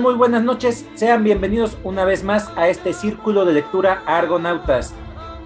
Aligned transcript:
Muy 0.00 0.14
buenas 0.14 0.42
noches. 0.42 0.84
Sean 0.94 1.24
bienvenidos 1.24 1.78
una 1.82 2.04
vez 2.04 2.22
más 2.22 2.50
a 2.54 2.68
este 2.68 2.92
círculo 2.92 3.46
de 3.46 3.54
lectura 3.54 4.02
Argonautas. 4.04 4.92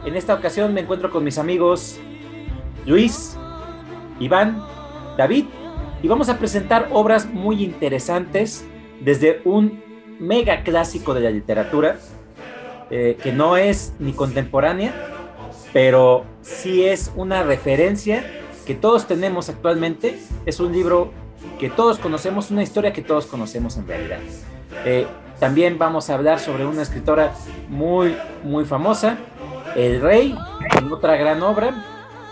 En 0.05 0.17
esta 0.17 0.35
ocasión 0.35 0.75
me 0.75 0.81
encuentro 0.81 1.11
con 1.11 1.23
mis 1.23 1.39
amigos 1.39 1.99
Luis, 2.85 3.37
Iván, 4.19 4.61
David 5.17 5.45
y 6.03 6.09
vamos 6.09 6.29
a 6.29 6.39
presentar 6.39 6.89
obras 6.91 7.27
muy 7.27 7.63
interesantes 7.63 8.65
desde 9.01 9.41
un 9.45 9.85
mega 10.19 10.65
clásico 10.65 11.15
de 11.15 11.21
la 11.21 11.31
literatura 11.31 11.99
eh, 12.91 13.17
que 13.23 13.33
no 13.33 13.57
es 13.57 13.93
ni 14.01 14.13
contemporánea, 14.13 14.93
pero 15.73 16.25
sí 16.43 16.85
es 16.85 17.13
una 17.15 17.45
referencia 17.45 18.25
que 18.67 18.75
todos 18.75 19.07
tenemos 19.07 19.49
actualmente. 19.49 20.19
Es 20.45 20.59
un 20.59 20.73
libro 20.73 21.13
que 21.61 21.69
todos 21.69 21.99
conocemos, 21.99 22.51
una 22.51 22.63
historia 22.63 22.91
que 22.91 23.03
todos 23.03 23.27
conocemos 23.27 23.77
en 23.77 23.87
realidad. 23.87 24.19
Eh, 24.87 25.07
también 25.39 25.79
vamos 25.79 26.09
a 26.09 26.15
hablar 26.15 26.41
sobre 26.41 26.65
una 26.65 26.81
escritora 26.81 27.35
muy, 27.69 28.17
muy 28.43 28.65
famosa, 28.65 29.19
El 29.77 30.01
Rey, 30.01 30.35
en 30.79 30.91
otra 30.91 31.17
gran 31.17 31.43
obra, 31.43 31.85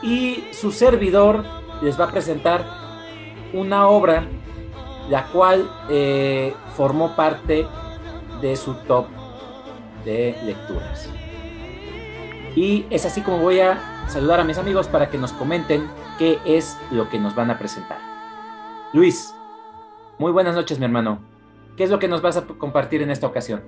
y 0.02 0.44
su 0.52 0.72
servidor 0.72 1.44
les 1.82 2.00
va 2.00 2.06
a 2.06 2.10
presentar 2.10 2.64
una 3.52 3.88
obra 3.88 4.26
la 5.10 5.26
cual 5.26 5.70
eh, 5.90 6.54
formó 6.74 7.14
parte 7.14 7.66
de 8.40 8.56
su 8.56 8.74
top 8.86 9.08
de 10.06 10.38
lecturas. 10.44 11.10
Y 12.56 12.86
es 12.88 13.04
así 13.04 13.20
como 13.20 13.40
voy 13.40 13.60
a 13.60 14.06
saludar 14.08 14.40
a 14.40 14.44
mis 14.44 14.56
amigos 14.56 14.88
para 14.88 15.10
que 15.10 15.18
nos 15.18 15.32
comenten 15.34 15.86
qué 16.18 16.38
es 16.46 16.78
lo 16.90 17.10
que 17.10 17.18
nos 17.18 17.34
van 17.34 17.50
a 17.50 17.58
presentar. 17.58 18.07
Luis, 18.94 19.34
muy 20.16 20.32
buenas 20.32 20.54
noches 20.54 20.78
mi 20.78 20.86
hermano. 20.86 21.18
¿Qué 21.76 21.84
es 21.84 21.90
lo 21.90 21.98
que 21.98 22.08
nos 22.08 22.22
vas 22.22 22.38
a 22.38 22.46
compartir 22.46 23.02
en 23.02 23.10
esta 23.10 23.26
ocasión? 23.26 23.60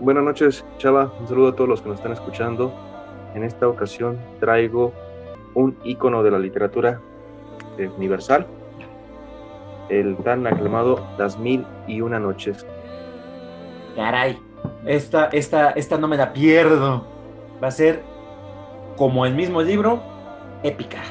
Buenas 0.00 0.24
noches, 0.24 0.64
Chava. 0.78 1.12
Un 1.20 1.28
saludo 1.28 1.48
a 1.48 1.54
todos 1.54 1.68
los 1.68 1.82
que 1.82 1.90
nos 1.90 1.98
están 1.98 2.12
escuchando. 2.12 2.72
En 3.34 3.44
esta 3.44 3.68
ocasión 3.68 4.18
traigo 4.40 4.94
un 5.52 5.76
icono 5.84 6.22
de 6.22 6.30
la 6.30 6.38
literatura 6.38 7.02
universal, 7.98 8.46
el 9.90 10.16
tan 10.24 10.46
aclamado 10.46 11.06
Las 11.18 11.38
Mil 11.38 11.66
y 11.86 12.00
Una 12.00 12.18
Noches. 12.18 12.66
Caray, 13.94 14.38
esta, 14.86 15.26
esta, 15.26 15.72
esta 15.72 15.98
no 15.98 16.08
me 16.08 16.16
la 16.16 16.32
pierdo. 16.32 17.06
Va 17.62 17.68
a 17.68 17.70
ser, 17.70 18.02
como 18.96 19.26
el 19.26 19.34
mismo 19.34 19.60
libro, 19.60 20.02
épica. 20.62 21.02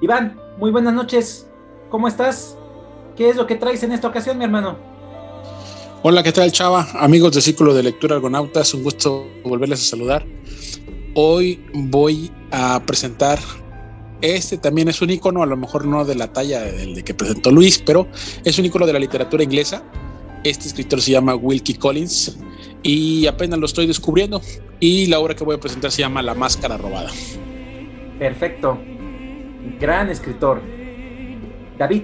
Iván, 0.00 0.38
muy 0.58 0.72
buenas 0.72 0.92
noches. 0.92 1.48
¿Cómo 1.88 2.08
estás? 2.08 2.58
¿Qué 3.16 3.30
es 3.30 3.36
lo 3.36 3.46
que 3.46 3.54
traes 3.54 3.82
en 3.84 3.92
esta 3.92 4.08
ocasión, 4.08 4.38
mi 4.38 4.44
hermano? 4.44 4.76
Hola, 6.02 6.22
¿qué 6.22 6.32
tal, 6.32 6.52
Chava? 6.52 6.86
Amigos 6.94 7.32
del 7.32 7.42
Círculo 7.42 7.74
de 7.74 7.82
Lectura 7.82 8.16
Argonautas, 8.16 8.74
un 8.74 8.82
gusto 8.82 9.26
volverles 9.44 9.80
a 9.80 9.84
saludar. 9.84 10.26
Hoy 11.14 11.64
voy 11.72 12.30
a 12.50 12.80
presentar 12.84 13.38
este 14.20 14.58
también 14.58 14.88
es 14.88 15.00
un 15.00 15.10
icono, 15.10 15.44
a 15.44 15.46
lo 15.46 15.56
mejor 15.56 15.86
no 15.86 16.04
de 16.04 16.16
la 16.16 16.32
talla 16.32 16.62
del 16.62 16.96
de 16.96 17.04
que 17.04 17.14
presentó 17.14 17.52
Luis, 17.52 17.78
pero 17.78 18.08
es 18.44 18.58
un 18.58 18.64
icono 18.64 18.84
de 18.84 18.92
la 18.92 18.98
literatura 18.98 19.44
inglesa. 19.44 19.84
Este 20.42 20.66
escritor 20.66 21.00
se 21.00 21.12
llama 21.12 21.36
Wilkie 21.36 21.74
Collins 21.74 22.36
y 22.82 23.26
apenas 23.26 23.60
lo 23.60 23.66
estoy 23.66 23.86
descubriendo. 23.86 24.40
Y 24.80 25.06
la 25.06 25.20
obra 25.20 25.36
que 25.36 25.44
voy 25.44 25.54
a 25.54 25.60
presentar 25.60 25.92
se 25.92 26.00
llama 26.00 26.22
La 26.22 26.34
Máscara 26.34 26.76
Robada. 26.76 27.10
Perfecto. 28.18 28.78
Gran 29.80 30.08
escritor. 30.08 30.60
David, 31.78 32.02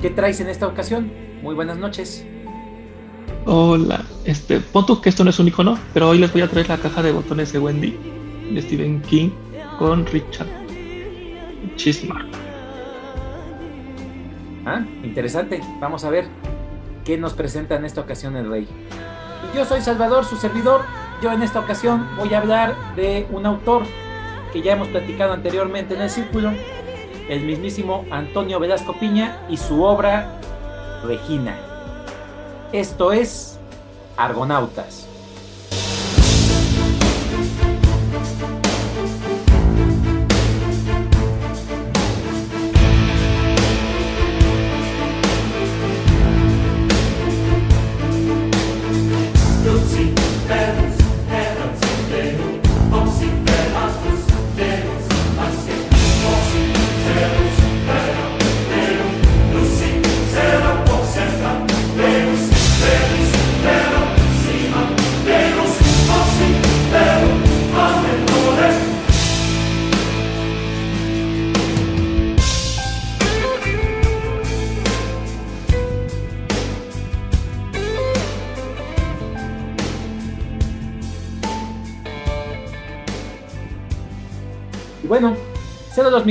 ¿qué 0.00 0.10
traes 0.10 0.40
en 0.40 0.48
esta 0.48 0.66
ocasión? 0.66 1.10
Muy 1.42 1.54
buenas 1.54 1.78
noches. 1.78 2.26
Hola, 3.46 4.04
este, 4.24 4.60
pon 4.60 4.84
que 5.00 5.08
esto 5.08 5.24
no 5.24 5.30
es 5.30 5.38
un 5.38 5.48
icono, 5.48 5.78
pero 5.94 6.08
hoy 6.10 6.18
les 6.18 6.32
voy 6.32 6.42
a 6.42 6.48
traer 6.48 6.68
la 6.68 6.76
caja 6.76 7.02
de 7.02 7.12
botones 7.12 7.52
de 7.52 7.58
Wendy 7.58 7.96
de 8.52 8.60
Stephen 8.60 9.00
King 9.02 9.30
con 9.78 10.04
Richard 10.06 10.48
Chismar. 11.76 12.26
Ah, 14.66 14.84
interesante. 15.02 15.60
Vamos 15.80 16.04
a 16.04 16.10
ver 16.10 16.26
qué 17.04 17.16
nos 17.16 17.32
presenta 17.32 17.76
en 17.76 17.86
esta 17.86 18.02
ocasión 18.02 18.36
el 18.36 18.50
rey. 18.50 18.68
Yo 19.54 19.64
soy 19.64 19.80
Salvador, 19.80 20.24
su 20.24 20.36
servidor. 20.36 20.82
Yo 21.22 21.32
en 21.32 21.42
esta 21.42 21.60
ocasión 21.60 22.06
voy 22.16 22.34
a 22.34 22.38
hablar 22.38 22.74
de 22.96 23.26
un 23.30 23.46
autor 23.46 23.84
que 24.58 24.64
ya 24.64 24.72
hemos 24.72 24.88
platicado 24.88 25.34
anteriormente 25.34 25.94
en 25.94 26.02
el 26.02 26.10
círculo, 26.10 26.50
el 27.28 27.42
mismísimo 27.42 28.04
Antonio 28.10 28.58
Velasco 28.58 28.92
Piña 28.98 29.38
y 29.48 29.56
su 29.56 29.84
obra 29.84 30.32
Regina. 31.04 31.56
Esto 32.72 33.12
es 33.12 33.60
Argonautas. 34.16 35.07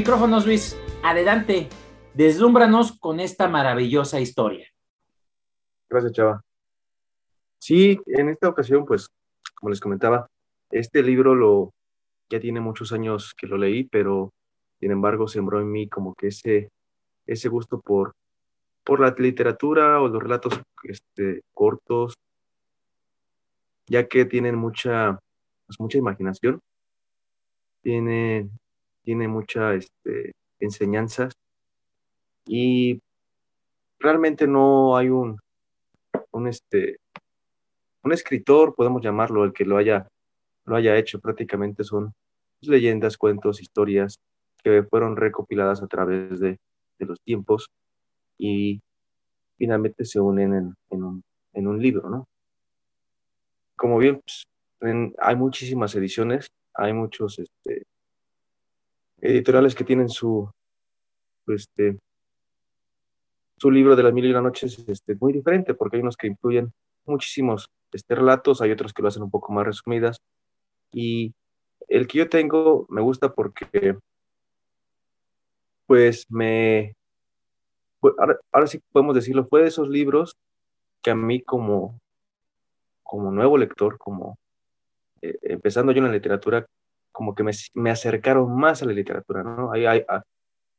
Micrófonos, 0.07 0.45
Luis. 0.45 0.77
Adelante, 1.03 1.67
deslúmbranos 2.13 2.97
con 2.97 3.19
esta 3.19 3.49
maravillosa 3.49 4.21
historia. 4.21 4.65
Gracias, 5.89 6.13
Chava. 6.13 6.41
Sí, 7.59 7.99
en 8.05 8.29
esta 8.29 8.47
ocasión, 8.47 8.85
pues, 8.85 9.09
como 9.55 9.69
les 9.69 9.81
comentaba, 9.81 10.29
este 10.71 11.03
libro 11.03 11.35
lo 11.35 11.73
ya 12.29 12.39
tiene 12.39 12.61
muchos 12.61 12.93
años 12.93 13.33
que 13.37 13.47
lo 13.47 13.57
leí, 13.57 13.83
pero 13.83 14.31
sin 14.79 14.91
embargo 14.91 15.27
sembró 15.27 15.59
en 15.59 15.69
mí 15.69 15.89
como 15.89 16.15
que 16.15 16.27
ese, 16.27 16.69
ese 17.25 17.49
gusto 17.49 17.81
por, 17.81 18.13
por 18.85 19.01
la 19.01 19.13
literatura 19.17 19.99
o 19.99 20.07
los 20.07 20.23
relatos 20.23 20.57
este, 20.83 21.41
cortos, 21.53 22.13
ya 23.87 24.07
que 24.07 24.23
tienen 24.23 24.55
mucha, 24.55 25.19
pues, 25.65 25.77
mucha 25.81 25.97
imaginación, 25.97 26.61
tienen 27.81 28.57
tiene 29.07 29.29
mucha 29.29 29.73
este, 29.73 30.33
enseñanzas 30.59 31.31
y 32.45 32.99
realmente 33.99 34.47
no 34.47 34.97
hay 34.97 35.07
un, 35.07 35.39
un, 36.31 36.47
este, 36.49 36.97
un 38.03 38.11
escritor, 38.11 38.75
podemos 38.75 39.01
llamarlo, 39.01 39.45
el 39.45 39.53
que 39.53 39.63
lo 39.63 39.77
haya, 39.77 40.09
lo 40.65 40.75
haya 40.75 40.97
hecho, 40.97 41.21
prácticamente 41.21 41.85
son 41.85 42.11
leyendas, 42.59 43.17
cuentos, 43.17 43.61
historias 43.61 44.19
que 44.61 44.83
fueron 44.83 45.15
recopiladas 45.15 45.81
a 45.81 45.87
través 45.87 46.41
de, 46.41 46.59
los 46.99 47.21
tiempos 47.21 47.69
y 48.37 48.81
finalmente 49.57 50.03
se 50.03 50.19
unen 50.19 50.75
en, 50.89 51.01
un, 51.01 51.23
en 51.53 51.67
un, 51.67 51.81
libro, 51.81 52.09
¿no? 52.09 52.27
Como 53.77 53.99
bien, 53.99 54.19
pues, 54.19 54.43
hay 55.17 55.35
muchísimas 55.37 55.95
ediciones, 55.95 56.51
hay 56.73 56.91
muchos 56.91 57.39
este, 57.39 57.85
editoriales 59.19 59.75
que 59.75 59.83
tienen 59.83 60.09
su, 60.09 60.49
este, 61.47 61.97
su 63.57 63.71
libro 63.71 63.95
de 63.95 64.03
las 64.03 64.13
mil 64.13 64.25
y 64.25 64.29
una 64.29 64.41
noches 64.41 64.83
este, 64.87 65.15
muy 65.15 65.33
diferente, 65.33 65.73
porque 65.73 65.97
hay 65.97 66.01
unos 66.01 66.17
que 66.17 66.27
incluyen 66.27 66.71
muchísimos 67.05 67.69
este, 67.91 68.15
relatos, 68.15 68.61
hay 68.61 68.71
otros 68.71 68.93
que 68.93 69.01
lo 69.01 69.07
hacen 69.07 69.23
un 69.23 69.31
poco 69.31 69.51
más 69.51 69.65
resumidas. 69.65 70.21
Y 70.91 71.33
el 71.87 72.07
que 72.07 72.19
yo 72.19 72.29
tengo 72.29 72.85
me 72.89 73.01
gusta 73.01 73.33
porque, 73.33 73.97
pues, 75.85 76.25
me. 76.29 76.95
Ahora, 78.19 78.39
ahora 78.51 78.67
sí 78.67 78.79
podemos 78.91 79.15
decirlo, 79.15 79.47
fue 79.47 79.63
de 79.63 79.69
esos 79.69 79.89
libros 79.89 80.37
que 81.01 81.11
a 81.11 81.15
mí, 81.15 81.41
como, 81.41 81.99
como 83.03 83.31
nuevo 83.31 83.57
lector, 83.57 83.97
como, 83.97 84.37
eh, 85.21 85.37
empezando 85.41 85.91
yo 85.91 85.99
en 85.99 86.05
la 86.05 86.11
literatura, 86.11 86.67
como 87.17 87.33
que 87.33 87.41
me, 87.41 87.51
me, 87.73 87.89
acercaron 87.89 88.55
más 88.55 88.83
a 88.83 88.85
la 88.85 88.93
literatura, 88.93 89.41
¿no? 89.41 89.71
Hay, 89.71 89.87
hay, 89.87 90.03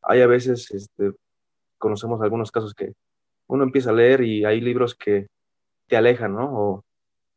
hay 0.02 0.20
a 0.20 0.26
veces, 0.28 0.70
este, 0.70 1.10
conocemos 1.78 2.22
algunos 2.22 2.52
casos 2.52 2.74
que 2.74 2.92
uno 3.48 3.64
empieza 3.64 3.90
a 3.90 3.92
leer 3.92 4.22
y 4.22 4.44
hay 4.44 4.60
libros 4.60 4.94
que 4.94 5.26
te 5.88 5.96
alejan, 5.96 6.34
¿no? 6.34 6.44
O, 6.56 6.84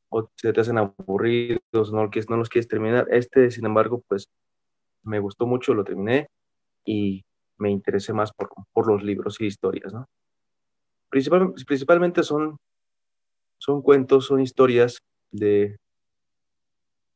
o 0.09 0.29
se 0.35 0.53
te 0.53 0.61
hacen 0.61 0.77
aburridos, 0.77 1.91
no, 1.91 2.11
no 2.29 2.37
los 2.37 2.49
quieres 2.49 2.67
terminar. 2.67 3.07
Este, 3.09 3.49
sin 3.49 3.65
embargo, 3.65 4.03
pues 4.07 4.27
me 5.01 5.17
gustó 5.17 5.47
mucho, 5.47 5.73
lo 5.73 5.83
terminé 5.83 6.27
y 6.85 7.23
me 7.57 7.71
interesé 7.71 8.13
más 8.13 8.31
por, 8.31 8.51
por 8.71 8.85
los 8.85 9.01
libros 9.01 9.41
y 9.41 9.47
historias, 9.47 9.91
¿no? 9.91 10.05
Principal, 11.09 11.53
principalmente 11.65 12.21
son, 12.21 12.55
son 13.57 13.81
cuentos, 13.81 14.27
son 14.27 14.41
historias 14.41 14.99
de, 15.31 15.75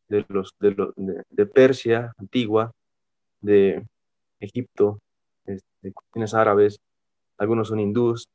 de, 0.07 0.25
los, 0.29 0.53
de, 0.59 1.23
de, 1.29 1.45
Persia 1.45 2.13
antigua, 2.17 2.71
de 3.41 3.85
Egipto, 4.39 4.99
de 5.45 5.93
cuestiones 5.93 6.33
árabes, 6.33 6.79
algunos 7.37 7.67
son 7.67 7.79
hindús, 7.79 8.27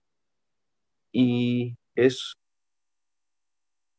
y 1.12 1.75
es 1.94 2.34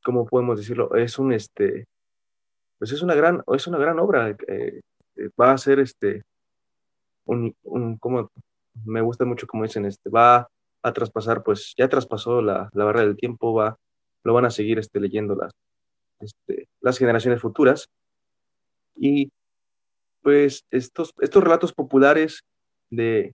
¿cómo 0.04 0.26
podemos 0.26 0.60
decirlo? 0.60 0.96
Es 0.96 1.20
un, 1.20 1.34
este, 1.34 1.86
pues 2.78 2.92
es 2.92 3.02
una 3.02 3.16
gran, 3.16 3.44
es 3.54 3.68
una 3.68 3.78
gran 3.78 4.00
obra. 4.00 4.30
Eh, 4.30 4.82
eh, 5.16 5.30
va 5.40 5.52
a 5.52 5.58
ser, 5.58 5.80
este, 5.80 6.24
un, 7.26 7.56
un, 7.64 7.98
como 7.98 8.32
me 8.86 9.02
gusta 9.02 9.26
mucho 9.26 9.48
como 9.48 9.64
dicen, 9.64 9.86
este, 9.86 10.10
va 10.10 10.48
a 10.84 10.94
traspasar, 10.94 11.44
pues 11.44 11.74
ya 11.78 11.90
traspasó 11.90 12.42
la, 12.42 12.70
la 12.74 12.86
barrera 12.86 13.06
del 13.06 13.18
tiempo, 13.18 13.54
va, 13.54 13.78
lo 14.24 14.34
van 14.34 14.46
a 14.46 14.52
seguir 14.52 14.80
este, 14.80 15.00
leyendo 15.00 15.36
las, 15.36 15.52
este, 16.20 16.61
las 16.82 16.98
generaciones 16.98 17.42
futuras. 17.42 17.90
Y 18.96 19.32
pues 20.22 20.66
estos, 20.72 21.14
estos 21.20 21.44
relatos 21.44 21.74
populares 21.74 22.44
de, 22.90 23.34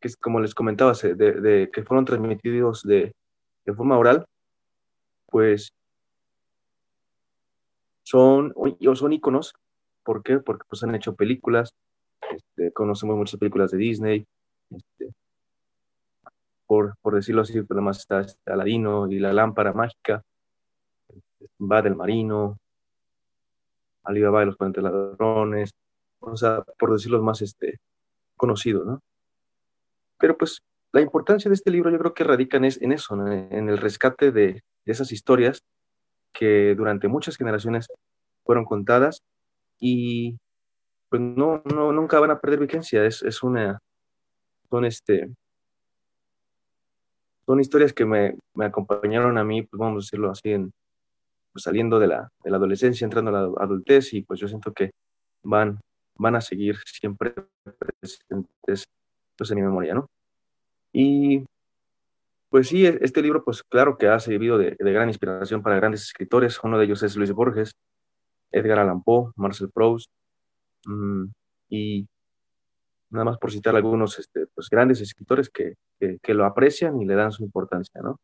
que 0.00 0.10
como 0.20 0.40
les 0.40 0.54
comentaba, 0.54 0.92
de, 0.92 1.70
que 1.72 1.82
fueron 1.82 2.04
transmitidos 2.04 2.82
de, 2.82 3.14
de 3.64 3.74
forma 3.74 3.98
oral, 3.98 4.26
pues 5.26 5.72
son, 8.02 8.54
son 8.94 9.12
íconos. 9.12 9.54
¿Por 10.02 10.22
qué? 10.22 10.38
Porque 10.38 10.64
pues 10.68 10.82
han 10.82 10.94
hecho 10.94 11.14
películas, 11.14 11.74
este, 12.30 12.72
conocemos 12.72 13.16
muchas 13.16 13.38
películas 13.38 13.70
de 13.70 13.78
Disney, 13.78 14.26
este, 14.70 15.12
por, 16.66 16.96
por, 17.02 17.14
decirlo 17.14 17.42
así, 17.42 17.54
pues 17.54 17.70
además 17.72 17.98
está, 17.98 18.20
está, 18.20 18.54
Aladino 18.54 19.10
y 19.10 19.18
la 19.18 19.32
lámpara 19.32 19.72
mágica, 19.72 20.22
va 21.60 21.82
del 21.82 21.96
marino, 21.96 22.58
Alibaba 24.08 24.40
de 24.40 24.46
los 24.46 24.56
40 24.56 24.80
ladrones, 24.80 25.70
o 26.20 26.36
sea, 26.36 26.62
por 26.78 26.92
decirlo 26.92 27.22
más 27.22 27.42
este, 27.42 27.78
conocido, 28.36 28.84
¿no? 28.84 29.02
Pero 30.18 30.36
pues 30.36 30.62
la 30.92 31.00
importancia 31.00 31.48
de 31.48 31.54
este 31.54 31.70
libro 31.70 31.90
yo 31.90 31.98
creo 31.98 32.14
que 32.14 32.24
radica 32.24 32.56
en, 32.56 32.64
en 32.64 32.92
eso, 32.92 33.14
en 33.26 33.68
el 33.68 33.78
rescate 33.78 34.32
de, 34.32 34.62
de 34.84 34.92
esas 34.92 35.12
historias 35.12 35.62
que 36.32 36.74
durante 36.74 37.08
muchas 37.08 37.36
generaciones 37.36 37.88
fueron 38.44 38.64
contadas 38.64 39.22
y 39.78 40.38
pues 41.08 41.22
no, 41.22 41.62
no 41.64 41.92
nunca 41.92 42.20
van 42.20 42.30
a 42.30 42.40
perder 42.40 42.60
vigencia. 42.60 43.04
Es, 43.04 43.22
es 43.22 43.42
una, 43.42 43.78
son 44.70 44.84
este, 44.84 45.28
son 47.46 47.60
historias 47.60 47.92
que 47.92 48.04
me, 48.04 48.36
me, 48.54 48.66
acompañaron 48.66 49.38
a 49.38 49.44
mí, 49.44 49.62
pues 49.62 49.78
vamos 49.78 49.94
a 49.94 50.04
decirlo 50.04 50.30
así, 50.30 50.52
en, 50.52 50.72
pues 51.58 51.64
saliendo 51.64 51.98
de 51.98 52.06
la, 52.06 52.30
de 52.44 52.50
la 52.50 52.56
adolescencia, 52.56 53.04
entrando 53.04 53.30
a 53.30 53.34
la 53.34 53.64
adultez 53.64 54.14
y 54.14 54.22
pues 54.22 54.38
yo 54.38 54.46
siento 54.46 54.72
que 54.72 54.92
van, 55.42 55.80
van 56.14 56.36
a 56.36 56.40
seguir 56.40 56.76
siempre 56.86 57.34
presentes 57.64 58.86
pues, 59.36 59.50
en 59.50 59.56
mi 59.56 59.62
memoria, 59.62 59.94
¿no? 59.94 60.08
Y 60.92 61.44
pues 62.48 62.68
sí, 62.68 62.86
e-, 62.86 62.98
este 63.00 63.22
libro, 63.22 63.42
pues 63.42 63.64
claro 63.64 63.98
que 63.98 64.06
ha 64.06 64.20
servido 64.20 64.56
de, 64.56 64.76
gran 64.78 65.08
inspiración 65.08 65.62
para 65.62 65.74
grandes 65.74 66.02
escritores. 66.02 66.62
Uno 66.62 66.78
de 66.78 66.84
ellos 66.84 67.02
es 67.02 67.16
Luis 67.16 67.32
Borges, 67.32 67.72
Edgar 68.52 68.78
Allan 68.78 69.02
Poe, 69.02 69.32
Marcel 69.34 69.70
Proust, 69.74 70.08
mm, 70.86 71.24
y 71.70 72.06
nada 73.10 73.24
más 73.24 73.38
por 73.38 73.50
citar 73.50 73.74
algunos 73.74 74.16
este, 74.20 74.46
pues, 74.54 74.68
grandes 74.70 75.00
escritores 75.00 75.50
que, 75.50 75.74
lo 76.28 76.44
aprecian 76.44 77.00
y 77.00 77.04
le 77.04 77.16
dan 77.16 77.32
su 77.32 77.42
importancia, 77.42 78.00
¿no? 78.00 78.20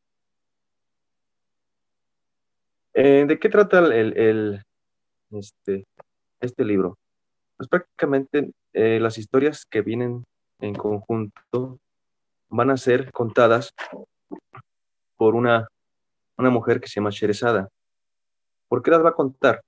Eh, 2.96 3.24
¿De 3.26 3.40
qué 3.40 3.48
trata 3.48 3.80
el, 3.80 4.62
este, 5.32 5.84
este 6.40 6.64
libro? 6.64 6.96
Pues 7.56 7.68
prácticamente 7.68 8.52
eh, 8.72 9.00
las 9.00 9.18
historias 9.18 9.64
que 9.66 9.82
vienen 9.82 10.24
en 10.60 10.74
conjunto 10.76 11.80
van 12.48 12.70
a 12.70 12.76
ser 12.76 13.10
contadas 13.10 13.74
por 15.16 15.34
una, 15.34 15.66
una 16.38 16.50
mujer 16.50 16.80
que 16.80 16.86
se 16.86 16.94
llama 16.94 17.10
Sherezada. 17.10 17.68
¿Por 18.68 18.80
qué 18.80 18.92
las 18.92 19.04
va 19.04 19.08
a 19.08 19.14
contar? 19.14 19.60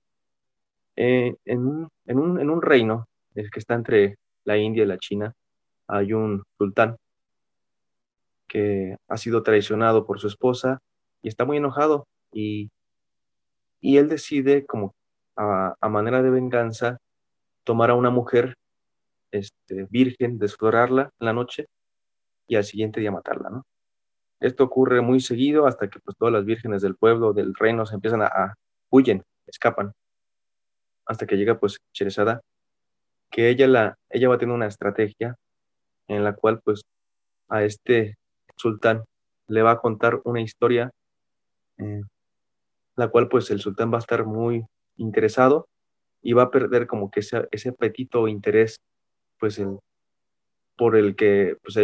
Eh, 0.95 1.35
en, 1.43 1.89
en, 2.05 2.19
un, 2.19 2.39
en 2.39 2.49
un 2.49 2.61
reino 2.61 3.07
que 3.35 3.59
está 3.59 3.75
entre 3.75 4.15
la 4.45 4.57
India 4.57 4.83
y 4.83 4.87
la 4.87 4.97
China, 4.97 5.33
hay 5.87 6.13
un 6.13 6.43
sultán 6.57 6.95
que 8.47 8.95
ha 9.09 9.17
sido 9.17 9.43
traicionado 9.43 10.05
por 10.05 10.19
su 10.19 10.27
esposa 10.27 10.79
y 11.21 11.27
está 11.27 11.43
muy 11.43 11.57
enojado 11.57 12.07
y, 12.31 12.71
y 13.81 13.97
él 13.97 14.09
decide 14.09 14.65
como 14.65 14.95
a, 15.35 15.75
manera 15.89 16.21
de 16.21 16.29
venganza 16.29 16.97
tomar 17.63 17.91
a 17.91 17.95
una 17.95 18.09
mujer 18.09 18.55
este, 19.31 19.87
virgen, 19.89 20.39
desflorarla 20.39 21.11
en 21.19 21.25
la 21.25 21.33
noche 21.33 21.67
y 22.47 22.55
al 22.55 22.63
siguiente 22.63 22.99
día 22.99 23.11
matarla, 23.11 23.49
¿no? 23.49 23.65
Esto 24.39 24.63
ocurre 24.63 25.01
muy 25.01 25.19
seguido 25.19 25.65
hasta 25.65 25.89
que 25.89 25.99
pues 25.99 26.15
todas 26.17 26.33
las 26.33 26.45
vírgenes 26.45 26.81
del 26.81 26.95
pueblo, 26.95 27.33
del 27.33 27.55
reino, 27.55 27.85
se 27.85 27.95
empiezan 27.95 28.21
a, 28.21 28.55
huyen, 28.89 29.23
escapan, 29.47 29.93
hasta 31.05 31.25
que 31.25 31.37
llega 31.37 31.59
pues 31.59 31.79
Cherezada, 31.91 32.41
que 33.31 33.49
ella, 33.49 33.67
la, 33.67 33.97
ella 34.09 34.29
va 34.29 34.37
tener 34.37 34.53
una 34.53 34.67
estrategia 34.67 35.35
en 36.07 36.23
la 36.23 36.33
cual 36.33 36.61
pues 36.63 36.83
a 37.49 37.63
este 37.63 38.17
sultán 38.55 39.03
le 39.47 39.61
va 39.61 39.71
a 39.71 39.79
contar 39.79 40.21
una 40.23 40.41
historia, 40.41 40.91
eh, 41.77 42.01
la 42.97 43.07
cual 43.07 43.29
pues 43.29 43.49
el 43.51 43.61
sultán 43.61 43.91
va 43.91 43.97
a 43.97 43.99
estar 43.99 44.25
muy 44.25 44.65
interesado 44.97 45.69
y 46.21 46.33
va 46.33 46.43
a 46.43 46.51
perder 46.51 46.87
como 46.87 47.09
que 47.09 47.21
ese, 47.21 47.47
ese 47.51 47.69
apetito 47.69 48.21
o 48.21 48.27
interés 48.27 48.81
pues 49.39 49.59
en, 49.59 49.79
por 50.75 50.97
el 50.97 51.15
que 51.15 51.57
pues, 51.61 51.77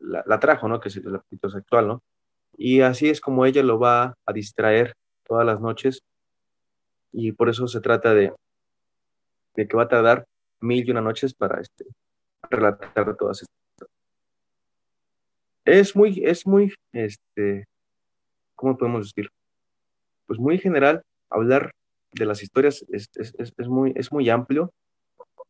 la, 0.00 0.40
trajo, 0.40 0.68
¿no? 0.68 0.80
Que 0.80 0.88
es 0.88 0.96
el 0.96 1.14
apetito 1.14 1.48
sexual, 1.48 1.86
¿no? 1.88 2.02
Y 2.56 2.80
así 2.80 3.08
es 3.08 3.20
como 3.20 3.46
ella 3.46 3.62
lo 3.62 3.78
va 3.78 4.14
a 4.26 4.32
distraer 4.32 4.94
todas 5.24 5.46
las 5.46 5.60
noches 5.60 6.02
y 7.12 7.32
por 7.32 7.48
eso 7.48 7.66
se 7.68 7.80
trata 7.80 8.12
de, 8.12 8.32
de 9.54 9.68
que 9.68 9.76
va 9.76 9.84
a 9.84 9.88
tardar 9.88 10.26
mil 10.60 10.86
y 10.86 10.90
una 10.90 11.00
noches 11.00 11.32
para 11.32 11.60
este, 11.60 11.84
relatar 12.50 13.16
todas 13.16 13.42
estas. 13.42 13.88
Es 15.64 15.96
muy, 15.96 16.22
es 16.24 16.46
muy, 16.46 16.74
este, 16.92 17.64
¿cómo 18.54 18.76
podemos 18.76 19.06
decir? 19.06 19.30
Pues 20.26 20.38
muy 20.38 20.58
general, 20.58 21.02
hablar 21.30 21.72
de 22.12 22.26
las 22.26 22.42
historias 22.42 22.84
es, 22.90 23.08
es, 23.16 23.34
es, 23.38 23.68
muy, 23.68 23.92
es 23.96 24.12
muy 24.12 24.30
amplio. 24.30 24.72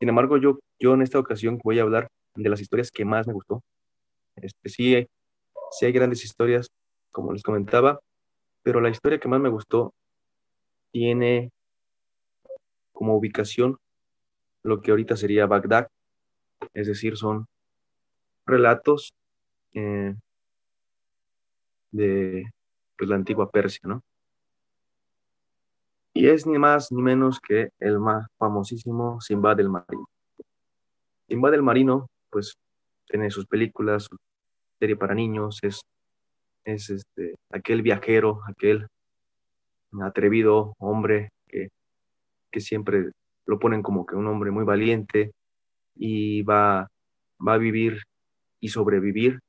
Sin 0.01 0.09
embargo, 0.09 0.37
yo, 0.39 0.59
yo 0.79 0.95
en 0.95 1.03
esta 1.03 1.19
ocasión 1.19 1.61
voy 1.63 1.79
a 1.79 1.83
hablar 1.83 2.09
de 2.35 2.49
las 2.49 2.61
historias 2.61 2.91
que 2.91 3.05
más 3.05 3.27
me 3.27 3.33
gustó. 3.33 3.63
Este, 4.37 4.69
sí, 4.69 4.95
hay, 4.95 5.07
sí 5.73 5.87
hay 5.87 5.93
grandes 5.93 6.25
historias, 6.25 6.69
como 7.13 7.33
les 7.33 7.43
comentaba, 7.43 8.01
pero 8.63 8.81
la 8.81 8.91
historia 8.91 9.21
que 9.21 9.29
más 9.29 9.41
me 9.41 9.51
gustó 9.51 9.95
tiene 10.93 11.51
como 12.93 13.17
ubicación 13.17 13.79
lo 14.63 14.81
que 14.81 14.91
ahorita 14.91 15.17
sería 15.17 15.47
Bagdad, 15.47 15.89
es 16.75 16.87
decir, 16.87 17.17
son 17.17 17.47
relatos 18.47 19.13
eh, 19.75 20.15
de 21.93 22.45
pues, 22.97 23.11
la 23.11 23.17
antigua 23.17 23.51
Persia, 23.51 23.81
¿no? 23.85 24.03
Y 26.15 26.29
es 26.29 26.47
ni 26.47 26.59
más 26.59 26.93
ni 26.93 27.03
menos 27.03 27.41
que 27.41 27.71
el 27.81 27.99
más 27.99 28.27
famosísimo 28.39 29.21
Simbad 29.21 29.57
del 29.57 29.69
Marino. 29.69 30.09
Simbad 31.29 31.51
del 31.51 31.63
Marino 31.63 32.07
pues 32.31 32.55
tiene 33.07 33.31
sus 33.31 33.47
películas, 33.47 34.05
su 34.05 34.17
serie 34.79 34.97
para 34.97 35.15
niños, 35.15 35.59
es, 35.63 35.81
es 36.65 36.91
este, 36.91 37.35
aquel 37.51 37.83
viajero, 37.83 38.41
aquel 38.49 38.87
atrevido 40.01 40.75
hombre 40.79 41.31
que, 41.49 41.69
que 42.51 42.61
siempre 42.61 43.11
lo 43.47 43.59
ponen 43.59 43.83
como 43.83 44.07
que 44.07 44.17
un 44.17 44.27
hombre 44.27 44.51
muy 44.51 44.65
valiente 44.65 45.33
y 45.97 46.43
va, 46.43 46.89
va 47.47 47.55
a 47.55 47.59
vivir 47.59 48.03
y 48.61 48.69
sobrevivir 48.69 49.41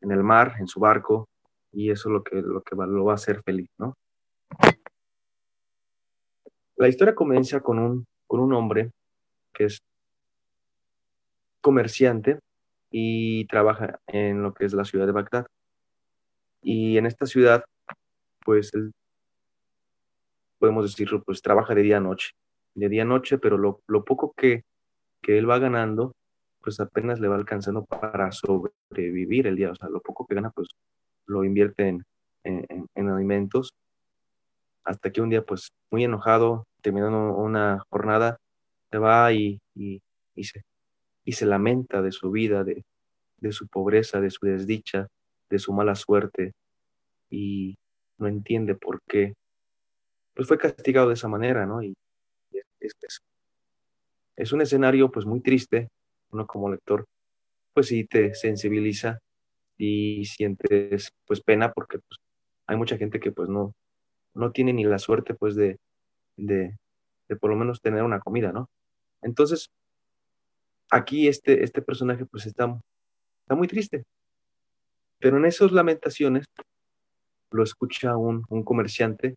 en 0.00 0.10
el 0.10 0.22
mar, 0.22 0.56
en 0.58 0.66
su 0.66 0.80
barco, 0.80 1.28
y 1.72 1.90
eso 1.90 2.08
es 2.08 2.12
lo 2.12 2.22
que, 2.22 2.36
lo 2.36 2.62
que 2.62 2.76
lo 2.76 3.04
va 3.04 3.12
a 3.12 3.16
hacer 3.16 3.42
feliz, 3.42 3.68
¿no? 3.78 3.94
La 6.76 6.88
historia 6.88 7.14
comienza 7.14 7.60
con 7.60 7.78
un, 7.78 8.06
con 8.26 8.40
un 8.40 8.52
hombre 8.52 8.90
que 9.52 9.64
es 9.64 9.78
comerciante 11.60 12.40
y 12.90 13.46
trabaja 13.46 14.00
en 14.06 14.42
lo 14.42 14.54
que 14.54 14.64
es 14.64 14.72
la 14.72 14.84
ciudad 14.84 15.06
de 15.06 15.12
Bagdad. 15.12 15.46
Y 16.62 16.98
en 16.98 17.06
esta 17.06 17.26
ciudad, 17.26 17.64
pues 18.44 18.72
él, 18.74 18.92
podemos 20.58 20.84
decirlo, 20.84 21.22
pues 21.22 21.42
trabaja 21.42 21.74
de 21.74 21.82
día 21.82 21.98
a 21.98 22.00
noche, 22.00 22.30
de 22.74 22.88
día 22.88 23.02
a 23.02 23.06
noche, 23.06 23.38
pero 23.38 23.58
lo, 23.58 23.80
lo 23.86 24.04
poco 24.04 24.32
que, 24.36 24.64
que 25.22 25.38
él 25.38 25.48
va 25.48 25.58
ganando, 25.58 26.12
pues 26.60 26.80
apenas 26.80 27.20
le 27.20 27.28
va 27.28 27.36
alcanzando 27.36 27.84
para 27.84 28.32
sobrevivir 28.32 29.46
el 29.46 29.56
día. 29.56 29.70
O 29.70 29.74
sea, 29.74 29.88
lo 29.88 30.00
poco 30.00 30.26
que 30.26 30.34
gana, 30.34 30.50
pues 30.50 30.68
lo 31.26 31.44
invierte 31.44 31.88
en, 31.88 32.04
en, 32.44 32.86
en 32.94 33.08
alimentos. 33.08 33.74
Hasta 34.84 35.10
que 35.10 35.20
un 35.20 35.30
día, 35.30 35.42
pues 35.42 35.72
muy 35.90 36.04
enojado, 36.04 36.66
terminando 36.82 37.34
una 37.36 37.84
jornada, 37.90 38.38
se 38.90 38.98
va 38.98 39.32
y, 39.32 39.60
y, 39.74 40.02
y 40.34 40.44
se, 40.44 40.62
y 41.24 41.32
se 41.32 41.46
lamenta 41.46 42.02
de 42.02 42.12
su 42.12 42.30
vida, 42.30 42.64
de, 42.64 42.84
de 43.38 43.52
su 43.52 43.66
pobreza, 43.68 44.20
de 44.20 44.30
su 44.30 44.46
desdicha, 44.46 45.08
de 45.50 45.58
su 45.58 45.72
mala 45.72 45.94
suerte 45.94 46.52
y 47.30 47.76
no 48.18 48.28
entiende 48.28 48.74
por 48.74 49.00
qué. 49.08 49.34
Pues 50.34 50.48
fue 50.48 50.58
castigado 50.58 51.08
de 51.08 51.14
esa 51.14 51.28
manera, 51.28 51.66
¿no? 51.66 51.82
Y 51.82 51.94
es, 52.80 52.92
es, 53.00 53.18
es 54.36 54.52
un 54.52 54.60
escenario 54.60 55.10
pues 55.10 55.26
muy 55.26 55.40
triste, 55.40 55.88
uno 56.30 56.46
como 56.46 56.70
lector, 56.70 57.04
pues 57.72 57.88
sí 57.88 58.04
te 58.04 58.34
sensibiliza 58.34 59.18
y 59.78 60.24
sientes 60.26 61.10
pues 61.26 61.40
pena 61.40 61.72
porque 61.72 61.98
pues, 61.98 62.18
hay 62.66 62.76
mucha 62.76 62.96
gente 62.96 63.20
que 63.20 63.32
pues 63.32 63.48
no, 63.48 63.72
no 64.34 64.52
tiene 64.52 64.72
ni 64.72 64.84
la 64.84 64.98
suerte 64.98 65.34
pues 65.34 65.54
de, 65.54 65.78
de, 66.36 66.76
de 67.28 67.36
por 67.36 67.50
lo 67.50 67.56
menos 67.56 67.80
tener 67.80 68.02
una 68.02 68.20
comida, 68.20 68.52
¿no? 68.52 68.68
Entonces, 69.22 69.70
aquí 70.90 71.28
este, 71.28 71.64
este 71.64 71.82
personaje 71.82 72.26
pues 72.26 72.46
está, 72.46 72.78
está 73.42 73.54
muy 73.54 73.68
triste. 73.68 74.04
Pero 75.18 75.38
en 75.38 75.46
esas 75.46 75.72
lamentaciones 75.72 76.46
lo 77.50 77.62
escucha 77.62 78.16
un, 78.16 78.44
un 78.48 78.62
comerciante 78.62 79.36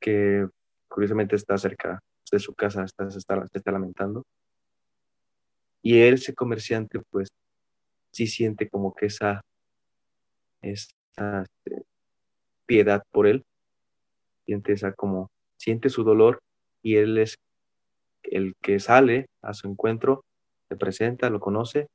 que 0.00 0.48
curiosamente 0.88 1.36
está 1.36 1.58
cerca 1.58 2.00
de 2.30 2.38
su 2.38 2.54
casa, 2.54 2.84
está, 2.84 3.10
se, 3.10 3.18
está, 3.18 3.44
está 3.52 3.72
lamentando. 3.72 4.24
Y 5.82 5.98
él, 5.98 6.14
ese 6.14 6.34
comerciante, 6.34 7.00
pues 7.10 7.28
sí 8.12 8.26
siente 8.26 8.68
como 8.68 8.94
que 8.94 9.06
esa, 9.06 9.42
esa 10.60 11.42
este, 11.42 11.84
piedad 12.66 13.02
por 13.10 13.26
él, 13.26 13.44
siente 14.44 14.72
esa 14.72 14.92
como, 14.92 15.30
siente 15.56 15.88
su 15.88 16.04
dolor 16.04 16.40
y 16.82 16.96
él 16.96 17.18
es 17.18 17.38
el 18.22 18.54
que 18.60 18.80
sale 18.80 19.26
a 19.42 19.54
su 19.54 19.68
encuentro, 19.68 20.24
se 20.68 20.76
presenta, 20.76 21.30
lo 21.30 21.40
conoce 21.40 21.88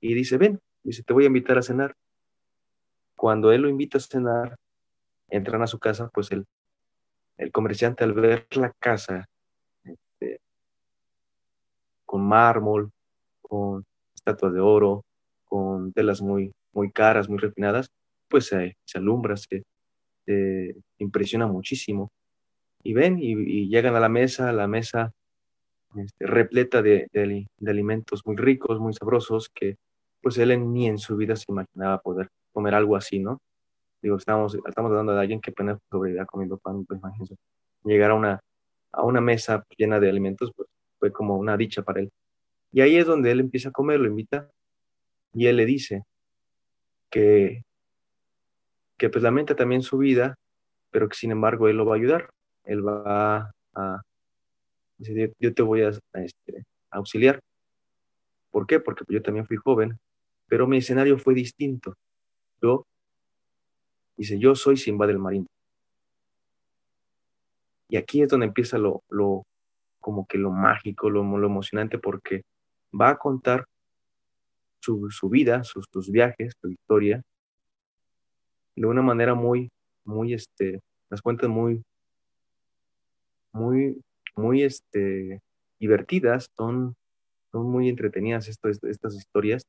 y 0.00 0.14
dice, 0.14 0.36
ven, 0.36 0.60
dice, 0.82 1.02
te 1.02 1.12
voy 1.12 1.24
a 1.24 1.28
invitar 1.28 1.58
a 1.58 1.62
cenar. 1.62 1.94
Cuando 3.16 3.52
él 3.52 3.62
lo 3.62 3.68
invita 3.68 3.98
a 3.98 4.00
cenar, 4.00 4.56
entran 5.28 5.62
a 5.62 5.66
su 5.66 5.78
casa, 5.78 6.10
pues 6.12 6.32
el, 6.32 6.44
el 7.38 7.52
comerciante 7.52 8.04
al 8.04 8.12
ver 8.12 8.46
la 8.56 8.72
casa 8.78 9.26
este, 9.84 10.40
con 12.04 12.26
mármol, 12.26 12.90
con 13.40 13.84
estatuas 14.14 14.52
de 14.52 14.60
oro, 14.60 15.04
con 15.44 15.92
telas 15.92 16.20
muy, 16.20 16.52
muy 16.72 16.90
caras, 16.90 17.28
muy 17.28 17.38
refinadas, 17.38 17.90
pues 18.28 18.46
se, 18.46 18.76
se 18.84 18.98
alumbra, 18.98 19.36
se, 19.36 19.62
impresiona 20.98 21.46
muchísimo. 21.46 22.10
Y 22.82 22.94
ven 22.94 23.18
y, 23.20 23.68
llegan 23.68 23.96
a 23.96 24.00
la 24.00 24.08
mesa, 24.08 24.52
la 24.52 24.66
mesa 24.66 25.12
este, 25.96 26.26
repleta 26.26 26.82
de, 26.82 27.08
de, 27.12 27.46
alimentos 27.66 28.22
muy 28.26 28.36
ricos, 28.36 28.80
muy 28.80 28.92
sabrosos, 28.94 29.48
que 29.48 29.76
pues 30.20 30.38
él 30.38 30.72
ni 30.72 30.86
en 30.86 30.98
su 30.98 31.16
vida 31.16 31.36
se 31.36 31.46
imaginaba 31.48 32.00
poder 32.00 32.28
comer 32.52 32.74
algo 32.74 32.96
así, 32.96 33.18
¿no? 33.18 33.40
Digo, 34.00 34.16
estamos, 34.16 34.54
estamos 34.66 34.90
hablando 34.90 35.14
de 35.14 35.20
alguien 35.20 35.40
que 35.40 35.50
apenas 35.50 35.78
sobrevivía 35.90 36.26
comiendo 36.26 36.58
pan, 36.58 36.84
pues 36.84 36.98
imagínense, 36.98 37.36
llegar 37.84 38.12
a 38.12 38.14
una, 38.14 38.40
a 38.92 39.02
una 39.02 39.20
mesa 39.20 39.64
llena 39.76 40.00
de 40.00 40.08
alimentos, 40.08 40.52
pues 40.56 40.68
fue 40.98 41.12
como 41.12 41.36
una 41.36 41.56
dicha 41.56 41.82
para 41.82 42.00
él. 42.00 42.10
Y 42.72 42.80
ahí 42.80 42.96
es 42.96 43.06
donde 43.06 43.30
él 43.30 43.40
empieza 43.40 43.68
a 43.68 43.72
comer, 43.72 44.00
lo 44.00 44.08
invita, 44.08 44.50
y 45.34 45.46
él 45.46 45.56
le 45.56 45.66
dice 45.66 46.04
que, 47.10 47.64
que 48.96 49.08
pues 49.08 49.22
lamenta 49.22 49.56
también 49.56 49.82
su 49.82 49.98
vida, 49.98 50.36
pero 50.90 51.08
que 51.08 51.16
sin 51.16 51.30
embargo 51.30 51.68
él 51.68 51.76
lo 51.76 51.86
va 51.86 51.94
a 51.94 51.98
ayudar, 51.98 52.30
él 52.64 52.86
va 52.86 53.52
a, 53.74 54.02
Dice, 54.98 55.32
yo 55.40 55.52
te 55.52 55.62
voy 55.62 55.82
a, 55.82 55.88
este, 55.88 56.64
auxiliar. 56.90 57.40
¿Por 58.50 58.66
qué? 58.66 58.78
Porque 58.78 59.04
yo 59.08 59.20
también 59.20 59.46
fui 59.46 59.56
joven, 59.56 59.98
pero 60.46 60.68
mi 60.68 60.76
escenario 60.76 61.18
fue 61.18 61.34
distinto. 61.34 61.96
Yo, 62.60 62.86
dice, 64.16 64.38
yo 64.38 64.54
soy 64.54 64.76
Simba 64.76 65.06
del 65.06 65.18
Marín. 65.18 65.48
Y 67.88 67.96
aquí 67.96 68.22
es 68.22 68.28
donde 68.28 68.46
empieza 68.46 68.78
lo, 68.78 69.02
lo 69.08 69.44
como 70.00 70.26
que 70.26 70.38
lo 70.38 70.50
mágico, 70.50 71.10
lo, 71.10 71.22
lo 71.22 71.46
emocionante, 71.46 71.98
porque 71.98 72.42
va 72.98 73.10
a 73.10 73.18
contar 73.18 73.64
su, 74.80 75.10
su 75.10 75.28
vida, 75.28 75.64
sus, 75.64 75.86
sus, 75.92 76.10
viajes, 76.10 76.54
su 76.60 76.70
historia, 76.70 77.22
de 78.76 78.86
una 78.86 79.02
manera 79.02 79.34
muy, 79.34 79.70
muy, 80.04 80.34
este, 80.34 80.80
las 81.10 81.22
cuentas 81.22 81.48
muy, 81.48 81.82
muy 83.52 84.00
muy 84.36 84.62
este, 84.62 85.40
divertidas, 85.78 86.50
son, 86.56 86.94
son 87.50 87.70
muy 87.70 87.88
entretenidas 87.88 88.48
estas 88.48 89.14
historias, 89.14 89.62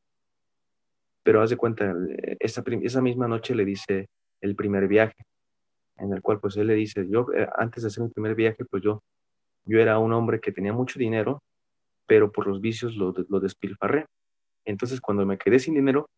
pero 1.23 1.41
haz 1.41 1.49
de 1.49 1.57
cuenta, 1.57 1.95
esa, 2.39 2.63
esa 2.81 3.01
misma 3.01 3.27
noche 3.27 3.55
le 3.55 3.65
dice 3.65 4.07
el 4.41 4.55
primer 4.55 4.87
viaje, 4.87 5.23
en 5.97 6.13
el 6.13 6.21
cual 6.21 6.39
pues 6.39 6.57
él 6.57 6.67
le 6.67 6.75
dice, 6.75 7.07
yo 7.09 7.27
eh, 7.33 7.47
antes 7.55 7.83
de 7.83 7.87
hacer 7.87 8.03
mi 8.03 8.09
primer 8.09 8.35
viaje, 8.35 8.65
pues 8.65 8.83
yo, 8.83 9.01
yo 9.65 9.79
era 9.79 9.99
un 9.99 10.11
hombre 10.13 10.39
que 10.39 10.51
tenía 10.51 10.73
mucho 10.73 10.99
dinero, 10.99 11.41
pero 12.05 12.31
por 12.31 12.47
los 12.47 12.59
vicios 12.59 12.95
lo, 12.95 13.13
lo 13.29 13.39
despilfarré. 13.39 14.05
Entonces 14.65 14.99
cuando 14.99 15.25
me 15.25 15.37
quedé 15.37 15.59
sin 15.59 15.75
dinero, 15.75 16.09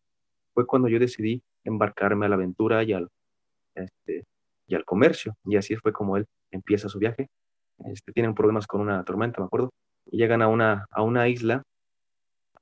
fue 0.54 0.66
cuando 0.66 0.88
yo 0.88 0.98
decidí 0.98 1.42
embarcarme 1.66 2.26
a 2.26 2.28
la 2.28 2.36
aventura 2.36 2.82
y 2.84 2.92
al, 2.92 3.08
este, 3.74 4.24
y 4.66 4.74
al 4.74 4.84
comercio. 4.84 5.34
Y 5.44 5.56
así 5.56 5.76
fue 5.76 5.92
como 5.92 6.16
él 6.16 6.26
empieza 6.50 6.88
su 6.88 6.98
viaje 6.98 7.28
este, 7.84 8.12
tienen 8.12 8.34
problemas 8.34 8.66
con 8.66 8.80
una 8.80 9.04
tormenta, 9.04 9.40
me 9.40 9.46
acuerdo, 9.46 9.72
y 10.06 10.18
llegan 10.18 10.42
a 10.42 10.48
una, 10.48 10.86
a 10.90 11.02
una 11.02 11.28
isla, 11.28 11.62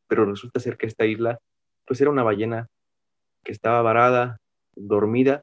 pero 0.09 0.25
resulta 0.25 0.61
ser 0.61 0.77
que 0.77 0.87
esta 0.87 1.07
isla, 1.07 1.39
pues 1.87 2.01
era 2.01 2.11
una 2.11 2.23
ballena 2.23 2.67
que 3.45 3.53
estaba 3.53 3.83
varada, 3.83 4.39
dormida 4.75 5.43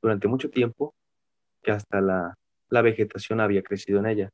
durante 0.00 0.28
mucho 0.28 0.50
tiempo, 0.50 0.94
que 1.62 1.72
hasta 1.72 2.00
la, 2.00 2.34
la 2.70 2.82
vegetación 2.82 3.40
había 3.40 3.62
crecido 3.62 3.98
en 3.98 4.06
ella. 4.06 4.30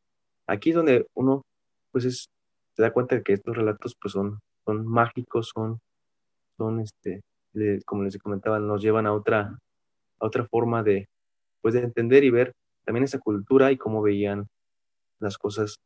Aquí 0.46 0.70
es 0.70 0.76
donde 0.76 1.06
uno, 1.14 1.42
pues 1.90 2.04
es, 2.04 2.28
se 2.74 2.82
da 2.82 2.92
cuenta 2.92 3.16
de 3.16 3.22
que 3.22 3.32
estos 3.32 3.56
relatos, 3.56 3.96
pues 4.00 4.12
son, 4.12 4.38
son 4.64 4.86
mágicos, 4.86 5.50
son, 5.54 5.80
son 6.56 6.80
este, 6.80 7.22
como 7.84 8.04
les 8.04 8.18
comentaba, 8.18 8.58
nos 8.58 8.82
llevan 8.82 9.06
a 9.06 9.12
otra, 9.12 9.58
a 10.20 10.26
otra 10.26 10.46
forma 10.46 10.82
de, 10.82 11.08
pues 11.62 11.74
de 11.74 11.80
entender 11.80 12.24
y 12.24 12.30
ver 12.30 12.54
también 12.84 13.04
esa 13.04 13.18
cultura 13.18 13.72
y 13.72 13.76
cómo 13.76 14.02
veían 14.02 14.46
las 15.18 15.38
cosas, 15.38 15.80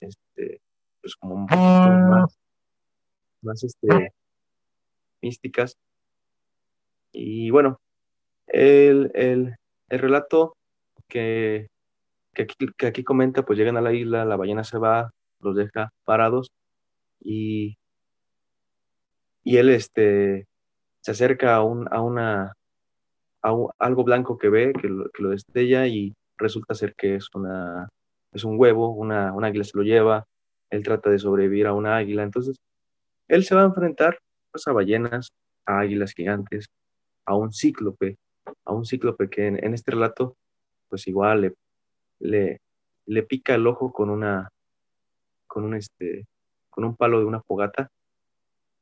este, 0.00 0.60
pues 1.00 1.16
como 1.16 1.34
un 1.34 1.46
poquito 1.46 1.62
más, 1.62 2.38
más 3.42 3.64
este, 3.64 4.12
místicas. 5.20 5.76
Y 7.12 7.50
bueno, 7.50 7.80
el, 8.46 9.10
el, 9.14 9.56
el 9.88 9.98
relato 9.98 10.56
que, 11.08 11.68
que, 12.34 12.42
aquí, 12.42 12.54
que 12.76 12.86
aquí 12.86 13.02
comenta, 13.02 13.44
pues 13.44 13.58
llegan 13.58 13.76
a 13.76 13.80
la 13.80 13.92
isla, 13.92 14.24
la 14.24 14.36
ballena 14.36 14.64
se 14.64 14.78
va, 14.78 15.10
los 15.40 15.56
deja 15.56 15.90
parados 16.04 16.50
y, 17.20 17.76
y 19.42 19.56
él 19.56 19.70
este, 19.70 20.46
se 21.06 21.12
acerca 21.12 21.54
a, 21.54 21.62
un, 21.62 21.86
a 21.92 22.00
una 22.00 22.52
a 23.40 23.52
un, 23.52 23.70
algo 23.78 24.02
blanco 24.02 24.36
que 24.38 24.48
ve, 24.48 24.72
que 24.72 24.88
lo, 24.88 25.08
que 25.10 25.22
lo 25.22 25.30
destella 25.30 25.86
y 25.86 26.12
resulta 26.36 26.74
ser 26.74 26.96
que 26.96 27.14
es 27.14 27.28
una 27.32 27.88
es 28.32 28.42
un 28.42 28.58
huevo, 28.58 28.90
una, 28.90 29.32
un 29.32 29.44
águila 29.44 29.62
se 29.62 29.78
lo 29.78 29.84
lleva, 29.84 30.24
él 30.68 30.82
trata 30.82 31.08
de 31.08 31.20
sobrevivir 31.20 31.68
a 31.68 31.74
una 31.74 31.96
águila, 31.96 32.24
entonces 32.24 32.56
él 33.28 33.44
se 33.44 33.54
va 33.54 33.62
a 33.62 33.66
enfrentar 33.66 34.18
pues, 34.50 34.66
a 34.66 34.72
ballenas, 34.72 35.28
a 35.64 35.78
águilas 35.78 36.12
gigantes, 36.12 36.66
a 37.24 37.36
un 37.36 37.52
cíclope, 37.52 38.16
a 38.64 38.72
un 38.72 38.84
cíclope 38.84 39.30
que 39.30 39.46
en, 39.46 39.64
en 39.64 39.74
este 39.74 39.92
relato 39.92 40.34
pues 40.88 41.06
igual 41.06 41.42
le, 41.42 41.54
le, 42.18 42.60
le, 43.06 43.22
pica 43.22 43.54
el 43.54 43.68
ojo 43.68 43.92
con 43.92 44.10
una, 44.10 44.48
con 45.46 45.62
un 45.62 45.74
este, 45.74 46.26
con 46.68 46.82
un 46.82 46.96
palo 46.96 47.20
de 47.20 47.26
una 47.26 47.42
fogata. 47.42 47.90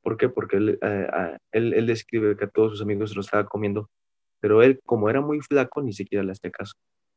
¿Por 0.04 0.16
qué? 0.18 0.28
Porque 0.28 0.58
él, 0.58 0.78
eh, 0.82 1.38
él, 1.52 1.74
él 1.74 1.86
describe 1.86 2.36
que 2.36 2.44
a 2.44 2.50
todos 2.50 2.72
sus 2.72 2.82
amigos 2.82 3.10
se 3.10 3.16
lo 3.16 3.22
estaba 3.22 3.46
comiendo, 3.46 3.90
pero 4.40 4.62
él, 4.62 4.80
como 4.84 5.08
era 5.10 5.20
muy 5.22 5.40
flaco, 5.40 5.82
ni 5.82 5.94
siquiera 5.94 6.22
le 6.24 6.32
hacía 6.32 6.50
caso. 6.50 6.74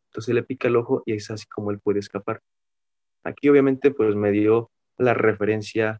Entonces 0.09 0.33
le 0.33 0.43
pica 0.43 0.69
el 0.69 0.77
ojo 0.77 1.03
y 1.05 1.13
es 1.13 1.29
así 1.29 1.45
como 1.47 1.71
él 1.71 1.79
puede 1.79 1.99
escapar. 1.99 2.41
Aquí 3.23 3.49
obviamente 3.49 3.91
pues 3.91 4.15
me 4.15 4.31
dio 4.31 4.71
la 4.97 5.13
referencia 5.13 5.99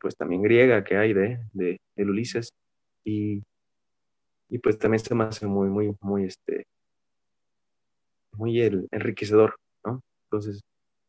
pues 0.00 0.16
también 0.16 0.42
griega 0.42 0.84
que 0.84 0.96
hay 0.96 1.12
de, 1.12 1.38
de, 1.52 1.78
Ulises 1.96 2.50
y, 3.04 3.42
y, 4.48 4.58
pues 4.58 4.78
también 4.78 5.00
se 5.00 5.14
me 5.14 5.24
hace 5.24 5.46
muy, 5.46 5.68
muy, 5.68 5.96
muy, 6.00 6.24
este, 6.24 6.66
muy 8.32 8.60
enriquecedor, 8.60 9.56
¿no? 9.84 10.00
Entonces 10.26 10.60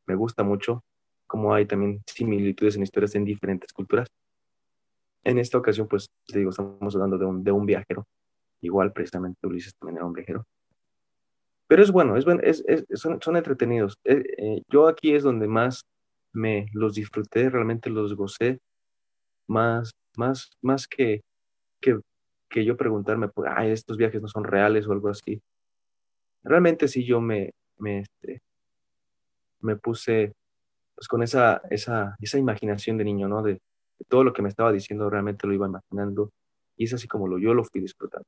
me 0.05 0.15
gusta 0.15 0.43
mucho 0.43 0.83
cómo 1.27 1.53
hay 1.53 1.65
también 1.65 2.03
similitudes 2.05 2.75
en 2.75 2.83
historias 2.83 3.15
en 3.15 3.25
diferentes 3.25 3.73
culturas. 3.73 4.07
En 5.23 5.37
esta 5.37 5.57
ocasión, 5.57 5.87
pues, 5.87 6.09
te 6.27 6.39
digo, 6.39 6.51
estamos 6.51 6.95
hablando 6.95 7.17
de 7.17 7.25
un, 7.25 7.43
de 7.43 7.51
un 7.51 7.65
viajero. 7.65 8.05
Igual, 8.61 8.93
precisamente, 8.93 9.45
Ulises 9.47 9.75
también 9.75 9.97
era 9.97 10.05
un 10.05 10.13
viajero. 10.13 10.45
Pero 11.67 11.81
es 11.81 11.91
bueno, 11.91 12.17
es, 12.17 12.25
es, 12.43 12.63
es 12.67 12.85
son, 12.99 13.21
son, 13.21 13.37
entretenidos. 13.37 13.97
Eh, 14.03 14.23
eh, 14.37 14.61
yo 14.69 14.87
aquí 14.87 15.13
es 15.15 15.23
donde 15.23 15.47
más 15.47 15.85
me 16.33 16.67
los 16.73 16.93
disfruté, 16.95 17.49
realmente 17.49 17.89
los 17.89 18.15
gocé, 18.15 18.59
más, 19.47 19.91
más, 20.17 20.51
más 20.61 20.87
que, 20.87 21.21
que, 21.81 21.99
que 22.49 22.65
yo 22.65 22.77
preguntarme, 22.77 23.29
pues, 23.29 23.49
ay, 23.55 23.71
estos 23.71 23.97
viajes 23.97 24.21
no 24.21 24.27
son 24.27 24.43
reales 24.43 24.87
o 24.87 24.91
algo 24.91 25.09
así. 25.09 25.41
Realmente 26.43 26.87
sí 26.87 27.05
yo 27.05 27.21
me, 27.21 27.51
me, 27.77 27.99
este, 27.99 28.41
me 29.61 29.77
puse 29.77 30.33
pues 30.95 31.07
con 31.07 31.23
esa, 31.23 31.61
esa, 31.69 32.15
esa 32.19 32.37
imaginación 32.37 32.97
de 32.97 33.05
niño, 33.05 33.27
¿no? 33.27 33.41
De, 33.41 33.59
todo 34.03 34.23
lo 34.23 34.33
que 34.33 34.41
me 34.41 34.49
estaba 34.49 34.71
diciendo 34.71 35.09
realmente 35.09 35.47
lo 35.47 35.53
iba 35.53 35.67
imaginando 35.67 36.31
y 36.77 36.85
es 36.85 36.93
así 36.93 37.07
como 37.07 37.27
lo, 37.27 37.37
yo 37.39 37.53
lo 37.53 37.63
fui 37.63 37.81
disfrutando. 37.81 38.27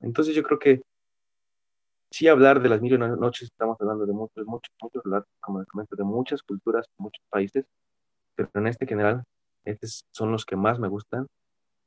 Entonces 0.00 0.34
yo 0.34 0.42
creo 0.42 0.58
que 0.58 0.82
sí 2.10 2.28
hablar 2.28 2.60
de 2.62 2.68
las 2.68 2.80
mil 2.82 2.98
noches, 2.98 3.48
estamos 3.48 3.76
hablando 3.80 4.06
de 4.06 4.12
muchos, 4.12 4.46
muchos, 4.46 4.74
muchos 4.80 5.02
como 5.40 5.60
les 5.60 5.68
comento, 5.68 5.96
de 5.96 6.04
muchas 6.04 6.42
culturas, 6.42 6.86
muchos 6.98 7.24
países, 7.30 7.64
pero 8.34 8.50
en 8.54 8.66
este 8.66 8.86
general, 8.86 9.24
estos 9.64 10.04
son 10.10 10.32
los 10.32 10.44
que 10.44 10.56
más 10.56 10.78
me 10.78 10.88
gustan 10.88 11.26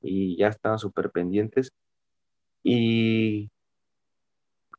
y 0.01 0.37
ya 0.37 0.47
estaban 0.47 0.79
súper 0.79 1.11
pendientes. 1.11 1.71
Y 2.63 3.49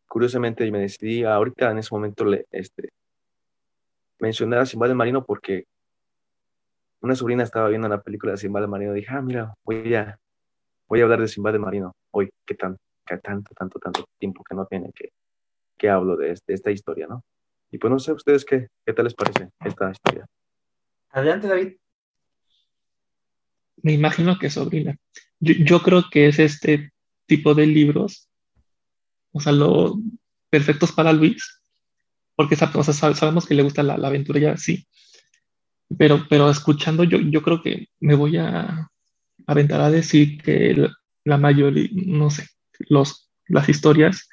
curiosamente 0.09 0.71
me 0.71 0.81
decidí, 0.81 1.25
ahorita 1.25 1.71
en 1.71 1.78
ese 1.78 1.95
momento, 1.95 2.25
le, 2.25 2.47
este, 2.50 2.90
mencionar 4.19 4.61
a 4.61 4.66
Simba 4.66 4.88
del 4.88 4.97
Marino 4.97 5.25
porque 5.25 5.66
una 7.00 7.14
sobrina 7.14 7.42
estaba 7.42 7.68
viendo 7.68 7.88
la 7.88 8.02
película 8.02 8.32
de 8.32 8.38
Simba 8.38 8.60
del 8.60 8.70
Marino 8.70 8.92
y 8.92 9.00
dije, 9.00 9.12
ah, 9.12 9.22
mira, 9.22 9.54
voy 9.64 9.94
a, 9.94 10.18
voy 10.88 11.00
a 11.00 11.04
hablar 11.04 11.20
de 11.20 11.28
Simba 11.28 11.52
del 11.52 11.60
Marino 11.60 11.94
hoy, 12.10 12.30
que, 12.44 12.54
tan, 12.54 12.76
que 13.04 13.18
tanto, 13.18 13.54
tanto, 13.54 13.78
tanto 13.78 14.04
tiempo 14.18 14.42
que 14.42 14.54
no 14.54 14.66
tiene 14.66 14.92
que, 14.94 15.10
que 15.76 15.88
hablo 15.88 16.16
de, 16.16 16.32
este, 16.32 16.54
esta 16.54 16.70
historia, 16.70 17.06
¿no? 17.06 17.22
Y 17.70 17.78
pues 17.78 17.90
no 17.90 17.98
sé 17.98 18.12
ustedes 18.12 18.44
qué, 18.44 18.68
qué 18.84 18.92
tal 18.92 19.04
les 19.04 19.14
parece 19.14 19.50
esta 19.64 19.90
historia. 19.90 20.26
Adelante, 21.10 21.48
David. 21.48 21.76
Me 23.82 23.92
imagino 23.92 24.38
que 24.38 24.50
sobrina. 24.50 24.96
Yo, 25.40 25.54
yo 25.59 25.82
creo 25.82 26.04
que 26.11 26.28
es 26.28 26.38
este 26.38 26.92
tipo 27.26 27.54
de 27.54 27.66
libros, 27.66 28.28
o 29.32 29.40
sea, 29.40 29.52
lo 29.52 29.96
perfectos 30.48 30.92
para 30.92 31.12
Luis, 31.12 31.61
porque 32.35 32.56
sabemos 32.56 33.46
que 33.46 33.54
le 33.54 33.62
gusta 33.62 33.82
la, 33.82 33.94
aventura 33.94 34.38
ya, 34.38 34.56
sí. 34.56 34.87
Pero, 35.99 36.27
pero 36.29 36.51
escuchando, 36.51 37.05
yo, 37.05 37.18
yo 37.18 37.42
creo 37.42 37.62
que 37.62 37.88
me 38.01 38.14
voy 38.14 38.37
a 38.37 38.88
aventar 39.46 39.81
a 39.81 39.90
decir 39.90 40.42
que 40.42 40.88
la, 41.25 41.38
mayoría, 41.38 41.88
no 41.92 42.31
sé, 42.31 42.49
los, 42.88 43.31
las 43.46 43.68
historias 43.68 44.29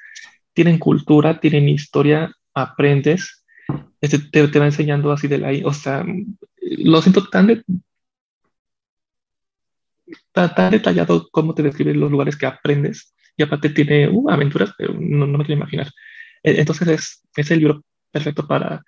tienen 0.52 0.78
cultura, 0.78 1.40
tienen 1.40 1.68
historia, 1.68 2.32
aprendes, 2.54 3.44
este, 4.00 4.18
te, 4.18 4.48
te, 4.48 4.58
va 4.58 4.66
enseñando 4.66 5.12
así 5.12 5.28
de 5.28 5.38
la... 5.38 5.50
O 5.64 5.72
sea, 5.72 6.04
lo 6.60 7.02
siento 7.02 7.26
tan, 7.28 7.64
tan, 10.32 10.70
detallado 10.70 11.28
como 11.30 11.54
te 11.54 11.62
describen 11.62 12.00
los 12.00 12.10
lugares 12.10 12.36
que 12.36 12.46
aprendes. 12.46 13.14
Y 13.36 13.42
aparte 13.42 13.70
tiene 13.70 14.08
uh, 14.08 14.30
aventuras, 14.30 14.72
pero 14.76 14.94
no, 14.94 15.26
no, 15.26 15.38
me 15.38 15.44
quiero 15.44 15.60
imaginar. 15.60 15.90
E, 16.42 16.60
entonces 16.60 16.88
es, 16.88 17.22
es 17.36 17.50
el 17.50 17.60
libro 17.60 17.84
perfecto 18.10 18.46
para 18.46 18.82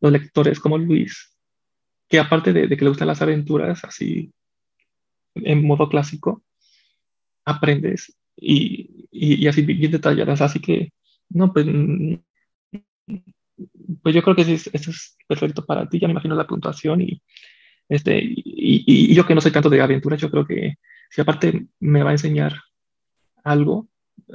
los 0.00 0.12
lectores 0.12 0.60
como 0.60 0.78
Luis, 0.78 1.29
que 2.10 2.18
aparte 2.18 2.52
de, 2.52 2.68
que 2.68 2.84
le 2.84 2.90
gustan 2.90 3.08
las 3.08 3.22
aventuras 3.22 3.84
así 3.84 4.32
en 5.36 5.64
modo 5.64 5.88
clásico, 5.88 6.42
aprendes 7.44 8.18
y, 8.36 9.08
y, 9.10 9.46
así 9.46 9.62
bien 9.62 9.92
detalladas. 9.92 10.40
Así 10.42 10.60
que, 10.60 10.92
no, 11.28 11.52
pues, 11.52 11.66
pues 14.02 14.14
yo 14.14 14.22
creo 14.22 14.36
que 14.36 14.44
sí, 14.44 14.54
esto 14.54 14.90
es 14.90 15.16
perfecto 15.26 15.64
para 15.64 15.88
ti. 15.88 16.00
Ya 16.00 16.08
me 16.08 16.12
imagino 16.12 16.34
la 16.34 16.46
puntuación 16.46 17.00
y, 17.00 17.22
este, 17.88 18.18
y, 18.22 18.84
y, 18.86 19.14
yo 19.14 19.24
que 19.26 19.34
no 19.34 19.40
soy 19.40 19.52
tanto 19.52 19.70
de 19.70 19.80
aventuras, 19.80 20.20
yo 20.20 20.30
creo 20.30 20.46
que 20.46 20.74
si 21.10 21.20
aparte 21.20 21.66
me 21.78 22.02
va 22.02 22.10
a 22.10 22.14
enseñar 22.14 22.54
algo 23.44 23.88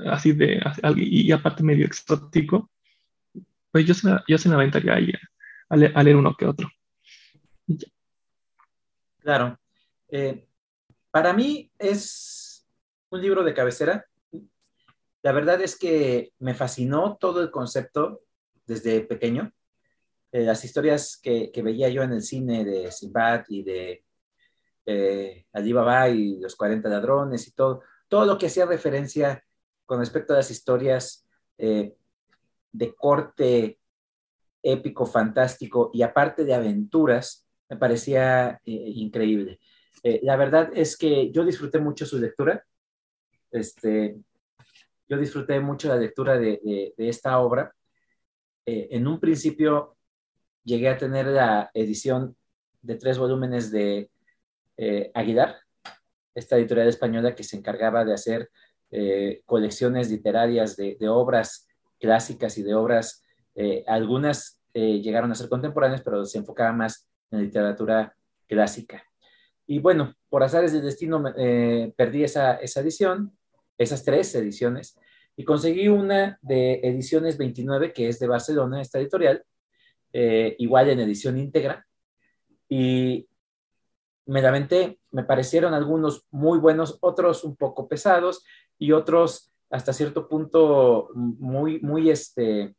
así 0.07 0.31
de, 0.31 0.61
y 0.95 1.31
aparte 1.31 1.63
medio 1.63 1.85
exótico, 1.85 2.71
pues 3.71 3.85
yo 3.85 3.93
se, 3.93 4.09
yo 4.27 4.37
se 4.37 4.49
me 4.49 4.55
aventaría 4.55 4.95
ahí 4.95 5.11
a, 5.69 6.03
leer 6.03 6.15
uno 6.15 6.35
que 6.35 6.45
otro. 6.45 6.69
Claro. 9.19 9.59
Eh, 10.09 10.47
para 11.11 11.33
mí 11.33 11.71
es 11.79 12.67
un 13.09 13.21
libro 13.21 13.43
de 13.43 13.53
cabecera. 13.53 14.05
La 15.23 15.31
verdad 15.31 15.61
es 15.61 15.77
que 15.77 16.33
me 16.39 16.53
fascinó 16.53 17.17
todo 17.19 17.41
el 17.41 17.49
concepto 17.49 18.21
desde 18.65 19.01
pequeño. 19.01 19.51
Eh, 20.31 20.43
las 20.43 20.65
historias 20.65 21.17
que, 21.17 21.49
veía 21.63 21.89
yo 21.89 22.03
en 22.03 22.11
el 22.11 22.21
cine 22.21 22.65
de 22.65 22.91
Sinbad 22.91 23.45
y 23.47 23.63
de 23.63 24.03
eh, 24.85 25.45
Alibaba 25.53 26.09
y 26.09 26.39
los 26.39 26.55
40 26.55 26.89
ladrones 26.89 27.47
y 27.47 27.51
todo, 27.53 27.81
todo 28.07 28.25
lo 28.25 28.37
que 28.37 28.47
hacía 28.47 28.65
referencia 28.65 29.43
con 29.85 29.99
respecto 29.99 30.33
a 30.33 30.37
las 30.37 30.51
historias 30.51 31.25
eh, 31.57 31.95
de 32.71 32.95
corte 32.95 33.79
épico, 34.61 35.05
fantástico 35.05 35.91
y 35.93 36.01
aparte 36.01 36.43
de 36.43 36.53
aventuras, 36.53 37.44
me 37.69 37.77
parecía 37.77 38.61
eh, 38.65 38.91
increíble. 38.95 39.59
Eh, 40.03 40.19
la 40.23 40.35
verdad 40.35 40.69
es 40.73 40.97
que 40.97 41.31
yo 41.31 41.43
disfruté 41.45 41.79
mucho 41.79 42.05
su 42.05 42.19
lectura. 42.19 42.63
Este, 43.51 44.17
yo 45.07 45.17
disfruté 45.17 45.59
mucho 45.59 45.87
la 45.87 45.97
lectura 45.97 46.37
de, 46.37 46.93
esta 46.97 47.39
obra. 47.39 47.73
Eh, 48.65 48.89
en 48.91 49.07
un 49.07 49.19
principio 49.19 49.95
llegué 50.63 50.89
a 50.89 50.97
tener 50.97 51.27
la 51.27 51.69
edición 51.73 52.35
de 52.81 52.95
tres 52.95 53.17
volúmenes 53.17 53.71
de 53.71 54.09
Aguilar, 55.13 55.55
esta 56.33 56.57
editorial 56.57 56.89
española 56.89 57.33
que 57.33 57.43
se 57.43 57.55
encargaba 57.55 58.03
de 58.03 58.13
hacer 58.13 58.49
colecciones 59.45 60.09
literarias 60.11 60.75
de, 60.75 60.97
obras 61.07 61.67
clásicas 61.99 62.57
y 62.57 62.63
de 62.63 62.75
obras, 62.75 63.23
algunas 63.87 64.59
llegaron 64.73 65.31
a 65.31 65.35
ser 65.35 65.49
contemporáneas, 65.49 66.01
pero 66.01 66.25
se 66.25 66.39
enfocaba 66.39 66.73
más 66.73 67.07
en 67.35 67.43
literatura 67.43 68.15
clásica. 68.47 69.03
Y 69.67 69.79
bueno, 69.79 70.13
por 70.29 70.43
azares 70.43 70.73
del 70.73 70.83
destino 70.83 71.23
eh, 71.37 71.93
perdí 71.95 72.23
esa, 72.23 72.55
esa 72.55 72.81
edición, 72.81 73.37
esas 73.77 74.03
tres 74.03 74.33
ediciones, 74.35 74.99
y 75.35 75.43
conseguí 75.43 75.87
una 75.87 76.39
de 76.41 76.79
ediciones 76.83 77.37
29, 77.37 77.91
que 77.93 78.07
es 78.07 78.19
de 78.19 78.27
Barcelona, 78.27 78.81
esta 78.81 78.99
editorial, 78.99 79.43
igual 80.57 80.87
en 80.87 81.01
edición 81.01 81.37
íntegra, 81.37 81.85
y 82.69 83.27
me 84.25 84.41
lamenté, 84.41 84.99
me 85.11 85.23
parecieron 85.23 85.73
algunos 85.73 86.25
muy 86.31 86.57
buenos, 86.59 86.97
otros 87.01 87.43
un 87.43 87.55
poco 87.55 87.87
pesados 87.87 88.43
y 88.77 88.91
otros 88.91 89.51
hasta 89.69 89.93
cierto 89.93 90.27
punto 90.27 91.09
muy, 91.13 91.79
muy 91.79 92.09
este, 92.09 92.75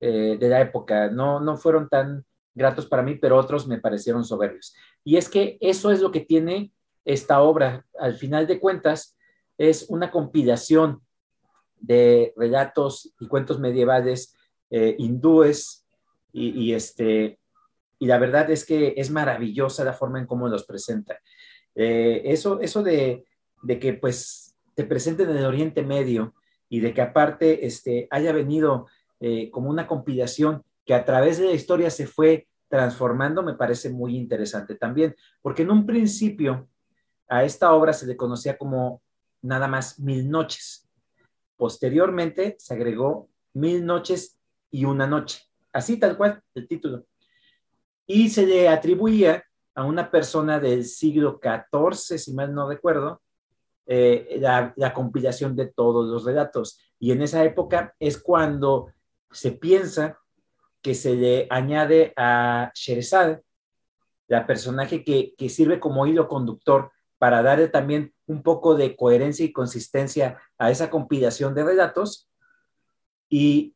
eh, 0.00 0.36
de 0.38 0.48
la 0.48 0.60
época. 0.60 1.08
No, 1.08 1.40
no 1.40 1.56
fueron 1.56 1.88
tan 1.88 2.24
gratos 2.54 2.86
para 2.86 3.02
mí, 3.02 3.16
pero 3.16 3.38
otros 3.38 3.66
me 3.66 3.78
parecieron 3.78 4.24
soberbios. 4.24 4.74
Y 5.04 5.16
es 5.16 5.28
que 5.28 5.58
eso 5.60 5.90
es 5.90 6.00
lo 6.00 6.10
que 6.10 6.20
tiene 6.20 6.72
esta 7.04 7.42
obra. 7.42 7.86
Al 7.98 8.14
final 8.14 8.46
de 8.46 8.60
cuentas, 8.60 9.16
es 9.58 9.86
una 9.88 10.10
compilación 10.10 11.00
de 11.78 12.32
relatos 12.36 13.12
y 13.20 13.26
cuentos 13.26 13.58
medievales 13.58 14.34
eh, 14.70 14.94
hindúes 14.98 15.86
y, 16.32 16.72
este, 16.72 17.38
y 17.98 18.06
la 18.06 18.18
verdad 18.18 18.50
es 18.50 18.64
que 18.64 18.94
es 18.96 19.10
maravillosa 19.10 19.84
la 19.84 19.92
forma 19.92 20.18
en 20.18 20.26
cómo 20.26 20.48
los 20.48 20.64
presenta. 20.64 21.18
Eh, 21.74 22.22
eso 22.24 22.60
eso 22.60 22.82
de, 22.82 23.26
de 23.62 23.78
que 23.78 23.92
pues 23.92 24.56
te 24.74 24.84
presenten 24.84 25.30
en 25.30 25.36
el 25.36 25.44
Oriente 25.44 25.82
Medio 25.82 26.34
y 26.68 26.80
de 26.80 26.94
que 26.94 27.02
aparte 27.02 27.66
este, 27.66 28.08
haya 28.10 28.32
venido 28.32 28.86
eh, 29.20 29.50
como 29.50 29.68
una 29.68 29.86
compilación 29.86 30.64
que 30.84 30.94
a 30.94 31.04
través 31.04 31.38
de 31.38 31.46
la 31.46 31.52
historia 31.52 31.90
se 31.90 32.06
fue 32.06 32.48
transformando, 32.68 33.42
me 33.42 33.54
parece 33.54 33.90
muy 33.90 34.16
interesante 34.16 34.74
también, 34.76 35.14
porque 35.42 35.62
en 35.62 35.70
un 35.70 35.84
principio 35.84 36.68
a 37.28 37.44
esta 37.44 37.72
obra 37.74 37.92
se 37.92 38.06
le 38.06 38.16
conocía 38.16 38.56
como 38.56 39.02
nada 39.42 39.68
más 39.68 39.98
Mil 39.98 40.30
Noches. 40.30 40.88
Posteriormente 41.56 42.56
se 42.58 42.74
agregó 42.74 43.28
Mil 43.54 43.84
Noches 43.84 44.38
y 44.70 44.84
una 44.84 45.06
noche. 45.06 45.42
Así 45.72 45.98
tal 45.98 46.16
cual 46.16 46.42
el 46.54 46.66
título. 46.66 47.04
Y 48.06 48.30
se 48.30 48.46
le 48.46 48.68
atribuía 48.68 49.44
a 49.74 49.84
una 49.84 50.10
persona 50.10 50.58
del 50.60 50.84
siglo 50.84 51.40
XIV, 51.42 52.18
si 52.18 52.34
mal 52.34 52.54
no 52.54 52.68
recuerdo, 52.68 53.22
eh, 53.86 54.38
la, 54.40 54.72
la, 54.76 54.92
compilación 54.92 55.56
de 55.56 55.66
todos 55.66 56.08
los 56.08 56.24
relatos. 56.24 56.78
Y 56.98 57.12
en 57.12 57.22
esa 57.22 57.42
época 57.44 57.94
es 57.98 58.16
cuando 58.16 58.92
se 59.30 59.52
piensa 59.52 60.21
que 60.82 60.94
se 60.94 61.14
le 61.14 61.46
añade 61.48 62.12
a 62.16 62.70
Sherezad, 62.74 63.40
la 64.28 64.46
personaje 64.46 65.04
que, 65.04 65.34
que 65.36 65.48
sirve 65.48 65.78
como 65.80 66.06
hilo 66.06 66.28
conductor 66.28 66.90
para 67.18 67.42
darle 67.42 67.68
también 67.68 68.12
un 68.26 68.42
poco 68.42 68.74
de 68.74 68.96
coherencia 68.96 69.44
y 69.44 69.52
consistencia 69.52 70.38
a 70.58 70.70
esa 70.70 70.90
compilación 70.90 71.54
de 71.54 71.64
relatos. 71.64 72.28
Y 73.28 73.74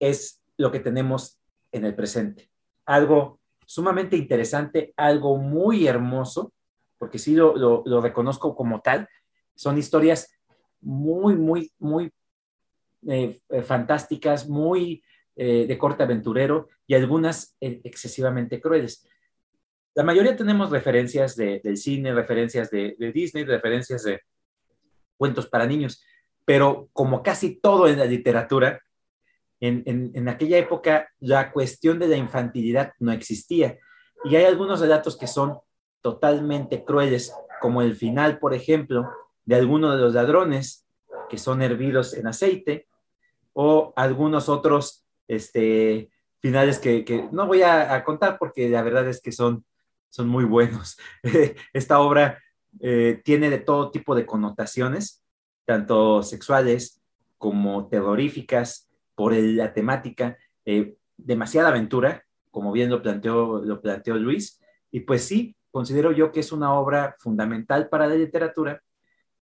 es 0.00 0.42
lo 0.56 0.72
que 0.72 0.80
tenemos 0.80 1.38
en 1.72 1.84
el 1.84 1.94
presente. 1.94 2.50
Algo 2.84 3.38
sumamente 3.66 4.16
interesante, 4.16 4.94
algo 4.96 5.36
muy 5.36 5.86
hermoso, 5.86 6.52
porque 6.98 7.18
sí 7.18 7.34
lo, 7.34 7.56
lo, 7.56 8.00
reconozco 8.00 8.56
como 8.56 8.80
tal. 8.80 9.08
Son 9.54 9.76
historias 9.76 10.32
muy, 10.80 11.36
muy, 11.36 11.72
muy 11.78 12.12
eh, 13.06 13.40
fantásticas, 13.64 14.48
muy 14.48 15.02
eh, 15.38 15.66
de 15.66 15.78
corte 15.78 16.02
aventurero 16.02 16.68
y 16.86 16.94
algunas 16.94 17.56
excesivamente 17.60 18.58
crueles. 18.58 19.06
La 19.94 20.02
mayoría 20.02 20.36
tenemos 20.36 20.70
referencias 20.70 21.36
de, 21.36 21.60
del 21.64 21.76
cine, 21.78 22.12
referencias 22.12 22.70
de, 22.70 22.96
Disney, 23.14 23.44
referencias 23.44 24.02
de 24.02 24.20
cuentos 25.16 25.46
para 25.46 25.66
niños, 25.66 26.02
pero 26.44 26.90
como 26.92 27.22
casi 27.22 27.58
todo 27.60 27.88
en 27.88 27.98
la 27.98 28.04
literatura, 28.04 28.82
en, 29.60 30.28
aquella 30.28 30.58
época 30.58 31.08
la 31.18 31.50
cuestión 31.50 31.98
de 31.98 32.08
la 32.08 32.16
infantilidad 32.16 32.92
no 32.98 33.10
existía. 33.10 33.78
Y 34.24 34.36
hay 34.36 34.44
algunos 34.44 34.80
relatos 34.80 35.16
que 35.16 35.26
son 35.26 35.58
totalmente 36.02 36.84
crueles, 36.84 37.34
como 37.62 37.80
el 37.80 37.94
final, 37.94 38.38
por 38.38 38.52
ejemplo, 38.52 39.10
de 39.46 39.56
algunos 39.56 39.96
de 39.96 40.02
los 40.02 40.12
ladrones 40.12 40.86
que 41.30 41.38
son 41.38 41.62
hervidos 41.62 42.12
en 42.12 42.26
aceite, 42.26 42.86
o 43.54 43.94
algunos 43.96 44.50
otros 44.50 45.05
este, 45.28 46.10
finales 46.38 46.78
que, 46.78 47.28
no 47.32 47.46
voy 47.46 47.62
a, 47.62 48.02
contar 48.04 48.38
porque 48.38 48.68
la 48.68 48.82
verdad 48.82 49.08
es 49.08 49.20
que 49.20 49.32
son, 49.32 49.64
son 50.10 50.28
muy 50.28 50.44
buenos. 50.44 50.98
Esta 51.72 52.00
obra 52.00 52.42
eh, 52.80 53.20
tiene 53.24 53.50
de 53.50 53.58
todo 53.58 53.90
tipo 53.90 54.14
de 54.14 54.26
connotaciones, 54.26 55.24
tanto 55.64 56.22
sexuales 56.22 57.02
como 57.38 57.88
terroríficas, 57.88 58.86
por 59.14 59.34
la 59.34 59.72
temática, 59.72 60.36
eh, 60.64 60.94
demasiada 61.16 61.70
aventura, 61.70 62.24
como 62.50 62.70
bien 62.70 62.90
lo 62.90 63.02
planteó, 63.02 63.62
lo 63.64 63.80
planteó 63.80 64.16
Luis, 64.16 64.60
y 64.90 65.00
pues 65.00 65.24
sí, 65.24 65.56
considero 65.70 66.12
yo 66.12 66.30
que 66.30 66.40
es 66.40 66.52
una 66.52 66.74
obra 66.74 67.16
fundamental 67.18 67.88
para 67.88 68.06
la 68.06 68.14
literatura, 68.14 68.82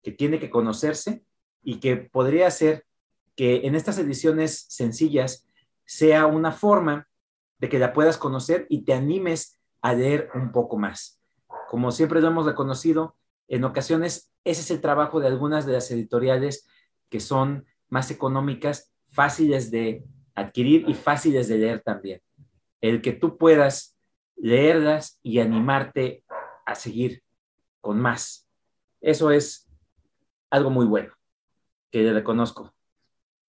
que 0.01 0.11
tiene 0.11 0.39
que 0.39 0.49
conocerse 0.49 1.23
y 1.63 1.79
que 1.79 1.97
podría 1.97 2.49
ser 2.51 2.85
que 3.35 3.65
en 3.65 3.75
estas 3.75 3.97
ediciones 3.97 4.65
sencillas 4.69 5.47
sea 5.85 6.25
una 6.25 6.51
forma 6.51 7.07
de 7.59 7.69
que 7.69 7.79
la 7.79 7.93
puedas 7.93 8.17
conocer 8.17 8.65
y 8.69 8.83
te 8.83 8.93
animes 8.93 9.59
a 9.81 9.93
leer 9.93 10.29
un 10.35 10.51
poco 10.51 10.77
más. 10.77 11.21
Como 11.69 11.91
siempre 11.91 12.21
lo 12.21 12.27
hemos 12.27 12.45
reconocido, 12.45 13.15
en 13.47 13.63
ocasiones 13.63 14.31
ese 14.43 14.61
es 14.61 14.71
el 14.71 14.81
trabajo 14.81 15.19
de 15.19 15.27
algunas 15.27 15.65
de 15.65 15.73
las 15.73 15.89
editoriales 15.91 16.67
que 17.09 17.19
son 17.19 17.65
más 17.89 18.11
económicas 18.11 18.91
fáciles 19.05 19.71
de 19.71 20.03
adquirir 20.35 20.89
y 20.89 20.93
fáciles 20.93 21.47
de 21.47 21.57
leer 21.57 21.81
también. 21.81 22.21
El 22.81 23.01
que 23.01 23.13
tú 23.13 23.37
puedas 23.37 23.95
leerlas 24.35 25.19
y 25.21 25.39
animarte 25.39 26.23
a 26.65 26.75
seguir 26.75 27.23
con 27.81 27.99
más. 27.99 28.47
Eso 28.99 29.31
es 29.31 29.69
algo 30.49 30.69
muy 30.69 30.85
bueno 30.85 31.13
que 31.91 32.01
le 32.01 32.13
reconozco. 32.13 32.73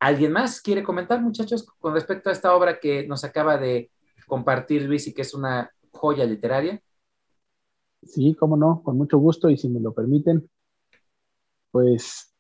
¿Alguien 0.05 0.33
más 0.33 0.61
quiere 0.61 0.83
comentar, 0.83 1.23
muchachos, 1.23 1.65
con 1.79 1.95
respecto 1.95 2.29
a 2.29 2.33
esta 2.35 2.55
obra 2.55 2.79
que 2.79 3.07
nos 3.07 3.25
acaba 3.25 3.57
de 3.57 3.91
compartir 4.27 4.83
Luis 4.83 5.07
y 5.07 5.15
que 5.15 5.23
es 5.23 5.33
una 5.33 5.71
joya 5.93 6.27
literaria? 6.27 6.83
Sí, 8.03 8.37
cómo 8.39 8.55
no, 8.59 8.83
con 8.83 8.99
mucho 8.99 9.17
gusto 9.17 9.49
y 9.49 9.57
si 9.57 9.71
me 9.71 9.81
lo 9.81 9.95
permiten, 9.95 10.47
pues 11.71 12.35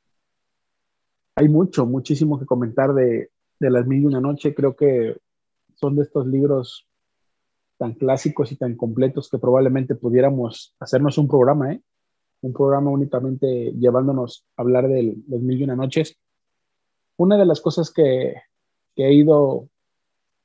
hay 1.36 1.48
mucho, 1.48 1.86
muchísimo 1.86 2.38
que 2.38 2.44
comentar 2.44 2.92
de, 2.92 3.30
Las 3.60 3.86
Mil 3.86 4.02
y 4.02 4.06
Una 4.08 4.20
Noche. 4.20 4.54
Creo 4.54 4.76
que 4.76 5.16
son 5.74 5.96
de 5.96 6.02
estos 6.02 6.26
libros 6.26 6.86
tan 7.78 7.94
clásicos 7.94 8.52
y 8.52 8.56
tan 8.56 8.76
completos 8.76 9.30
que 9.30 9.38
probablemente 9.38 9.94
pudiéramos 9.94 10.76
hacernos 10.80 11.16
un 11.16 11.28
programa, 11.28 11.72
¿eh? 11.72 11.82
Un 12.42 12.52
programa 12.52 12.90
únicamente 12.90 13.72
llevándonos 13.72 14.44
a 14.54 14.60
hablar 14.60 14.86
de 14.86 15.16
Las 15.28 15.40
Mil 15.40 15.58
y 15.58 15.64
Una 15.64 15.76
Noches. 15.76 16.18
Una 17.16 17.36
de 17.36 17.46
las 17.46 17.60
cosas 17.60 17.92
que, 17.92 18.34
he 18.96 19.12
ido 19.12 19.68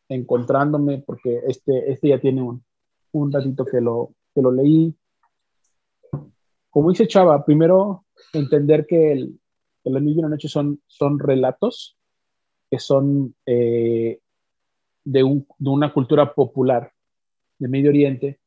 encontrándome, 0.08 1.03
porque 1.05 1.41
este, 1.47 1.91
este 1.91 2.10
ya 2.10 2.19
tiene 2.19 2.41
un, 2.41 2.63
un 3.12 3.32
ratito 3.32 3.65
que 3.65 3.79
lo, 3.79 4.15
que 4.34 4.41
lo 4.41 4.51
leí, 4.51 4.95
como 6.69 6.89
dice 6.89 7.08
Chava, 7.08 7.45
primero 7.45 8.05
entender 8.34 8.86
que 8.86 9.12
el, 9.12 9.39
que 9.84 9.89
Las 9.89 10.01
Mil 10.01 10.17
y 10.17 10.23
Una 10.23 10.38
son, 10.39 10.82
son 10.88 11.19
relatos 11.19 11.97
que 12.69 12.79
son 12.79 13.36
eh, 13.45 14.19
de, 15.03 15.23
un, 15.23 15.47
de, 15.58 15.69
una 15.69 15.91
cultura 15.91 16.34
popular 16.34 16.91
de 17.58 17.67
Medio 17.67 17.89
Oriente. 17.89 18.39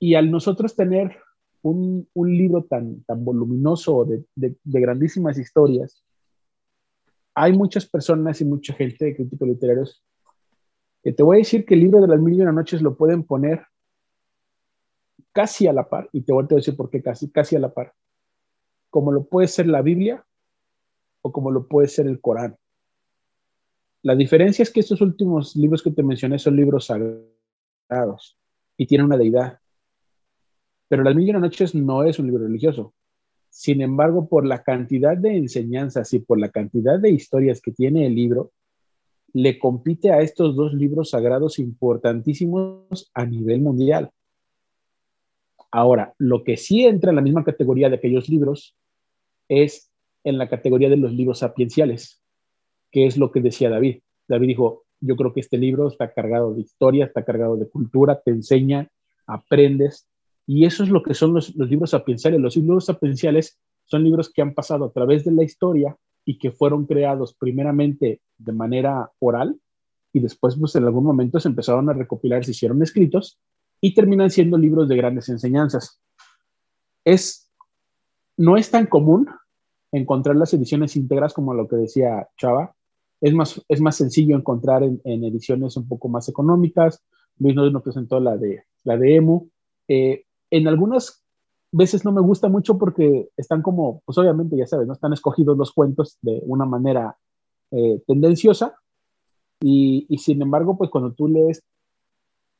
Y 0.00 0.16
al 0.16 0.30
nosotros 0.30 0.74
tener 0.74 1.16
un, 1.62 2.08
un 2.14 2.36
libro 2.36 2.64
tan, 2.64 3.04
tan 3.04 3.24
voluminoso 3.24 4.04
de, 4.04 4.24
de, 4.34 4.56
de, 4.64 4.80
grandísimas 4.80 5.38
historias, 5.38 6.02
hay 7.34 7.52
muchas 7.52 7.86
personas 7.86 8.40
y 8.40 8.44
mucha 8.44 8.74
gente 8.74 9.04
de 9.04 9.16
críticos 9.16 9.48
literarios 9.48 10.04
que 11.02 11.12
te 11.12 11.22
voy 11.22 11.36
a 11.36 11.38
decir 11.38 11.64
que 11.64 11.74
el 11.74 11.80
libro 11.80 12.00
de 12.00 12.08
las 12.08 12.20
mil 12.20 12.34
y 12.34 12.42
una 12.42 12.52
noches 12.52 12.80
lo 12.80 12.96
pueden 12.96 13.24
poner 13.24 13.66
casi 15.32 15.66
a 15.66 15.72
la 15.72 15.88
par, 15.88 16.08
y 16.12 16.22
te 16.22 16.32
voy 16.32 16.44
a 16.48 16.54
decir 16.54 16.76
por 16.76 16.90
qué 16.90 17.02
casi, 17.02 17.30
casi 17.30 17.56
a 17.56 17.58
la 17.58 17.72
par, 17.72 17.94
como 18.90 19.12
lo 19.12 19.24
puede 19.24 19.48
ser 19.48 19.66
la 19.66 19.82
Biblia 19.82 20.24
o 21.22 21.32
como 21.32 21.50
lo 21.50 21.66
puede 21.66 21.88
ser 21.88 22.06
el 22.06 22.20
Corán. 22.20 22.56
La 24.02 24.14
diferencia 24.14 24.62
es 24.62 24.70
que 24.70 24.80
estos 24.80 25.00
últimos 25.00 25.56
libros 25.56 25.82
que 25.82 25.90
te 25.90 26.02
mencioné 26.02 26.38
son 26.38 26.56
libros 26.56 26.86
sagrados 26.86 28.36
y 28.76 28.86
tienen 28.86 29.06
una 29.06 29.16
deidad. 29.16 29.60
Pero 30.88 31.02
Las 31.02 31.14
Mil 31.14 31.26
y 31.26 31.30
una 31.30 31.38
Noches 31.38 31.74
no 31.74 32.02
es 32.02 32.18
un 32.18 32.26
libro 32.26 32.44
religioso. 32.44 32.94
Sin 33.52 33.82
embargo, 33.82 34.28
por 34.30 34.46
la 34.46 34.62
cantidad 34.62 35.14
de 35.14 35.36
enseñanzas 35.36 36.14
y 36.14 36.20
por 36.20 36.40
la 36.40 36.48
cantidad 36.48 36.98
de 36.98 37.10
historias 37.10 37.60
que 37.60 37.70
tiene 37.70 38.06
el 38.06 38.14
libro, 38.14 38.50
le 39.34 39.58
compite 39.58 40.10
a 40.10 40.22
estos 40.22 40.56
dos 40.56 40.72
libros 40.72 41.10
sagrados 41.10 41.58
importantísimos 41.58 43.10
a 43.12 43.26
nivel 43.26 43.60
mundial. 43.60 44.10
Ahora, 45.70 46.14
lo 46.16 46.44
que 46.44 46.56
sí 46.56 46.86
entra 46.86 47.10
en 47.10 47.16
la 47.16 47.22
misma 47.22 47.44
categoría 47.44 47.90
de 47.90 47.96
aquellos 47.96 48.26
libros 48.30 48.74
es 49.48 49.90
en 50.24 50.38
la 50.38 50.48
categoría 50.48 50.88
de 50.88 50.96
los 50.96 51.12
libros 51.12 51.40
sapienciales, 51.40 52.22
que 52.90 53.04
es 53.04 53.18
lo 53.18 53.30
que 53.30 53.42
decía 53.42 53.68
David. 53.68 54.00
David 54.28 54.48
dijo, 54.48 54.84
yo 54.98 55.14
creo 55.14 55.34
que 55.34 55.40
este 55.40 55.58
libro 55.58 55.88
está 55.88 56.10
cargado 56.10 56.54
de 56.54 56.62
historia, 56.62 57.04
está 57.04 57.22
cargado 57.22 57.58
de 57.58 57.68
cultura, 57.68 58.18
te 58.18 58.30
enseña, 58.30 58.88
aprendes, 59.26 60.08
y 60.46 60.64
eso 60.64 60.82
es 60.82 60.90
lo 60.90 61.02
que 61.02 61.14
son 61.14 61.34
los, 61.34 61.54
libros 61.54 61.90
sapienciales. 61.90 62.40
Los 62.40 62.56
libros 62.56 62.86
sapienciales 62.86 63.58
son 63.84 64.04
libros 64.04 64.30
que 64.32 64.42
han 64.42 64.54
pasado 64.54 64.86
a 64.86 64.92
través 64.92 65.24
de 65.24 65.32
la 65.32 65.44
historia 65.44 65.96
y 66.24 66.38
que 66.38 66.50
fueron 66.50 66.86
creados 66.86 67.34
primeramente 67.34 68.20
de 68.38 68.52
manera 68.52 69.10
oral 69.18 69.58
y 70.12 70.20
después 70.20 70.56
pues 70.56 70.74
en 70.76 70.84
algún 70.84 71.04
momento 71.04 71.40
se 71.40 71.48
empezaron 71.48 71.88
a 71.88 71.94
recopilar, 71.94 72.44
se 72.44 72.50
hicieron 72.50 72.82
escritos 72.82 73.38
y 73.80 73.94
terminan 73.94 74.30
siendo 74.30 74.58
libros 74.58 74.88
de 74.88 74.96
grandes 74.96 75.28
enseñanzas. 75.28 76.00
Es, 77.04 77.50
no 78.36 78.56
es 78.56 78.70
tan 78.70 78.86
común 78.86 79.28
encontrar 79.90 80.36
las 80.36 80.52
ediciones 80.54 80.96
íntegras 80.96 81.32
como 81.34 81.54
lo 81.54 81.66
que 81.66 81.76
decía 81.76 82.28
Chava. 82.36 82.74
Es 83.20 83.34
más, 83.34 83.62
es 83.68 83.80
más 83.80 83.96
sencillo 83.96 84.36
encontrar 84.36 84.82
en, 84.82 85.24
ediciones 85.24 85.76
un 85.76 85.88
poco 85.88 86.08
más 86.08 86.28
económicas. 86.28 87.02
Luis 87.38 87.54
nos 87.54 87.82
presentó 87.82 88.20
la 88.20 88.36
de, 88.36 88.64
la 88.84 88.96
de 88.96 89.16
Emu. 89.16 89.48
Eh, 89.88 90.24
en 90.52 90.68
algunas 90.68 91.22
veces 91.72 92.04
no 92.04 92.12
me 92.12 92.20
gusta 92.20 92.48
mucho 92.48 92.78
porque 92.78 93.30
están 93.36 93.62
como, 93.62 94.02
pues 94.04 94.18
obviamente 94.18 94.56
ya 94.56 94.66
sabes, 94.66 94.86
no 94.86 94.92
están 94.92 95.12
escogidos 95.12 95.56
los 95.56 95.72
cuentos 95.72 96.18
de 96.22 96.40
una 96.44 96.66
manera 96.66 97.16
eh, 97.70 98.00
tendenciosa 98.06 98.76
y, 99.60 100.06
y, 100.08 100.18
sin 100.18 100.42
embargo, 100.42 100.76
pues 100.76 100.90
cuando 100.90 101.12
tú 101.12 101.28
lees 101.28 101.62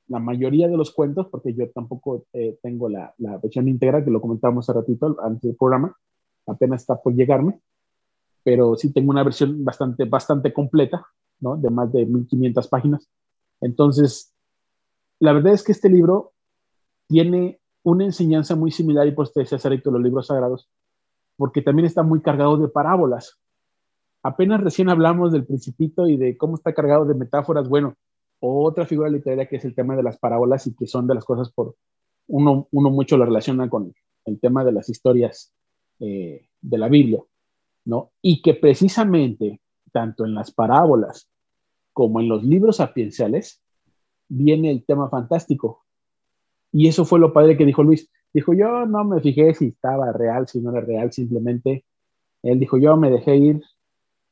la 0.08 0.18
mayoría 0.18 0.68
de 0.68 0.76
los 0.76 0.92
cuentos, 0.92 1.28
porque 1.30 1.54
yo 1.54 1.70
tampoco 1.70 2.24
eh, 2.32 2.58
tengo 2.62 2.88
la, 2.88 3.14
la, 3.18 3.38
versión 3.38 3.68
íntegra, 3.68 4.04
que 4.04 4.10
lo 4.10 4.20
comentábamos 4.20 4.68
hace 4.68 4.78
ratito 4.78 5.16
antes 5.22 5.42
del 5.42 5.56
programa, 5.56 5.96
apenas 6.46 6.82
está 6.82 7.00
por 7.00 7.14
llegarme, 7.14 7.60
pero 8.42 8.76
sí 8.76 8.92
tengo 8.92 9.10
una 9.10 9.24
versión 9.24 9.64
bastante, 9.64 10.04
bastante 10.04 10.52
completa 10.52 11.06
¿no? 11.42 11.56
De 11.56 11.68
más 11.68 11.92
de 11.92 12.06
1500 12.06 12.68
páginas. 12.68 13.08
Entonces, 13.60 14.32
la 15.18 15.32
verdad 15.32 15.52
es 15.52 15.62
que 15.62 15.72
este 15.72 15.90
libro 15.90 16.32
tiene 17.08 17.60
una 17.82 18.04
enseñanza 18.04 18.56
muy 18.56 18.70
similar 18.70 19.06
y 19.06 19.12
por 19.12 19.24
eso 19.24 19.32
te 19.34 19.40
decía 19.40 19.58
los 19.84 20.02
libros 20.02 20.26
sagrados, 20.28 20.68
porque 21.36 21.62
también 21.62 21.86
está 21.86 22.02
muy 22.02 22.20
cargado 22.20 22.56
de 22.56 22.68
parábolas. 22.68 23.38
Apenas 24.22 24.60
recién 24.60 24.88
hablamos 24.88 25.32
del 25.32 25.44
principito 25.44 26.06
y 26.06 26.16
de 26.16 26.36
cómo 26.36 26.54
está 26.54 26.72
cargado 26.72 27.04
de 27.04 27.14
metáforas. 27.14 27.68
Bueno, 27.68 27.96
otra 28.40 28.86
figura 28.86 29.08
literaria 29.08 29.46
que 29.46 29.56
es 29.56 29.64
el 29.64 29.74
tema 29.74 29.96
de 29.96 30.02
las 30.02 30.18
parábolas 30.18 30.66
y 30.66 30.74
que 30.74 30.86
son 30.86 31.06
de 31.06 31.14
las 31.14 31.24
cosas 31.24 31.50
por 31.50 31.76
uno, 32.28 32.68
uno 32.70 32.90
mucho 32.90 33.16
lo 33.16 33.24
relaciona 33.24 33.68
con 33.68 33.92
el 34.24 34.40
tema 34.40 34.64
de 34.64 34.72
las 34.72 34.88
historias 34.88 35.52
eh, 36.00 36.48
de 36.60 36.78
la 36.78 36.88
Biblia, 36.88 37.22
¿no? 37.84 38.12
Y 38.20 38.42
que 38.42 38.54
precisamente, 38.54 39.60
tanto 39.92 40.24
en 40.24 40.34
las 40.34 40.52
parábolas 40.52 41.28
como 41.92 42.20
en 42.20 42.28
los 42.28 42.44
libros 42.44 42.76
sapienciales, 42.76 43.60
viene 44.28 44.70
el 44.70 44.84
tema 44.84 45.08
fantástico. 45.08 45.84
Y 46.72 46.88
eso 46.88 47.04
fue 47.04 47.20
lo 47.20 47.32
padre 47.32 47.56
que 47.56 47.66
dijo 47.66 47.82
Luis. 47.82 48.10
Dijo, 48.32 48.54
yo 48.54 48.86
no 48.86 49.04
me 49.04 49.20
fijé 49.20 49.52
si 49.54 49.68
estaba 49.68 50.10
real, 50.12 50.48
si 50.48 50.60
no 50.60 50.70
era 50.70 50.80
real, 50.80 51.12
simplemente 51.12 51.84
él 52.42 52.58
dijo, 52.58 52.78
yo 52.78 52.96
me 52.96 53.10
dejé 53.10 53.36
ir 53.36 53.62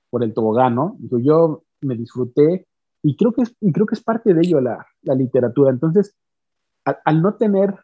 por 0.09 0.25
el 0.25 0.35
tobogán, 0.35 0.75
¿no? 0.75 0.97
Dijo, 0.99 1.19
yo 1.19 1.63
me 1.83 1.95
disfruté 1.97 2.67
y 3.03 3.17
creo 3.17 3.33
que 3.33 3.43
es, 3.43 3.55
y 3.61 3.73
creo 3.73 3.87
que 3.87 3.95
es 3.95 4.03
parte 4.03 4.35
de 4.35 4.41
ello 4.41 4.61
la, 4.61 4.87
la 5.03 5.15
literatura. 5.15 5.71
Entonces, 5.71 6.17
al, 6.85 7.23
no 7.23 7.35
tener 7.35 7.75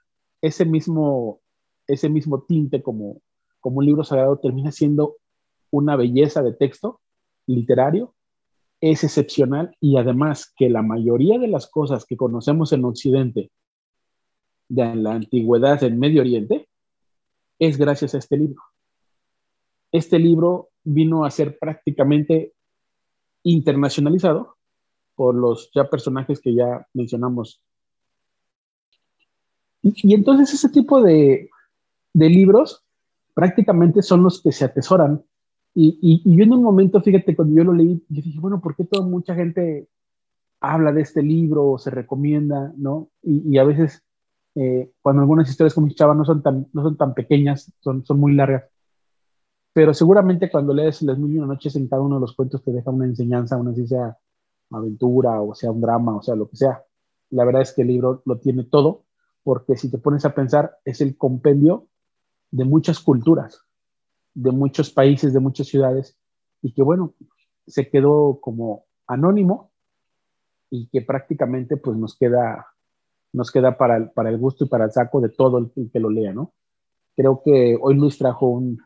ese 0.41 0.65
mismo, 0.65 1.41
ese 1.87 2.09
mismo 2.09 2.43
tinte 2.43 2.83
como, 2.83 3.21
como 3.61 3.79
un 3.79 3.87
libro 3.87 4.05
sagrado, 4.05 4.39
termina 4.39 4.73
siendo 4.73 5.17
una 5.71 5.97
belleza 5.97 6.43
de 6.43 6.53
texto 6.53 7.01
literario, 7.47 8.15
es 8.81 9.05
excepcional 9.05 9.75
y 9.81 9.97
además 9.97 10.53
que 10.57 10.69
la 10.69 10.83
mayoría 10.83 11.39
de 11.39 11.49
las 11.49 11.67
cosas 11.67 12.05
que 12.05 12.17
conocemos 12.17 12.73
en 12.73 12.85
Occidente 12.85 13.51
de 14.69 14.95
la 14.97 15.13
antigüedad 15.15 15.83
en 15.83 15.99
Medio 15.99 16.23
Oriente 16.23 16.69
es 17.59 17.79
gracias 17.79 18.15
a 18.15 18.19
este 18.19 18.37
libro. 18.37 18.63
Este 19.93 20.19
libro 20.19 20.71
vino 20.85 21.25
a 21.25 21.31
ser 21.31 21.59
prácticamente 21.59 22.53
internacionalizado 23.43 24.57
por 25.15 25.35
los 25.35 25.71
ya 25.75 25.89
personajes 25.89 26.41
que 26.41 26.55
ya 26.55 26.87
mencionamos. 26.93 27.61
Y, 29.83 30.15
entonces 30.15 30.53
ese 30.53 30.69
tipo 30.69 31.01
de, 31.01 31.49
de, 32.13 32.29
libros 32.29 32.85
prácticamente 33.35 34.03
son 34.03 34.23
los 34.23 34.43
que 34.43 34.53
se 34.53 34.65
atesoran. 34.65 35.25
Y, 35.75 35.99
y, 36.25 36.37
yo 36.37 36.45
en 36.45 36.53
un 36.53 36.63
momento, 36.63 37.01
fíjate, 37.01 37.37
cuando 37.37 37.57
yo 37.57 37.65
lo 37.65 37.73
leí, 37.73 38.03
yo 38.09 38.23
dije, 38.23 38.41
bueno, 38.41 38.61
¿por 38.61 38.75
qué 38.75 38.85
toda 38.85 39.07
mucha 39.07 39.35
gente 39.35 39.89
habla 40.61 40.93
de 40.93 41.03
este 41.03 41.23
libro 41.23 41.71
o 41.73 41.79
se 41.79 41.91
recomienda, 41.91 42.73
no? 42.77 43.11
Y, 43.23 43.59
a 43.59 43.65
veces, 43.65 44.03
eh, 44.57 44.91
cuando 45.03 45.21
algunas 45.21 45.49
historias 45.51 45.75
como 45.75 45.89
Chava 45.91 46.15
no 46.15 46.25
son 46.25 46.43
tan, 46.43 46.67
no 46.73 46.83
son 46.83 46.97
tan 46.97 47.13
pequeñas, 47.13 47.71
son, 47.81 48.05
son 48.07 48.19
muy 48.19 48.35
largas, 48.35 48.65
pero 49.75 49.93
seguramente 49.93 50.51
cuando 50.51 50.73
lees 50.73 51.03
Las 51.03 51.19
Mil 51.19 51.35
y 51.35 51.39
Una 51.39 51.49
Noches 51.49 51.77
en 51.77 51.87
cada 51.87 52.01
uno 52.01 52.15
de 52.15 52.23
los 52.23 52.35
cuentos 52.35 52.65
te 52.65 52.73
deja 52.73 52.91
una 52.91 53.05
enseñanza, 53.05 53.59
una 53.59 53.75
sea 53.75 54.17
aventura 54.71 55.43
o 55.43 55.55
sea 55.55 55.71
un 55.71 55.83
drama 55.83 56.17
o 56.17 56.23
sea 56.23 56.35
lo 56.35 56.49
que 56.49 56.57
sea. 56.57 56.83
La 57.29 57.45
verdad 57.45 57.61
es 57.61 57.75
que 57.75 57.83
el 57.83 57.89
libro 57.89 58.23
lo 58.25 58.39
tiene 58.39 58.65
todo 58.65 59.05
porque 59.43 59.77
si 59.77 59.91
te 59.91 59.99
pones 59.99 60.25
a 60.25 60.35
pensar 60.35 60.79
es 60.87 61.03
el 61.03 61.19
compendio 61.19 61.89
de 62.51 62.65
muchas 62.65 63.01
culturas, 63.01 63.61
de 64.33 64.51
muchos 64.51 64.91
países, 64.91 65.35
de 65.35 65.41
muchas 65.41 65.67
ciudades 65.67 66.17
y 66.63 66.73
que 66.73 66.83
bueno, 66.83 67.13
se 67.67 67.91
quedó 67.91 68.41
como 68.41 68.87
anónimo 69.07 69.73
y 70.71 70.89
que 70.89 71.03
prácticamente 71.03 71.77
pues 71.77 71.99
nos 71.99 72.17
queda 72.17 72.67
nos 73.37 73.53
queda 73.53 73.77
para 73.77 73.99
el, 73.99 74.11
para 74.13 74.31
el 74.31 74.39
gusto 74.39 74.65
y 74.65 74.69
para 74.69 74.87
el 74.87 74.93
saco 74.93 75.21
de 75.21 75.29
todo 75.29 75.59
el, 75.59 75.91
que 75.93 76.01
lo 76.01 76.09
lea, 76.09 76.33
¿no? 76.33 76.55
Creo 77.15 77.43
que 77.45 77.79
hoy 77.79 77.95
Luis 77.95 78.17
trajo 78.17 78.47
un, 78.47 78.79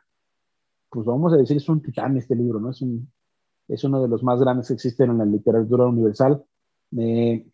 pues 0.90 1.06
vamos 1.06 1.32
a 1.32 1.36
decir, 1.36 1.56
es 1.56 1.68
un 1.68 1.80
titán 1.80 2.16
este 2.16 2.34
libro, 2.34 2.58
¿no? 2.58 2.70
Es 2.70 2.82
un, 2.82 3.08
es 3.68 3.84
uno 3.84 4.02
de 4.02 4.08
los 4.08 4.24
más 4.24 4.40
grandes 4.40 4.66
que 4.66 4.74
existen 4.74 5.10
en 5.10 5.18
la 5.18 5.24
literatura 5.24 5.86
universal. 5.86 6.44
Eh, 6.98 7.46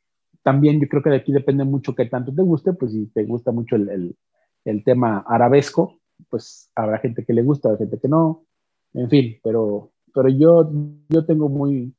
también 0.43 0.81
yo 0.81 0.89
creo 0.89 1.03
que 1.03 1.11
de 1.11 1.17
aquí 1.17 1.33
depende 1.33 1.65
mucho 1.65 1.95
qué 1.95 2.07
tanto 2.07 2.35
te 2.35 2.43
guste, 2.43 2.73
pues 2.73 2.93
si 2.93 3.07
te 3.09 3.25
gusta 3.25 3.53
mucho 3.53 3.77
el, 3.77 4.17
el, 4.65 4.85
tema 4.85 5.23
arabesco, 5.27 5.99
pues 6.31 6.71
habrá 6.75 6.99
gente 6.99 7.27
que 7.27 7.35
le 7.35 7.43
gusta, 7.43 7.69
habrá 7.69 7.79
gente 7.79 7.99
que 8.01 8.09
no, 8.09 8.47
en 8.95 9.11
fin, 9.11 9.37
pero, 9.45 9.93
pero 10.15 10.31
yo, 10.31 10.71
yo 11.11 11.27
tengo 11.27 11.51
muy, 11.51 11.95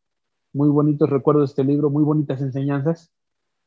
muy 0.54 0.70
bonitos 0.70 1.08
recuerdos 1.08 1.50
de 1.50 1.52
este 1.52 1.64
libro, 1.64 1.92
muy 1.92 2.04
bonitas 2.04 2.42
enseñanzas. 2.42 3.12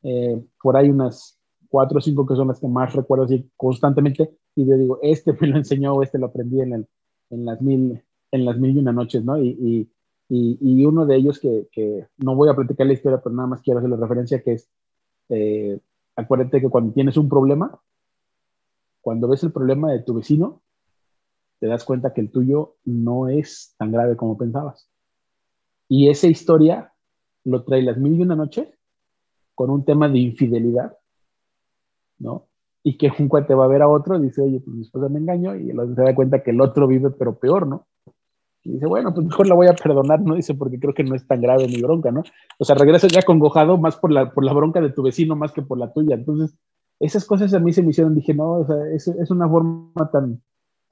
Eh, 0.03 0.41
por 0.61 0.77
ahí 0.77 0.89
unas 0.89 1.39
cuatro 1.69 1.99
o 1.99 2.01
cinco 2.01 2.25
que 2.25 2.35
son 2.35 2.47
las 2.49 2.59
que 2.59 2.67
más 2.67 2.93
recuerdo 2.93 3.25
así 3.25 3.49
constantemente, 3.55 4.37
y 4.55 4.65
yo 4.65 4.77
digo, 4.77 4.99
este 5.01 5.33
me 5.39 5.47
lo 5.47 5.57
enseñó, 5.57 6.01
este 6.03 6.17
lo 6.17 6.27
aprendí 6.27 6.61
en, 6.61 6.73
el, 6.73 6.87
en, 7.29 7.45
las, 7.45 7.61
mil, 7.61 8.03
en 8.31 8.45
las 8.45 8.57
mil 8.57 8.75
y 8.75 8.79
una 8.79 8.91
noches, 8.91 9.23
¿no? 9.23 9.37
y, 9.37 9.89
y, 10.33 10.85
uno 10.85 11.05
de 11.05 11.17
ellos 11.17 11.39
que, 11.39 11.67
que, 11.71 12.07
no 12.17 12.35
voy 12.35 12.47
a 12.49 12.55
platicar 12.55 12.87
la 12.87 12.93
historia, 12.93 13.21
pero 13.21 13.35
nada 13.35 13.49
más 13.49 13.61
quiero 13.61 13.79
hacerle 13.79 13.97
referencia, 13.97 14.41
que 14.41 14.53
es, 14.53 14.69
eh, 15.27 15.77
acuérdate 16.15 16.61
que 16.61 16.69
cuando 16.69 16.93
tienes 16.93 17.17
un 17.17 17.27
problema, 17.27 17.81
cuando 19.01 19.27
ves 19.27 19.43
el 19.43 19.51
problema 19.51 19.91
de 19.91 19.99
tu 19.99 20.13
vecino, 20.13 20.61
te 21.59 21.67
das 21.67 21.83
cuenta 21.83 22.13
que 22.13 22.21
el 22.21 22.31
tuyo 22.31 22.77
no 22.85 23.27
es 23.27 23.75
tan 23.77 23.91
grave 23.91 24.15
como 24.15 24.37
pensabas. 24.37 24.89
Y 25.89 26.07
esa 26.07 26.27
historia 26.27 26.93
lo 27.43 27.65
trae 27.65 27.81
las 27.81 27.97
mil 27.97 28.15
y 28.15 28.21
una 28.21 28.35
noches 28.35 28.69
con 29.55 29.69
un 29.69 29.85
tema 29.85 30.09
de 30.09 30.19
infidelidad, 30.19 30.97
¿no? 32.19 32.47
Y 32.83 32.97
que 32.97 33.11
un 33.19 33.27
cuate 33.27 33.53
va 33.53 33.65
a 33.65 33.69
ver 33.69 33.81
a 33.81 33.87
otro 33.87 34.19
dice, 34.19 34.41
oye, 34.41 34.59
pues 34.59 34.75
mi 34.75 34.81
esposa 34.81 35.09
me 35.09 35.19
engañó, 35.19 35.55
y 35.55 35.71
se 35.71 36.01
da 36.01 36.15
cuenta 36.15 36.41
que 36.41 36.51
el 36.51 36.61
otro 36.61 36.87
vive 36.87 37.11
pero 37.11 37.37
peor, 37.37 37.67
¿no? 37.67 37.87
Y 38.63 38.73
dice, 38.73 38.85
bueno, 38.85 39.13
pues 39.13 39.25
mejor 39.25 39.47
la 39.47 39.55
voy 39.55 39.67
a 39.67 39.73
perdonar, 39.73 40.21
¿no? 40.21 40.35
Dice, 40.35 40.53
porque 40.53 40.79
creo 40.79 40.93
que 40.93 41.03
no 41.03 41.15
es 41.15 41.25
tan 41.25 41.41
grave 41.41 41.67
mi 41.67 41.81
bronca, 41.81 42.11
¿no? 42.11 42.23
O 42.59 42.65
sea, 42.65 42.75
regresas 42.75 43.11
ya 43.11 43.23
congojado 43.23 43.77
más 43.77 43.97
por 43.97 44.11
la, 44.11 44.31
por 44.31 44.43
la 44.43 44.53
bronca 44.53 44.81
de 44.81 44.91
tu 44.91 45.01
vecino 45.01 45.35
más 45.35 45.51
que 45.51 45.63
por 45.63 45.79
la 45.79 45.91
tuya. 45.91 46.15
Entonces, 46.15 46.55
esas 46.99 47.25
cosas 47.25 47.53
a 47.55 47.59
mí 47.59 47.73
se 47.73 47.81
me 47.81 47.89
hicieron, 47.89 48.13
dije, 48.13 48.35
no, 48.35 48.51
o 48.53 48.65
sea, 48.65 48.87
es, 48.93 49.07
es 49.07 49.31
una 49.31 49.49
forma 49.49 50.11
tan, 50.11 50.43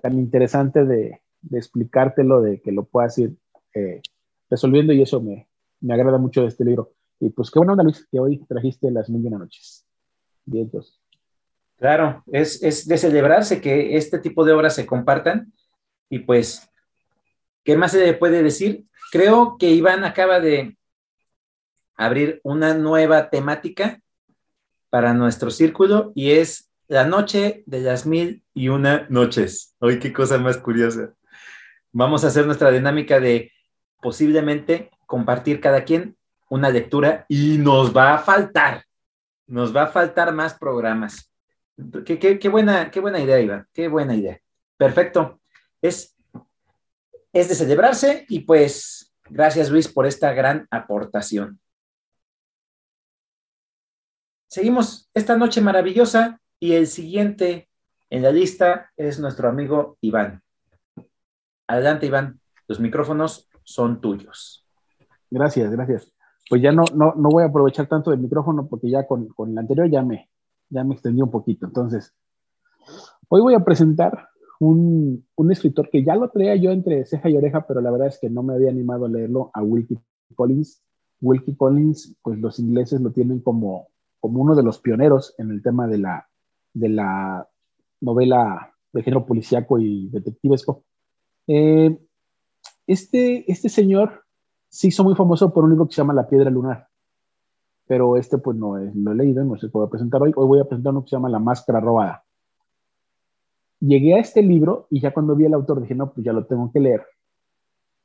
tan 0.01 0.17
interesante 0.17 0.83
de, 0.83 1.21
de, 1.41 1.57
explicártelo, 1.57 2.41
de 2.41 2.59
que 2.59 2.71
lo 2.71 2.85
puedas 2.85 3.15
ir 3.19 3.37
eh, 3.75 4.01
resolviendo 4.49 4.91
y 4.91 5.03
eso 5.03 5.21
me, 5.21 5.47
me 5.81 5.93
agrada 5.93 6.17
mucho 6.17 6.41
de 6.41 6.47
este 6.47 6.65
libro. 6.65 6.93
Y 7.19 7.29
pues 7.29 7.51
qué 7.51 7.59
buena 7.59 7.73
onda, 7.73 7.83
Luis, 7.83 8.07
que 8.11 8.19
hoy 8.19 8.43
trajiste 8.47 8.91
las 8.91 9.09
mil 9.09 9.23
y 9.23 9.27
una 9.27 9.39
noches. 9.39 9.85
Vientos. 10.45 11.01
Claro, 11.77 12.23
es, 12.27 12.61
es 12.63 12.87
de 12.87 12.97
celebrarse 12.97 13.61
que 13.61 13.95
este 13.95 14.19
tipo 14.19 14.43
de 14.43 14.53
obras 14.53 14.75
se 14.75 14.85
compartan 14.85 15.53
y 16.09 16.19
pues 16.19 16.69
¿Qué 17.69 17.77
más 17.77 17.91
se 17.91 18.13
puede 18.13 18.41
decir? 18.41 18.85
Creo 19.11 19.57
que 19.59 19.69
Iván 19.69 20.03
acaba 20.03 20.39
de 20.39 20.75
abrir 21.95 22.39
una 22.43 22.73
nueva 22.73 23.29
temática 23.29 24.01
para 24.89 25.13
nuestro 25.13 25.51
círculo 25.51 26.11
y 26.15 26.31
es 26.31 26.71
la 26.87 27.05
noche 27.05 27.61
de 27.67 27.81
las 27.81 28.07
mil 28.07 28.43
y 28.55 28.69
una 28.69 29.05
noches. 29.09 29.75
Hoy 29.77 29.99
qué 29.99 30.11
cosa 30.11 30.39
más 30.39 30.57
curiosa. 30.57 31.13
Vamos 31.91 32.23
a 32.23 32.27
hacer 32.29 32.47
nuestra 32.47 32.71
dinámica 32.71 33.19
de 33.19 33.51
posiblemente 34.01 34.89
compartir 35.05 35.59
cada 35.59 35.83
quien 35.83 36.17
una 36.49 36.69
lectura 36.69 37.25
y 37.27 37.57
nos 37.57 37.95
va 37.95 38.15
a 38.15 38.19
faltar, 38.19 38.83
nos 39.47 39.75
va 39.75 39.83
a 39.83 39.87
faltar 39.87 40.33
más 40.33 40.53
programas. 40.53 41.31
Qué, 42.05 42.39
qué 42.39 42.49
buena, 42.49 42.91
qué 42.91 42.99
buena 42.99 43.19
idea, 43.19 43.39
Iván, 43.39 43.67
qué 43.73 43.87
buena 43.87 44.15
idea. 44.15 44.39
Perfecto. 44.77 45.39
Es 45.81 46.19
es 47.33 47.49
de 47.49 47.55
celebrarse 47.55 48.25
y 48.27 48.41
pues 48.41 49.13
gracias 49.29 49.69
Luis 49.69 49.87
por 49.87 50.05
esta 50.05 50.33
gran 50.33 50.67
aportación. 50.71 51.59
Seguimos 54.47 55.09
esta 55.13 55.37
noche 55.37 55.61
maravillosa 55.61 56.41
y 56.59 56.73
el 56.73 56.87
siguiente 56.87 57.69
en 58.09 58.23
la 58.23 58.31
lista 58.31 58.91
es 58.97 59.19
nuestro 59.19 59.47
amigo 59.47 59.97
Iván. 60.01 60.41
Adelante 61.67 62.07
Iván, 62.07 62.39
los 62.67 62.79
micrófonos 62.79 63.47
son 63.63 64.01
tuyos. 64.01 64.65
Gracias, 65.29 65.69
gracias. 65.69 66.11
Pues 66.49 66.61
ya 66.61 66.71
no, 66.71 66.83
no, 66.95 67.13
no 67.15 67.29
voy 67.29 67.43
a 67.43 67.47
aprovechar 67.47 67.87
tanto 67.87 68.09
del 68.11 68.19
micrófono 68.19 68.67
porque 68.67 68.89
ya 68.89 69.05
con, 69.05 69.27
con 69.27 69.51
el 69.51 69.57
anterior 69.57 69.89
ya 69.89 70.01
me, 70.01 70.29
ya 70.69 70.83
me 70.83 70.95
extendí 70.95 71.21
un 71.21 71.29
poquito. 71.29 71.67
Entonces, 71.67 72.13
hoy 73.27 73.41
voy 73.41 73.53
a 73.53 73.63
presentar 73.63 74.29
un, 74.59 75.25
un, 75.35 75.51
escritor 75.51 75.89
que 75.89 76.03
ya 76.03 76.15
lo 76.15 76.29
traía 76.29 76.55
yo 76.55 76.71
entre 76.71 77.05
ceja 77.05 77.29
y 77.29 77.37
oreja, 77.37 77.65
pero 77.67 77.81
la 77.81 77.91
verdad 77.91 78.07
es 78.07 78.17
que 78.19 78.29
no 78.29 78.41
me 78.41 78.55
había 78.55 78.71
animado 78.71 79.05
a 79.05 79.09
leerlo, 79.09 79.51
a 79.53 79.61
Wilkie 79.61 79.99
Collins. 80.35 80.81
Wilkie 81.21 81.55
Collins, 81.55 82.17
pues 82.23 82.39
los 82.39 82.59
ingleses 82.59 82.99
lo 82.99 83.11
tienen 83.11 83.41
como, 83.41 83.89
como 84.19 84.41
uno 84.41 84.55
de 84.55 84.63
los 84.63 84.79
pioneros 84.79 85.35
en 85.37 85.51
el 85.51 85.61
tema 85.61 85.87
de 85.87 85.99
la, 85.99 86.27
de 86.73 86.89
la 86.89 87.47
novela 88.01 88.73
de 88.91 89.03
género 89.03 89.25
policíaco 89.25 89.79
y 89.79 90.09
detectivesco. 90.09 90.83
Eh, 91.47 91.97
este, 92.87 93.51
este 93.51 93.69
señor 93.69 94.23
se 94.69 94.87
hizo 94.87 95.03
muy 95.03 95.15
famoso 95.15 95.51
por 95.51 95.63
un 95.63 95.71
libro 95.71 95.87
que 95.87 95.93
se 95.93 96.01
llama 96.01 96.13
La 96.13 96.27
Piedra 96.27 96.49
Lunar, 96.49 96.87
pero 97.87 98.17
este 98.17 98.37
pues 98.37 98.55
no 98.55 98.77
es, 98.77 98.95
lo 98.95 99.11
he 99.11 99.15
leído, 99.15 99.43
no 99.43 99.57
se 99.57 99.69
puede 99.69 99.87
presentar 99.87 100.21
hoy. 100.21 100.31
Hoy 100.35 100.47
voy 100.47 100.59
a 100.59 100.65
presentar 100.65 100.91
uno 100.91 101.03
que 101.03 101.09
se 101.09 101.15
llama 101.15 101.29
La 101.29 101.39
Máscara 101.39 101.79
Robada. 101.79 102.23
Llegué 103.79 104.15
a 104.15 104.19
este 104.19 104.43
libro 104.43 104.87
y 104.89 104.99
ya 104.99 105.11
cuando 105.11 105.35
vi 105.35 105.45
el 105.45 105.53
autor 105.53 105.81
dije, 105.81 105.95
no, 105.95 106.11
pues 106.11 106.23
ya 106.23 106.33
lo 106.33 106.45
tengo 106.45 106.71
que 106.71 106.79
leer. 106.79 107.03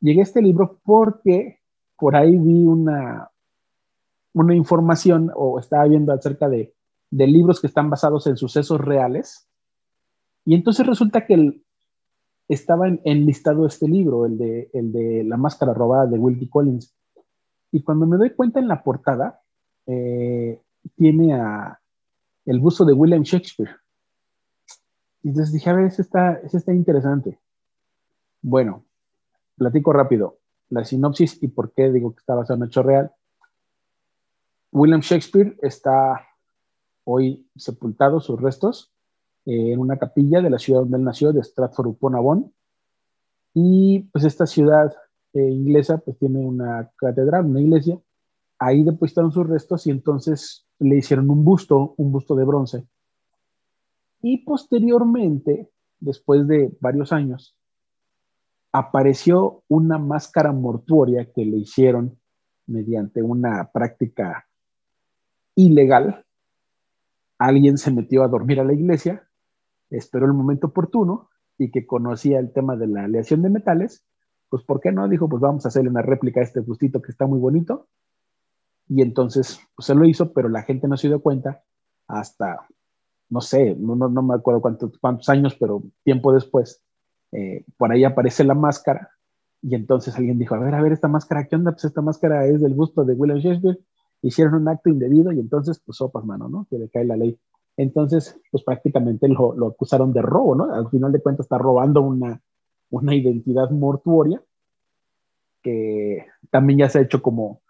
Llegué 0.01 0.21
a 0.21 0.23
este 0.23 0.41
libro 0.41 0.81
porque 0.85 1.61
por 1.97 2.17
ahí 2.17 2.37
vi 2.39 2.65
una, 2.65 3.31
una 4.33 4.55
información 4.55 5.31
o 5.35 5.59
estaba 5.59 5.85
viendo 5.85 6.13
acerca 6.13 6.49
de, 6.49 6.75
de 7.11 7.27
libros 7.27 7.61
que 7.61 7.67
están 7.67 7.91
basados 7.91 8.27
en 8.27 8.37
sucesos 8.37 8.81
reales. 8.81 9.49
Y 10.45 10.55
entonces 10.55 10.87
resulta 10.87 11.27
que 11.27 11.35
el, 11.35 11.65
estaba 12.49 12.89
en, 12.89 13.27
listado 13.27 13.67
este 13.67 13.89
libro, 13.89 14.27
el 14.27 14.39
de, 14.39 14.71
el 14.73 14.93
de 14.93 15.25
La 15.25 15.37
Máscara 15.37 15.73
Robada 15.73 16.07
de 16.07 16.19
Wilkie 16.19 16.49
Collins. 16.49 16.95
Y 17.73 17.83
cuando 17.83 18.07
me 18.07 18.17
doy 18.17 18.31
cuenta 18.31 18.61
en 18.61 18.69
la 18.69 18.83
portada, 18.83 19.41
eh, 19.87 20.61
tiene 20.97 21.35
a 21.35 21.81
el 22.47 22.61
busto 22.61 22.85
de 22.85 22.93
William 22.93 23.23
Shakespeare. 23.23 23.77
Y 25.23 25.29
entonces 25.29 25.53
dije, 25.53 25.71
a 25.71 25.75
ver, 25.75 25.87
ese 25.87 26.03
está, 26.03 26.35
ese 26.35 26.59
está 26.59 26.73
interesante. 26.73 27.39
Bueno, 28.43 28.85
platico 29.57 29.93
rápido 29.93 30.39
la 30.69 30.85
sinopsis 30.85 31.43
y 31.43 31.49
por 31.49 31.73
qué 31.73 31.91
digo 31.91 32.15
que 32.15 32.21
está 32.21 32.35
basado 32.35 32.65
hecho 32.65 32.83
real. 32.83 33.13
William 34.73 35.01
Shakespeare 35.01 35.57
está 35.63 36.27
hoy 37.05 37.47
sepultado, 37.55 38.21
sus 38.21 38.41
restos, 38.41 38.94
eh, 39.47 39.73
en 39.73 39.79
una 39.79 39.99
capilla 39.99 40.41
de 40.41 40.51
la 40.51 40.59
ciudad 40.59 40.81
donde 40.81 40.99
él 40.99 41.05
nació, 41.05 41.33
de 41.33 41.43
Stratford 41.43 41.89
upon 41.89 42.15
Avon. 42.15 42.53
Y 43.53 44.01
pues 44.13 44.25
esta 44.25 44.47
ciudad 44.47 44.95
eh, 45.33 45.43
inglesa 45.43 45.99
pues 45.99 46.19
tiene 46.19 46.39
una 46.39 46.91
catedral, 46.97 47.47
una 47.47 47.61
iglesia. 47.61 47.99
Ahí 48.59 48.83
depositaron 48.83 49.33
sus 49.33 49.47
restos 49.47 49.87
y 49.87 49.91
entonces 49.91 50.67
le 50.79 50.97
hicieron 50.97 51.31
un 51.31 51.45
busto, 51.45 51.95
un 51.97 52.13
busto 52.13 52.35
de 52.35 52.45
bronce. 52.45 52.85
Y 54.23 54.39
posteriormente, 54.39 55.71
después 56.01 56.47
de 56.49 56.75
varios 56.81 57.13
años, 57.13 57.57
apareció 58.73 59.63
una 59.69 59.99
máscara 59.99 60.53
mortuoria 60.53 61.31
que 61.33 61.45
le 61.45 61.59
hicieron 61.59 62.19
mediante 62.67 63.23
una 63.23 63.71
práctica 63.71 64.49
ilegal. 65.55 66.25
Alguien 67.39 67.79
se 67.79 67.91
metió 67.91 68.25
a 68.25 68.29
dormir 68.29 68.61
a 68.61 68.65
la 68.65 68.73
iglesia, 68.73 69.29
esperó 69.97 70.27
el 70.27 70.33
momento 70.33 70.69
oportuno 70.69 71.31
y 71.59 71.71
que 71.71 71.87
conocía 71.87 72.39
el 72.39 72.53
tema 72.53 72.77
de 72.77 72.87
la 72.87 73.05
aleación 73.05 73.43
de 73.43 73.51
metales, 73.51 74.05
pues 74.49 74.63
¿por 74.65 74.81
qué 74.81 74.93
no? 74.93 75.09
Dijo, 75.09 75.29
pues 75.29 75.41
vamos 75.41 75.65
a 75.65 75.69
hacerle 75.69 75.91
una 75.91 76.03
réplica 76.03 76.41
a 76.41 76.45
este 76.45 76.61
bustito 76.61 77.01
que 77.03 77.13
está 77.13 77.27
muy 77.27 77.39
bonito. 77.39 77.89
Y 78.89 79.03
entonces, 79.03 79.61
pues 79.75 79.87
se 79.87 79.95
lo 79.95 80.05
hizo, 80.05 80.33
pero 80.33 80.49
la 80.49 80.63
gente 80.63 80.89
no 80.89 80.97
se 80.97 81.09
dio 81.09 81.23
cuenta 81.23 81.63
hasta, 82.07 82.67
no 83.31 83.41
sé, 83.41 83.75
no, 83.77 83.97
no, 83.97 84.23
me 84.23 84.35
acuerdo 84.35 84.61
cuántos, 84.61 84.99
cuántos 84.99 85.29
años, 85.29 85.57
pero 85.59 85.83
tiempo 86.03 86.33
después, 86.33 86.83
eh, 87.33 87.65
por 87.79 87.93
ahí 87.93 88.05
aparece 88.05 88.45
la 88.45 88.55
máscara 88.55 89.11
y 89.67 89.75
entonces 89.75 90.15
alguien 90.17 90.39
dijo, 90.39 90.55
a 90.55 90.59
ver, 90.59 90.75
a 90.75 90.83
ver, 90.83 90.93
esta 90.93 91.09
máscara, 91.09 91.47
¿qué 91.47 91.57
onda? 91.57 91.73
Pues 91.73 91.87
esta 91.87 92.03
máscara 92.03 92.45
es 92.47 92.61
del 92.61 92.75
gusto 92.75 93.03
de 93.03 93.15
William 93.15 93.39
Shakespeare. 93.39 93.79
Hicieron 94.21 94.57
un 94.57 94.69
acto 94.69 94.91
indebido 94.91 95.33
y 95.33 95.41
entonces, 95.41 95.81
pues 95.85 95.97
sopas, 95.97 96.23
mano, 96.27 96.51
¿no? 96.51 96.67
Que 96.69 96.79
le 96.79 96.91
cae 96.91 97.07
la 97.07 97.17
ley. 97.17 97.39
Entonces, 97.77 98.41
pues 98.51 98.63
prácticamente 98.63 99.29
lo, 99.29 99.55
lo 99.55 99.69
acusaron 99.69 100.13
de 100.13 100.23
robo, 100.23 100.55
¿no? 100.55 100.73
Al 100.73 100.89
final 100.91 101.13
de 101.13 101.21
cuentas 101.21 101.47
está 101.47 101.59
robando 101.59 102.03
una, 102.03 102.41
una 102.91 103.15
identidad 103.15 103.71
mortuoria 103.71 104.43
que 105.63 106.27
también 106.51 106.81
ya 106.81 106.89
se 106.89 106.99
ha 106.99 107.03
hecho 107.03 107.23
como 107.23 107.63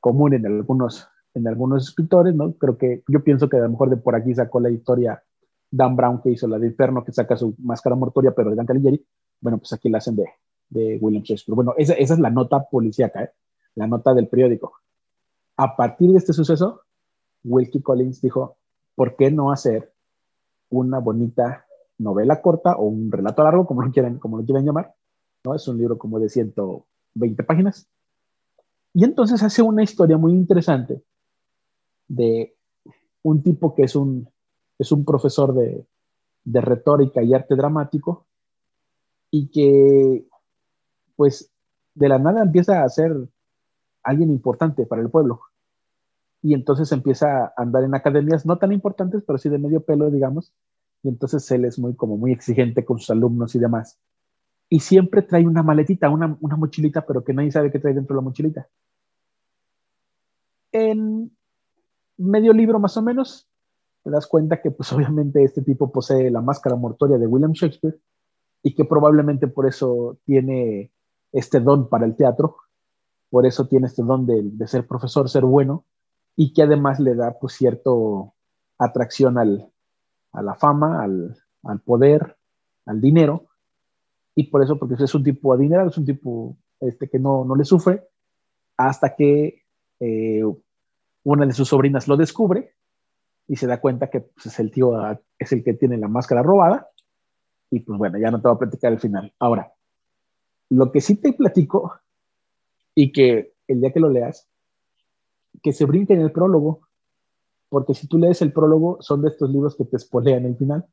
común 0.00 0.34
en 0.34 0.44
algunos, 0.44 1.08
en 1.34 1.46
algunos 1.46 1.88
escritores, 1.88 2.34
¿no? 2.34 2.52
Creo 2.54 2.76
que 2.76 3.02
yo 3.06 3.22
pienso 3.22 3.48
que 3.48 3.56
a 3.56 3.60
lo 3.60 3.70
mejor 3.70 3.88
de 3.88 3.96
por 3.96 4.16
aquí 4.16 4.34
sacó 4.34 4.60
la 4.60 4.70
historia 4.70 5.22
Dan 5.70 5.96
Brown 5.96 6.20
que 6.20 6.30
hizo 6.30 6.46
la 6.48 6.58
de 6.58 6.66
Inferno, 6.66 7.04
que 7.04 7.12
saca 7.12 7.36
su 7.36 7.54
máscara 7.58 7.96
mortuoria, 7.96 8.32
pero 8.34 8.50
de 8.50 8.56
Dan 8.56 8.66
Caligari, 8.66 9.02
bueno, 9.40 9.58
pues 9.58 9.72
aquí 9.72 9.88
la 9.88 9.98
hacen 9.98 10.16
de, 10.16 10.26
de 10.68 10.98
William 11.00 11.22
Shakespeare. 11.22 11.54
Bueno, 11.54 11.74
esa, 11.78 11.94
esa, 11.94 12.14
es 12.14 12.20
la 12.20 12.30
nota 12.30 12.68
policíaca, 12.68 13.22
¿eh? 13.22 13.30
la 13.76 13.86
nota 13.86 14.12
del 14.12 14.28
periódico. 14.28 14.72
A 15.56 15.76
partir 15.76 16.10
de 16.10 16.18
este 16.18 16.32
suceso, 16.32 16.82
Wilkie 17.44 17.82
Collins 17.82 18.20
dijo, 18.20 18.56
¿por 18.94 19.16
qué 19.16 19.30
no 19.30 19.52
hacer 19.52 19.92
una 20.70 20.98
bonita 20.98 21.66
novela 21.98 22.40
corta 22.40 22.76
o 22.76 22.84
un 22.84 23.10
relato 23.10 23.42
largo, 23.44 23.66
como 23.66 23.82
lo 23.82 23.90
quieran, 23.92 24.18
como 24.18 24.40
llamar? 24.42 24.94
¿no? 25.44 25.54
Es 25.54 25.66
un 25.68 25.78
libro 25.78 25.98
como 25.98 26.18
de 26.18 26.28
120 26.28 27.42
páginas. 27.44 27.88
Y 28.94 29.04
entonces 29.04 29.42
hace 29.42 29.62
una 29.62 29.82
historia 29.82 30.18
muy 30.18 30.32
interesante 30.32 31.02
de 32.08 32.54
un 33.22 33.42
tipo 33.42 33.74
que 33.74 33.84
es 33.84 33.96
un 33.96 34.28
es 34.78 34.92
un 34.92 35.04
profesor 35.04 35.54
de, 35.54 35.86
retórica 36.44 37.22
y 37.22 37.34
arte 37.34 37.54
dramático 37.54 38.26
y 39.30 39.48
que 39.48 40.26
pues 41.14 41.50
de 41.94 42.08
la 42.08 42.18
nada 42.18 42.42
empieza 42.42 42.82
a 42.82 42.88
ser 42.88 43.12
alguien 44.02 44.30
importante 44.30 44.84
para 44.86 45.02
el 45.02 45.08
pueblo. 45.08 45.40
Y 46.42 46.54
entonces 46.54 46.90
empieza 46.92 47.44
a 47.44 47.52
andar 47.56 47.84
en 47.84 47.94
academias 47.94 48.44
no 48.44 48.58
tan 48.58 48.72
importantes, 48.72 49.22
pero 49.24 49.38
sí 49.38 49.48
de 49.48 49.58
medio 49.58 49.80
pelo, 49.82 50.10
digamos. 50.10 50.52
Y 51.02 51.08
entonces 51.08 51.48
él 51.50 51.64
es 51.64 51.78
muy 51.78 51.94
como 51.94 52.16
muy 52.16 52.32
exigente 52.32 52.84
con 52.84 52.98
sus 52.98 53.10
alumnos 53.10 53.54
y 53.54 53.58
demás. 53.58 53.98
Y 54.68 54.80
siempre 54.80 55.22
trae 55.22 55.46
una 55.46 55.62
maletita, 55.62 56.10
una, 56.10 56.36
una 56.40 56.56
mochilita, 56.56 57.06
pero 57.06 57.22
que 57.22 57.32
nadie 57.32 57.52
sabe 57.52 57.70
qué 57.70 57.78
trae 57.78 57.94
dentro 57.94 58.14
de 58.14 58.20
la 58.20 58.24
mochilita. 58.24 58.68
En 60.72 61.30
medio 62.16 62.52
libro 62.52 62.78
más 62.78 62.96
o 62.96 63.02
menos, 63.02 63.48
te 64.02 64.10
das 64.10 64.26
cuenta 64.26 64.60
que 64.60 64.70
pues 64.70 64.92
obviamente 64.92 65.42
este 65.44 65.62
tipo 65.62 65.92
posee 65.92 66.30
la 66.30 66.40
máscara 66.40 66.76
mortuoria 66.76 67.18
de 67.18 67.26
William 67.26 67.52
Shakespeare 67.52 67.98
y 68.62 68.74
que 68.74 68.84
probablemente 68.84 69.48
por 69.48 69.66
eso 69.66 70.18
tiene 70.24 70.90
este 71.32 71.60
don 71.60 71.88
para 71.88 72.06
el 72.06 72.16
teatro, 72.16 72.56
por 73.30 73.46
eso 73.46 73.66
tiene 73.66 73.86
este 73.86 74.02
don 74.02 74.26
de, 74.26 74.66
ser 74.66 74.86
profesor, 74.86 75.28
ser 75.28 75.44
bueno, 75.44 75.84
y 76.36 76.52
que 76.52 76.62
además 76.62 77.00
le 77.00 77.14
da 77.14 77.36
pues 77.38 77.54
cierto 77.54 78.34
atracción 78.78 79.38
al, 79.38 79.70
a 80.32 80.42
la 80.42 80.54
fama, 80.54 81.02
al, 81.02 81.36
al, 81.64 81.80
poder, 81.80 82.36
al 82.86 83.00
dinero, 83.00 83.46
y 84.34 84.44
por 84.44 84.62
eso, 84.62 84.78
porque 84.78 85.02
es 85.02 85.14
un 85.14 85.24
tipo 85.24 85.52
adinerado, 85.52 85.88
es 85.88 85.98
un 85.98 86.06
tipo 86.06 86.56
este, 86.80 87.08
que 87.08 87.18
no, 87.18 87.44
no 87.44 87.54
le 87.54 87.64
sufre, 87.64 88.08
hasta 88.76 89.14
que 89.14 89.62
eh, 90.00 90.42
una 91.24 91.46
de 91.46 91.52
sus 91.52 91.68
sobrinas 91.68 92.08
lo 92.08 92.16
descubre 92.16 92.74
y 93.46 93.56
se 93.56 93.66
da 93.66 93.80
cuenta 93.80 94.08
que 94.08 94.20
pues, 94.20 94.46
es 94.46 94.58
el 94.58 94.70
tío, 94.70 94.96
ah, 94.96 95.20
es 95.38 95.52
el 95.52 95.62
que 95.62 95.74
tiene 95.74 95.98
la 95.98 96.08
máscara 96.08 96.42
robada. 96.42 96.88
Y 97.70 97.80
pues 97.80 97.98
bueno, 97.98 98.18
ya 98.18 98.30
no 98.30 98.40
te 98.40 98.48
voy 98.48 98.56
a 98.56 98.58
platicar 98.58 98.92
el 98.92 99.00
final. 99.00 99.32
Ahora, 99.38 99.72
lo 100.70 100.90
que 100.90 101.00
sí 101.00 101.16
te 101.16 101.32
platico 101.32 101.94
y 102.94 103.12
que 103.12 103.54
el 103.68 103.80
día 103.80 103.92
que 103.92 104.00
lo 104.00 104.10
leas, 104.10 104.48
que 105.62 105.72
se 105.72 105.84
brinque 105.84 106.14
en 106.14 106.20
el 106.20 106.32
prólogo, 106.32 106.80
porque 107.68 107.94
si 107.94 108.06
tú 108.06 108.18
lees 108.18 108.42
el 108.42 108.52
prólogo, 108.52 108.98
son 109.00 109.22
de 109.22 109.28
estos 109.28 109.50
libros 109.50 109.76
que 109.76 109.84
te 109.84 109.96
espolean 109.96 110.44
el 110.44 110.56
final. 110.56 110.84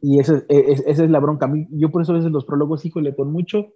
Y 0.00 0.18
esa 0.18 0.42
es, 0.48 0.80
esa 0.86 1.04
es 1.04 1.10
la 1.10 1.20
bronca. 1.20 1.52
yo 1.70 1.90
por 1.90 2.02
eso 2.02 2.12
a 2.12 2.16
veces 2.16 2.30
los 2.30 2.46
prólogos, 2.46 2.86
híjole, 2.86 3.14
con 3.14 3.30
mucho, 3.30 3.74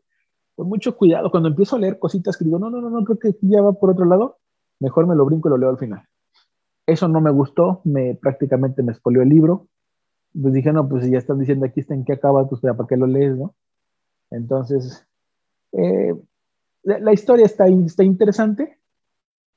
con 0.56 0.68
mucho 0.68 0.96
cuidado. 0.96 1.30
Cuando 1.30 1.50
empiezo 1.50 1.76
a 1.76 1.80
leer 1.80 1.98
cositas 1.98 2.38
que 2.38 2.44
digo, 2.44 2.58
no, 2.58 2.70
no, 2.70 2.80
no, 2.80 2.88
no, 2.88 3.04
creo 3.04 3.18
que 3.18 3.36
ya 3.42 3.60
va 3.60 3.74
por 3.74 3.90
otro 3.90 4.06
lado, 4.06 4.38
mejor 4.80 5.06
me 5.06 5.14
lo 5.14 5.26
brinco 5.26 5.48
y 5.48 5.50
lo 5.50 5.58
leo 5.58 5.68
al 5.68 5.78
final. 5.78 6.02
Eso 6.86 7.08
no 7.08 7.20
me 7.20 7.30
gustó, 7.30 7.82
me 7.84 8.14
prácticamente 8.14 8.82
me 8.82 8.92
expolió 8.92 9.22
el 9.22 9.28
libro. 9.28 9.68
Pues 10.40 10.54
dije, 10.54 10.72
no, 10.72 10.88
pues 10.88 11.04
si 11.04 11.10
ya 11.10 11.18
están 11.18 11.38
diciendo 11.38 11.66
aquí 11.66 11.80
está 11.80 11.94
en 11.94 12.04
qué 12.04 12.14
acaba, 12.14 12.48
pues 12.48 12.60
para 12.60 12.86
qué 12.88 12.96
lo 12.96 13.06
lees, 13.06 13.36
¿no? 13.36 13.54
Entonces, 14.30 15.06
eh, 15.72 16.14
la, 16.82 17.12
historia 17.12 17.46
está, 17.46 17.66
está 17.68 18.04
interesante 18.04 18.78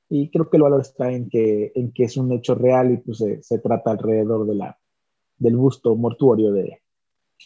y 0.08 0.30
creo 0.30 0.48
que 0.48 0.56
el 0.56 0.62
valor 0.62 0.80
está 0.80 1.10
en 1.10 1.28
que, 1.28 1.72
en 1.74 1.92
que 1.92 2.04
es 2.04 2.16
un 2.16 2.32
hecho 2.32 2.54
real 2.54 2.92
y 2.92 2.96
pues 2.98 3.18
se, 3.18 3.58
trata 3.58 3.90
alrededor 3.90 4.46
de 4.46 4.54
la, 4.54 4.78
del 5.36 5.56
busto 5.56 5.94
mortuorio 5.96 6.52
de, 6.52 6.80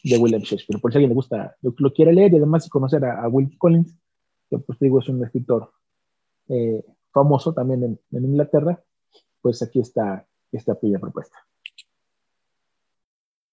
de 0.05 0.19
William 0.19 0.43
Shakespeare. 0.43 0.81
Por 0.81 0.93
si 0.93 0.99
alguien 0.99 1.11
le 1.11 1.15
gusta, 1.15 1.57
lo, 1.61 1.93
quiere 1.93 2.13
leer 2.13 2.33
y 2.33 2.37
además 2.37 2.69
conocer 2.69 3.05
a, 3.05 3.23
a 3.23 3.29
Will 3.29 3.57
Collins, 3.59 3.99
que 4.49 4.59
pues 4.59 4.79
digo 4.79 5.01
es 5.01 5.09
un 5.09 5.25
escritor 5.25 5.73
eh, 6.49 6.85
famoso 7.13 7.53
también 7.53 7.83
en, 7.83 8.01
en 8.13 8.25
Inglaterra, 8.25 8.83
pues 9.41 9.63
aquí 9.63 9.81
está 9.81 10.27
esta 10.53 10.79
pilla 10.79 10.99
propuesta. 10.99 11.39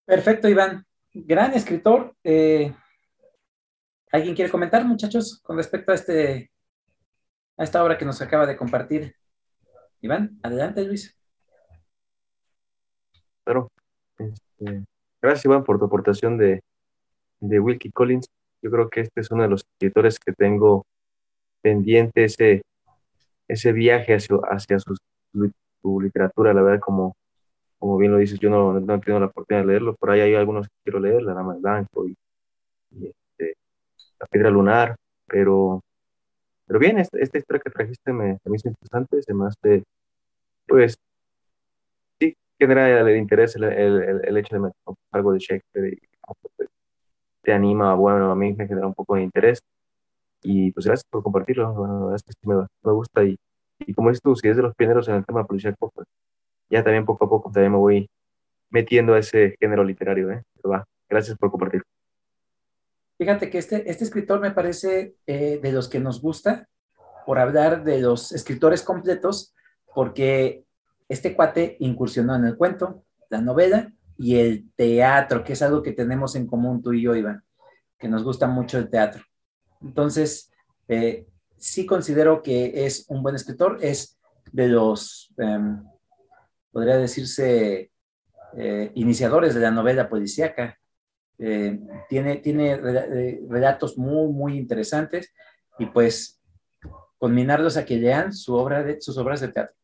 Perfecto, 0.05 0.49
Iván. 0.49 0.86
Gran 1.14 1.53
escritor. 1.53 2.16
Eh, 2.24 2.74
¿Alguien 4.12 4.36
quiere 4.36 4.51
comentar, 4.51 4.86
muchachos, 4.86 5.39
con 5.43 5.57
respecto 5.57 5.91
a, 5.91 5.95
este, 5.95 6.51
a 7.60 7.64
esta 7.64 7.84
obra 7.84 7.97
que 7.97 8.05
nos 8.05 8.22
acaba 8.22 8.47
de 8.47 8.55
compartir? 8.55 9.16
Iván, 10.01 10.39
adelante, 10.41 10.84
Luis. 10.86 11.16
Claro. 13.43 13.70
Este, 14.18 14.86
gracias, 15.22 15.45
Iván, 15.45 15.66
por 15.66 15.78
tu 15.78 15.86
aportación 15.86 16.38
de, 16.38 16.62
de 17.41 17.60
Wilkie 17.60 17.91
Collins. 17.91 18.28
Yo 18.62 18.72
creo 18.72 18.89
que 18.89 19.01
este 19.01 19.22
es 19.22 19.30
uno 19.32 19.43
de 19.43 19.49
los 19.49 19.62
escritores 19.74 20.20
que 20.20 20.32
tengo 20.32 20.86
pendiente 21.62 22.24
ese, 22.24 22.62
ese 23.47 23.74
viaje 23.74 24.16
hacia, 24.16 24.38
hacia 24.49 24.80
su, 24.80 24.95
su, 25.82 26.01
literatura, 26.01 26.53
la 26.53 26.62
verdad, 26.62 26.80
como, 26.80 27.14
como 27.78 27.97
bien 27.97 28.14
lo 28.14 28.20
dices, 28.20 28.39
yo 28.39 28.49
no, 28.49 28.80
no 28.80 28.99
tengo 29.01 29.20
la 29.20 29.26
oportunidad 29.26 29.64
de 29.64 29.68
leerlo, 29.68 29.95
por 29.95 30.12
ahí 30.12 30.22
hay 30.22 30.36
algunos 30.36 30.68
que 30.68 30.74
quiero 30.84 30.99
leer, 30.99 31.24
La 31.24 31.34
Dama 31.34 31.55
de 31.55 31.60
Blanco 31.60 32.07
y, 32.07 32.16
este, 33.01 33.55
La 34.18 34.28
Piedra 34.28 34.49
Lunar, 34.49 34.95
pero, 35.28 35.82
pero 36.70 36.80
bien, 36.80 36.99
esta, 36.99 37.17
esta 37.17 37.39
historia 37.39 37.61
que 37.65 37.72
trajiste 37.72 38.13
me, 38.13 38.38
me 38.45 38.55
hizo 38.55 38.70
interesante, 38.70 39.24
se 39.24 39.34
me 39.34 39.49
pues, 40.67 40.99
sí, 42.20 42.36
genera 42.59 42.99
el 43.01 43.17
interés, 43.17 43.55
el, 43.55 43.63
el, 43.63 44.38
hecho 44.38 44.55
de 44.55 44.59
meter 44.61 44.76
algo 45.11 45.34
de 45.34 45.39
Shakespeare 45.39 45.93
y 45.93 45.97
pues, 46.55 46.70
te 47.41 47.53
anima, 47.53 47.95
bueno, 47.95 48.32
a 48.32 48.36
mí 48.36 48.53
me 48.53 48.67
genera 48.67 48.86
un 48.86 48.93
poco 48.93 49.15
de 49.15 49.24
interés 49.24 49.63
y 50.43 50.72
pues 50.72 50.86
gracias 50.86 51.05
por 51.09 51.24
compartirlo, 51.24 52.13
es 52.15 52.22
que 52.24 52.47
me, 52.47 52.55
me 52.84 52.91
gusta 52.91 53.24
y, 53.24 53.36
y, 53.80 53.93
como 53.95 54.09
dices 54.09 54.22
tú, 54.22 54.36
si 54.36 54.47
es 54.47 54.55
de 54.55 54.61
los 54.61 54.76
pioneros 54.76 55.07
en 55.07 55.15
el 55.15 55.26
tema 55.26 55.47
policial, 55.47 55.76
pues 55.80 55.91
ya 56.70 56.84
también 56.84 57.03
poco 57.03 57.26
a 57.26 57.30
poco 57.30 57.51
también 57.51 57.72
me 57.72 57.80
voy 57.80 58.09
metiendo 58.70 59.15
a 59.15 59.20
ese 59.20 59.55
género 59.59 59.84
literario, 59.84 60.32
¿eh? 60.32 60.43
Pero 60.55 60.70
va, 60.70 60.86
gracias 61.09 61.36
por 61.36 61.49
compartir. 61.49 61.82
Fíjate 63.20 63.49
que 63.49 63.57
este, 63.57 63.91
este 63.91 64.05
escritor 64.05 64.39
me 64.39 64.51
parece 64.51 65.13
eh, 65.28 65.59
de 65.61 65.72
los 65.74 65.89
que 65.89 65.99
nos 65.99 66.22
gusta 66.22 66.70
por 67.26 67.38
hablar 67.38 67.84
de 67.84 67.99
los 67.99 68.32
escritores 68.32 68.82
completos, 68.82 69.53
porque 69.93 70.63
este 71.09 71.36
cuate 71.36 71.76
incursionó 71.82 72.34
en 72.38 72.45
el 72.45 72.55
cuento, 72.55 73.03
la 73.30 73.41
novela 73.41 73.91
y 74.17 74.38
el 74.38 74.72
teatro, 74.74 75.43
que 75.43 75.51
es 75.53 75.61
algo 75.61 75.84
que 75.84 75.91
tenemos 75.91 76.38
en 76.38 76.47
común 76.47 76.82
tú 76.82 76.93
y 76.93 77.01
yo, 77.01 77.13
Iván, 77.13 77.43
que 77.99 78.07
nos 78.07 78.24
gusta 78.24 78.47
mucho 78.47 78.78
el 78.78 78.89
teatro. 78.89 79.22
Entonces, 79.82 80.49
eh, 80.88 81.28
sí 81.57 81.86
considero 81.86 82.41
que 82.41 82.86
es 82.86 83.05
un 83.09 83.22
buen 83.22 83.36
escritor, 83.36 83.80
es 83.82 84.17
de 84.53 84.70
los, 84.70 85.34
em, 85.38 85.84
podría 86.72 86.95
decirse, 86.95 87.91
eh, 88.55 88.91
iniciadores 88.95 89.53
de 89.55 89.61
la 89.61 89.72
novela 89.72 90.07
policíaca. 90.07 90.80
Eh, 91.39 91.79
tiene 92.09 92.35
tiene 92.37 92.75
relatos 93.47 93.97
muy, 93.97 94.31
muy 94.31 94.57
interesantes 94.57 95.33
y 95.77 95.85
pues 95.85 96.39
combinarlos 97.17 97.77
a 97.77 97.85
que 97.85 97.97
lean 97.97 98.33
su 98.33 98.55
obra 98.55 98.83
de, 98.83 98.99
sus 99.01 99.17
obras 99.17 99.41
de 99.41 99.49
teatro. 99.49 99.75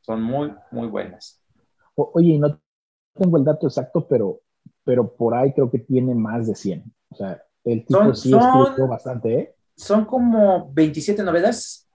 Son 0.00 0.22
muy, 0.22 0.52
muy 0.70 0.88
buenas. 0.88 1.40
oye, 1.94 2.38
no 2.38 2.60
tengo 3.14 3.36
el 3.36 3.44
dato 3.44 3.66
exacto, 3.66 4.06
pero, 4.08 4.40
pero 4.84 5.14
por 5.14 5.34
ahí 5.34 5.52
creo 5.52 5.70
que 5.70 5.78
tiene 5.78 6.14
más 6.14 6.46
de 6.46 6.54
100. 6.54 6.84
O 7.10 7.14
sea, 7.14 7.42
el 7.64 7.86
tipo 7.86 8.00
son, 8.00 8.16
sí 8.16 8.30
son, 8.30 8.88
bastante, 8.88 9.38
¿eh? 9.38 9.56
Son 9.76 10.04
como 10.04 10.72
27 10.72 11.22
novelas, 11.22 11.88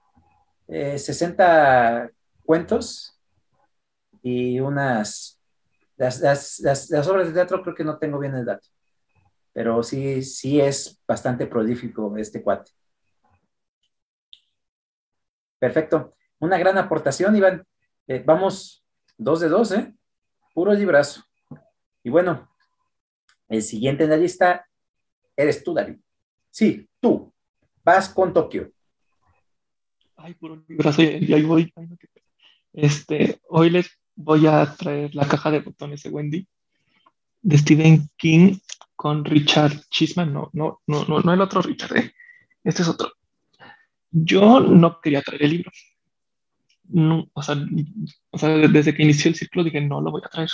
60 0.66 2.04
eh, 2.04 2.10
cuentos 2.44 3.18
y 4.22 4.60
unas... 4.60 5.34
Las, 5.96 6.20
las, 6.20 6.60
las, 6.60 7.08
obras 7.08 7.26
de 7.26 7.32
teatro 7.32 7.60
creo 7.60 7.74
que 7.74 7.82
no 7.82 7.98
tengo 7.98 8.20
bien 8.20 8.32
el 8.36 8.44
dato, 8.44 8.68
pero 9.58 9.82
sí, 9.82 10.22
sí 10.22 10.60
es 10.60 11.02
bastante 11.04 11.44
prolífico 11.48 12.16
este 12.16 12.40
cuate. 12.44 12.70
Perfecto. 15.58 16.14
Una 16.38 16.56
gran 16.58 16.78
aportación, 16.78 17.34
Iván. 17.34 17.66
Eh, 18.06 18.22
vamos 18.24 18.86
dos 19.16 19.40
de 19.40 19.48
dos, 19.48 19.72
¿eh? 19.72 19.92
Puro 20.54 20.72
librazo. 20.72 21.24
Y 22.04 22.10
bueno, 22.10 22.48
el 23.48 23.62
siguiente 23.62 24.04
en 24.04 24.10
la 24.10 24.16
lista 24.16 24.64
eres 25.36 25.64
tú, 25.64 25.74
David. 25.74 25.96
Sí, 26.52 26.88
tú. 27.00 27.34
Vas 27.82 28.10
con 28.10 28.32
Tokio. 28.32 28.70
Ay, 30.14 30.34
puro 30.34 30.62
librazo, 30.68 31.02
y 31.02 31.34
ahí 31.34 31.42
voy. 31.42 31.74
Este, 32.72 33.40
hoy 33.48 33.70
les 33.70 33.90
voy 34.14 34.46
a 34.46 34.72
traer 34.76 35.16
la 35.16 35.26
caja 35.26 35.50
de 35.50 35.58
botones 35.58 36.04
de 36.04 36.10
Wendy 36.10 36.48
de 37.42 37.58
Stephen 37.58 38.08
King 38.16 38.56
con 38.98 39.24
Richard 39.24 39.72
Chisman. 39.90 40.32
No, 40.32 40.50
no, 40.52 40.82
no, 40.88 41.04
no, 41.04 41.20
no 41.20 41.32
el 41.32 41.40
otro 41.40 41.62
Richard, 41.62 41.96
¿eh? 41.96 42.14
este 42.64 42.82
es 42.82 42.88
otro. 42.88 43.12
Yo 44.10 44.58
no 44.60 45.00
quería 45.00 45.22
traer 45.22 45.44
el 45.44 45.50
libro 45.50 45.70
no, 46.88 47.28
o, 47.32 47.42
sea, 47.42 47.56
o 48.30 48.38
sea, 48.38 48.48
desde 48.48 48.94
que 48.94 49.02
inició 49.02 49.28
el 49.28 49.36
ciclo 49.36 49.62
dije, 49.62 49.80
no 49.80 50.00
lo 50.00 50.10
voy 50.10 50.22
a 50.24 50.28
traer. 50.28 50.48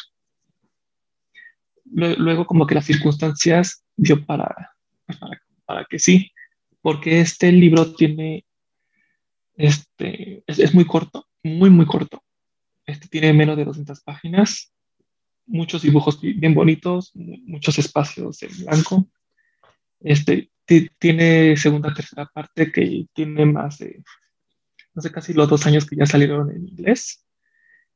Luego 1.84 2.46
como 2.46 2.66
que 2.66 2.74
las 2.74 2.86
circunstancias 2.86 3.84
dio 3.96 4.24
para, 4.24 4.74
pues, 5.06 5.18
para, 5.18 5.42
para 5.64 5.84
que 5.84 5.98
sí, 5.98 6.32
porque 6.80 7.20
este 7.20 7.52
libro 7.52 7.94
tiene, 7.94 8.44
este, 9.56 10.42
es, 10.46 10.58
es, 10.58 10.74
muy 10.74 10.84
corto, 10.84 11.28
muy, 11.42 11.70
muy 11.70 11.86
corto. 11.86 12.22
Este 12.84 13.06
tiene 13.08 13.32
menos 13.32 13.56
de 13.56 13.64
200 13.64 14.00
páginas, 14.02 14.73
muchos 15.46 15.82
dibujos 15.82 16.20
bien 16.20 16.54
bonitos, 16.54 17.12
muchos 17.14 17.78
espacios 17.78 18.42
en 18.42 18.50
blanco. 18.64 19.06
Este 20.00 20.50
tiene 20.98 21.56
segunda, 21.56 21.92
tercera 21.92 22.26
parte 22.26 22.72
que 22.72 23.06
tiene 23.12 23.44
más 23.44 23.78
de 23.78 24.02
no 24.94 25.02
sé, 25.02 25.10
casi 25.10 25.32
los 25.32 25.48
dos 25.48 25.66
años 25.66 25.86
que 25.86 25.96
ya 25.96 26.06
salieron 26.06 26.50
en 26.50 26.68
inglés, 26.68 27.26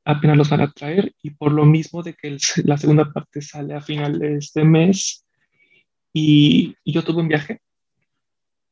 apenas 0.05 0.37
los 0.37 0.51
van 0.51 0.63
a 0.63 0.73
traer 0.73 1.15
y 1.23 1.31
por 1.31 1.53
lo 1.53 1.65
mismo 1.65 2.03
de 2.03 2.15
que 2.15 2.37
la 2.65 2.77
segunda 2.77 3.13
parte 3.13 3.41
sale 3.41 3.75
a 3.75 3.81
finales 3.81 4.53
de 4.53 4.65
mes 4.65 5.25
y, 6.13 6.75
yo 6.85 7.05
tuve 7.05 7.23
un 7.23 7.29
viaje, 7.29 7.61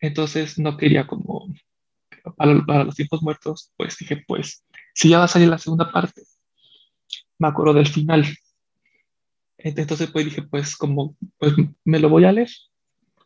entonces 0.01 0.59
no 0.59 0.77
quería 0.77 1.07
como, 1.07 1.53
para, 2.37 2.85
los 2.85 2.97
tiempos 2.97 3.23
muertos, 3.23 3.73
pues 3.77 3.97
dije, 3.99 4.25
pues, 4.27 4.65
si 4.95 5.11
ya 5.11 5.19
va 5.19 5.25
a 5.25 5.29
salir 5.29 5.49
la 5.49 5.59
segunda 5.59 5.93
parte, 5.93 6.23
me 7.39 7.49
acuerdo 7.49 7.75
del 7.75 7.87
final. 7.87 8.27
Entonces 9.75 10.11
pues 10.11 10.25
dije, 10.25 10.43
pues 10.43 10.77
como, 10.77 11.17
pues 11.39 11.55
me 11.85 11.99
lo 11.99 12.09
voy 12.09 12.25
a 12.25 12.33
leer. 12.33 12.51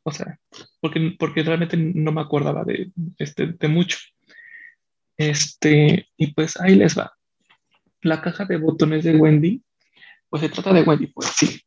O 0.03 0.13
sea, 0.13 0.39
porque, 0.81 1.15
porque 1.19 1.43
realmente 1.43 1.77
no 1.77 2.13
me 2.13 2.23
acordaba 2.23 2.65
de, 2.65 2.91
este, 3.19 3.49
de 3.49 3.69
mucho. 3.69 3.99
Este, 5.17 6.09
y 6.17 6.33
pues 6.33 6.59
ahí 6.59 6.75
les 6.75 6.99
va. 6.99 7.13
La 8.01 8.23
caja 8.23 8.47
de 8.47 8.57
botones 8.57 9.05
de 9.05 9.17
Wendy, 9.17 9.63
pues 10.31 10.43
se 10.43 10.49
trata 10.49 10.73
de 10.73 10.83
Wendy, 10.83 11.09
pues 11.09 11.29
sí. 11.37 11.61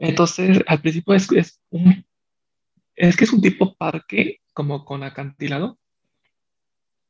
Entonces, 0.00 0.60
al 0.66 0.80
principio 0.80 1.14
es, 1.14 1.30
es 1.30 1.60
un, 1.70 2.04
es 2.96 3.16
que 3.16 3.24
es 3.24 3.32
un 3.32 3.40
tipo 3.40 3.76
parque, 3.76 4.40
como 4.52 4.84
con 4.84 5.04
acantilado. 5.04 5.78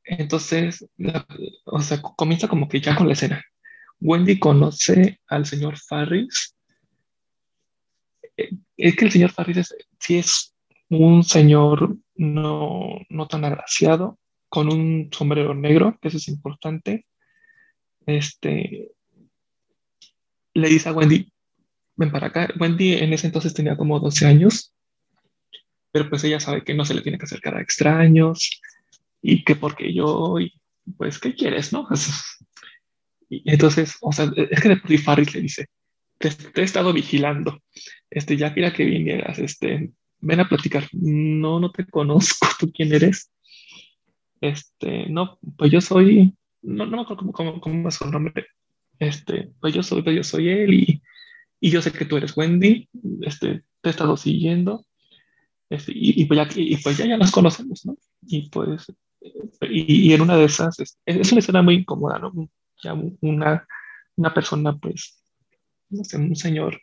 Entonces, 0.05 0.87
o 1.65 1.81
sea, 1.81 2.03
comienza 2.03 2.49
como 2.49 2.69
que 2.69 2.81
ya 2.81 2.95
con 2.95 3.07
la 3.07 3.15
escena. 3.15 3.43
Wendy 4.01 4.39
conoce 4.39 5.21
al 5.27 5.47
señor 5.47 5.79
Farris. 5.79 6.55
Es 8.77 8.97
que 8.97 9.05
el 9.05 9.11
señor 9.11 9.31
Farris 9.31 9.75
sí 9.99 10.19
es 10.19 10.55
un 10.89 11.25
señor 11.25 11.97
no, 12.15 13.01
no 13.09 13.29
tan 13.29 13.45
agraciado, 13.45 14.19
con 14.49 14.73
un 14.73 15.11
sombrero 15.13 15.55
negro, 15.55 15.99
que 16.01 16.09
eso 16.09 16.17
es 16.17 16.29
importante. 16.29 17.07
Este, 18.07 18.91
le 20.55 20.69
dice 20.69 20.89
a 20.89 20.93
Wendy, 20.93 21.31
ven 21.97 22.11
para 22.11 22.29
acá. 22.29 22.49
Wendy 22.59 22.95
en 22.95 23.13
ese 23.13 23.27
entonces 23.27 23.53
tenía 23.53 23.77
como 23.77 24.01
12 24.01 24.27
años, 24.27 24.75
pero 25.91 26.09
pues 26.09 26.25
ella 26.25 26.41
sabe 26.41 26.65
que 26.65 26.75
no 26.75 26.85
se 26.85 26.95
le 26.95 27.03
tiene 27.03 27.19
que 27.19 27.25
acercar 27.25 27.57
a 27.57 27.61
extraños 27.61 28.61
y 29.21 29.45
que 29.45 29.57
porque 29.57 29.93
yo, 29.93 30.39
y 30.39 30.53
pues, 30.97 31.19
¿qué 31.19 31.35
quieres, 31.35 31.73
no? 31.73 31.87
Entonces, 33.31 33.97
o 34.01 34.13
sea, 34.13 34.31
es 34.37 34.61
que 34.61 34.69
de 34.69 34.99
Farris 34.99 35.35
le 35.35 35.43
dice, 35.43 35.67
te, 36.19 36.31
he 36.55 36.65
estado 36.65 36.93
vigilando, 36.93 37.63
este, 38.11 38.37
ya 38.37 38.55
quería 38.55 38.73
que 38.73 38.85
vinieras, 38.85 39.39
este, 39.39 39.93
ven 40.21 40.41
a 40.41 40.49
platicar. 40.49 40.89
No, 40.93 41.61
no 41.61 41.71
te 41.71 41.87
conozco, 41.87 42.47
¿tú 42.59 42.71
quién 42.73 42.93
eres? 42.93 43.31
este, 44.41 45.09
no, 45.09 45.39
pues 45.57 45.71
yo 45.71 45.81
soy, 45.81 46.35
no, 46.63 46.87
no 46.87 46.97
me 46.97 47.03
acuerdo 47.03 47.33
cómo, 47.33 47.61
cómo, 47.61 47.89
es 47.89 47.95
su 47.95 48.11
nombre, 48.11 48.47
este, 48.99 49.51
pues 49.61 49.75
yo 49.75 49.83
soy, 49.83 50.03
pues 50.03 50.17
yo 50.17 50.25
soy 50.25 50.49
él 50.49 50.75
y, 50.75 51.03
y 51.61 51.71
yo 51.71 51.83
sé 51.83 51.93
que 51.93 52.05
tú 52.05 52.17
eres 52.17 52.37
Wendy, 52.37 52.89
este, 53.23 53.65
te 53.81 53.89
he 53.89 53.91
estado 53.91 54.17
siguiendo, 54.17 54.85
este, 55.71 55.93
y, 55.95 56.23
y, 56.23 56.25
pues 56.27 56.39
ya, 56.39 56.49
y 56.55 56.77
pues 56.79 56.99
ya, 56.99 57.07
ya 57.07 57.17
nos 57.17 57.31
conocemos, 57.31 57.85
¿no? 57.85 57.97
Y 58.27 58.49
pues, 58.51 58.87
y 59.61 60.13
en 60.13 60.21
una 60.21 60.37
de 60.37 60.45
esas, 60.45 60.79
es, 60.81 60.99
es, 61.05 61.33
una 61.33 61.41
escena 61.41 61.63
muy 61.63 61.75
incómoda, 61.75 62.19
¿no? 62.19 62.33
Ya 62.83 62.95
una, 62.95 63.67
una 64.17 64.33
persona, 64.33 64.77
pues, 64.77 65.18
no 65.91 66.05
sé, 66.05 66.17
un 66.19 66.37
señor 66.37 66.81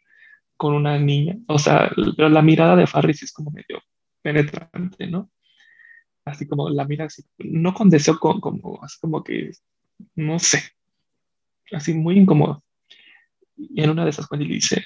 con 0.58 0.74
una 0.74 0.98
niña, 1.00 1.38
o 1.48 1.60
sea, 1.60 1.92
pero 2.16 2.30
la 2.30 2.42
mirada 2.42 2.76
de 2.76 2.88
Farris 2.88 3.24
es 3.24 3.34
como 3.34 3.52
medio 3.52 3.82
penetrante, 4.22 5.08
¿no? 5.08 5.30
así 6.26 6.48
como 6.48 6.70
la 6.70 6.86
mira 6.86 7.06
así, 7.06 7.24
no 7.38 7.74
con 7.74 7.90
deseo, 7.90 8.20
como, 8.20 8.84
así 8.84 9.00
como 9.00 9.24
que, 9.24 9.52
no 10.16 10.40
sé, 10.40 10.62
así 11.72 11.94
muy 11.94 12.18
incómodo. 12.18 12.64
Y 13.56 13.82
en 13.82 13.92
una 13.92 14.04
de 14.04 14.10
esas 14.10 14.28
cuando 14.28 14.46
le 14.46 14.56
dice, 14.56 14.86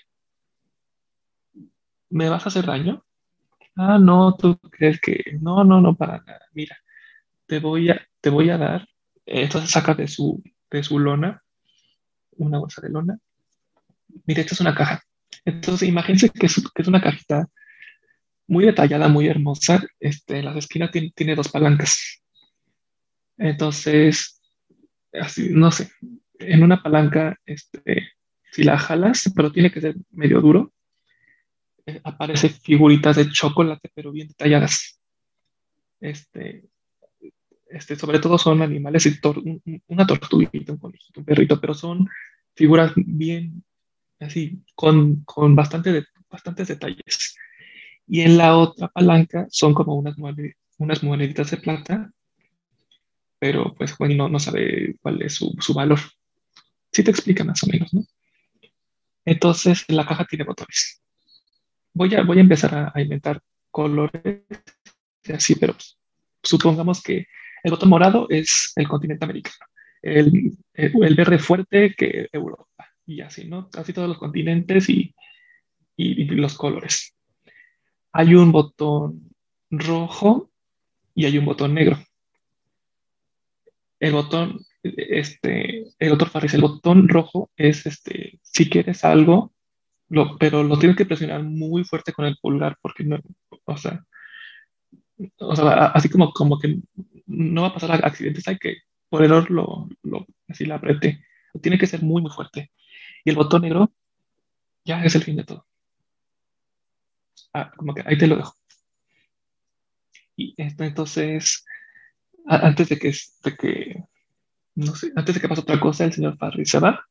¿me 2.09 2.29
vas 2.29 2.45
a 2.45 2.49
hacer 2.49 2.65
daño? 2.65 3.03
Ah, 3.75 3.97
no, 3.97 4.35
tú 4.35 4.59
crees 4.69 4.99
que, 4.99 5.37
no, 5.41 5.63
no, 5.63 5.81
no, 5.81 5.95
para 5.95 6.19
nada, 6.19 6.45
mira, 6.53 6.77
te 7.47 7.59
voy 7.59 7.89
a, 7.89 8.07
te 8.21 8.29
voy 8.29 8.49
a 8.49 8.57
dar, 8.57 8.87
entonces 9.25 9.71
saca 9.71 9.93
de 9.93 10.07
su, 10.07 10.43
de 10.69 10.83
su 10.83 10.99
lona, 10.99 11.41
una 12.37 12.59
bolsa 12.59 12.81
de 12.81 12.89
lona. 12.89 13.19
Mira, 14.25 14.41
esta 14.41 14.53
es 14.53 14.61
una 14.61 14.75
caja. 14.75 15.01
Entonces, 15.45 15.87
imagínense 15.87 16.29
que 16.29 16.45
es, 16.45 16.55
que 16.73 16.81
es 16.81 16.87
una 16.87 17.01
cajita 17.01 17.47
muy 18.47 18.65
detallada, 18.65 19.07
muy 19.07 19.27
hermosa. 19.27 19.83
Este, 19.99 20.39
en 20.39 20.45
las 20.45 20.57
esquinas 20.57 20.91
tiene, 20.91 21.11
tiene 21.15 21.35
dos 21.35 21.49
palancas. 21.49 22.21
Entonces, 23.37 24.41
así, 25.13 25.49
no 25.51 25.71
sé, 25.71 25.91
en 26.39 26.63
una 26.63 26.81
palanca, 26.81 27.37
este, 27.45 28.09
si 28.51 28.63
la 28.63 28.77
jalas, 28.77 29.31
pero 29.35 29.51
tiene 29.51 29.71
que 29.71 29.81
ser 29.81 29.95
medio 30.11 30.41
duro, 30.41 30.73
eh, 31.85 32.01
aparece 32.03 32.49
figuritas 32.49 33.15
de 33.15 33.29
chocolate, 33.29 33.89
pero 33.93 34.11
bien 34.11 34.27
detalladas. 34.27 34.99
Este, 35.99 36.69
este, 37.69 37.95
sobre 37.95 38.19
todo 38.19 38.37
son 38.37 38.61
animales, 38.61 39.07
una 39.87 40.07
tortuguita, 40.07 40.73
un 40.73 40.79
conejito, 40.79 41.19
un 41.19 41.25
perrito, 41.25 41.59
pero 41.61 41.73
son 41.73 42.07
figuras 42.55 42.93
bien, 42.95 43.63
así, 44.19 44.61
con, 44.75 45.23
con 45.25 45.55
bastante 45.55 46.05
bastantes 46.29 46.67
detalles. 46.67 47.35
Y 48.07 48.21
en 48.21 48.37
la 48.37 48.57
otra 48.57 48.87
palanca 48.87 49.47
son 49.49 49.73
como 49.73 49.95
unas, 49.95 50.15
unas 50.77 51.03
moneditas 51.03 51.51
de 51.51 51.57
plata, 51.57 52.11
pero 53.39 53.73
pues 53.75 53.93
Juan 53.93 54.17
no, 54.17 54.29
no 54.29 54.39
sabe 54.39 54.95
cuál 55.01 55.21
es 55.21 55.35
su, 55.35 55.55
su 55.59 55.73
valor. 55.73 55.99
Sí 56.91 57.03
te 57.03 57.11
explica 57.11 57.43
más 57.43 57.63
o 57.63 57.67
menos, 57.67 57.93
¿no? 57.93 58.03
Entonces, 59.25 59.85
la 59.89 60.05
caja 60.05 60.25
tiene 60.25 60.43
botones. 60.43 61.01
Voy 61.93 62.13
a, 62.15 62.23
voy 62.23 62.37
a 62.37 62.41
empezar 62.41 62.91
a, 62.93 63.01
inventar 63.01 63.41
colores 63.69 64.43
así, 65.31 65.55
pero 65.55 65.75
supongamos 66.41 67.01
que 67.03 67.27
el 67.63 67.71
botón 67.71 67.89
morado 67.89 68.27
es 68.29 68.71
el 68.75 68.87
continente 68.87 69.25
americano, 69.25 69.65
el, 70.01 70.57
el, 70.73 71.15
verde 71.15 71.37
fuerte 71.37 71.93
que 71.95 72.27
Europa, 72.31 72.65
y 73.09 73.21
así, 73.21 73.47
¿no? 73.47 73.69
Así 73.73 73.91
todos 73.91 74.07
los 74.07 74.19
continentes 74.19 74.87
y, 74.89 75.15
y, 75.97 76.25
los 76.25 76.55
colores. 76.55 77.15
Hay 78.11 78.35
un 78.35 78.51
botón 78.51 79.33
rojo 79.71 80.51
y 81.15 81.25
hay 81.25 81.37
un 81.39 81.45
botón 81.45 81.73
negro. 81.73 81.97
El 83.99 84.13
botón 84.13 84.59
este, 84.83 85.87
el 85.97 86.11
otro 86.11 86.29
Farris, 86.29 86.53
el 86.53 86.61
botón 86.61 87.09
rojo 87.09 87.49
es, 87.57 87.85
este, 87.87 88.39
si 88.43 88.69
quieres 88.69 89.03
algo, 89.03 89.53
lo, 90.07 90.37
pero 90.37 90.63
lo 90.63 90.77
tienes 90.77 90.95
que 90.95 91.05
presionar 91.05 91.43
muy 91.43 91.83
fuerte 91.83 92.13
con 92.13 92.25
el 92.25 92.37
pulgar 92.37 92.77
porque 92.81 93.03
no, 93.03 93.19
o 93.65 93.77
sea, 93.77 94.05
o 95.39 95.55
sea 95.55 95.87
así 95.87 96.09
como, 96.09 96.31
como 96.31 96.59
que 96.59 96.79
no 97.25 97.63
va 97.63 97.69
a 97.69 97.73
pasar 97.73 98.05
accidentes, 98.05 98.47
hay 98.47 98.57
que 98.57 98.77
por 99.09 99.23
error 99.23 99.49
lo, 99.49 99.89
lo 100.03 100.27
así 100.47 100.65
la 100.65 100.75
apreté. 100.75 101.25
Tiene 101.61 101.79
que 101.79 101.87
ser 101.87 102.03
muy, 102.03 102.21
muy 102.21 102.31
fuerte. 102.31 102.71
Y 103.23 103.29
el 103.29 103.35
botón 103.35 103.61
negro 103.61 103.91
ya 104.85 105.03
es 105.03 105.15
el 105.15 105.23
fin 105.23 105.35
de 105.35 105.43
todo. 105.43 105.65
Ah, 107.53 107.71
como 107.75 107.93
que 107.93 108.03
ahí 108.05 108.17
te 108.17 108.27
lo 108.27 108.37
dejo. 108.37 108.55
Y 110.35 110.55
entonces, 110.57 111.65
antes 112.45 112.89
de 112.89 112.97
que, 112.97 113.13
de 113.43 113.55
que 113.57 114.03
no 114.75 114.95
sé, 114.95 115.11
antes 115.15 115.35
de 115.35 115.41
que 115.41 115.49
pase 115.49 115.61
otra 115.61 115.79
cosa, 115.79 116.05
el 116.05 116.13
señor 116.13 116.37
Farry 116.37 116.65
se 116.65 116.79
va. 116.79 117.05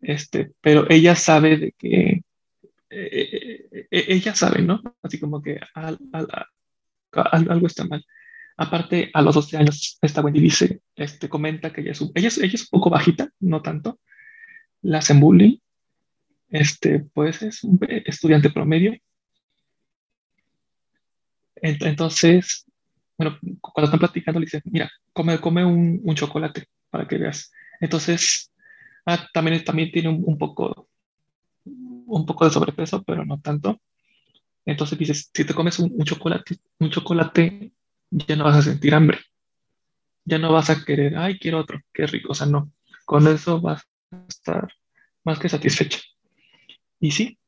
Este, 0.00 0.52
pero 0.60 0.86
ella 0.90 1.14
sabe 1.14 1.56
de 1.58 1.72
que, 1.72 2.22
eh, 2.90 3.08
eh, 3.70 3.86
eh, 3.90 4.04
ella 4.08 4.34
sabe, 4.34 4.62
¿no? 4.62 4.82
Así 5.02 5.20
como 5.20 5.42
que 5.42 5.60
algo 7.12 7.66
está 7.66 7.84
mal. 7.84 8.04
Aparte, 8.56 9.10
a 9.12 9.22
los 9.22 9.34
12 9.34 9.56
años, 9.56 9.98
esta 10.00 10.22
Wendy 10.22 10.40
dice, 10.40 10.80
este, 10.96 11.28
comenta 11.28 11.72
que 11.72 11.82
ella 11.82 11.92
es, 11.92 12.00
ella, 12.14 12.28
es, 12.28 12.38
ella 12.38 12.54
es 12.54 12.62
un 12.62 12.68
poco 12.70 12.90
bajita, 12.90 13.30
no 13.40 13.62
tanto. 13.62 14.00
La 14.82 14.98
hacen 14.98 15.20
bullying. 15.20 15.58
Este, 16.50 17.00
pues 17.14 17.42
es 17.42 17.64
un 17.64 17.78
estudiante 18.04 18.50
promedio. 18.50 18.94
Entonces, 21.56 22.66
bueno, 23.16 23.38
cuando 23.60 23.86
están 23.86 24.00
platicando 24.00 24.40
le 24.40 24.46
dicen, 24.46 24.62
mira, 24.64 24.90
come, 25.12 25.38
come 25.38 25.64
un, 25.64 26.00
un 26.02 26.14
chocolate 26.14 26.66
para 26.90 27.06
que 27.06 27.18
veas. 27.18 27.52
Entonces, 27.80 28.52
ah, 29.06 29.26
también, 29.32 29.64
también 29.64 29.90
tiene 29.90 30.08
un, 30.08 30.38
poco, 30.38 30.88
un 31.64 32.26
poco 32.26 32.44
de 32.44 32.50
sobrepeso, 32.50 33.02
pero 33.02 33.24
no 33.24 33.40
tanto. 33.40 33.80
Entonces 34.64 34.98
dices, 34.98 35.30
si 35.32 35.44
te 35.44 35.54
comes 35.54 35.78
un, 35.78 36.04
chocolate, 36.04 36.56
un 36.78 36.90
chocolate, 36.90 37.72
ya 38.10 38.36
no 38.36 38.44
vas 38.44 38.56
a 38.56 38.62
sentir 38.62 38.94
hambre. 38.94 39.18
Ya 40.24 40.38
no 40.38 40.52
vas 40.52 40.70
a 40.70 40.84
querer, 40.84 41.16
ay, 41.16 41.38
quiero 41.38 41.58
otro, 41.58 41.80
qué 41.92 42.06
rico. 42.06 42.32
O 42.32 42.34
sea, 42.34 42.46
no. 42.46 42.70
Con 43.04 43.26
eso 43.26 43.60
vas 43.60 43.82
estar 44.28 44.68
más 45.24 45.38
que 45.38 45.48
satisfecho. 45.48 46.00
Y 47.00 47.10
sí, 47.10 47.38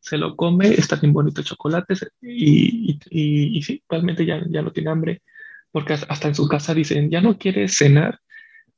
se 0.00 0.18
lo 0.18 0.36
come, 0.36 0.68
está 0.68 0.96
bien 0.96 1.12
bonito 1.12 1.40
el 1.40 1.46
chocolate 1.46 1.94
y, 2.20 2.92
y, 3.10 3.58
y, 3.58 3.62
sí, 3.62 3.82
realmente 3.88 4.26
ya, 4.26 4.42
ya 4.48 4.62
no 4.62 4.70
tiene 4.70 4.90
hambre, 4.90 5.22
porque 5.70 5.94
hasta 5.94 6.28
en 6.28 6.34
su 6.34 6.46
casa 6.46 6.74
dicen, 6.74 7.10
ya 7.10 7.20
no 7.20 7.38
quiere 7.38 7.68
cenar, 7.68 8.20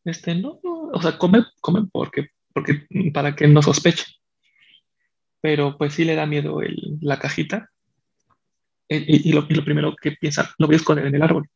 este, 0.05 0.37
no, 0.37 0.61
o 0.63 1.03
sea, 1.03 1.19
come, 1.19 1.45
come 1.61 1.89
porque, 1.91 2.29
porque, 2.53 2.87
para 3.13 3.35
que 3.35 3.49
no 3.49 3.61
sospeche. 3.61 4.05
Pero 5.41 5.77
pues 5.77 5.95
sí 5.95 6.05
le 6.05 6.15
da 6.15 6.27
miedo 6.27 6.63
el, 6.63 6.99
la 7.01 7.19
cajita 7.19 7.71
y, 8.89 9.33
lo, 9.33 9.47
lo, 9.49 9.65
primero 9.65 9.95
que 10.01 10.13
piensa, 10.13 10.55
lo 10.59 10.67
voy 10.67 10.75
a 10.75 10.79
esconder 10.79 11.07
en 11.07 11.15
el 11.17 11.23
árbol. 11.23 11.49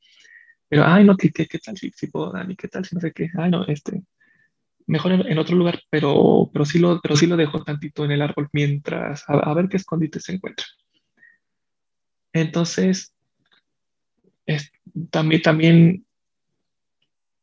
Pero, 0.69 0.85
ay, 0.85 1.05
no, 1.05 1.17
¿qué, 1.17 1.31
qué, 1.31 1.47
qué 1.47 1.59
tal 1.59 1.77
si, 1.77 1.91
si 1.91 2.09
puedo, 2.09 2.33
Dani? 2.33 2.57
¿Qué 2.57 2.69
tal 2.69 2.85
si 2.85 2.95
no 2.95 3.01
sé 3.01 3.13
qué? 3.13 3.31
Ay, 3.39 3.51
no, 3.51 3.65
este, 3.67 4.03
mejor 4.91 5.13
en, 5.13 5.39
otro 5.39 5.57
lugar, 5.57 5.81
pero, 5.89 6.51
pero, 6.53 6.65
sí 6.65 6.81
lo, 6.81 7.01
pero 7.01 7.17
sí 7.17 7.27
lo 7.27 7.37
dejo 7.37 7.63
tantito 7.63 8.05
en 8.05 8.11
el 8.11 8.23
árbol 8.23 8.49
mientras 8.53 9.25
a, 9.29 9.55
ver 9.55 9.69
qué 9.69 9.77
escondite 9.77 10.19
se 10.19 10.33
encuentra. 10.33 10.67
Entonces, 12.33 13.15
también, 15.11 15.43
también 15.43 16.07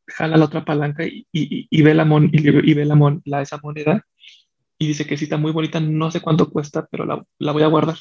jala 0.06 0.36
la 0.36 0.44
otra 0.44 0.64
palanca 0.64 1.06
y, 1.06 1.26
y, 1.32 1.82
ve, 1.82 1.94
la, 1.94 2.04
mon, 2.04 2.28
y, 2.30 2.74
ve 2.74 2.84
la, 2.84 2.94
mon, 2.94 3.22
la, 3.24 3.40
esa 3.40 3.58
moneda 3.62 4.06
y 4.76 4.86
dice 4.88 5.06
que 5.06 5.16
sí 5.16 5.24
está 5.24 5.38
muy 5.38 5.52
bonita, 5.52 5.80
no 5.80 6.10
sé 6.10 6.20
cuánto 6.20 6.50
cuesta, 6.50 6.86
pero 6.90 7.06
la, 7.06 7.24
la 7.38 7.52
voy 7.52 7.62
a 7.62 7.68
guardar. 7.68 7.96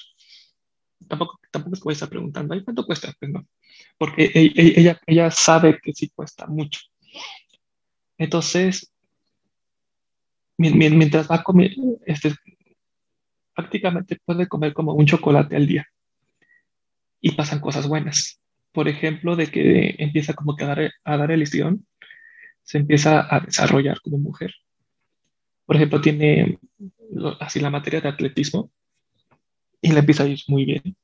Tampoco, 1.08 1.40
tampoco 1.52 1.74
es 1.74 1.80
que 1.80 1.84
voy 1.86 1.92
a 1.92 1.94
estar 1.94 2.10
preguntando, 2.10 2.54
¿ay 2.54 2.66
cuánto 2.66 2.86
cuesta? 2.86 3.14
Pues 3.18 3.32
no, 3.32 3.48
porque 3.98 4.26
e, 4.26 4.46
e, 4.46 4.80
ella, 4.80 5.00
ella 5.08 5.32
sabe 5.32 5.80
que 5.82 5.94
sí 5.94 6.10
cuesta 6.10 6.48
mucho. 6.48 6.82
Entonces, 8.18 8.92
mientras 10.58 11.30
va 11.30 11.36
a 11.36 11.44
este, 12.06 12.34
prácticamente 13.56 14.20
puede 14.24 14.48
comer 14.48 14.74
como 14.74 14.94
un 14.94 15.06
chocolate 15.06 15.56
al 15.56 15.68
día. 15.68 15.88
Y 17.22 17.32
pasan 17.32 17.60
cosas 17.60 17.88
buenas. 17.88 18.40
Por 18.72 18.88
ejemplo, 18.88 19.36
de 19.36 19.48
que 19.48 19.96
empieza 19.98 20.34
como 20.34 20.56
que 20.56 20.64
a 20.64 20.68
dar, 20.68 20.92
a 21.04 21.18
dar 21.18 21.32
el 21.32 21.48
se 21.48 22.78
empieza 22.78 23.34
a 23.34 23.40
desarrollar 23.40 24.02
como 24.02 24.18
mujer. 24.18 24.54
Por 25.66 25.76
ejemplo, 25.76 26.02
tiene 26.02 26.60
así 27.40 27.60
la 27.60 27.70
materia 27.70 28.02
de 28.02 28.10
atletismo 28.10 28.72
y 29.82 29.92
le 29.92 30.00
empieza 30.00 30.24
a 30.24 30.28
ir 30.28 30.40
muy 30.48 30.66
bien. 30.66 30.96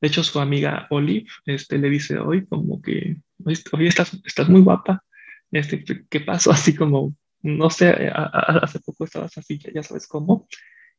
De 0.00 0.08
hecho, 0.08 0.22
su 0.22 0.40
amiga 0.40 0.86
Olive 0.90 1.28
este, 1.46 1.78
le 1.78 1.90
dice 1.90 2.18
hoy 2.18 2.46
como 2.46 2.80
que, 2.80 3.16
hoy 3.44 3.86
estás, 3.86 4.20
estás 4.24 4.48
muy 4.48 4.60
guapa. 4.60 5.02
Este, 5.50 5.84
¿Qué 6.08 6.20
pasó? 6.20 6.50
Así 6.52 6.74
como 6.74 7.14
no 7.42 7.70
sé, 7.70 7.90
eh, 7.90 8.12
hace 8.14 8.80
poco 8.80 9.04
estabas 9.04 9.36
así, 9.38 9.58
ya, 9.58 9.82
sabes 9.82 10.06
cómo, 10.06 10.48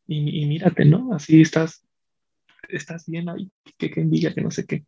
y, 0.08 0.46
mírate, 0.48 0.86
¿no? 0.86 1.14
Así 1.14 1.42
estás, 1.42 1.86
estás 2.68 3.06
bien 3.06 3.30
ahí, 3.30 3.52
que, 3.78 3.92
que 3.92 4.02
envidia, 4.02 4.34
que 4.34 4.42
no 4.42 4.52
sé 4.52 4.66
qué. 4.66 4.86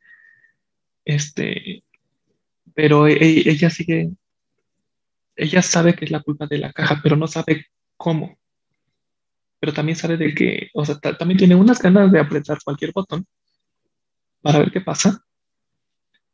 Este, 1.06 1.84
pero 2.74 3.08
e, 3.08 3.14
e, 3.14 3.50
ella 3.50 3.70
sigue, 3.70 4.12
ella 5.36 5.62
sabe 5.62 5.96
que 5.96 6.06
es 6.06 6.12
la 6.12 6.22
culpa 6.22 6.48
de 6.48 6.58
la 6.58 6.74
caja, 6.74 7.00
pero 7.04 7.16
no 7.16 7.28
sabe 7.28 7.68
cómo. 7.98 8.38
Pero 9.60 9.74
también 9.74 9.96
sabe 9.96 10.18
de 10.18 10.34
que, 10.34 10.70
o 10.74 10.84
sea, 10.86 10.98
también 11.00 11.38
tiene 11.38 11.56
unas 11.56 11.80
ganas 11.80 12.12
de 12.12 12.20
apretar 12.20 12.58
cualquier 12.64 12.92
botón 12.94 13.26
para 14.42 14.60
ver 14.60 14.72
qué 14.72 14.82
pasa. 14.82 15.24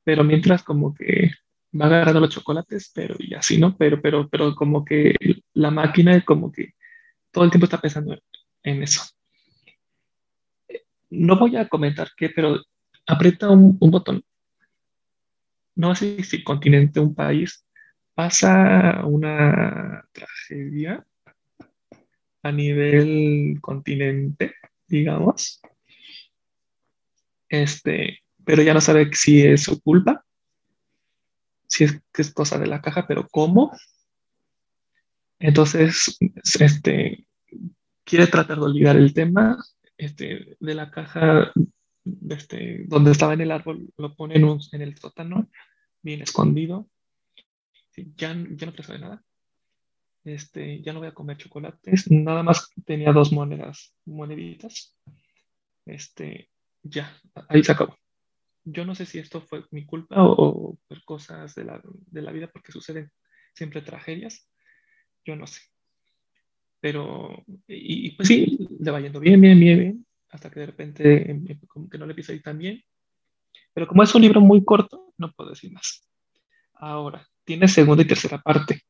Pero 0.04 0.24
mientras 0.24 0.64
como 0.64 0.94
que 0.94 1.32
va 1.80 1.86
agarrando 1.86 2.20
los 2.22 2.30
chocolates, 2.30 2.92
pero 2.94 3.16
y 3.20 3.34
así, 3.34 3.58
¿no? 3.58 3.76
Pero, 3.78 4.02
pero, 4.02 4.28
pero 4.30 4.56
como 4.56 4.84
que 4.84 5.16
la 5.54 5.72
máquina 5.72 6.24
como 6.24 6.52
que 6.52 6.74
todo 7.32 7.44
el 7.44 7.52
tiempo 7.52 7.66
está 7.66 7.80
pensando 7.80 8.18
en 8.64 8.84
eso. 8.84 9.04
No 11.10 11.38
voy 11.38 11.56
a 11.56 11.68
comentar 11.68 12.10
qué, 12.18 12.30
pero 12.30 12.60
aprieta 13.06 13.50
un, 13.50 13.78
botón. 13.80 14.24
No 15.76 15.96
sé 15.96 16.24
si 16.24 16.44
continente, 16.44 17.00
un 17.00 17.16
país, 17.16 17.66
pasa 18.14 19.06
una 19.06 20.04
tragedia 20.12 21.06
a 22.44 22.52
nivel 22.52 23.60
continente, 23.62 24.56
digamos. 24.88 25.62
Este, 27.50 28.20
pero 28.44 28.64
ya 28.64 28.74
no 28.74 28.82
sabe 28.82 29.10
si 29.14 29.42
es 29.42 29.64
su 29.64 29.82
culpa 29.82 30.26
si 31.68 31.84
es 31.84 32.02
que 32.14 32.22
es 32.22 32.34
cosa 32.34 32.58
de 32.58 32.68
la 32.68 32.82
caja, 32.82 33.06
pero 33.08 33.28
¿cómo? 33.30 33.72
Entonces, 35.40 36.18
este, 36.60 37.28
quiere 38.04 38.28
tratar 38.28 38.58
de 38.58 38.66
olvidar 38.66 38.96
el 38.96 39.14
tema 39.14 39.64
este, 39.98 40.58
de 40.60 40.74
la 40.74 40.90
caja 40.90 41.52
este, 42.30 42.86
donde 42.88 43.12
estaba 43.12 43.34
en 43.34 43.42
el 43.42 43.52
árbol, 43.52 43.90
lo 43.98 44.16
pone 44.16 44.36
en, 44.36 44.82
el 44.82 44.98
sótano, 44.98 45.50
bien 46.02 46.22
escondido. 46.22 46.88
ya, 48.16 48.36
ya 48.52 48.68
no 48.68 48.84
sabe 48.84 49.00
nada. 49.00 49.24
Este, 50.24 50.82
ya 50.82 50.92
no 50.92 51.00
voy 51.00 51.08
a 51.08 51.14
comer 51.14 51.38
chocolates. 51.38 52.10
Nada 52.12 52.44
más 52.44 52.70
tenía 52.86 53.14
dos 53.14 53.32
monedas, 53.32 53.94
moneditas. 54.06 54.94
Este, 55.86 56.50
ya, 56.84 57.18
ahí 57.48 57.64
se 57.64 57.72
acabó. 57.72 57.98
Yo 58.70 58.84
no 58.84 58.96
sé 58.96 59.06
si 59.06 59.18
esto 59.18 59.40
fue 59.40 59.64
mi 59.72 59.86
culpa 59.86 60.16
o, 60.20 60.78
por 60.90 61.04
cosas 61.06 61.56
de 61.56 61.64
la, 61.64 61.82
de 61.86 62.22
la 62.22 62.34
vida, 62.34 62.48
porque 62.52 62.74
suceden 62.74 63.10
siempre 63.54 63.82
tragedias. 63.82 64.50
Yo 65.24 65.38
no 65.38 65.48
sé. 65.48 65.62
Pero, 66.82 67.46
y, 67.66 68.12
pues 68.12 68.28
sí, 68.28 68.68
le 68.78 68.92
va 68.92 69.00
yendo 69.00 69.22
bien, 69.22 69.40
bien, 69.40 69.58
bien, 69.58 69.80
bien, 69.80 70.06
hasta 70.30 70.50
que 70.50 70.60
de 70.60 70.66
repente 70.66 71.32
em, 71.32 71.46
em, 71.48 71.60
como 71.62 71.90
que 71.90 71.98
no 71.98 72.06
le 72.06 72.12
empieza 72.12 72.34
a 72.34 72.36
ir 72.36 72.44
tan 72.44 72.58
bien. 72.58 72.84
Pero 73.74 73.88
como 73.88 74.04
es 74.04 74.14
un 74.14 74.22
libro 74.22 74.42
muy 74.42 74.62
corto, 74.66 75.14
no 75.18 75.32
puedo 75.32 75.52
decir 75.52 75.72
más. 75.72 76.06
Ahora, 76.74 77.26
tiene 77.46 77.70
segunda 77.70 78.04
y 78.04 78.08
tercera 78.08 78.38
parte. 78.40 78.82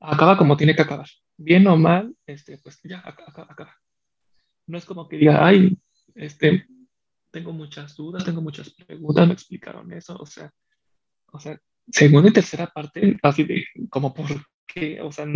Acaba 0.00 0.36
como 0.36 0.56
tiene 0.56 0.74
que 0.74 0.82
acabar. 0.82 1.08
Bien 1.36 1.64
o 1.68 1.76
mal, 1.76 2.12
este, 2.26 2.58
pues 2.58 2.80
ya 2.82 2.98
acaba, 2.98 3.46
acaba. 3.48 3.76
No 4.66 4.76
es 4.76 4.84
como 4.84 5.08
que 5.08 5.18
diga, 5.18 5.46
ay, 5.46 5.78
este, 6.16 6.66
tengo 7.36 7.52
muchas 7.52 7.94
dudas, 7.94 8.24
tengo 8.24 8.40
muchas 8.40 8.70
preguntas, 8.70 9.26
me 9.26 9.34
explicaron 9.34 9.92
eso, 9.92 10.16
o 10.16 10.24
sea, 10.24 10.50
o 11.32 11.38
sea, 11.38 11.60
segunda 11.86 12.30
y 12.30 12.32
tercera 12.32 12.66
parte, 12.66 13.18
así 13.22 13.44
de, 13.44 13.62
como 13.90 14.14
por 14.14 14.26
qué, 14.66 15.02
o 15.02 15.12
sea, 15.12 15.26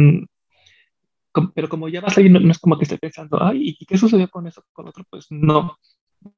pero 1.55 1.69
como 1.69 1.91
ya 1.91 2.01
vas 2.01 2.17
ahí, 2.17 2.31
no, 2.31 2.51
es 2.51 2.59
como 2.59 2.79
que 2.79 2.85
esté 2.85 2.97
pensando, 2.97 3.43
ay, 3.43 3.77
¿y 3.79 3.85
qué 3.85 3.99
sucedió 3.99 4.31
con 4.31 4.47
eso, 4.47 4.65
con 4.73 4.89
otro? 4.89 5.05
Pues 5.11 5.27
no, 5.29 5.77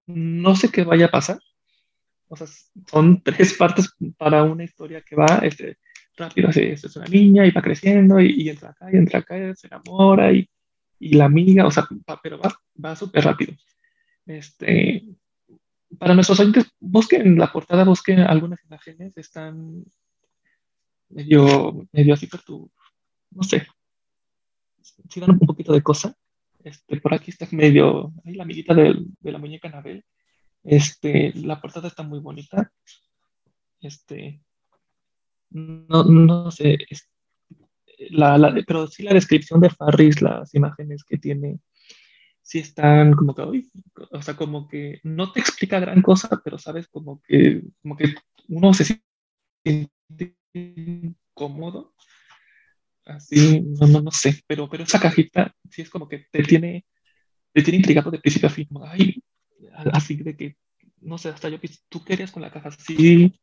no 0.06 0.56
sé 0.56 0.68
qué 0.68 0.82
vaya 0.82 1.06
a 1.06 1.10
pasar. 1.12 1.38
O 2.26 2.34
sea, 2.36 2.48
son 2.90 3.22
tres 3.22 3.54
partes 3.54 3.88
para 4.18 4.42
una 4.42 4.64
historia 4.64 5.00
que 5.02 5.14
va 5.14 5.42
este, 5.44 5.78
rápido, 6.16 6.48
así, 6.48 6.62
es 6.62 6.96
una 6.96 7.06
niña 7.06 7.46
y 7.46 7.52
va 7.52 7.62
creciendo 7.62 8.20
y, 8.20 8.48
entra 8.48 8.70
acá 8.70 8.88
y 8.92 8.96
entra 8.96 9.20
acá, 9.20 9.54
se 9.54 9.68
enamora 9.68 10.32
y, 10.32 10.50
y 10.98 11.12
la 11.12 11.26
amiga, 11.26 11.66
o 11.66 11.70
sea, 11.70 11.86
pero 12.20 12.40
va, 12.40 12.52
va 12.84 12.96
súper 12.96 13.22
rápido. 13.24 13.54
Este, 14.26 15.04
para 16.02 16.14
nuestros 16.14 16.40
oyentes, 16.40 16.66
busquen 16.80 17.38
la 17.38 17.52
portada, 17.52 17.84
busquen 17.84 18.18
algunas 18.18 18.60
imágenes, 18.64 19.16
están 19.16 19.84
medio, 21.10 21.86
medio 21.92 22.14
así, 22.14 22.26
pero 22.26 22.68
no 23.30 23.42
sé, 23.44 23.64
si 25.08 25.20
dan 25.20 25.30
un 25.30 25.38
poquito 25.38 25.72
de 25.72 25.80
cosa. 25.80 26.12
Este, 26.64 27.00
por 27.00 27.14
aquí 27.14 27.30
está 27.30 27.46
medio, 27.52 28.12
ahí 28.24 28.34
la 28.34 28.42
amiguita 28.42 28.74
de, 28.74 28.96
de 29.20 29.30
la 29.30 29.38
muñeca 29.38 29.68
Anabel. 29.68 30.04
Este, 30.64 31.32
la 31.34 31.60
portada 31.60 31.86
está 31.86 32.02
muy 32.02 32.18
bonita. 32.18 32.72
Este, 33.80 34.42
no, 35.50 36.02
no 36.02 36.50
sé, 36.50 36.78
la, 38.10 38.36
la, 38.38 38.52
pero 38.66 38.88
sí 38.88 39.04
la 39.04 39.14
descripción 39.14 39.60
de 39.60 39.70
Farris, 39.70 40.20
las 40.20 40.52
imágenes 40.52 41.04
que 41.04 41.18
tiene, 41.18 41.60
sí 42.52 42.58
están 42.58 43.14
como 43.14 43.34
que, 43.34 43.64
o 44.10 44.20
sea, 44.20 44.36
como 44.36 44.68
que 44.68 45.00
no 45.04 45.32
te 45.32 45.40
explica 45.40 45.80
gran 45.80 46.02
cosa, 46.02 46.28
pero 46.44 46.58
sabes 46.58 46.86
como 46.86 47.22
que, 47.22 47.62
como 47.80 47.96
que 47.96 48.14
uno 48.48 48.74
se 48.74 49.00
siente 49.64 50.36
cómodo 51.32 51.94
así, 53.06 53.62
no, 53.62 53.86
no, 53.86 54.02
no 54.02 54.10
sé, 54.10 54.42
pero, 54.46 54.68
pero 54.68 54.84
esa 54.84 55.00
cajita 55.00 55.54
sí 55.70 55.80
es 55.80 55.88
como 55.88 56.06
que 56.06 56.26
te 56.30 56.42
tiene, 56.42 56.84
te 57.54 57.62
tiene 57.62 57.78
intrigado 57.78 58.10
de 58.10 58.18
principio 58.18 58.48
a 58.48 58.52
fin, 58.52 58.68
ay, 58.84 59.22
así 59.90 60.16
de 60.16 60.36
que, 60.36 60.58
no 61.00 61.16
sé, 61.16 61.30
hasta 61.30 61.48
yo 61.48 61.58
que 61.58 61.70
tú 61.88 62.04
querías 62.04 62.32
con 62.32 62.42
la 62.42 62.50
caja 62.50 62.68
así, 62.68 63.34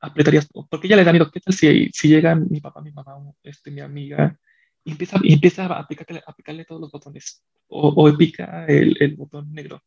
apretarías, 0.00 0.46
porque 0.68 0.86
ella 0.86 0.96
le 0.96 1.04
da 1.04 1.12
miedo, 1.12 1.30
¿qué 1.30 1.40
tal 1.40 1.54
si, 1.54 1.88
si 1.94 2.08
llega 2.08 2.34
mi 2.34 2.60
papá, 2.60 2.82
mi 2.82 2.92
mamá, 2.92 3.16
este, 3.42 3.70
mi 3.70 3.80
amiga, 3.80 4.38
y 4.84 4.92
empieza, 4.92 5.18
y 5.22 5.32
empieza 5.32 5.66
a, 5.66 5.86
picarle, 5.86 6.22
a 6.26 6.32
picarle 6.32 6.64
todos 6.64 6.80
los 6.80 6.90
botones, 6.90 7.42
o, 7.68 7.88
o 7.88 8.16
pica 8.16 8.66
el, 8.66 8.96
el 9.00 9.16
botón 9.16 9.52
negro? 9.52 9.82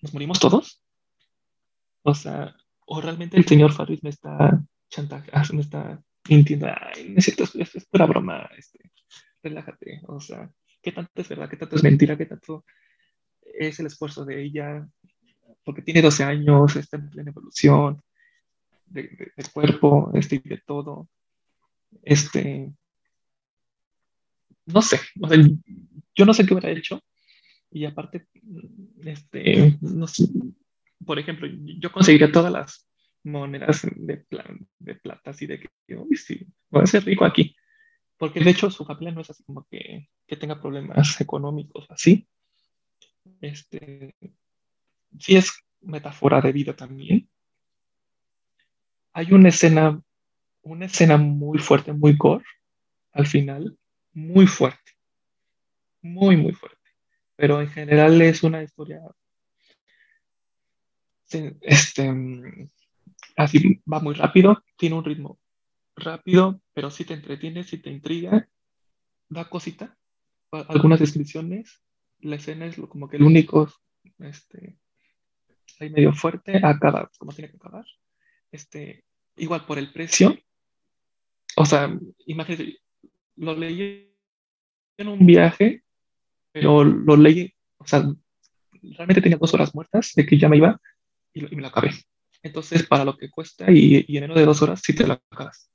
¿Nos 0.00 0.12
morimos 0.12 0.40
todos? 0.40 0.82
O 2.02 2.14
sea, 2.14 2.56
o 2.86 3.00
realmente 3.00 3.36
el 3.36 3.46
señor 3.46 3.72
Faris 3.72 4.02
me 4.02 4.10
está 4.10 4.60
chantajeando, 4.88 5.54
me 5.54 5.60
está 5.60 6.02
entiendo, 6.28 6.68
ay, 6.68 7.10
necesito, 7.10 7.44
es, 7.44 7.74
es 7.74 7.86
pura 7.86 8.06
broma, 8.06 8.48
este, 8.56 8.90
relájate, 9.42 10.00
o 10.06 10.20
sea, 10.20 10.50
¿qué 10.80 10.92
tanto 10.92 11.20
es 11.20 11.28
verdad? 11.28 11.48
¿Qué 11.48 11.56
tanto 11.56 11.76
es 11.76 11.82
mentira? 11.82 12.16
¿Qué 12.16 12.26
tanto 12.26 12.64
es 13.42 13.78
el 13.80 13.86
esfuerzo 13.86 14.24
de 14.24 14.42
ella? 14.42 14.86
Porque 15.64 15.82
tiene 15.82 16.02
12 16.02 16.24
años, 16.24 16.76
está 16.76 16.96
en 16.96 17.10
plena 17.10 17.30
evolución 17.30 18.02
de, 18.86 19.32
de, 19.36 19.44
cuerpo, 19.52 20.10
este, 20.14 20.36
y 20.36 20.48
de 20.48 20.58
todo. 20.58 21.08
Este, 22.02 22.72
no 24.66 24.82
sé, 24.82 25.00
yo 26.14 26.24
no 26.24 26.34
sé 26.34 26.46
qué 26.46 26.54
hubiera 26.54 26.70
hecho. 26.70 27.02
Y 27.70 27.86
aparte, 27.86 28.26
este, 29.02 29.78
por 31.04 31.18
ejemplo, 31.18 31.48
yo 31.78 31.90
conseguiría 31.90 32.30
todas 32.30 32.52
las 32.52 32.86
monedas 33.24 33.86
de, 33.96 34.18
plan, 34.18 34.66
de 34.78 34.94
plata, 34.94 35.30
así 35.30 35.46
de 35.46 35.60
que, 35.60 35.68
sí, 36.16 36.46
voy 36.70 36.82
a 36.82 36.86
ser 36.86 37.04
rico 37.04 37.24
aquí. 37.24 37.56
Porque 38.18 38.40
de 38.40 38.50
hecho 38.50 38.70
su 38.70 38.84
familia 38.84 39.12
no 39.12 39.20
es 39.20 39.30
así 39.30 39.42
como 39.44 39.66
que, 39.68 40.08
que 40.26 40.36
tenga 40.36 40.60
problemas 40.60 41.20
económicos 41.20 41.86
así. 41.90 42.28
Este, 43.40 44.14
sí 45.18 45.36
es 45.36 45.52
metáfora 45.80 46.40
de 46.40 46.52
vida 46.52 46.76
también. 46.76 47.28
Hay 49.12 49.32
una 49.32 49.48
escena, 49.48 50.00
una 50.62 50.86
escena 50.86 51.16
muy 51.16 51.58
fuerte, 51.58 51.92
muy 51.92 52.16
gore, 52.16 52.44
al 53.12 53.26
final, 53.26 53.76
muy 54.12 54.46
fuerte, 54.46 54.92
muy, 56.00 56.36
muy 56.36 56.52
fuerte. 56.52 56.78
Pero 57.36 57.60
en 57.60 57.68
general 57.68 58.20
es 58.22 58.42
una 58.42 58.62
historia 58.62 59.00
este, 61.60 62.70
así 63.36 63.82
va 63.90 64.00
muy 64.00 64.14
rápido, 64.14 64.62
tiene 64.76 64.96
un 64.96 65.04
ritmo 65.04 65.40
rápido, 65.96 66.60
pero 66.72 66.90
sí 66.90 67.04
te 67.04 67.14
entretiene, 67.14 67.64
sí 67.64 67.78
te 67.78 67.90
intriga, 67.90 68.48
da 69.28 69.48
cosita, 69.48 69.96
algunas 70.50 71.00
descripciones, 71.00 71.82
la 72.20 72.36
escena 72.36 72.66
es 72.66 72.76
como 72.88 73.08
que 73.08 73.16
el 73.16 73.22
único, 73.22 73.72
este, 74.18 74.78
ahí 75.80 75.90
medio 75.90 76.12
fuerte, 76.12 76.60
acaba 76.62 77.10
como 77.18 77.32
tiene 77.32 77.50
que 77.50 77.56
acabar, 77.56 77.86
este, 78.50 79.04
igual 79.36 79.64
por 79.66 79.78
el 79.78 79.92
precio, 79.92 80.36
o 81.56 81.66
sea, 81.66 81.98
imagínate, 82.26 82.78
lo 83.42 83.54
leí 83.56 84.08
en 84.96 85.08
un 85.08 85.26
viaje, 85.26 85.82
pero 86.52 86.84
lo 86.84 87.16
leí, 87.16 87.52
o 87.78 87.86
sea, 87.86 88.04
realmente 88.82 89.20
tenía 89.20 89.38
dos 89.38 89.52
horas 89.54 89.74
muertas 89.74 90.12
de 90.14 90.24
que 90.24 90.38
ya 90.38 90.48
me 90.48 90.58
iba 90.58 90.80
y, 91.34 91.42
me 91.54 91.62
lo 91.62 91.68
acabé. 91.68 91.90
Entonces, 92.42 92.86
para 92.86 93.04
lo 93.04 93.16
que 93.16 93.30
cuesta 93.30 93.70
y, 93.70 94.04
y 94.06 94.16
en 94.16 94.24
menos 94.24 94.36
de 94.36 94.46
dos 94.46 94.62
horas, 94.62 94.80
sí 94.82 94.94
te 94.94 95.06
lo 95.06 95.14
acabas. 95.30 95.70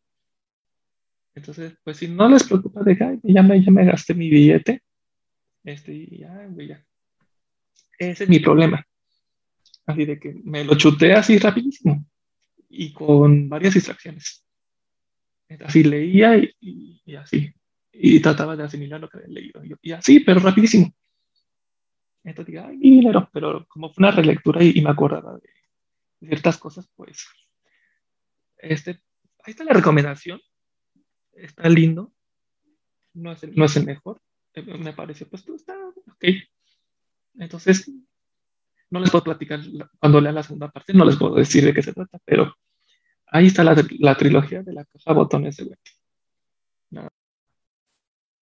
Entonces, 1.36 1.78
pues 1.84 1.98
si 1.98 2.08
no 2.08 2.28
les 2.30 2.46
preocupa 2.46 2.82
de 2.84 2.98
que 2.98 3.20
ya, 3.24 3.44
me, 3.44 3.64
ya 3.64 3.72
me 3.72 3.86
gasté 3.86 4.16
mi 4.16 4.30
billete, 4.30 4.82
este, 5.64 6.08
ya, 6.18 6.50
ya. 6.58 6.84
Ese 8.00 8.24
es 8.24 8.30
mi 8.30 8.40
problema. 8.40 8.86
Así 9.86 10.06
de 10.06 10.20
que 10.20 10.34
me 10.44 10.64
lo 10.64 10.76
chuté 10.76 11.14
así 11.14 11.38
rapidísimo 11.38 12.06
y 12.70 12.92
con 12.92 13.50
varias 13.50 13.76
distracciones. 13.76 14.46
Así 15.64 15.84
leía 15.84 16.38
y, 16.60 17.16
así. 17.16 17.54
Y 18.00 18.20
trataba 18.20 18.56
de 18.56 18.64
asimilar 18.64 19.00
lo 19.00 19.10
que 19.10 19.18
había 19.18 19.30
leído. 19.30 19.62
Y, 19.82 19.92
así, 19.92 20.20
pero 20.20 20.40
rapidísimo. 20.40 20.94
Entonces 22.24 22.54
diga, 22.54 22.68
ay, 22.68 22.78
dinero. 22.78 23.30
Pero 23.34 23.66
como 23.68 23.92
fue 23.92 24.04
una 24.04 24.12
relectura 24.12 24.64
y, 24.64 24.82
me 24.82 24.90
acordaba 24.90 25.38
de, 25.38 25.50
ciertas 26.20 26.58
cosas, 26.58 26.90
pues, 26.96 27.26
este, 28.58 29.02
ahí 29.44 29.52
está 29.52 29.64
la 29.64 29.74
recomendación, 29.74 30.42
está 31.34 31.70
lindo, 31.70 32.14
no 33.14 33.32
es 33.32 33.44
el, 33.44 33.56
no 33.56 33.66
es 33.66 33.86
mejor, 33.86 34.22
eh, 34.54 34.62
me 34.62 34.94
parece, 34.94 35.26
pues, 35.26 35.48
está 35.48 35.76
ok. 36.12 36.26
Entonces, 37.36 37.92
no 38.90 39.00
les 39.00 39.12
puedo 39.12 39.24
platicar 39.24 39.62
cuando 40.00 40.22
lea 40.22 40.32
la 40.32 40.44
segunda 40.44 40.70
parte, 40.70 40.94
no 40.94 41.06
les 41.06 41.18
puedo 41.18 41.36
decir 41.36 41.64
de 41.64 41.74
qué 41.74 41.82
se 41.82 41.94
trata, 41.94 42.20
pero 42.26 42.56
ahí 43.28 43.48
está 43.48 43.64
la, 43.64 43.76
la 44.00 44.18
trilogía 44.18 44.64
de 44.64 44.74
la 44.74 44.86
caja 44.86 45.14
botones 45.14 45.58
de 45.58 45.64
Wendy. 45.64 45.97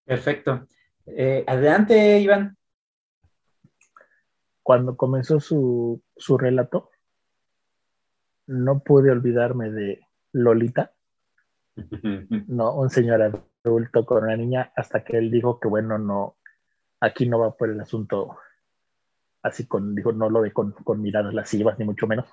Perfecto. 0.06 0.66
Eh, 1.06 1.44
adelante, 1.46 2.20
Iván. 2.20 2.56
Cuando 4.62 4.96
comenzó 4.96 5.40
su, 5.40 6.02
su 6.16 6.38
relato, 6.38 6.90
no 8.46 8.80
pude 8.80 9.10
olvidarme 9.10 9.70
de 9.70 10.00
Lolita. 10.32 10.92
No, 12.48 12.74
un 12.74 12.88
señor 12.88 13.20
adulto 13.62 14.06
con 14.06 14.24
una 14.24 14.36
niña, 14.36 14.72
hasta 14.76 15.04
que 15.04 15.18
él 15.18 15.30
dijo 15.30 15.60
que, 15.60 15.68
bueno, 15.68 15.98
no, 15.98 16.38
aquí 17.00 17.28
no 17.28 17.38
va 17.38 17.54
por 17.54 17.68
el 17.68 17.80
asunto 17.80 18.38
así 19.42 19.66
con, 19.66 19.94
dijo, 19.94 20.12
no 20.12 20.30
lo 20.30 20.40
ve 20.40 20.52
con, 20.52 20.72
con 20.72 21.00
miradas 21.00 21.34
lascivas, 21.34 21.78
ni 21.78 21.84
mucho 21.84 22.06
menos. 22.06 22.26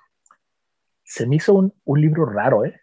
Se 1.03 1.27
me 1.27 1.35
hizo 1.35 1.53
un, 1.53 1.73
un 1.83 2.01
libro 2.01 2.25
raro, 2.25 2.65
¿eh? 2.65 2.79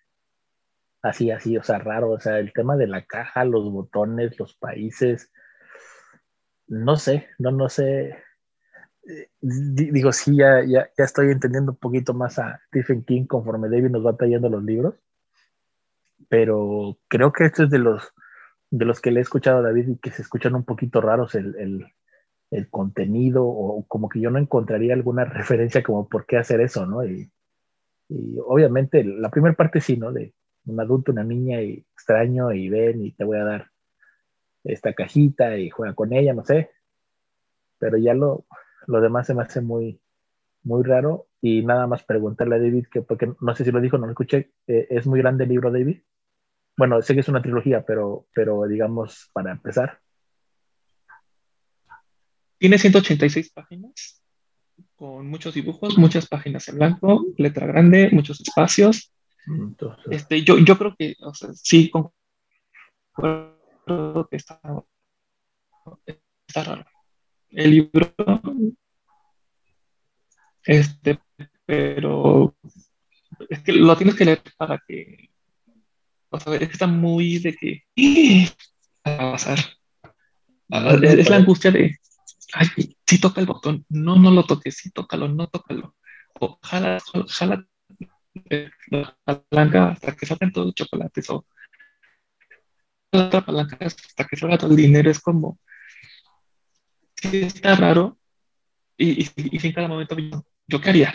Así, 1.03 1.30
así, 1.30 1.57
o 1.57 1.62
sea, 1.62 1.78
raro, 1.78 2.11
o 2.11 2.20
sea, 2.20 2.38
el 2.38 2.53
tema 2.53 2.76
de 2.76 2.86
la 2.86 3.05
caja, 3.07 3.44
los 3.44 3.70
botones, 3.72 4.38
los 4.38 4.55
países, 4.55 5.32
no 6.68 6.96
sé, 6.96 7.28
no, 7.38 7.51
no 7.51 7.68
sé. 7.68 8.16
Eh, 9.09 9.30
digo, 9.40 10.12
sí, 10.12 10.36
ya, 10.36 10.62
ya, 10.64 10.90
ya 10.96 11.05
estoy 11.05 11.30
entendiendo 11.30 11.72
un 11.72 11.78
poquito 11.78 12.14
más 12.14 12.38
a 12.38 12.61
Stephen 12.68 13.05
King 13.05 13.26
conforme 13.26 13.68
David 13.68 13.90
nos 13.90 14.07
va 14.07 14.16
trayendo 14.16 14.48
los 14.48 14.62
libros, 14.62 14.94
pero 16.28 16.98
creo 17.09 17.32
que 17.32 17.44
este 17.46 17.64
es 17.64 17.70
de 17.70 17.78
los, 17.78 18.12
de 18.70 18.84
los 18.84 19.01
que 19.01 19.11
le 19.11 19.20
he 19.20 19.22
escuchado 19.22 19.59
a 19.59 19.62
David 19.62 19.88
y 19.88 19.98
que 19.98 20.11
se 20.11 20.22
escuchan 20.22 20.55
un 20.55 20.64
poquito 20.64 21.01
raros 21.01 21.34
el, 21.34 21.57
el, 21.57 21.86
el 22.51 22.70
contenido 22.70 23.44
o 23.46 23.84
como 23.88 24.09
que 24.09 24.20
yo 24.20 24.30
no 24.30 24.38
encontraría 24.38 24.94
alguna 24.94 25.24
referencia 25.24 25.82
como 25.82 26.09
por 26.09 26.26
qué 26.26 26.36
hacer 26.36 26.61
eso, 26.61 26.86
¿no? 26.86 27.05
Y, 27.05 27.30
y 28.09 28.36
obviamente 28.46 29.05
la 29.05 29.30
primera 29.30 29.55
parte 29.57 29.80
sí, 29.80 29.96
¿no? 29.96 30.12
De 30.12 30.34
un 30.70 30.80
adulto, 30.80 31.12
una 31.12 31.24
niña 31.24 31.62
y 31.62 31.84
extraño 31.92 32.52
y 32.52 32.68
ven 32.68 33.04
y 33.04 33.12
te 33.12 33.24
voy 33.24 33.38
a 33.38 33.44
dar 33.44 33.70
esta 34.64 34.92
cajita 34.92 35.56
y 35.58 35.70
juega 35.70 35.94
con 35.94 36.12
ella, 36.12 36.34
no 36.34 36.44
sé. 36.44 36.70
Pero 37.78 37.96
ya 37.96 38.14
lo, 38.14 38.46
lo 38.86 39.00
demás 39.00 39.26
se 39.26 39.34
me 39.34 39.42
hace 39.42 39.60
muy, 39.60 40.00
muy 40.62 40.82
raro. 40.82 41.26
Y 41.40 41.64
nada 41.64 41.86
más 41.86 42.04
preguntarle 42.04 42.56
a 42.56 42.58
David, 42.58 42.86
que 42.90 43.00
porque 43.02 43.32
no 43.40 43.56
sé 43.56 43.64
si 43.64 43.70
lo 43.70 43.80
dijo, 43.80 43.96
no 43.96 44.06
lo 44.06 44.12
escuché, 44.12 44.52
eh, 44.66 44.86
¿es 44.90 45.06
muy 45.06 45.20
grande 45.20 45.44
el 45.44 45.50
libro, 45.50 45.70
David? 45.70 46.02
Bueno, 46.76 47.00
sé 47.02 47.14
que 47.14 47.20
es 47.20 47.28
una 47.28 47.42
trilogía, 47.42 47.84
pero, 47.84 48.26
pero 48.34 48.66
digamos, 48.66 49.30
para 49.32 49.52
empezar. 49.52 50.00
Tiene 52.58 52.76
186 52.76 53.52
páginas, 53.52 54.22
con 54.96 55.28
muchos 55.28 55.54
dibujos, 55.54 55.96
muchas 55.96 56.28
páginas 56.28 56.68
en 56.68 56.76
blanco, 56.76 57.24
letra 57.38 57.66
grande, 57.66 58.10
muchos 58.12 58.38
espacios. 58.40 59.14
Este, 60.11 60.43
yo, 60.43 60.59
yo 60.59 60.78
creo 60.78 60.95
que, 60.97 61.16
o 61.20 61.34
sea, 61.34 61.51
sí, 61.55 61.91
concuerdo 61.91 62.18
que 64.30 64.36
está, 64.36 64.61
está 66.47 66.64
raro. 66.64 66.84
El 67.51 67.70
libro 67.70 68.14
este, 70.64 71.20
pero 71.64 72.55
es 73.49 73.61
que 73.61 73.72
lo 73.72 73.97
tienes 73.97 74.14
que 74.14 74.24
leer 74.24 74.43
para 74.57 74.82
que, 74.86 75.30
o 76.28 76.38
sea, 76.38 76.55
es 76.55 76.68
que 76.68 76.72
está 76.72 76.86
muy 76.86 77.38
de 77.38 77.55
que 77.55 77.84
va 79.07 79.30
a 79.30 79.32
pasar. 79.32 79.59
Ah, 80.70 80.97
es 81.03 81.28
la 81.28 81.36
angustia 81.36 81.70
de, 81.70 81.97
ay, 82.53 82.97
si 83.07 83.20
toca 83.20 83.41
el 83.41 83.47
botón, 83.47 83.84
no, 83.88 84.16
no 84.16 84.30
lo 84.30 84.45
toques, 84.45 84.76
sí, 84.76 84.91
tócalo, 84.91 85.28
no 85.28 85.49
tócalo. 85.49 85.97
O 86.38 86.59
jala, 86.62 86.99
jala 87.28 87.66
la 88.91 89.16
palanca 89.49 89.91
hasta 89.91 90.16
que 90.16 90.26
salgan 90.26 90.53
todos 90.53 90.68
los 90.68 90.74
chocolates 90.74 91.30
o 91.30 91.47
la 93.12 93.26
otra 93.26 93.45
palanca 93.45 93.78
hasta 93.80 94.24
que 94.24 94.36
salga 94.36 94.59
todo 94.59 94.70
el 94.70 94.76
dinero. 94.76 95.11
Es 95.11 95.20
como, 95.20 95.59
sí, 97.16 97.43
está 97.43 97.74
raro. 97.74 98.18
Y, 98.97 99.22
y, 99.22 99.30
y 99.36 99.66
en 99.66 99.72
cada 99.72 99.88
momento 99.88 100.16
¿yo 100.66 100.80
qué 100.80 100.91
haría? 100.91 101.14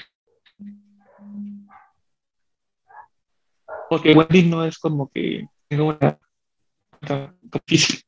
Porque 3.89 4.13
Wendy 4.13 4.43
no 4.43 4.65
es 4.65 4.77
como 4.79 5.09
que 5.09 5.47
tenga 5.67 5.83
una 5.83 6.19
difícil. 7.41 8.01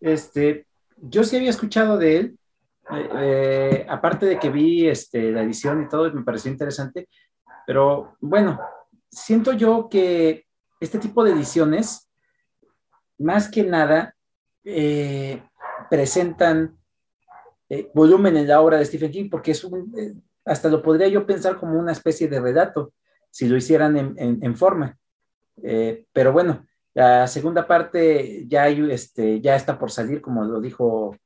Este, 0.00 0.66
yo 0.96 1.24
sí 1.24 1.36
había 1.36 1.50
escuchado 1.50 1.96
de 1.96 2.16
él, 2.16 2.38
eh, 2.92 3.86
aparte 3.88 4.26
de 4.26 4.38
que 4.38 4.50
vi 4.50 4.88
este, 4.88 5.30
la 5.30 5.42
edición 5.42 5.82
y 5.82 5.88
todo, 5.88 6.12
me 6.12 6.22
pareció 6.22 6.50
interesante, 6.50 7.08
pero 7.66 8.16
bueno, 8.20 8.60
siento 9.10 9.52
yo 9.52 9.88
que 9.88 10.46
este 10.80 10.98
tipo 10.98 11.22
de 11.24 11.32
ediciones, 11.32 12.10
más 13.18 13.50
que 13.50 13.62
nada, 13.62 14.14
eh, 14.64 15.42
presentan 15.88 16.78
eh, 17.68 17.90
volumen 17.94 18.36
en 18.36 18.48
la 18.48 18.60
obra 18.60 18.78
de 18.78 18.84
Stephen 18.84 19.10
King, 19.10 19.30
porque 19.30 19.52
es 19.52 19.64
eh, 19.64 20.14
hasta 20.44 20.68
lo 20.68 20.82
podría 20.82 21.08
yo 21.08 21.26
pensar 21.26 21.58
como 21.58 21.78
una 21.78 21.92
especie 21.92 22.28
de 22.28 22.40
relato, 22.40 22.92
si 23.30 23.48
lo 23.48 23.56
hicieran 23.56 23.96
en, 24.16 24.56
forma. 24.56 24.98
Pero 26.12 26.32
bueno, 26.32 26.66
la 26.94 27.28
segunda 27.28 27.66
parte 27.66 28.44
ya, 28.48 28.68
este, 28.68 29.40
ya 29.40 29.54
está 29.54 29.78
por 29.78 29.92
salir, 29.92 30.20
como 30.20 30.44
lo 30.44 30.60
dijo 30.60 31.16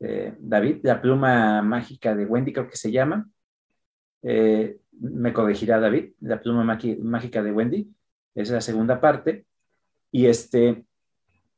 David, 0.00 0.78
la 0.82 1.00
pluma 1.00 1.60
mágica 1.62 2.14
de 2.14 2.24
Wendy, 2.24 2.52
creo 2.52 2.68
que 2.68 2.76
se 2.76 2.92
llama. 2.92 3.28
me 4.22 5.32
corregirá 5.32 5.80
David, 5.80 6.12
la 6.20 6.40
pluma 6.40 6.62
mágica 6.64 7.42
de 7.42 7.52
Wendy, 7.52 7.92
es 8.34 8.50
la 8.50 8.60
segunda 8.60 9.00
parte. 9.00 9.46
Y 10.10 10.26
este, 10.26 10.84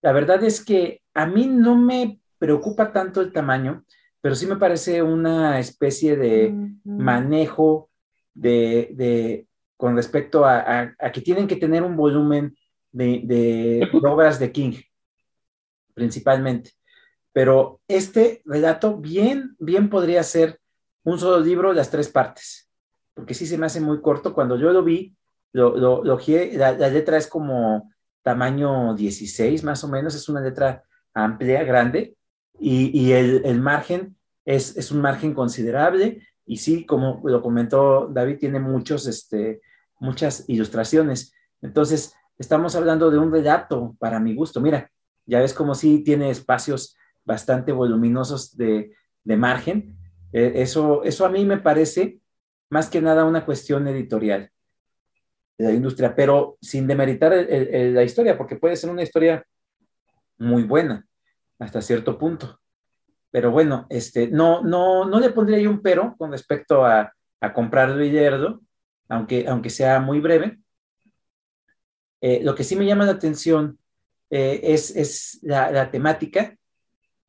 la 0.02 0.12
verdad 0.12 0.42
es 0.42 0.64
que 0.64 1.02
a 1.14 1.26
mí 1.26 1.46
no 1.46 1.76
me 1.76 2.20
preocupa 2.38 2.92
tanto 2.92 3.20
el 3.20 3.32
tamaño, 3.32 3.84
pero 4.20 4.34
sí 4.34 4.46
me 4.46 4.56
parece 4.56 5.02
una 5.02 5.58
especie 5.58 6.16
de 6.16 6.54
manejo 6.84 7.90
de, 8.34 9.46
con 9.76 9.96
respecto 9.96 10.44
a, 10.44 10.94
que 11.12 11.20
tienen 11.20 11.46
que 11.46 11.56
tener 11.56 11.82
un 11.82 11.96
volumen 11.96 12.56
de, 12.92 13.88
obras 14.04 14.38
de 14.38 14.52
King, 14.52 14.72
principalmente. 15.94 16.70
Pero 17.32 17.80
este 17.88 18.42
relato 18.44 18.96
bien, 18.96 19.56
bien 19.58 19.88
podría 19.88 20.22
ser 20.22 20.60
un 21.04 21.18
solo 21.18 21.40
libro, 21.40 21.72
las 21.72 21.90
tres 21.90 22.08
partes, 22.08 22.68
porque 23.14 23.34
sí 23.34 23.46
se 23.46 23.56
me 23.56 23.66
hace 23.66 23.80
muy 23.80 24.00
corto. 24.00 24.34
Cuando 24.34 24.56
yo 24.56 24.72
lo 24.72 24.82
vi, 24.82 25.16
lo, 25.52 25.76
lo, 25.76 26.02
la, 26.04 26.72
letra 26.88 27.16
es 27.16 27.26
como 27.26 27.92
tamaño 28.22 28.94
16 28.94 29.64
más 29.64 29.82
o 29.84 29.88
menos, 29.88 30.14
es 30.14 30.28
una 30.28 30.40
letra 30.40 30.84
amplia, 31.14 31.64
grande, 31.64 32.16
y, 32.58 33.12
el, 33.12 33.60
margen 33.60 34.16
es, 34.44 34.90
un 34.90 35.00
margen 35.00 35.32
considerable 35.32 36.26
y 36.44 36.58
sí, 36.58 36.84
como 36.84 37.22
lo 37.24 37.40
comentó 37.40 38.08
David, 38.08 38.38
tiene 38.38 38.60
muchos, 38.60 39.06
este, 39.06 39.62
muchas 39.98 40.44
ilustraciones. 40.48 41.32
Entonces, 41.62 42.14
estamos 42.38 42.74
hablando 42.76 43.10
de 43.10 43.18
un 43.18 43.32
relato 43.32 43.96
para 43.98 44.20
mi 44.20 44.34
gusto. 44.34 44.60
Mira, 44.60 44.90
ya 45.24 45.40
ves 45.40 45.54
como 45.54 45.74
sí 45.74 46.00
tiene 46.04 46.28
espacios 46.28 46.96
bastante 47.24 47.72
voluminosos 47.72 48.56
de, 48.56 48.92
margen. 49.24 49.96
Eh, 50.32 50.52
eso, 50.56 51.04
eso 51.04 51.24
a 51.24 51.28
mí 51.28 51.44
me 51.44 51.58
parece 51.58 52.20
más 52.68 52.88
que 52.88 53.00
nada 53.00 53.24
una 53.24 53.44
cuestión 53.44 53.86
editorial 53.86 54.50
de 55.58 55.64
la 55.66 55.72
industria, 55.72 56.14
pero 56.14 56.56
sin 56.60 56.86
demeritar 56.86 57.32
la 57.32 58.02
historia, 58.02 58.36
porque 58.36 58.56
puede 58.56 58.76
ser 58.76 58.90
una 58.90 59.02
historia 59.02 59.44
muy 60.38 60.62
buena 60.64 61.06
hasta 61.58 61.82
cierto 61.82 62.18
punto. 62.18 62.60
Pero 63.30 63.50
bueno, 63.50 63.86
este, 63.90 64.28
no, 64.28 64.62
no, 64.62 65.04
no 65.04 65.20
le 65.20 65.30
pondría 65.30 65.58
yo 65.58 65.70
un 65.70 65.82
pero 65.82 66.16
con 66.16 66.32
respecto 66.32 66.84
a, 66.84 67.12
a 67.40 67.52
comprarlo 67.52 68.02
y 68.02 68.10
leerlo, 68.10 68.60
aunque, 69.08 69.46
aunque 69.46 69.70
sea 69.70 70.00
muy 70.00 70.20
breve. 70.20 70.58
Eh, 72.20 72.40
lo 72.42 72.54
que 72.54 72.64
sí 72.64 72.76
me 72.76 72.86
llama 72.86 73.06
la 73.06 73.12
atención 73.12 73.78
eh, 74.30 74.60
es, 74.62 74.94
es 74.94 75.38
la, 75.42 75.70
la, 75.70 75.90
temática, 75.90 76.56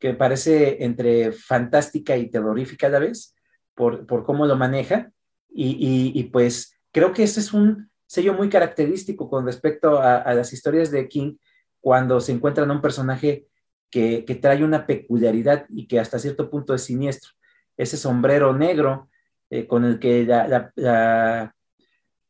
que 0.01 0.13
parece 0.13 0.83
entre 0.83 1.31
fantástica 1.31 2.17
y 2.17 2.29
terrorífica 2.29 2.87
a 2.87 2.89
la 2.89 2.99
vez, 2.99 3.35
por, 3.75 4.05
por 4.05 4.25
cómo 4.25 4.45
lo 4.45 4.57
maneja. 4.57 5.11
Y, 5.53 6.11
y, 6.13 6.23
pues 6.25 6.77
creo 6.91 7.13
que 7.13 7.23
ese 7.23 7.39
es 7.41 7.53
un 7.53 7.89
sello 8.07 8.33
muy 8.33 8.49
característico 8.49 9.29
con 9.29 9.45
respecto 9.45 9.99
a, 9.99 10.17
a 10.17 10.33
las 10.33 10.53
historias 10.53 10.91
de 10.91 11.07
King, 11.07 11.35
cuando 11.79 12.19
se 12.19 12.31
encuentran 12.31 12.71
un 12.71 12.81
personaje 12.81 13.47
que, 13.91 14.39
trae 14.41 14.63
una 14.63 14.87
peculiaridad 14.87 15.65
y 15.69 15.87
que 15.87 15.99
hasta 15.99 16.17
cierto 16.17 16.49
punto 16.49 16.73
es 16.73 16.83
siniestro. 16.83 17.31
Ese 17.77 17.97
sombrero 17.97 18.55
negro 18.55 19.09
eh, 19.49 19.67
con 19.67 19.85
el 19.85 19.99
que 19.99 20.25
la, 20.25 20.71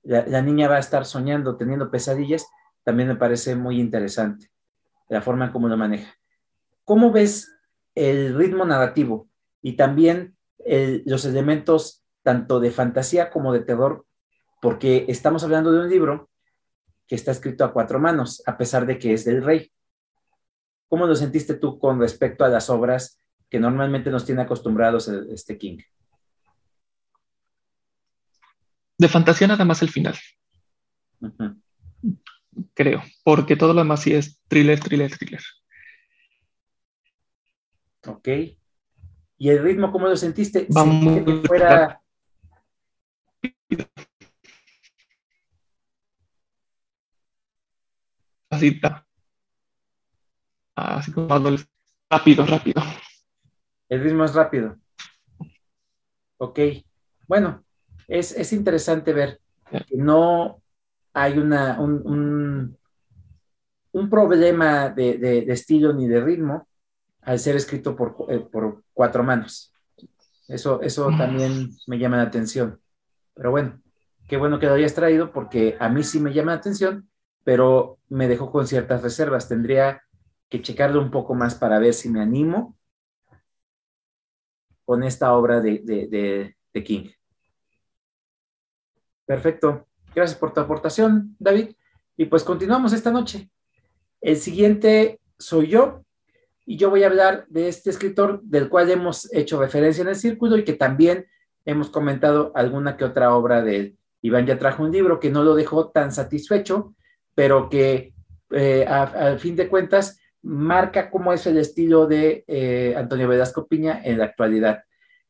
la, 0.03 0.41
niña 0.41 0.67
va 0.67 0.77
a 0.77 0.79
estar 0.79 1.05
soñando, 1.05 1.55
teniendo 1.55 1.91
pesadillas, 1.91 2.47
también 2.83 3.07
me 3.07 3.15
parece 3.15 3.55
muy 3.55 3.79
interesante 3.79 4.49
la 5.07 5.21
forma 5.21 5.45
en 5.45 5.51
cómo 5.51 5.67
lo 5.67 5.77
maneja. 5.77 6.15
¿Cómo 6.83 7.11
ves 7.11 7.53
el 7.95 8.35
ritmo 8.35 8.65
narrativo 8.65 9.29
y 9.61 9.73
también 9.73 10.35
los 11.05 11.25
elementos 11.25 12.03
tanto 12.23 12.59
de 12.59 12.71
fantasía 12.71 13.29
como 13.29 13.53
de 13.53 13.61
terror? 13.61 14.05
Porque 14.61 15.05
estamos 15.07 15.43
hablando 15.43 15.71
de 15.71 15.79
un 15.79 15.89
libro 15.89 16.29
que 17.07 17.15
está 17.15 17.31
escrito 17.31 17.65
a 17.65 17.73
cuatro 17.73 17.99
manos, 17.99 18.43
a 18.45 18.57
pesar 18.57 18.85
de 18.85 18.97
que 18.97 19.13
es 19.13 19.25
del 19.25 19.43
rey. 19.43 19.71
¿Cómo 20.87 21.07
lo 21.07 21.15
sentiste 21.15 21.55
tú 21.55 21.79
con 21.79 21.99
respecto 21.99 22.45
a 22.45 22.49
las 22.49 22.69
obras 22.69 23.17
que 23.49 23.59
normalmente 23.59 24.11
nos 24.11 24.25
tiene 24.25 24.43
acostumbrados 24.43 25.07
este 25.07 25.57
King? 25.57 25.79
De 28.97 29.07
fantasía 29.07 29.47
nada 29.47 29.65
más 29.65 29.81
el 29.81 29.89
final. 29.89 30.15
Creo, 32.73 33.01
porque 33.23 33.55
todo 33.55 33.73
lo 33.73 33.81
demás 33.81 34.01
sí 34.01 34.13
es 34.13 34.39
thriller, 34.47 34.79
thriller, 34.79 35.11
thriller. 35.17 35.41
Ok. 38.07 38.27
¿Y 39.37 39.49
el 39.49 39.63
ritmo 39.63 39.91
cómo 39.91 40.07
lo 40.07 40.15
sentiste? 40.15 40.67
Vamos. 40.69 41.23
Que 41.25 41.47
fuera... 41.47 42.01
Así, 48.49 48.79
así 50.75 51.11
como 51.13 51.27
rápido, 52.09 52.45
rápido. 52.45 52.81
El 53.87 54.03
ritmo 54.03 54.25
es 54.25 54.33
rápido. 54.33 54.77
Ok. 56.37 56.59
Bueno, 57.27 57.63
es, 58.07 58.51
interesante 58.51 59.13
ver 59.13 59.39
que 59.71 59.95
no 59.95 60.61
hay 61.13 61.37
una, 61.37 61.79
un, 61.79 62.77
un, 63.91 64.09
problema 64.09 64.89
de, 64.89 65.45
estilo 65.47 65.93
ni 65.93 66.07
de 66.07 66.19
ritmo 66.19 66.67
al 67.21 67.39
ser 67.39 67.55
escrito 67.55 67.95
por, 67.95 68.15
eh, 68.29 68.39
por 68.39 68.83
cuatro 68.93 69.23
manos. 69.23 69.73
Eso, 70.47 70.81
eso 70.81 71.09
también 71.17 71.69
me 71.87 71.97
llama 71.97 72.17
la 72.17 72.23
atención. 72.23 72.79
Pero 73.33 73.51
bueno, 73.51 73.81
qué 74.27 74.37
bueno 74.37 74.59
que 74.59 74.65
lo 74.65 74.73
hayas 74.73 74.93
traído 74.93 75.31
porque 75.31 75.77
a 75.79 75.87
mí 75.87 76.03
sí 76.03 76.19
me 76.19 76.33
llama 76.33 76.51
la 76.51 76.57
atención, 76.57 77.09
pero 77.43 77.99
me 78.09 78.27
dejó 78.27 78.51
con 78.51 78.67
ciertas 78.67 79.01
reservas. 79.01 79.47
Tendría 79.47 80.03
que 80.49 80.61
checarlo 80.61 81.01
un 81.01 81.11
poco 81.11 81.33
más 81.35 81.55
para 81.55 81.79
ver 81.79 81.93
si 81.93 82.09
me 82.09 82.21
animo 82.21 82.77
con 84.83 85.03
esta 85.03 85.33
obra 85.33 85.61
de, 85.61 86.53
de 86.73 86.83
King. 86.83 87.09
Perfecto. 89.25 89.87
Gracias 90.13 90.37
por 90.37 90.53
tu 90.53 90.59
aportación, 90.59 91.37
David. 91.39 91.75
Y 92.17 92.25
pues 92.25 92.43
continuamos 92.43 92.91
esta 92.91 93.11
noche. 93.11 93.49
El 94.19 94.35
siguiente 94.35 95.21
soy 95.39 95.69
yo 95.69 96.03
y 96.65 96.77
yo 96.77 96.89
voy 96.89 97.03
a 97.03 97.07
hablar 97.07 97.45
de 97.49 97.67
este 97.67 97.89
escritor 97.89 98.41
del 98.43 98.69
cual 98.69 98.89
hemos 98.89 99.31
hecho 99.33 99.59
referencia 99.59 100.01
en 100.01 100.09
el 100.09 100.15
círculo 100.15 100.57
y 100.57 100.63
que 100.63 100.73
también 100.73 101.25
hemos 101.65 101.89
comentado 101.89 102.51
alguna 102.55 102.97
que 102.97 103.05
otra 103.05 103.35
obra 103.35 103.61
de 103.61 103.75
él. 103.77 103.97
Iván 104.21 104.45
ya 104.45 104.59
trajo 104.59 104.83
un 104.83 104.91
libro 104.91 105.19
que 105.19 105.31
no 105.31 105.43
lo 105.43 105.55
dejó 105.55 105.89
tan 105.89 106.11
satisfecho, 106.11 106.95
pero 107.33 107.69
que 107.69 108.13
eh, 108.51 108.85
al 108.85 109.39
fin 109.39 109.55
de 109.55 109.67
cuentas 109.67 110.19
marca 110.43 111.09
cómo 111.09 111.33
es 111.33 111.45
el 111.47 111.57
estilo 111.57 112.07
de 112.07 112.43
eh, 112.47 112.93
Antonio 112.97 113.27
Velasco 113.27 113.67
Piña 113.67 114.01
en 114.03 114.17
la 114.19 114.25
actualidad. 114.25 114.83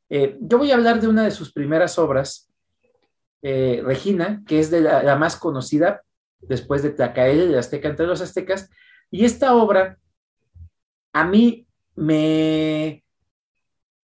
Eh, 0.10 0.38
yo 0.42 0.58
voy 0.58 0.72
a 0.72 0.76
hablar 0.76 1.00
de 1.00 1.08
una 1.08 1.24
de 1.24 1.32
sus 1.32 1.54
primeras 1.54 1.98
obras, 1.98 2.48
Regina, 3.44 4.44
que 4.46 4.60
es 4.60 4.70
de 4.70 4.82
la, 4.82 5.16
más 5.16 5.36
conocida 5.36 6.04
después 6.42 6.84
de 6.84 6.92
Tlacael, 6.92 7.52
de 7.52 7.58
Azteca 7.58 7.90
entre 7.90 8.06
los 8.06 8.22
aztecas, 8.22 8.70
y 9.10 9.26
esta 9.26 9.56
obra 9.56 9.98
a 11.14 11.26
mí 11.26 11.68
me 11.96 13.04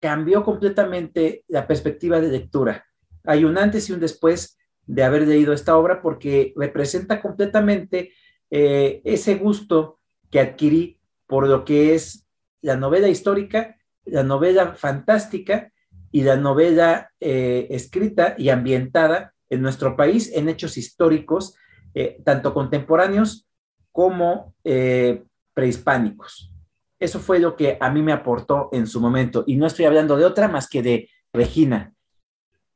cambió 0.01 0.45
completamente 0.45 1.45
la 1.49 1.67
perspectiva 1.67 2.21
de 2.21 2.29
lectura. 2.29 2.85
Hay 3.25 3.45
un 3.45 3.59
antes 3.59 3.89
y 3.89 3.93
un 3.93 4.01
después 4.01 4.59
de 4.87 5.03
haber 5.03 5.27
leído 5.27 5.53
esta 5.53 5.77
obra 5.77 6.01
porque 6.01 6.53
representa 6.57 7.21
completamente 7.21 8.13
eh, 8.51 9.01
ese 9.05 9.37
gusto 9.37 9.99
que 10.31 10.41
adquirí 10.41 11.01
por 11.27 11.49
lo 11.49 11.65
que 11.65 11.95
es 11.95 12.27
la 12.61 12.77
novela 12.77 13.09
histórica, 13.09 13.77
la 14.05 14.23
novela 14.23 14.75
fantástica 14.75 15.73
y 16.13 16.23
la 16.23 16.37
novela 16.37 17.11
eh, 17.21 17.67
escrita 17.71 18.35
y 18.39 18.49
ambientada 18.49 19.35
en 19.51 19.63
nuestro 19.63 19.97
país 19.97 20.33
en 20.35 20.49
hechos 20.49 20.77
históricos, 20.77 21.55
eh, 21.95 22.21
tanto 22.25 22.55
contemporáneos 22.55 23.47
como 23.93 24.55
eh, 24.65 25.25
prehispánicos. 25.55 26.53
Eso 26.99 27.21
fue 27.21 27.39
lo 27.39 27.57
que 27.57 27.77
a 27.81 27.91
mí 27.91 28.03
me 28.03 28.13
aportó 28.13 28.69
en 28.73 28.87
su 28.87 29.01
momento. 29.01 29.45
Y 29.47 29.57
no 29.57 29.67
estoy 29.67 29.85
hablando 29.85 30.17
de 30.17 30.25
otra 30.25 30.49
más 30.49 30.69
que 30.69 30.83
de 30.83 31.11
Regina. 31.33 31.95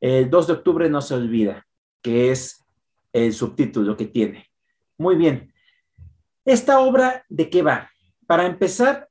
El 0.00 0.30
2 0.30 0.46
de 0.46 0.52
octubre 0.52 0.90
no 0.90 1.00
se 1.00 1.14
olvida, 1.14 1.66
que 2.02 2.30
es 2.30 2.64
el 3.12 3.32
subtítulo 3.32 3.96
que 3.96 4.06
tiene. 4.06 4.50
Muy 4.98 5.16
bien. 5.16 5.52
¿Esta 6.44 6.80
obra 6.80 7.24
de 7.28 7.50
qué 7.50 7.62
va? 7.62 7.90
Para 8.26 8.46
empezar, 8.46 9.08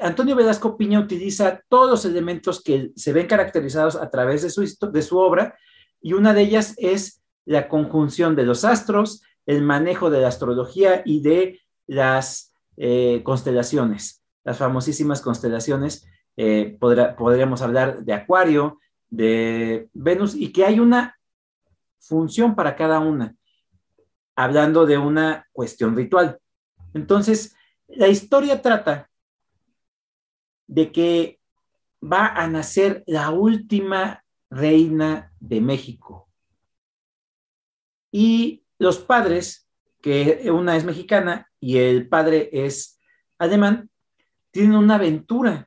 Antonio 0.00 0.36
Velasco 0.36 0.76
Piña 0.76 1.00
utiliza 1.00 1.62
todos 1.68 1.90
los 1.90 2.04
elementos 2.04 2.62
que 2.62 2.92
se 2.96 3.12
ven 3.12 3.26
caracterizados 3.26 3.96
a 3.96 4.10
través 4.10 4.42
de 4.42 4.50
su, 4.50 4.62
de 4.90 5.02
su 5.02 5.18
obra 5.18 5.56
y 6.00 6.12
una 6.12 6.34
de 6.34 6.42
ellas 6.42 6.74
es 6.78 7.22
la 7.44 7.68
conjunción 7.68 8.36
de 8.36 8.44
los 8.44 8.64
astros, 8.64 9.22
el 9.46 9.62
manejo 9.62 10.10
de 10.10 10.20
la 10.20 10.28
astrología 10.28 11.02
y 11.04 11.20
de 11.20 11.60
las 11.86 12.53
eh, 12.76 13.22
constelaciones, 13.24 14.22
las 14.44 14.58
famosísimas 14.58 15.20
constelaciones. 15.20 16.06
Eh, 16.36 16.76
podríamos 16.80 17.62
hablar 17.62 18.04
de 18.04 18.12
Acuario, 18.12 18.78
de 19.08 19.88
Venus 19.92 20.34
y 20.34 20.52
que 20.52 20.64
hay 20.64 20.80
una 20.80 21.16
función 22.00 22.54
para 22.54 22.76
cada 22.76 23.00
una, 23.00 23.34
hablando 24.34 24.86
de 24.86 24.98
una 24.98 25.46
cuestión 25.52 25.96
ritual. 25.96 26.38
Entonces, 26.92 27.56
la 27.88 28.08
historia 28.08 28.60
trata 28.60 29.10
de 30.66 30.90
que 30.92 31.40
va 32.02 32.26
a 32.28 32.46
nacer 32.48 33.02
la 33.06 33.30
última 33.30 34.24
reina 34.50 35.32
de 35.40 35.60
México. 35.60 36.28
Y 38.10 38.64
los 38.78 38.98
padres, 38.98 39.63
que 40.04 40.50
una 40.52 40.76
es 40.76 40.84
mexicana 40.84 41.50
y 41.58 41.78
el 41.78 42.10
padre 42.10 42.50
es 42.52 43.00
alemán, 43.38 43.88
tienen 44.50 44.74
una 44.74 44.96
aventura, 44.96 45.66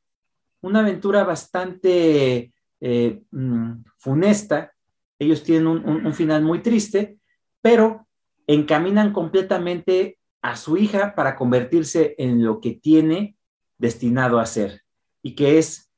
una 0.62 0.82
aventura 0.82 1.24
bastante 1.24 2.54
eh, 2.80 3.22
mm, 3.32 3.72
funesta. 3.98 4.74
Ellos 5.18 5.42
tienen 5.42 5.66
un 5.66 6.14
final 6.14 6.44
muy 6.44 6.60
triste, 6.60 7.18
pero 7.64 8.08
encaminan 8.46 9.12
completamente 9.12 10.20
a 10.44 10.56
su 10.56 10.78
hija 10.78 11.16
para 11.16 11.36
convertirse 11.36 12.14
en 12.20 12.46
lo 12.46 12.62
que 12.62 12.74
tiene 12.76 13.38
destinado 13.80 14.38
a 14.38 14.46
ser 14.46 14.84
y 15.24 15.34
que 15.34 15.58
es 15.58 15.90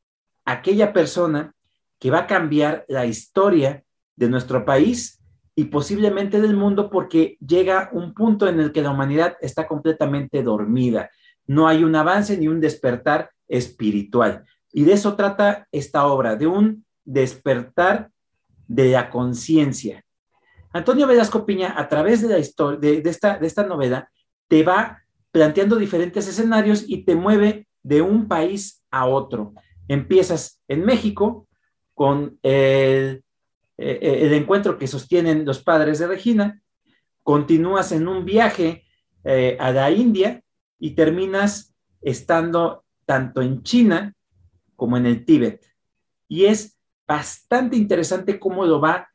aquella 0.46 0.94
persona 0.94 1.54
que 2.00 2.10
va 2.10 2.20
a 2.20 2.28
cambiar 2.28 2.86
la 2.88 3.06
historia 3.06 3.84
de 4.16 4.30
nuestro 4.30 4.64
país 4.64 5.19
y 5.60 5.66
posiblemente 5.66 6.40
del 6.40 6.56
mundo 6.56 6.90
porque 6.90 7.38
llega 7.46 7.90
un 7.92 8.14
punto 8.14 8.48
en 8.48 8.62
el 8.62 8.72
que 8.72 8.82
la 8.82 8.92
humanidad 8.92 9.36
está 9.42 9.68
completamente 9.68 10.42
dormida. 10.42 11.10
No 11.48 11.68
hay 11.68 11.84
un 11.84 11.98
avance 11.98 12.38
ni 12.38 12.48
un 12.48 12.62
despertar 12.62 13.32
espiritual. 13.46 14.46
Y 14.72 14.86
de 14.86 14.94
eso 14.94 15.18
trata 15.18 15.68
esta 15.74 16.08
obra, 16.08 16.38
de 16.38 16.48
un 16.48 16.86
despertar 17.04 18.10
de 18.70 18.92
la 18.92 19.10
conciencia. 19.10 20.02
Antonio 20.72 21.06
Velasco 21.06 21.46
Piña, 21.46 21.74
a 21.78 21.90
través 21.90 22.22
de, 22.22 22.30
la 22.30 22.40
historia, 22.40 22.80
de, 22.80 23.10
esta, 23.10 23.38
de 23.38 23.48
esta 23.48 23.66
novela, 23.66 24.10
te 24.48 24.64
va 24.64 25.04
planteando 25.30 25.76
diferentes 25.76 26.26
escenarios 26.26 26.86
y 26.88 27.04
te 27.04 27.18
mueve 27.18 27.68
de 27.84 28.02
un 28.02 28.30
país 28.30 28.82
a 28.92 29.08
otro. 29.08 29.56
Empiezas 29.90 30.62
en 30.70 30.86
México 30.86 31.50
con 31.96 32.40
el, 32.44 33.26
eh, 33.82 34.26
el 34.26 34.34
encuentro 34.34 34.78
que 34.78 34.88
sostienen 34.88 35.46
los 35.46 35.64
padres 35.64 36.00
de 36.00 36.08
Regina, 36.08 36.62
continúas 37.24 37.92
en 37.92 38.08
un 38.08 38.26
viaje 38.26 38.84
eh, 39.24 39.56
a 39.60 39.72
la 39.72 39.90
India 39.92 40.44
y 40.78 40.92
terminas 40.92 41.76
estando 42.02 42.86
tanto 43.06 43.42
en 43.42 43.64
China 43.64 44.14
como 44.76 44.98
en 44.98 45.06
el 45.06 45.24
Tíbet. 45.24 45.66
Y 46.28 46.46
es 46.46 46.78
bastante 47.08 47.78
interesante 47.78 48.40
cómo 48.40 48.66
lo 48.66 48.82
va 48.82 49.10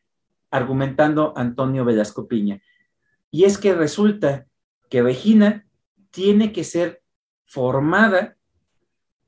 argumentando 0.50 1.32
Antonio 1.36 1.84
Velasco 1.84 2.26
Piña. 2.26 2.60
Y 3.30 3.44
es 3.44 3.58
que 3.58 3.74
resulta 3.74 4.46
que 4.88 5.02
Regina 5.02 5.66
tiene 6.10 6.52
que 6.52 6.64
ser 6.64 7.02
formada 7.46 8.36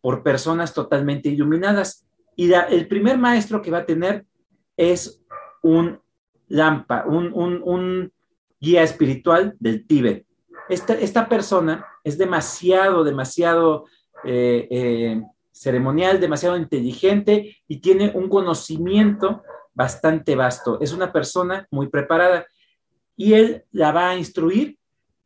por 0.01 0.23
personas 0.23 0.73
totalmente 0.73 1.29
iluminadas. 1.29 2.07
Y 2.37 2.53
el 2.53 2.87
primer 2.89 3.19
maestro 3.19 3.61
que 3.61 3.71
va 3.71 3.79
a 3.79 3.87
tener 3.87 4.25
es 4.77 5.25
un 5.63 6.01
lampa, 6.49 7.05
un, 7.07 8.13
guía 8.61 8.83
espiritual 8.83 9.55
del 9.61 9.87
Tíbet. 9.87 10.27
Esta, 10.69 10.95
esta, 10.95 11.29
persona 11.29 11.85
es 12.03 12.19
demasiado, 12.19 13.05
demasiado 13.05 13.85
eh, 14.25 14.67
eh, 14.71 15.23
ceremonial, 15.53 16.21
demasiado 16.21 16.57
inteligente 16.57 17.57
y 17.69 17.79
tiene 17.81 18.13
un 18.15 18.29
conocimiento 18.29 19.43
bastante 19.75 20.35
vasto. 20.35 20.79
Es 20.81 20.93
una 20.93 21.13
persona 21.13 21.67
muy 21.71 21.89
preparada 21.89 22.47
y 23.17 23.35
él 23.35 23.65
la 23.73 23.93
va 23.93 24.11
a 24.11 24.17
instruir 24.17 24.79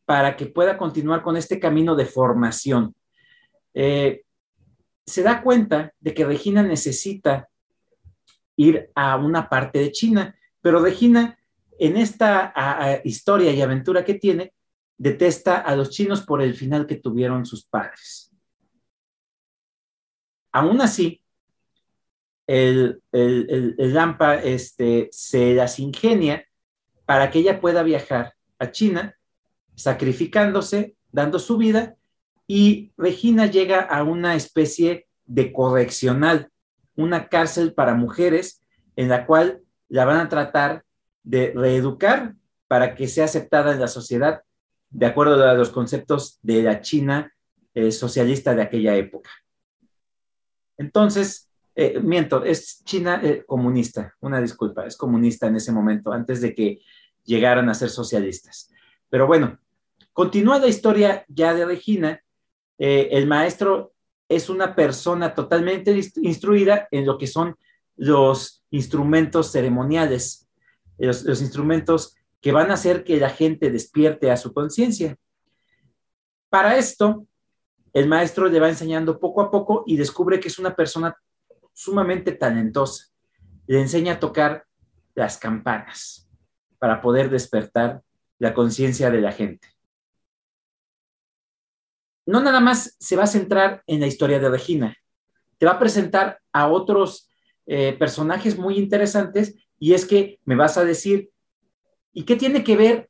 para 0.04 0.36
que 0.36 0.46
pueda 0.46 0.76
continuar 0.76 1.22
con 1.22 1.36
este 1.36 1.60
camino 1.60 1.94
de 1.94 2.06
formación. 2.06 2.94
Eh, 3.74 4.22
se 5.06 5.22
da 5.22 5.42
cuenta 5.42 5.92
de 6.00 6.14
que 6.14 6.24
Regina 6.24 6.62
necesita 6.62 7.48
ir 8.61 8.90
a 8.94 9.16
una 9.16 9.48
parte 9.48 9.78
de 9.78 9.90
China, 9.90 10.36
pero 10.61 10.82
Regina 10.82 11.38
en 11.78 11.96
esta 11.96 13.00
historia 13.04 13.52
y 13.52 13.62
aventura 13.62 14.04
que 14.04 14.14
tiene, 14.14 14.52
detesta 14.98 15.56
a 15.56 15.74
los 15.74 15.88
chinos 15.88 16.20
por 16.20 16.42
el 16.42 16.54
final 16.54 16.86
que 16.86 16.96
tuvieron 16.96 17.46
sus 17.46 17.64
padres. 17.64 18.30
Aún 20.52 20.82
así, 20.82 21.24
el, 22.46 23.00
el, 23.12 23.76
Lampa 23.94 24.34
este, 24.34 25.08
se 25.11 25.54
las 25.54 25.78
ingenia 25.78 26.44
para 27.06 27.30
que 27.30 27.38
ella 27.38 27.62
pueda 27.62 27.82
viajar 27.82 28.34
a 28.58 28.70
China, 28.70 29.16
sacrificándose, 29.74 30.96
dando 31.11 31.38
su 31.38 31.56
vida, 31.56 31.96
y 32.46 32.92
Regina 32.98 33.46
llega 33.46 33.80
a 33.80 34.02
una 34.02 34.34
especie 34.34 35.06
de 35.24 35.50
correccional, 35.50 36.50
una 37.01 37.28
cárcel 37.28 37.72
para 37.72 37.94
mujeres 37.94 38.62
en 38.96 39.09
la 39.09 39.26
cual 39.26 39.62
la 39.88 40.05
van 40.05 40.18
a 40.18 40.28
tratar 40.28 40.84
de 41.22 41.53
reeducar 41.55 42.34
para 42.68 42.94
que 42.94 43.09
sea 43.09 43.24
aceptada 43.24 43.72
en 43.72 43.80
la 43.80 43.88
sociedad 43.88 44.42
de 44.90 45.07
acuerdo 45.07 45.42
a 45.44 45.55
los 45.55 45.70
conceptos 45.70 46.38
de 46.42 46.62
la 46.62 46.80
China 46.80 47.32
eh, 47.74 47.92
socialista 47.92 48.55
de 48.55 48.62
aquella 48.62 48.96
época. 48.96 49.30
Entonces, 50.76 51.48
eh, 51.74 52.01
miento, 52.01 52.44
es 52.44 52.82
China 52.84 53.20
eh, 53.22 53.44
comunista, 53.46 54.14
una 54.20 54.40
disculpa, 54.40 54.86
es 54.86 54.96
comunista 54.96 55.46
en 55.46 55.57
ese 55.57 55.72
momento, 55.72 56.12
antes 56.12 56.40
de 56.40 56.55
que 56.55 56.80
llegaran 57.24 57.68
a 57.68 57.74
ser 57.74 57.90
socialistas. 57.90 58.70
Pero 59.09 59.26
bueno, 59.26 59.59
continúa 60.12 60.59
la 60.59 60.66
historia 60.66 61.24
ya 61.28 61.55
de 61.55 61.64
Regina. 61.64 62.22
el 62.78 63.26
maestro 63.26 63.92
es 64.30 64.48
una 64.48 64.76
persona 64.76 65.34
totalmente 65.34 65.90
instruida 66.22 66.86
en 66.92 67.04
lo 67.04 67.18
que 67.18 67.26
son 67.26 67.56
los 67.96 68.64
instrumentos 68.70 69.50
ceremoniales, 69.50 70.48
los, 70.98 71.26
instrumentos 71.42 72.14
que 72.40 72.52
van 72.52 72.70
a 72.70 72.74
hacer 72.74 73.02
que 73.02 73.18
la 73.18 73.28
gente 73.28 73.72
despierte 73.72 74.30
a 74.30 74.36
su 74.36 74.54
conciencia. 74.54 75.16
Para 76.48 76.78
esto, 76.78 77.26
el 77.92 78.06
maestro 78.06 78.46
le 78.46 78.60
va 78.60 78.68
enseñando 78.68 79.18
poco 79.18 79.42
a 79.42 79.50
poco 79.50 79.82
y 79.84 79.96
descubre 79.96 80.38
que 80.38 80.46
es 80.46 80.60
una 80.60 80.76
persona 80.76 81.16
sumamente 81.72 82.30
talentosa. 82.30 83.06
Le 83.66 83.80
enseña 83.80 84.14
a 84.14 84.20
tocar 84.20 84.64
las 85.16 85.38
campanas 85.38 86.30
para 86.78 87.02
poder 87.02 87.30
despertar 87.30 88.00
la 88.38 88.54
conciencia 88.54 89.10
de 89.10 89.20
la 89.20 89.32
gente. 89.32 89.79
No 92.30 92.40
nada 92.40 92.60
más 92.60 92.96
se 92.98 93.16
va 93.16 93.24
a 93.24 93.28
centrar 93.28 93.82
en 93.86 94.00
la 94.00 94.06
historia 94.06 94.38
de 94.38 94.48
Regina, 94.48 94.96
te 95.58 95.66
va 95.66 95.72
a 95.72 95.78
presentar 95.78 96.40
a 96.52 96.68
otros 96.68 97.28
eh, 97.66 97.94
personajes 97.98 98.56
muy 98.56 98.78
interesantes 98.78 99.54
y 99.78 99.92
es 99.94 100.06
que 100.06 100.38
me 100.44 100.56
vas 100.56 100.78
a 100.78 100.84
decir 100.84 101.30
¿Y 102.12 102.24
qué 102.24 102.36
tiene 102.36 102.64
que 102.64 102.76
ver 102.76 103.08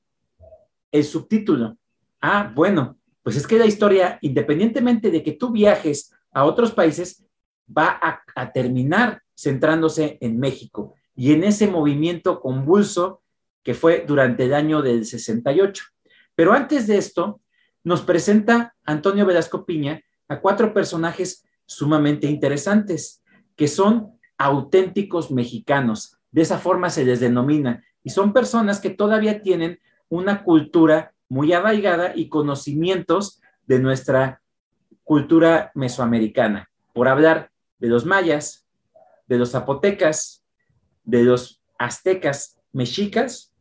el 0.92 1.04
subtítulo? 1.04 1.76
Ah, 2.20 2.52
bueno, 2.54 2.98
pues 3.22 3.36
es 3.36 3.46
que 3.46 3.58
la 3.58 3.66
historia, 3.66 4.18
independientemente 4.20 5.10
de 5.10 5.22
que 5.22 5.32
tú 5.32 5.50
viajes 5.50 6.12
a 6.32 6.44
otros 6.44 6.72
países, 6.72 7.24
va 7.66 7.98
a, 8.34 8.52
terminar 8.52 9.22
centrándose 9.34 10.18
en 10.20 10.38
México 10.38 10.94
y 11.14 11.32
en 11.32 11.44
ese 11.44 11.66
movimiento 11.66 12.40
convulso 12.40 13.22
que 13.62 13.74
fue 13.74 14.04
durante 14.06 14.44
el 14.44 14.54
año 14.54 14.82
del 14.82 15.04
68. 15.04 15.84
Pero 16.34 16.52
antes 16.52 16.86
de 16.86 16.98
esto, 16.98 17.40
nos 17.84 18.02
presenta 18.02 18.74
Antonio 18.84 19.26
Velasco 19.26 19.64
Piña 19.64 20.02
a 20.28 20.40
cuatro 20.40 20.72
personajes 20.72 21.44
sumamente 21.66 22.26
interesantes, 22.26 23.22
que 23.56 23.68
son 23.68 24.18
auténticos 24.38 25.30
mexicanos. 25.30 26.16
De 26.30 26.42
esa 26.42 26.58
forma 26.58 26.90
se 26.90 27.04
les 27.04 27.20
denomina 27.20 27.84
y 28.02 28.10
son 28.10 28.32
personas 28.32 28.80
que 28.80 28.90
todavía 28.90 29.42
tienen 29.42 29.78
una 30.08 30.42
cultura 30.44 31.12
muy 31.28 31.52
arraigada 31.52 32.12
y 32.14 32.28
conocimientos 32.28 33.40
de 33.66 33.78
nuestra 33.78 34.42
cultura 35.04 35.70
mesoamericana. 35.74 36.70
Por 36.92 37.08
hablar 37.08 37.50
de 37.78 37.88
los 37.88 38.04
mayas, 38.04 38.66
de 39.26 39.38
los 39.38 39.52
zapotecas, 39.52 40.44
de 41.04 41.22
los 41.22 41.62
aztecas, 41.78 42.58
mexicas, 42.72 43.54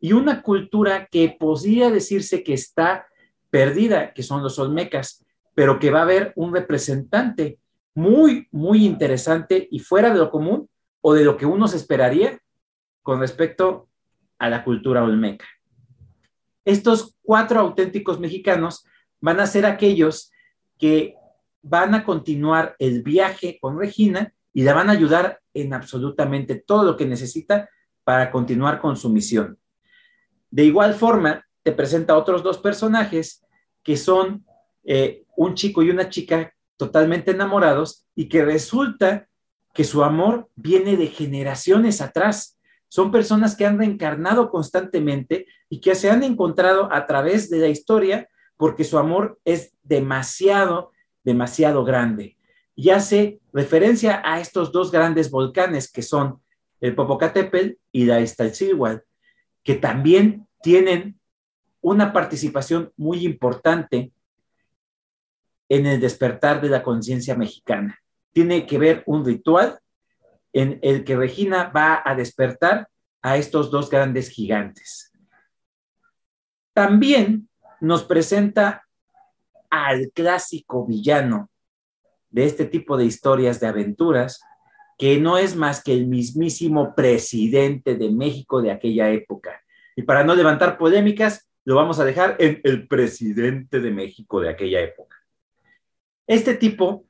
y 0.00 0.12
una 0.12 0.42
cultura 0.42 1.06
que 1.06 1.36
podría 1.38 1.90
decirse 1.90 2.44
que 2.44 2.54
está 2.54 3.06
perdida, 3.50 4.12
que 4.12 4.22
son 4.22 4.42
los 4.42 4.58
olmecas, 4.58 5.24
pero 5.54 5.78
que 5.78 5.90
va 5.90 6.00
a 6.00 6.02
haber 6.02 6.32
un 6.36 6.54
representante 6.54 7.58
muy, 7.94 8.46
muy 8.52 8.86
interesante 8.86 9.66
y 9.70 9.80
fuera 9.80 10.10
de 10.12 10.18
lo 10.18 10.30
común 10.30 10.68
o 11.00 11.14
de 11.14 11.24
lo 11.24 11.36
que 11.36 11.46
uno 11.46 11.66
se 11.66 11.76
esperaría 11.76 12.38
con 13.02 13.20
respecto 13.20 13.88
a 14.38 14.48
la 14.48 14.62
cultura 14.62 15.02
olmeca. 15.02 15.46
Estos 16.64 17.16
cuatro 17.22 17.60
auténticos 17.60 18.20
mexicanos 18.20 18.84
van 19.20 19.40
a 19.40 19.46
ser 19.46 19.66
aquellos 19.66 20.30
que 20.78 21.16
van 21.62 21.94
a 21.94 22.04
continuar 22.04 22.76
el 22.78 23.02
viaje 23.02 23.58
con 23.60 23.78
Regina 23.78 24.32
y 24.52 24.62
la 24.62 24.74
van 24.74 24.90
a 24.90 24.92
ayudar 24.92 25.40
en 25.54 25.74
absolutamente 25.74 26.54
todo 26.54 26.84
lo 26.84 26.96
que 26.96 27.06
necesita 27.06 27.68
para 28.04 28.30
continuar 28.30 28.80
con 28.80 28.96
su 28.96 29.08
misión. 29.08 29.58
De 30.50 30.64
igual 30.64 30.94
forma, 30.94 31.47
te 31.68 31.72
presenta 31.74 32.16
otros 32.16 32.42
dos 32.42 32.56
personajes 32.56 33.44
que 33.82 33.98
son 33.98 34.46
eh, 34.84 35.24
un 35.36 35.54
chico 35.54 35.82
y 35.82 35.90
una 35.90 36.08
chica 36.08 36.50
totalmente 36.78 37.32
enamorados 37.32 38.06
y 38.14 38.30
que 38.30 38.42
resulta 38.42 39.28
que 39.74 39.84
su 39.84 40.02
amor 40.02 40.48
viene 40.56 40.96
de 40.96 41.08
generaciones 41.08 42.00
atrás 42.00 42.58
son 42.88 43.12
personas 43.12 43.54
que 43.54 43.66
han 43.66 43.78
reencarnado 43.78 44.48
constantemente 44.48 45.44
y 45.68 45.82
que 45.82 45.94
se 45.94 46.08
han 46.08 46.22
encontrado 46.22 46.90
a 46.90 47.04
través 47.04 47.50
de 47.50 47.58
la 47.58 47.68
historia 47.68 48.26
porque 48.56 48.84
su 48.84 48.96
amor 48.96 49.38
es 49.44 49.74
demasiado, 49.82 50.92
demasiado 51.22 51.84
grande. 51.84 52.38
Y 52.74 52.88
hace 52.88 53.40
referencia 53.52 54.22
a 54.24 54.40
estos 54.40 54.72
dos 54.72 54.90
grandes 54.90 55.30
volcanes 55.30 55.92
que 55.92 56.00
son 56.00 56.40
el 56.80 56.94
Popocatépetl 56.94 57.74
y 57.92 58.06
la 58.06 58.22
Iztaccíhuatl, 58.22 59.02
que 59.62 59.74
también 59.74 60.46
tienen 60.62 61.17
una 61.88 62.12
participación 62.12 62.92
muy 62.96 63.24
importante 63.24 64.12
en 65.68 65.86
el 65.86 66.00
despertar 66.00 66.60
de 66.60 66.68
la 66.68 66.82
conciencia 66.82 67.34
mexicana. 67.34 67.98
Tiene 68.32 68.66
que 68.66 68.78
ver 68.78 69.02
un 69.06 69.24
ritual 69.24 69.78
en 70.52 70.78
el 70.82 71.04
que 71.04 71.16
Regina 71.16 71.70
va 71.74 72.02
a 72.04 72.14
despertar 72.14 72.88
a 73.22 73.36
estos 73.36 73.70
dos 73.70 73.90
grandes 73.90 74.30
gigantes. 74.30 75.12
También 76.72 77.48
nos 77.80 78.04
presenta 78.04 78.86
al 79.70 80.10
clásico 80.14 80.86
villano 80.86 81.50
de 82.30 82.44
este 82.44 82.64
tipo 82.64 82.96
de 82.96 83.04
historias 83.04 83.60
de 83.60 83.66
aventuras, 83.66 84.40
que 84.96 85.18
no 85.20 85.38
es 85.38 85.56
más 85.56 85.82
que 85.82 85.92
el 85.92 86.06
mismísimo 86.06 86.94
presidente 86.94 87.96
de 87.96 88.10
México 88.10 88.62
de 88.62 88.70
aquella 88.70 89.10
época. 89.10 89.62
Y 89.96 90.02
para 90.02 90.24
no 90.24 90.34
levantar 90.34 90.78
polémicas, 90.78 91.47
lo 91.68 91.74
vamos 91.74 92.00
a 92.00 92.04
dejar 92.06 92.34
en 92.38 92.62
el 92.64 92.88
presidente 92.88 93.80
de 93.80 93.90
México 93.90 94.40
de 94.40 94.48
aquella 94.48 94.80
época. 94.80 95.18
Este 96.26 96.54
tipo, 96.54 97.04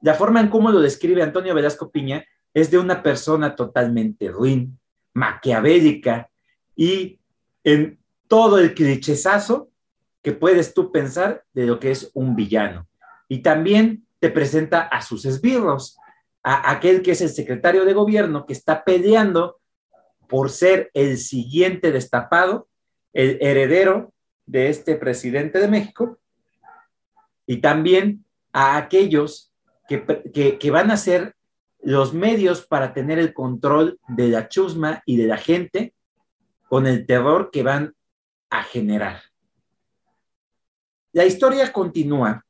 la 0.00 0.14
forma 0.14 0.40
en 0.40 0.48
cómo 0.48 0.72
lo 0.72 0.80
describe 0.80 1.22
Antonio 1.22 1.54
Velasco 1.54 1.92
Piña, 1.92 2.24
es 2.52 2.68
de 2.72 2.80
una 2.80 3.00
persona 3.00 3.54
totalmente 3.54 4.28
ruin, 4.28 4.76
maquiavélica 5.14 6.28
y 6.74 7.20
en 7.62 8.00
todo 8.26 8.58
el 8.58 8.74
clichezazo 8.74 9.70
que 10.20 10.32
puedes 10.32 10.74
tú 10.74 10.90
pensar 10.90 11.44
de 11.52 11.66
lo 11.66 11.78
que 11.78 11.92
es 11.92 12.10
un 12.12 12.34
villano. 12.34 12.88
Y 13.28 13.38
también 13.38 14.04
te 14.18 14.30
presenta 14.30 14.80
a 14.80 15.00
sus 15.00 15.24
esbirros, 15.26 15.96
a 16.42 16.72
aquel 16.72 17.02
que 17.02 17.12
es 17.12 17.20
el 17.20 17.28
secretario 17.28 17.84
de 17.84 17.94
gobierno 17.94 18.46
que 18.46 18.52
está 18.52 18.82
peleando 18.82 19.60
por 20.26 20.50
ser 20.50 20.90
el 20.92 21.18
siguiente 21.18 21.92
destapado, 21.92 22.66
el 23.12 23.38
heredero 23.40 24.12
de 24.46 24.68
este 24.68 24.96
presidente 24.96 25.58
de 25.58 25.68
México, 25.68 26.18
y 27.46 27.58
también 27.58 28.24
a 28.52 28.76
aquellos 28.76 29.52
que, 29.88 30.04
que, 30.32 30.58
que 30.58 30.70
van 30.70 30.90
a 30.90 30.96
ser 30.96 31.34
los 31.80 32.14
medios 32.14 32.64
para 32.66 32.94
tener 32.94 33.18
el 33.18 33.34
control 33.34 33.98
de 34.08 34.28
la 34.28 34.48
chusma 34.48 35.02
y 35.04 35.16
de 35.16 35.26
la 35.26 35.36
gente 35.36 35.94
con 36.68 36.86
el 36.86 37.06
terror 37.06 37.50
que 37.50 37.62
van 37.62 37.94
a 38.50 38.62
generar. 38.62 39.22
La 41.12 41.24
historia 41.24 41.72
continúa 41.72 42.46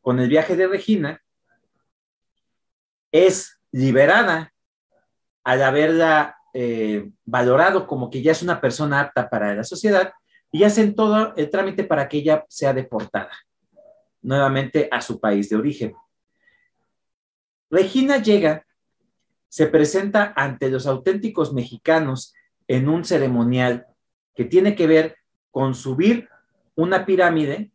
con 0.00 0.18
el 0.18 0.28
viaje 0.28 0.56
de 0.56 0.66
Regina. 0.66 1.22
Es 3.12 3.60
liberada 3.70 4.52
al 5.44 5.62
haberla 5.62 6.36
eh, 6.56 7.10
valorado 7.24 7.86
como 7.88 8.08
que 8.08 8.22
ya 8.22 8.30
es 8.30 8.40
una 8.40 8.60
persona 8.60 9.00
apta 9.00 9.28
para 9.28 9.56
la 9.56 9.64
sociedad 9.64 10.12
y 10.52 10.62
hacen 10.62 10.94
todo 10.94 11.34
el 11.34 11.50
trámite 11.50 11.82
para 11.82 12.08
que 12.08 12.18
ella 12.18 12.44
sea 12.48 12.72
deportada 12.72 13.32
nuevamente 14.22 14.88
a 14.92 15.00
su 15.00 15.18
país 15.18 15.50
de 15.50 15.56
origen. 15.56 15.94
Regina 17.70 18.22
llega, 18.22 18.64
se 19.48 19.66
presenta 19.66 20.32
ante 20.36 20.70
los 20.70 20.86
auténticos 20.86 21.52
mexicanos 21.52 22.32
en 22.68 22.88
un 22.88 23.04
ceremonial 23.04 23.88
que 24.32 24.44
tiene 24.44 24.76
que 24.76 24.86
ver 24.86 25.16
con 25.50 25.74
subir 25.74 26.28
una 26.76 27.04
pirámide 27.04 27.72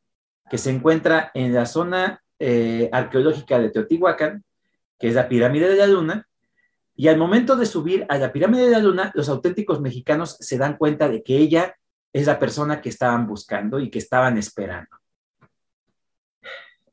que 0.49 0.57
se 0.57 0.69
encuentra 0.69 1.31
en 1.33 1.53
la 1.53 1.65
zona 1.65 2.23
eh, 2.39 2.87
arqueológica 2.93 3.59
de 3.59 3.71
Teotihuacán, 3.71 4.45
que 4.97 5.09
es 5.09 5.15
la 5.15 5.27
pirámide 5.27 5.67
de 5.67 5.75
la 5.75 5.87
luna, 5.87 6.28
y 6.99 7.07
al 7.07 7.17
momento 7.17 7.55
de 7.55 7.65
subir 7.65 8.05
a 8.09 8.17
la 8.17 8.33
pirámide 8.33 8.65
de 8.65 8.71
la 8.71 8.79
luna, 8.79 9.09
los 9.15 9.29
auténticos 9.29 9.79
mexicanos 9.79 10.35
se 10.41 10.57
dan 10.57 10.75
cuenta 10.75 11.07
de 11.07 11.23
que 11.23 11.37
ella 11.37 11.77
es 12.11 12.27
la 12.27 12.37
persona 12.37 12.81
que 12.81 12.89
estaban 12.89 13.25
buscando 13.25 13.79
y 13.79 13.89
que 13.89 13.99
estaban 13.99 14.37
esperando. 14.37 14.89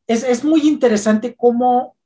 Es, 0.06 0.22
es 0.22 0.44
muy 0.44 0.60
interesante 0.68 1.34
cómo 1.34 1.96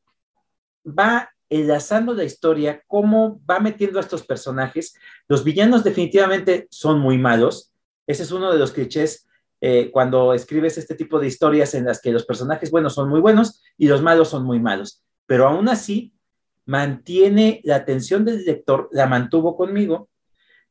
va 0.83 1.29
enlazando 1.51 2.15
la 2.15 2.25
historia, 2.25 2.83
cómo 2.87 3.39
va 3.45 3.61
metiendo 3.61 3.99
a 3.99 4.03
estos 4.03 4.25
personajes. 4.25 4.95
Los 5.29 5.45
villanos 5.45 5.85
definitivamente 5.85 6.69
son 6.71 7.01
muy 7.01 7.19
malos. 7.19 7.75
Ese 8.07 8.23
es 8.23 8.33
uno 8.33 8.51
de 8.51 8.59
los 8.59 8.73
clichés 8.73 9.29
eh, 9.61 9.91
cuando 9.91 10.33
escribes 10.33 10.79
este 10.79 10.95
tipo 10.95 11.21
de 11.21 11.27
historias 11.27 11.75
en 11.75 11.85
las 11.85 12.01
que 12.01 12.13
los 12.13 12.25
personajes 12.25 12.71
buenos 12.71 12.95
son 12.95 13.11
muy 13.11 13.21
buenos 13.21 13.63
y 13.77 13.89
los 13.89 14.01
malos 14.01 14.31
son 14.31 14.45
muy 14.47 14.59
malos. 14.59 15.05
Pero 15.27 15.47
aún 15.47 15.69
así, 15.69 16.15
mantiene 16.67 17.61
la 17.65 17.77
atención 17.77 18.25
del 18.25 18.45
lector, 18.45 18.89
la 18.93 19.07
mantuvo 19.07 19.57
conmigo. 19.57 20.09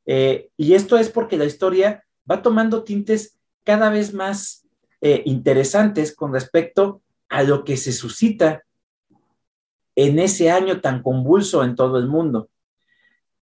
Eh, 0.05 0.49
y 0.57 0.73
esto 0.73 0.97
es 0.97 1.09
porque 1.09 1.37
la 1.37 1.45
historia 1.45 2.03
va 2.29 2.41
tomando 2.41 2.83
tintes 2.83 3.37
cada 3.63 3.89
vez 3.89 4.13
más 4.13 4.65
eh, 5.01 5.21
interesantes 5.25 6.15
con 6.15 6.33
respecto 6.33 7.01
a 7.27 7.43
lo 7.43 7.63
que 7.63 7.77
se 7.77 7.91
suscita 7.91 8.63
en 9.95 10.19
ese 10.19 10.49
año 10.49 10.81
tan 10.81 11.03
convulso 11.03 11.63
en 11.63 11.75
todo 11.75 11.97
el 11.99 12.07
mundo. 12.07 12.49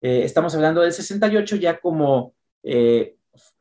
Eh, 0.01 0.23
estamos 0.23 0.55
hablando 0.55 0.81
del 0.81 0.91
68 0.91 1.55
ya 1.55 1.79
como 1.79 2.33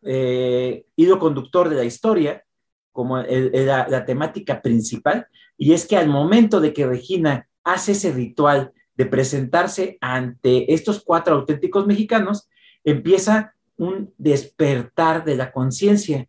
hilo 0.02 1.18
conductor 1.18 1.68
de 1.68 1.76
la 1.76 1.84
historia, 1.84 2.44
como 2.90 3.18
la, 3.18 4.04
temática 4.04 4.62
principal, 4.62 5.28
y 5.56 5.74
es 5.74 5.86
que 5.86 5.96
al 5.96 6.08
momento 6.08 6.60
de 6.60 6.72
que 6.72 6.86
Regina 6.86 7.48
hace 7.62 7.92
ese 7.92 8.10
ritual 8.10 8.72
de 8.96 9.06
presentarse 9.06 9.98
ante 10.00 10.72
estos 10.72 11.02
cuatro 11.02 11.34
auténticos 11.34 11.86
mexicanos, 11.86 12.48
empieza 12.84 13.54
un 13.76 14.12
despertar 14.16 15.24
de 15.24 15.36
la 15.36 15.52
conciencia 15.52 16.26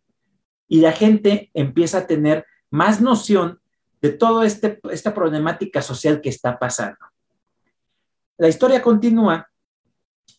y 0.68 0.80
la 0.80 0.92
gente 0.92 1.50
empieza 1.54 1.98
a 1.98 2.06
tener 2.06 2.46
más 2.70 3.00
noción 3.00 3.60
de 4.02 4.10
toda 4.10 4.46
este, 4.46 4.80
esta 4.90 5.14
problemática 5.14 5.82
social 5.82 6.20
que 6.20 6.28
está 6.28 6.58
pasando. 6.58 6.98
La 8.36 8.48
historia 8.48 8.82
continúa, 8.82 9.48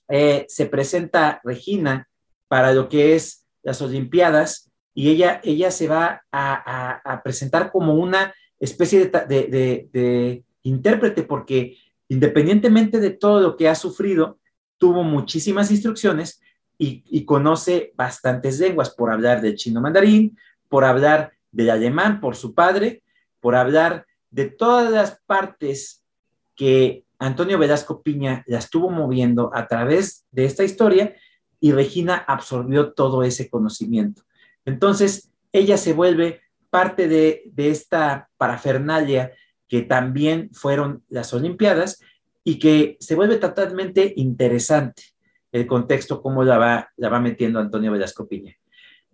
eh, 0.07 0.45
se 0.47 0.65
presenta 0.67 1.41
Regina 1.43 2.07
para 2.47 2.73
lo 2.73 2.87
que 2.89 3.15
es 3.15 3.45
las 3.61 3.81
Olimpiadas 3.81 4.71
y 4.93 5.09
ella, 5.09 5.39
ella 5.43 5.71
se 5.71 5.87
va 5.87 6.23
a, 6.31 7.21
presentar 7.23 7.71
como 7.71 7.93
una 7.95 8.33
especie 8.59 9.05
de, 9.07 10.43
intérprete 10.63 11.23
porque 11.23 11.77
independientemente 12.09 12.99
de 12.99 13.11
todo 13.11 13.39
lo 13.39 13.55
que 13.55 13.69
ha 13.69 13.75
sufrido, 13.75 14.39
tuvo 14.77 15.03
muchísimas 15.03 15.71
instrucciones 15.71 16.41
y, 16.77 17.25
conoce 17.25 17.93
bastantes 17.95 18.59
lenguas 18.59 18.89
por 18.89 19.11
hablar 19.11 19.41
del 19.41 19.55
chino 19.55 19.81
mandarín, 19.81 20.37
por 20.67 20.85
hablar 20.85 21.33
del 21.51 21.69
alemán 21.69 22.21
por 22.21 22.35
su 22.35 22.53
padre 22.53 23.03
por 23.39 23.55
hablar 23.55 24.05
de 24.31 24.45
todas 24.45 24.91
las 24.91 25.19
partes 25.25 26.03
que 26.55 27.05
Antonio 27.17 27.57
Velasco 27.57 28.01
Piña 28.01 28.43
la 28.47 28.59
estuvo 28.59 28.89
moviendo 28.89 29.51
a 29.53 29.67
través 29.67 30.25
de 30.31 30.45
esta 30.45 30.63
historia 30.63 31.15
y 31.59 31.71
Regina 31.71 32.15
absorbió 32.15 32.93
todo 32.93 33.23
ese 33.23 33.49
conocimiento. 33.49 34.23
Entonces, 34.65 35.31
ella 35.51 35.77
se 35.77 35.93
vuelve 35.93 36.41
parte 36.69 37.07
de, 37.07 37.51
esta 37.57 38.29
parafernalia 38.37 39.33
que 39.69 39.83
también 39.83 40.49
fueron 40.51 41.03
las 41.07 41.33
Olimpiadas 41.33 42.01
y 42.43 42.59
que 42.59 42.97
se 42.99 43.15
vuelve 43.15 43.37
totalmente 43.37 44.13
interesante 44.17 45.03
el 45.51 45.65
contexto, 45.65 46.21
cómo 46.21 46.43
la 46.43 46.57
va, 46.57 46.89
la 46.97 47.09
va 47.09 47.19
metiendo 47.19 47.59
Antonio 47.59 47.91
Velasco 47.91 48.27
Piña. 48.27 48.55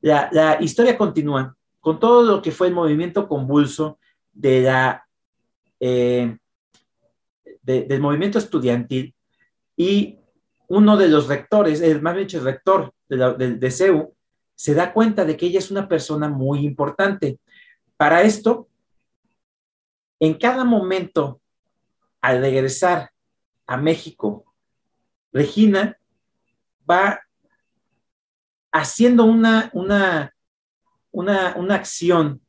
La, 0.01 0.29
la 0.31 0.57
historia 0.61 0.97
continúa 0.97 1.55
con 1.79 1.99
todo 1.99 2.23
lo 2.23 2.41
que 2.41 2.51
fue 2.51 2.67
el 2.67 2.73
movimiento 2.73 3.27
convulso 3.27 3.99
de 4.33 4.61
la, 4.61 5.05
eh, 5.79 6.37
del 7.61 8.01
movimiento 8.01 8.37
estudiantil 8.37 9.13
y 9.77 10.17
uno 10.67 10.97
de 10.97 11.09
los 11.09 11.27
rectores, 11.27 11.81
el 11.81 12.01
más 12.01 12.15
bien 12.15 12.27
el 12.31 12.43
rector 12.43 12.93
de, 13.07 13.57
de, 13.57 13.71
CEU, 13.71 14.13
se 14.55 14.73
da 14.73 14.93
cuenta 14.93 15.25
de 15.25 15.37
que 15.37 15.47
ella 15.47 15.59
es 15.59 15.71
una 15.71 15.87
persona 15.87 16.27
muy 16.27 16.65
importante. 16.65 17.39
Para 17.97 18.23
esto, 18.23 18.67
en 20.19 20.35
cada 20.35 20.63
momento, 20.63 21.41
al 22.21 22.41
regresar 22.41 23.11
a 23.67 23.77
México, 23.77 24.45
Regina 25.31 25.97
va 26.89 27.21
haciendo 28.71 29.25
una, 29.25 29.69
una, 29.73 30.33
una, 31.11 31.55
una 31.57 31.75
acción 31.75 32.41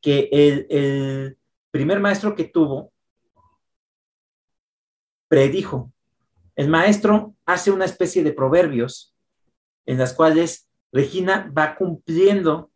que 0.00 0.28
el, 0.30 1.38
primer 1.70 1.98
maestro 1.98 2.36
que 2.36 2.44
tuvo 2.44 2.92
predijo. 5.26 5.92
El 6.54 6.68
maestro 6.68 7.34
hace 7.44 7.72
una 7.72 7.84
especie 7.84 8.22
de 8.22 8.32
proverbios 8.32 9.12
en 9.86 9.98
las 9.98 10.12
cuales 10.12 10.68
Regina 10.92 11.50
va 11.56 11.74
cumpliendo 11.74 12.70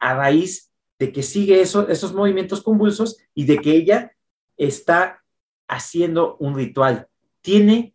a 0.00 0.14
raíz 0.14 0.72
de 0.98 1.12
que 1.12 1.22
sigue 1.22 1.60
esos 1.60 2.14
movimientos 2.14 2.62
convulsos 2.62 3.18
y 3.34 3.44
de 3.44 3.58
que 3.58 3.72
ella 3.72 4.12
está 4.56 5.22
haciendo 5.68 6.36
un 6.38 6.54
ritual. 6.54 7.08
Tiene 7.40 7.94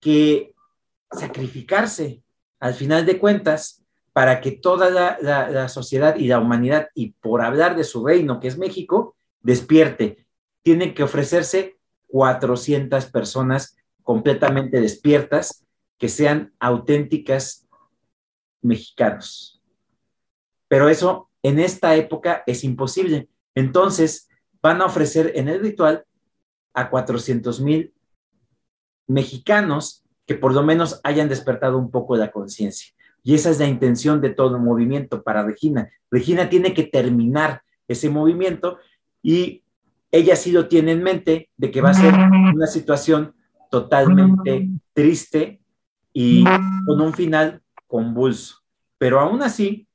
que 0.00 0.54
sacrificarse. 1.10 2.22
Al 2.60 2.74
final 2.74 3.06
de 3.06 3.18
cuentas, 3.18 3.84
para 4.12 4.40
que 4.40 4.52
toda 4.52 4.90
la, 4.90 5.68
sociedad 5.68 6.16
y 6.16 6.26
la 6.26 6.40
humanidad, 6.40 6.88
y 6.94 7.10
por 7.12 7.42
hablar 7.42 7.76
de 7.76 7.84
su 7.84 8.04
reino, 8.04 8.40
que 8.40 8.48
es 8.48 8.58
México, 8.58 9.14
despierte. 9.40 10.26
Tienen 10.62 10.94
que 10.94 11.04
ofrecerse 11.04 11.78
400 12.08 13.06
personas 13.06 13.76
completamente 14.02 14.80
despiertas 14.80 15.64
que 15.98 16.08
sean 16.08 16.52
auténticas 16.58 17.68
mexicanos. 18.62 19.62
Pero 20.66 20.88
eso 20.88 21.27
en 21.42 21.58
esta 21.58 21.94
época 21.96 22.42
es 22.46 22.64
imposible. 22.64 23.28
Entonces 23.54 24.28
van 24.62 24.82
a 24.82 24.86
ofrecer 24.86 25.32
en 25.34 25.48
el 25.48 25.60
ritual 25.60 26.04
a 26.74 26.90
400 26.90 27.60
mil 27.60 27.92
mexicanos 29.06 30.04
que 30.26 30.34
por 30.34 30.52
lo 30.52 30.62
menos 30.62 31.00
hayan 31.04 31.28
despertado 31.28 31.78
un 31.78 31.90
poco 31.90 32.16
la 32.16 32.30
conciencia. 32.30 32.94
Y 33.24 33.34
esa 33.34 33.50
es 33.50 33.58
la 33.58 33.66
intención 33.66 34.20
de 34.20 34.30
todo 34.30 34.56
el 34.56 34.62
movimiento 34.62 35.22
para 35.22 35.42
Regina. 35.42 35.90
Regina 36.10 36.48
tiene 36.48 36.74
que 36.74 36.84
terminar 36.84 37.62
ese 37.88 38.10
movimiento 38.10 38.78
y 39.22 39.64
ella 40.12 40.36
sí 40.36 40.52
lo 40.52 40.68
tiene 40.68 40.92
en 40.92 41.02
mente 41.02 41.48
de 41.56 41.70
que 41.70 41.80
va 41.80 41.90
a 41.90 41.94
ser 41.94 42.14
una 42.14 42.66
situación 42.66 43.34
totalmente 43.70 44.68
triste 44.92 45.60
y 46.12 46.44
con 46.86 47.00
un 47.00 47.12
final 47.12 47.62
convulso. 47.86 48.58
Pero 48.98 49.20
aún 49.20 49.42
así, 49.42 49.87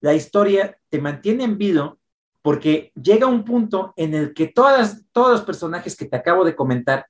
la 0.00 0.14
historia 0.14 0.78
te 0.88 1.00
mantiene 1.00 1.44
en 1.44 1.58
vivo 1.58 1.98
porque 2.42 2.92
llega 2.94 3.26
un 3.26 3.44
punto 3.44 3.92
en 3.96 4.14
el 4.14 4.34
que 4.34 4.46
todas, 4.46 5.04
todos 5.12 5.32
los 5.32 5.42
personajes 5.42 5.96
que 5.96 6.06
te 6.06 6.16
acabo 6.16 6.44
de 6.44 6.56
comentar 6.56 7.06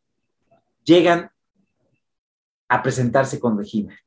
llegan 0.85 1.31
a 2.69 2.83
presentarse 2.83 3.39
con 3.39 3.57
Regina 3.57 3.99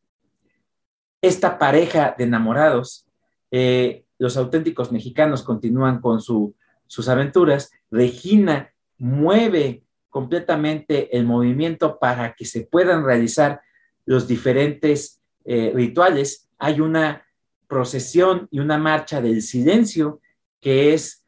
esta 1.21 1.59
pareja 1.59 2.15
de 2.17 2.23
enamorados, 2.23 3.05
eh, 3.51 4.05
los 4.17 4.37
auténticos 4.37 4.91
mexicanos 4.91 5.43
continúan 5.43 6.01
con 6.01 6.19
sus 6.21 7.09
aventuras. 7.09 7.71
Regina 7.91 8.73
mueve 8.97 9.83
completamente 10.09 11.15
el 11.15 11.25
movimiento 11.25 11.99
para 11.99 12.33
que 12.33 12.45
se 12.45 12.61
puedan 12.61 13.05
realizar 13.05 13.61
los 14.05 14.27
diferentes 14.27 15.21
eh, 15.45 15.71
rituales. 15.73 16.49
Hay 16.57 16.81
una 16.81 17.23
procesión 17.71 18.49
y 18.51 18.59
una 18.59 18.77
marcha 18.77 19.21
del 19.21 19.41
silencio 19.41 20.19
que 20.59 20.93
es 20.93 21.23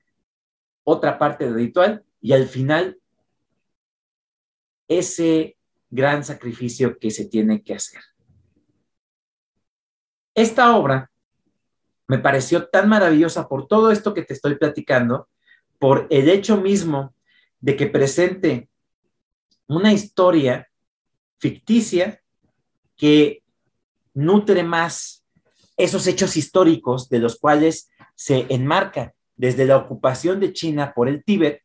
otra 0.84 1.18
parte 1.18 1.46
del 1.46 1.56
ritual 1.56 2.04
y 2.20 2.34
al 2.34 2.50
final 2.50 3.00
ese 4.90 5.56
gran 5.90 6.26
sacrificio 6.26 7.00
que 7.00 7.12
se 7.12 7.30
tiene 7.30 7.64
que 7.64 7.76
hacer. 7.76 8.02
Esta 10.36 10.76
obra 10.76 11.10
me 12.10 12.20
pareció 12.20 12.68
tan 12.68 12.90
maravillosa 12.90 13.48
por 13.48 13.66
todo 13.68 13.90
esto 13.90 14.14
que 14.14 14.24
te 14.24 14.34
estoy 14.34 14.56
platicando, 14.56 15.30
por 15.80 16.08
el 16.10 16.28
hecho 16.28 16.58
mismo 16.58 17.16
de 17.62 17.78
que 17.78 17.88
presente 17.88 18.70
una 19.68 19.94
historia 19.94 20.68
ficticia 21.38 22.22
que 22.98 23.44
nutre 24.14 24.62
más 24.64 25.23
esos 25.78 26.08
hechos 26.08 26.38
históricos 26.38 27.10
de 27.10 27.20
los 27.20 27.38
cuales 27.40 27.90
se 28.16 28.46
enmarca 28.50 29.14
desde 29.36 29.66
la 29.66 29.78
ocupación 29.78 30.40
de 30.40 30.54
China 30.54 30.94
por 30.96 31.08
el 31.08 31.24
Tíbet, 31.24 31.62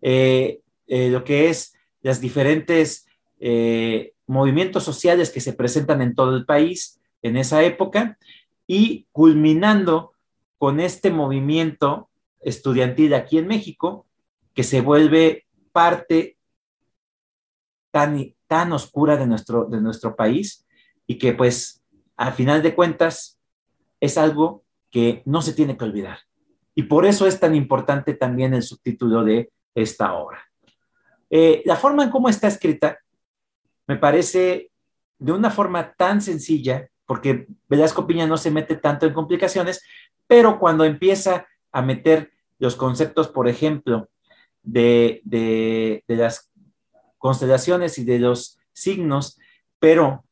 eh, 0.00 0.60
eh, 0.86 1.10
lo 1.10 1.24
que 1.24 1.48
es 1.48 1.74
las 2.00 2.20
diferentes 2.20 3.06
eh, 3.40 4.12
movimientos 4.26 4.84
sociales 4.84 5.30
que 5.30 5.40
se 5.40 5.52
presentan 5.52 6.02
en 6.02 6.14
todo 6.14 6.36
el 6.36 6.44
país 6.44 7.00
en 7.22 7.36
esa 7.36 7.62
época 7.62 8.18
y 8.66 9.06
culminando 9.12 10.12
con 10.58 10.80
este 10.80 11.10
movimiento 11.10 12.08
estudiantil 12.40 13.14
aquí 13.14 13.38
en 13.38 13.48
México 13.48 14.06
que 14.54 14.62
se 14.62 14.80
vuelve 14.80 15.46
parte 15.72 16.36
tan, 17.90 18.34
tan 18.46 18.72
oscura 18.72 19.16
de 19.16 19.26
nuestro, 19.26 19.64
de 19.64 19.80
nuestro 19.80 20.14
país 20.14 20.66
y 21.06 21.18
que 21.18 21.32
pues 21.32 21.82
a 22.16 22.32
final 22.32 22.62
de 22.62 22.74
cuentas 22.74 23.37
es 24.00 24.18
algo 24.18 24.64
que 24.90 25.22
no 25.24 25.42
se 25.42 25.52
tiene 25.52 25.76
que 25.76 25.84
olvidar. 25.84 26.18
Y 26.74 26.84
por 26.84 27.04
eso 27.06 27.26
es 27.26 27.40
tan 27.40 27.54
importante 27.54 28.14
también 28.14 28.54
el 28.54 28.62
subtítulo 28.62 29.24
de 29.24 29.50
esta 29.74 30.14
obra. 30.14 30.44
Eh, 31.30 31.62
la 31.64 31.76
forma 31.76 32.04
en 32.04 32.10
cómo 32.10 32.28
está 32.28 32.48
escrita 32.48 32.98
me 33.86 33.96
parece 33.96 34.70
de 35.18 35.32
una 35.32 35.50
forma 35.50 35.92
tan 35.94 36.20
sencilla, 36.22 36.88
porque 37.06 37.48
Velasco 37.68 38.06
Piña 38.06 38.26
no 38.26 38.36
se 38.36 38.50
mete 38.50 38.76
tanto 38.76 39.06
en 39.06 39.14
complicaciones, 39.14 39.82
pero 40.26 40.58
cuando 40.58 40.84
empieza 40.84 41.46
a 41.72 41.82
meter 41.82 42.30
los 42.58 42.76
conceptos, 42.76 43.28
por 43.28 43.48
ejemplo, 43.48 44.08
de, 44.62 45.22
de 45.24 46.16
las 46.16 46.50
constelaciones 47.16 47.98
y 47.98 48.04
de 48.04 48.18
los 48.18 48.58
signos, 48.72 49.38
pero 49.78 50.24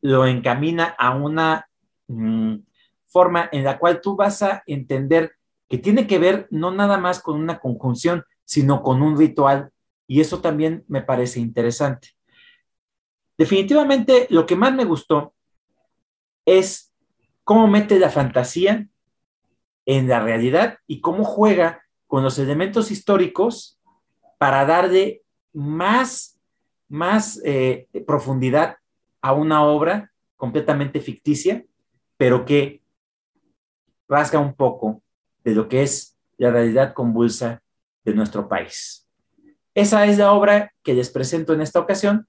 lo 0.00 0.26
encamina 0.26 0.94
a 0.98 1.14
una 1.14 1.68
mm, 2.08 2.56
forma 3.08 3.48
en 3.52 3.64
la 3.64 3.78
cual 3.78 4.00
tú 4.00 4.16
vas 4.16 4.42
a 4.42 4.62
entender 4.66 5.32
que 5.68 5.78
tiene 5.78 6.06
que 6.06 6.18
ver 6.18 6.46
no 6.50 6.70
nada 6.70 6.98
más 6.98 7.20
con 7.20 7.40
una 7.40 7.58
conjunción, 7.58 8.24
sino 8.44 8.82
con 8.82 9.02
un 9.02 9.18
ritual. 9.18 9.70
Y 10.06 10.20
eso 10.20 10.40
también 10.40 10.84
me 10.88 11.02
parece 11.02 11.40
interesante. 11.40 12.10
Definitivamente 13.36 14.26
lo 14.30 14.46
que 14.46 14.56
más 14.56 14.74
me 14.74 14.84
gustó 14.84 15.34
es 16.46 16.92
cómo 17.44 17.66
mete 17.68 17.98
la 17.98 18.10
fantasía 18.10 18.88
en 19.86 20.08
la 20.08 20.20
realidad 20.20 20.78
y 20.86 21.00
cómo 21.00 21.24
juega 21.24 21.82
con 22.06 22.22
los 22.22 22.38
elementos 22.38 22.90
históricos 22.90 23.78
para 24.38 24.64
darle 24.64 25.22
más, 25.52 26.40
más 26.88 27.40
eh, 27.44 27.86
profundidad 28.06 28.76
a 29.20 29.32
una 29.32 29.64
obra 29.64 30.12
completamente 30.36 31.00
ficticia, 31.00 31.64
pero 32.16 32.44
que 32.44 32.82
rasga 34.08 34.38
un 34.38 34.54
poco 34.54 35.02
de 35.44 35.54
lo 35.54 35.68
que 35.68 35.82
es 35.82 36.16
la 36.36 36.50
realidad 36.50 36.94
convulsa 36.94 37.62
de 38.04 38.14
nuestro 38.14 38.48
país. 38.48 39.06
Esa 39.74 40.06
es 40.06 40.18
la 40.18 40.32
obra 40.32 40.72
que 40.82 40.94
les 40.94 41.10
presento 41.10 41.52
en 41.52 41.60
esta 41.60 41.80
ocasión 41.80 42.26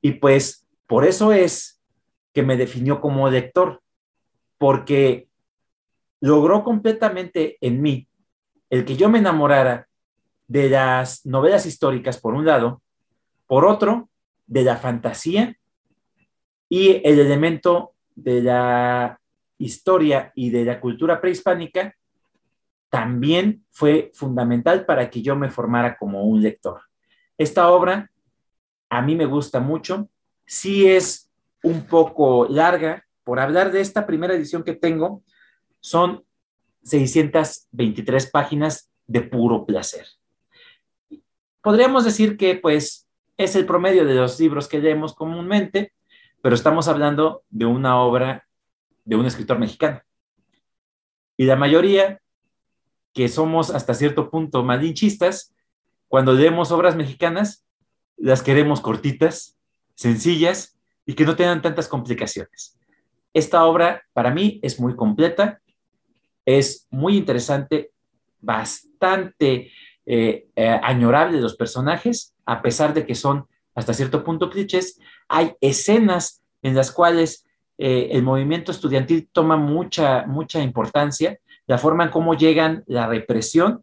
y 0.00 0.12
pues 0.12 0.66
por 0.86 1.04
eso 1.04 1.32
es 1.32 1.80
que 2.32 2.42
me 2.42 2.56
definió 2.56 3.00
como 3.00 3.28
lector, 3.28 3.82
porque 4.58 5.28
logró 6.20 6.64
completamente 6.64 7.58
en 7.60 7.82
mí 7.82 8.08
el 8.70 8.84
que 8.84 8.96
yo 8.96 9.08
me 9.08 9.18
enamorara 9.18 9.88
de 10.46 10.70
las 10.70 11.24
novelas 11.26 11.66
históricas, 11.66 12.18
por 12.18 12.34
un 12.34 12.46
lado, 12.46 12.82
por 13.46 13.66
otro, 13.66 14.08
de 14.46 14.62
la 14.62 14.76
fantasía 14.76 15.56
y 16.68 17.00
el 17.06 17.18
elemento 17.18 17.92
de 18.14 18.42
la 18.42 19.17
historia 19.58 20.32
y 20.34 20.50
de 20.50 20.64
la 20.64 20.80
cultura 20.80 21.20
prehispánica 21.20 21.94
también 22.90 23.64
fue 23.70 24.10
fundamental 24.14 24.86
para 24.86 25.10
que 25.10 25.20
yo 25.20 25.36
me 25.36 25.50
formara 25.50 25.96
como 25.98 26.24
un 26.24 26.42
lector. 26.42 26.80
Esta 27.36 27.70
obra 27.70 28.10
a 28.88 29.02
mí 29.02 29.14
me 29.14 29.26
gusta 29.26 29.60
mucho, 29.60 30.08
sí 30.46 30.86
es 30.86 31.30
un 31.62 31.82
poco 31.82 32.46
larga, 32.48 33.04
por 33.24 33.40
hablar 33.40 33.70
de 33.70 33.82
esta 33.82 34.06
primera 34.06 34.34
edición 34.34 34.62
que 34.62 34.74
tengo, 34.74 35.22
son 35.80 36.24
623 36.82 38.30
páginas 38.30 38.90
de 39.06 39.20
puro 39.20 39.66
placer. 39.66 40.06
Podríamos 41.60 42.06
decir 42.06 42.38
que 42.38 42.54
pues 42.54 43.06
es 43.36 43.54
el 43.54 43.66
promedio 43.66 44.06
de 44.06 44.14
los 44.14 44.40
libros 44.40 44.66
que 44.66 44.78
leemos 44.78 45.14
comúnmente, 45.14 45.92
pero 46.40 46.54
estamos 46.54 46.88
hablando 46.88 47.42
de 47.50 47.66
una 47.66 48.00
obra 48.00 48.47
de 49.08 49.16
un 49.16 49.24
escritor 49.24 49.58
mexicano. 49.58 50.02
Y 51.38 51.44
la 51.44 51.56
mayoría, 51.56 52.20
que 53.14 53.28
somos 53.28 53.70
hasta 53.70 53.94
cierto 53.94 54.30
punto 54.30 54.62
malinchistas, 54.62 55.54
cuando 56.08 56.34
leemos 56.34 56.70
obras 56.72 56.94
mexicanas, 56.94 57.64
las 58.18 58.42
queremos 58.42 58.82
cortitas, 58.82 59.56
sencillas 59.94 60.78
y 61.06 61.14
que 61.14 61.24
no 61.24 61.36
tengan 61.36 61.62
tantas 61.62 61.88
complicaciones. 61.88 62.78
Esta 63.32 63.64
obra 63.64 64.02
para 64.12 64.30
mí 64.30 64.60
es 64.62 64.78
muy 64.78 64.94
completa, 64.94 65.62
es 66.44 66.86
muy 66.90 67.16
interesante, 67.16 67.92
bastante 68.40 69.72
eh, 70.04 70.48
eh, 70.54 70.80
añorable 70.82 71.40
los 71.40 71.56
personajes, 71.56 72.34
a 72.44 72.60
pesar 72.60 72.92
de 72.92 73.06
que 73.06 73.14
son 73.14 73.46
hasta 73.74 73.94
cierto 73.94 74.22
punto 74.22 74.50
clichés. 74.50 75.00
Hay 75.28 75.54
escenas 75.62 76.42
en 76.60 76.74
las 76.74 76.92
cuales 76.92 77.47
eh, 77.78 78.08
el 78.12 78.22
movimiento 78.22 78.72
estudiantil 78.72 79.28
toma 79.32 79.56
mucha, 79.56 80.26
mucha 80.26 80.62
importancia, 80.62 81.38
la 81.66 81.78
forma 81.78 82.04
en 82.04 82.10
cómo 82.10 82.34
llegan 82.34 82.84
la 82.86 83.06
represión, 83.06 83.82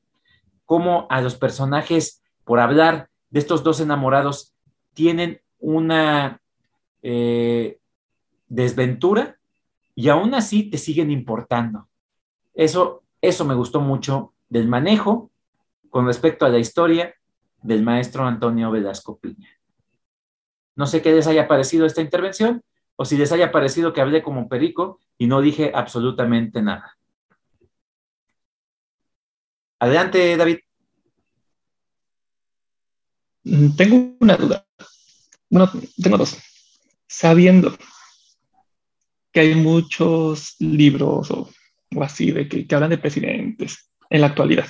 cómo 0.66 1.08
a 1.10 1.22
los 1.22 1.36
personajes, 1.36 2.22
por 2.44 2.60
hablar 2.60 3.10
de 3.30 3.40
estos 3.40 3.64
dos 3.64 3.80
enamorados, 3.80 4.54
tienen 4.94 5.42
una 5.60 6.42
desventura 8.50 9.38
y 9.94 10.10
aún 10.10 10.34
así 10.34 10.70
te 10.70 10.78
siguen 10.78 11.12
importando. 11.12 11.88
Eso, 12.54 13.04
eso 13.22 13.46
me 13.46 13.56
gustó 13.56 13.80
mucho 13.82 14.34
del 14.50 14.68
manejo 14.68 15.32
con 15.90 16.06
respecto 16.06 16.46
a 16.46 16.50
la 16.50 16.60
historia 16.60 17.16
del 17.62 17.84
maestro 17.84 18.26
Antonio 18.26 18.72
Velasco 18.72 19.18
Piña. 19.18 19.50
No 20.76 20.86
sé 20.86 21.02
qué 21.02 21.14
les 21.14 21.28
haya 21.28 21.48
parecido 21.48 21.86
esta 21.86 22.02
intervención 22.02 22.62
o 22.96 23.06
si 23.06 23.18
les 23.18 23.32
haya 23.32 23.52
parecido 23.52 23.94
que 23.94 24.02
hablé 24.02 24.24
como 24.24 24.48
perico 24.48 25.00
y 25.18 25.28
no 25.28 25.42
dije 25.42 25.72
absolutamente 25.74 26.62
nada. 26.62 26.98
Adelante, 29.80 30.38
David. 30.38 30.60
Mm, 33.44 33.76
tengo 33.76 34.16
una 34.20 34.38
duda. 34.38 34.66
Bueno, 35.50 35.72
tengo 36.02 36.18
dos. 36.18 36.38
Sabiendo 37.08 37.78
que 39.32 39.42
hay 39.42 39.56
muchos 39.56 40.56
libros 40.60 41.30
o, 41.32 41.50
así 42.02 42.32
de 42.32 42.48
que 42.48 42.66
hablan 42.74 42.90
de 42.90 42.98
presidentes 42.98 43.92
en 44.10 44.22
la 44.22 44.28
actualidad, 44.28 44.68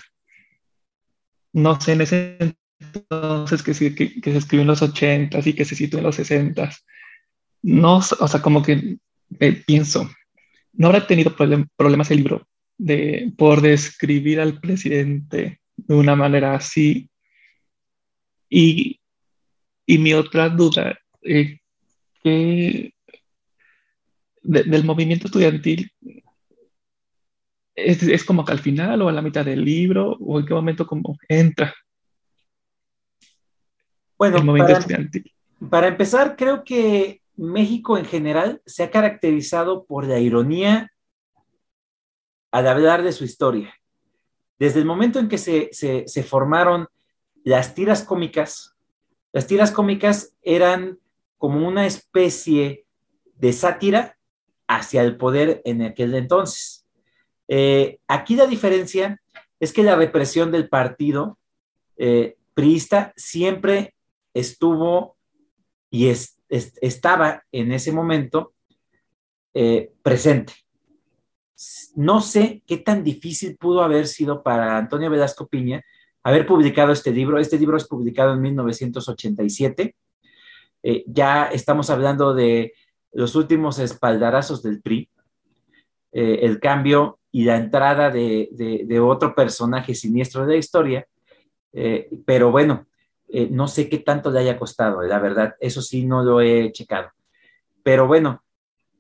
no 1.54 1.80
sé, 1.80 1.94
en 1.94 2.02
ese 2.02 2.56
entonces 2.80 3.64
que, 3.64 3.74
se 3.74 4.38
escribió 4.38 4.62
en 4.62 4.68
los 4.68 4.82
80 4.82 5.40
y 5.46 5.54
que 5.54 5.66
se 5.66 5.76
citó 5.76 5.98
en 5.98 6.04
los 6.04 6.16
60 6.16 6.70
no, 7.66 7.98
o 7.98 8.28
sea, 8.28 8.42
como 8.44 8.62
que 8.62 8.98
pienso, 9.66 10.08
no 10.74 10.88
habrá 10.88 11.08
tenido 11.08 11.36
problemas 11.36 12.12
el 12.12 12.18
libro 12.18 12.48
de, 12.78 13.34
por 13.36 13.62
describir 13.62 14.40
al 14.40 14.60
presidente 14.60 15.62
de 15.76 15.96
una 15.96 16.16
manera 16.16 16.54
así. 16.54 17.10
Y, 18.48 19.00
y 19.88 19.98
mi 19.98 20.14
otra 20.14 20.48
duda, 20.50 20.96
eh, 21.24 21.58
que 22.24 22.94
del 24.44 24.84
movimiento 24.84 25.26
estudiantil, 25.26 25.92
¿Es, 27.76 28.24
como 28.24 28.46
que 28.46 28.54
al 28.54 28.60
final 28.60 29.02
o 29.02 29.10
a 29.10 29.12
la 29.12 29.22
mitad 29.22 29.44
del 29.44 29.66
libro 29.66 30.16
o 30.22 30.40
en 30.40 30.46
qué 30.46 30.54
momento 30.54 30.88
como 30.88 31.18
entra? 31.28 31.74
Bueno, 34.18 34.38
para, 35.70 35.88
empezar, 35.90 36.38
creo 36.38 36.64
que 36.64 37.22
México 37.38 37.98
en 37.98 38.06
general 38.06 38.62
se 38.66 38.84
ha 38.84 38.92
caracterizado 38.92 39.86
por 39.86 40.06
la 40.06 40.20
ironía 40.20 40.92
al 42.52 42.68
hablar 42.68 43.04
de 43.04 43.12
su 43.12 43.26
historia. 43.26 43.74
Desde 44.58 44.80
el 44.80 44.86
momento 44.86 45.20
en 45.20 45.28
que 45.28 45.38
se, 45.38 46.24
formaron 46.24 46.88
las 47.44 47.76
tiras 47.76 48.04
cómicas, 48.04 48.76
las 49.34 49.48
tiras 49.48 49.72
cómicas 49.72 50.34
eran 50.42 51.00
como 51.38 51.68
una 51.68 51.86
especie 51.86 52.86
de 53.36 53.52
sátira 53.52 54.18
hacia 54.68 55.04
el 55.04 55.18
poder 55.18 55.62
en 55.66 55.82
aquel 55.82 56.16
entonces. 56.16 56.86
Eh, 57.50 58.00
aquí 58.08 58.36
la 58.36 58.48
diferencia 58.48 59.22
es 59.60 59.74
que 59.74 59.84
la 59.84 59.96
represión 59.96 60.52
del 60.52 60.70
partido 60.70 61.38
eh, 61.98 62.38
priista 62.54 63.14
siempre 63.18 63.94
estuvo 64.34 65.18
y 65.90 66.08
estaba 66.56 67.44
en 67.52 67.72
ese 67.72 67.92
momento 67.92 68.54
eh, 69.54 69.92
presente. 70.02 70.54
No 71.96 72.20
sé 72.20 72.62
qué 72.68 72.78
tan 72.78 73.04
difícil 73.04 73.56
pudo 73.58 73.82
haber 73.82 74.08
sido 74.08 74.44
para 74.44 74.78
Antonio 74.78 75.10
Velasco 75.10 75.48
Piña 75.48 75.84
haber 76.24 76.46
publicado 76.46 76.92
este 76.92 77.12
libro. 77.12 77.40
Este 77.40 77.58
libro 77.58 77.78
es 77.78 77.88
publicado 77.88 78.34
en 78.34 78.42
1987. 78.42 79.96
Eh, 80.84 81.04
ya 81.08 81.46
estamos 81.46 81.90
hablando 81.90 82.34
de 82.34 82.74
los 83.14 83.36
últimos 83.36 83.80
espaldarazos 83.80 84.62
del 84.62 84.82
PRI, 84.82 85.10
eh, 86.12 86.40
el 86.42 86.60
cambio 86.60 87.20
y 87.32 87.46
la 87.46 87.56
entrada 87.56 88.10
de, 88.10 88.50
de, 88.52 89.00
otro 89.00 89.34
personaje 89.34 89.96
siniestro 89.96 90.46
de 90.46 90.54
la 90.54 90.60
historia. 90.60 91.08
pero 92.26 92.52
bueno, 92.52 92.88
no 93.50 93.68
sé 93.68 93.90
qué 93.90 93.98
tanto 93.98 94.32
le 94.32 94.40
haya 94.40 94.58
costado, 94.58 95.02
la 95.02 95.20
verdad, 95.20 95.56
eso 95.60 95.82
sí 95.82 96.06
no 96.06 96.24
lo 96.24 96.42
he 96.42 96.72
checado. 96.72 97.10
Pero 97.84 98.08
bueno, 98.08 98.44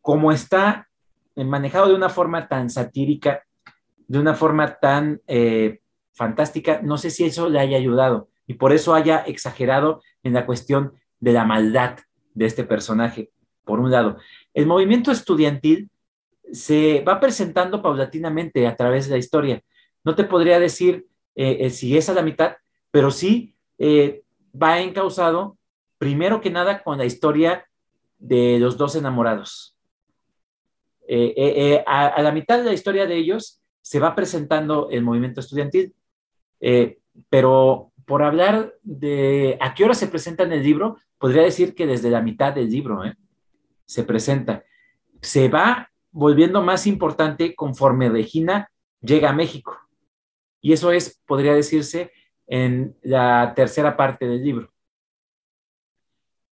como 0.01 0.31
está 0.31 0.89
manejado 1.35 1.87
de 1.87 1.95
una 1.95 2.09
forma 2.09 2.47
tan 2.47 2.69
satírica, 2.69 3.43
de 4.07 4.19
una 4.19 4.33
forma 4.33 4.75
tan 4.79 5.21
eh, 5.27 5.79
fantástica, 6.13 6.81
no 6.81 6.97
sé 6.97 7.09
si 7.09 7.25
eso 7.25 7.49
le 7.49 7.59
haya 7.59 7.77
ayudado 7.77 8.29
y 8.47 8.55
por 8.55 8.71
eso 8.71 8.93
haya 8.93 9.19
exagerado 9.19 10.01
en 10.23 10.33
la 10.33 10.45
cuestión 10.45 10.93
de 11.19 11.33
la 11.33 11.43
maldad 11.43 11.97
de 12.33 12.45
este 12.45 12.63
personaje, 12.63 13.31
por 13.63 13.79
un 13.79 13.91
lado. 13.91 14.17
El 14.53 14.67
movimiento 14.67 15.11
estudiantil 15.11 15.89
se 16.51 17.03
va 17.07 17.19
presentando 17.19 17.81
paulatinamente 17.81 18.67
a 18.67 18.75
través 18.75 19.05
de 19.05 19.13
la 19.13 19.17
historia. 19.17 19.61
No 20.03 20.15
te 20.15 20.23
podría 20.23 20.59
decir 20.59 21.07
eh, 21.35 21.57
eh, 21.61 21.69
si 21.71 21.97
es 21.97 22.09
a 22.09 22.13
la 22.13 22.21
mitad, 22.21 22.57
pero 22.91 23.09
sí 23.09 23.54
va 23.79 24.79
encausado, 24.79 25.57
primero 25.97 26.41
que 26.41 26.49
nada, 26.49 26.83
con 26.83 26.97
la 26.97 27.05
historia 27.05 27.65
de 28.17 28.59
los 28.59 28.77
dos 28.77 28.95
enamorados. 28.95 29.75
Eh, 31.07 31.33
eh, 31.37 31.53
eh, 31.57 31.83
a, 31.85 32.19
la 32.21 32.31
mitad 32.31 32.57
de 32.57 32.63
la 32.63 32.73
historia 32.73 33.05
de 33.05 33.15
ellos 33.15 33.61
se 33.81 33.99
va 33.99 34.15
presentando 34.15 34.89
el 34.89 35.03
movimiento 35.03 35.39
estudiantil, 35.39 35.93
pero 37.29 37.91
por 38.05 38.23
hablar 38.23 38.73
de 38.81 39.57
a 39.61 39.75
qué 39.75 39.83
hora 39.83 39.93
se 39.93 40.07
presenta 40.07 40.43
en 40.43 40.53
el 40.53 40.63
libro, 40.63 40.97
podría 41.19 41.43
decir 41.43 41.75
que 41.75 41.85
desde 41.85 42.09
la 42.09 42.21
mitad 42.21 42.53
del 42.53 42.69
libro 42.69 43.03
se 43.85 44.03
presenta. 44.03 44.63
Se 45.21 45.47
va 45.47 45.91
volviendo 46.11 46.63
más 46.63 46.87
importante 46.87 47.53
conforme 47.55 48.09
Regina 48.09 48.71
llega 49.01 49.29
a 49.29 49.33
México. 49.33 49.77
Y 50.61 50.73
eso 50.73 50.91
es, 50.91 51.21
podría 51.27 51.53
decirse, 51.53 52.11
en 52.47 52.95
la 53.01 53.53
tercera 53.55 53.97
parte 53.97 54.27
del 54.27 54.43
libro. 54.43 54.71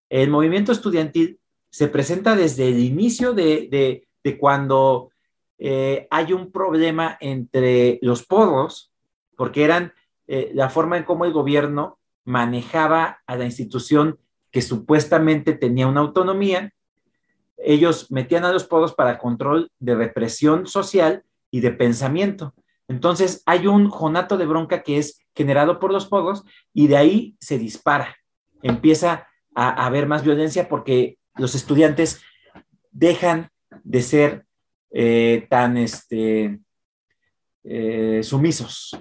El 0.08 0.30
movimiento 0.30 0.72
estudiantil 0.72 1.40
se 1.70 1.88
presenta 1.88 2.36
desde 2.36 2.68
el 2.68 2.78
inicio 2.78 3.32
de, 3.32 4.06
cuando 4.38 5.10
eh, 5.58 6.06
hay 6.10 6.32
un 6.32 6.52
problema 6.52 7.16
entre 7.20 7.98
los 8.02 8.24
porros, 8.24 8.92
porque 9.36 9.64
eran 9.64 9.92
eh, 10.28 10.52
la 10.54 10.70
forma 10.70 10.96
en 10.96 11.04
cómo 11.04 11.24
el 11.24 11.32
gobierno 11.32 11.98
manejaba 12.24 13.22
a 13.26 13.36
la 13.36 13.44
institución 13.44 14.18
que 14.50 14.62
supuestamente 14.62 15.52
tenía 15.52 15.88
una 15.88 16.00
autonomía. 16.00 16.72
Ellos 17.56 18.10
metían 18.10 18.44
a 18.44 18.52
los 18.52 18.64
porros 18.64 18.94
para 18.94 19.18
control 19.18 19.70
de 19.80 19.96
represión 19.96 20.66
social 20.66 21.24
y 21.50 21.60
de 21.60 21.72
pensamiento. 21.72 22.54
Entonces 22.88 23.42
hay 23.46 23.66
un 23.66 23.88
jonato 23.88 24.36
de 24.36 24.46
bronca 24.46 24.82
que 24.82 24.98
es 24.98 25.20
generado 25.34 25.78
por 25.80 25.92
los 25.92 26.06
porros 26.06 26.44
y 26.72 26.86
de 26.86 26.96
ahí 26.96 27.36
se 27.40 27.58
dispara. 27.58 28.16
Empieza 28.62 29.28
a 29.54 29.86
haber 29.86 30.06
más 30.06 30.24
violencia 30.24 30.68
porque 30.68 31.18
los 31.36 31.54
estudiantes 31.54 32.22
dejan 32.90 33.50
de 33.82 34.02
ser 34.02 34.46
eh, 34.90 35.46
tan 35.50 35.76
este, 35.76 36.60
eh, 37.64 38.20
sumisos, 38.22 38.96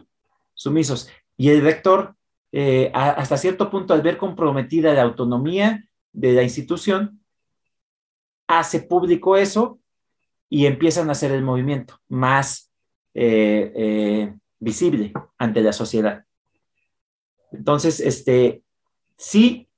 sumisos. 0.54 1.10
Y 1.38 1.50
el 1.50 1.62
rector, 1.62 2.16
eh, 2.52 2.92
hasta 2.94 3.38
cierto 3.38 3.70
punto, 3.70 3.94
al 3.94 4.02
ver 4.02 4.18
comprometida 4.18 4.94
la 4.94 5.04
autonomía 5.04 5.86
de 6.12 6.34
la 6.34 6.44
institución, 6.44 7.20
hace 8.48 8.82
público 8.82 9.38
eso 9.38 9.80
y 10.50 10.66
empiezan 10.66 11.10
a 11.10 11.14
hacer 11.14 11.32
el 11.32 11.44
movimiento 11.44 12.00
más 12.08 12.73
visible 13.14 15.14
ante 15.38 15.62
la 15.62 15.74
sociedad. 15.74 16.26
Entonces, 17.52 18.00
este, 18.00 18.64
sí 19.18 19.70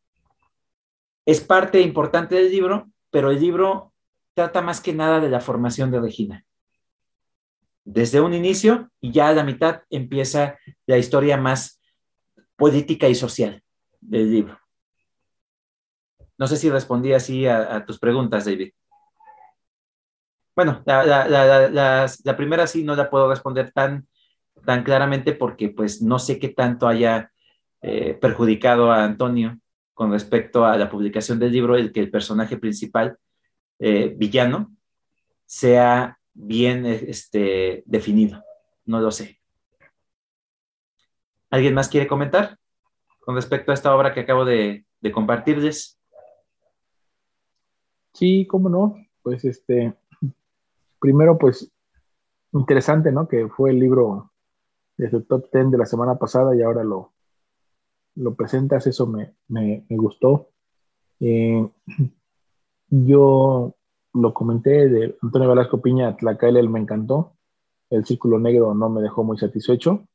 es 1.25 1.41
parte 1.41 1.81
importante 1.81 2.35
del 2.35 2.51
libro, 2.51 2.89
pero 3.09 3.31
el 3.31 3.39
libro 3.39 3.93
trata 4.33 4.61
más 4.61 4.81
que 4.81 4.93
nada 4.93 5.19
de 5.19 5.29
la 5.29 5.41
formación 5.41 5.91
de 5.91 5.99
Regina. 5.99 6.45
Desde 7.83 8.21
un 8.21 8.33
inicio 8.33 8.91
y 8.99 9.11
ya 9.11 9.29
a 9.29 9.33
la 9.33 9.43
mitad 9.43 9.83
empieza 9.89 10.57
la 10.85 10.97
historia 10.97 11.37
más 11.37 11.79
política 12.55 13.07
y 13.07 13.15
social 13.15 13.63
del 14.01 14.31
libro. 14.31 14.59
No 16.37 16.47
sé 16.47 16.57
si 16.57 16.69
respondí 16.69 17.13
así 17.13 17.47
a, 17.47 17.85
tus 17.85 17.99
preguntas, 17.99 18.45
David. 18.45 18.73
Bueno, 20.55 20.81
la, 20.85 22.35
primera 22.37 22.65
sí 22.65 22.83
no 22.83 22.95
la 22.95 23.09
puedo 23.09 23.29
responder 23.29 23.71
tan, 23.71 24.07
tan 24.65 24.83
claramente 24.83 25.33
porque 25.33 25.69
pues 25.69 26.01
no 26.01 26.17
sé 26.17 26.39
qué 26.39 26.49
tanto 26.49 26.87
haya 26.87 27.31
eh, 27.81 28.13
perjudicado 28.13 28.91
a 28.91 29.03
Antonio 29.03 29.59
con 29.93 30.11
respecto 30.11 30.65
a 30.65 30.77
la 30.77 30.89
publicación 30.89 31.39
del 31.39 31.51
libro, 31.51 31.75
el 31.75 31.91
que 31.91 31.99
el 31.99 32.09
personaje 32.09 32.57
principal, 32.57 33.17
eh, 33.79 34.13
villano, 34.15 34.73
sea 35.45 36.19
bien 36.33 36.85
este, 36.85 37.83
definido. 37.85 38.41
No 38.85 39.01
lo 39.01 39.11
sé. 39.11 39.39
¿Alguien 41.49 41.73
más 41.73 41.89
quiere 41.89 42.07
comentar 42.07 42.57
con 43.19 43.35
respecto 43.35 43.71
a 43.71 43.73
esta 43.73 43.95
obra 43.95 44.13
que 44.13 44.21
acabo 44.21 44.45
de, 44.45 44.85
de 45.01 45.11
compartirles? 45.11 45.99
Sí, 48.13 48.47
cómo 48.47 48.69
no. 48.69 48.95
Pues 49.21 49.43
este, 49.43 49.93
primero, 50.99 51.37
pues 51.37 51.71
interesante, 52.53 53.11
¿no? 53.11 53.27
Que 53.27 53.47
fue 53.49 53.71
el 53.71 53.79
libro 53.79 54.31
de 54.97 55.09
su 55.09 55.21
top 55.23 55.49
10 55.51 55.71
de 55.71 55.77
la 55.77 55.85
semana 55.85 56.17
pasada 56.17 56.55
y 56.55 56.61
ahora 56.61 56.83
lo, 56.83 57.13
lo 58.15 58.35
presentas, 58.35 58.87
eso 58.87 59.07
me, 59.07 59.35
me, 59.47 59.85
gustó. 59.89 60.49
Eh, 61.19 61.67
yo 62.89 63.75
lo 64.13 64.33
comenté 64.33 64.89
de 64.89 65.17
Antonio 65.21 65.49
Velasco 65.49 65.81
Piña, 65.81 66.15
Tlacael 66.15 66.69
me 66.69 66.79
encantó, 66.79 67.33
el 67.89 68.05
Círculo 68.05 68.39
Negro 68.39 68.73
no 68.73 68.89
me 68.89 69.01
dejó 69.01 69.23
muy 69.23 69.37
satisfecho, 69.37 70.07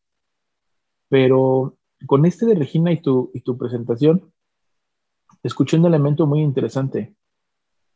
pero 1.09 1.77
con 2.07 2.25
este 2.25 2.47
de 2.47 2.55
Regina 2.55 2.93
y 2.93 3.03
tu, 3.03 3.31
y 3.35 3.43
tu 3.43 3.59
presentación, 3.59 4.33
escuché 5.43 5.77
un 5.77 5.87
elemento 5.87 6.27
muy 6.27 6.41
interesante, 6.41 7.15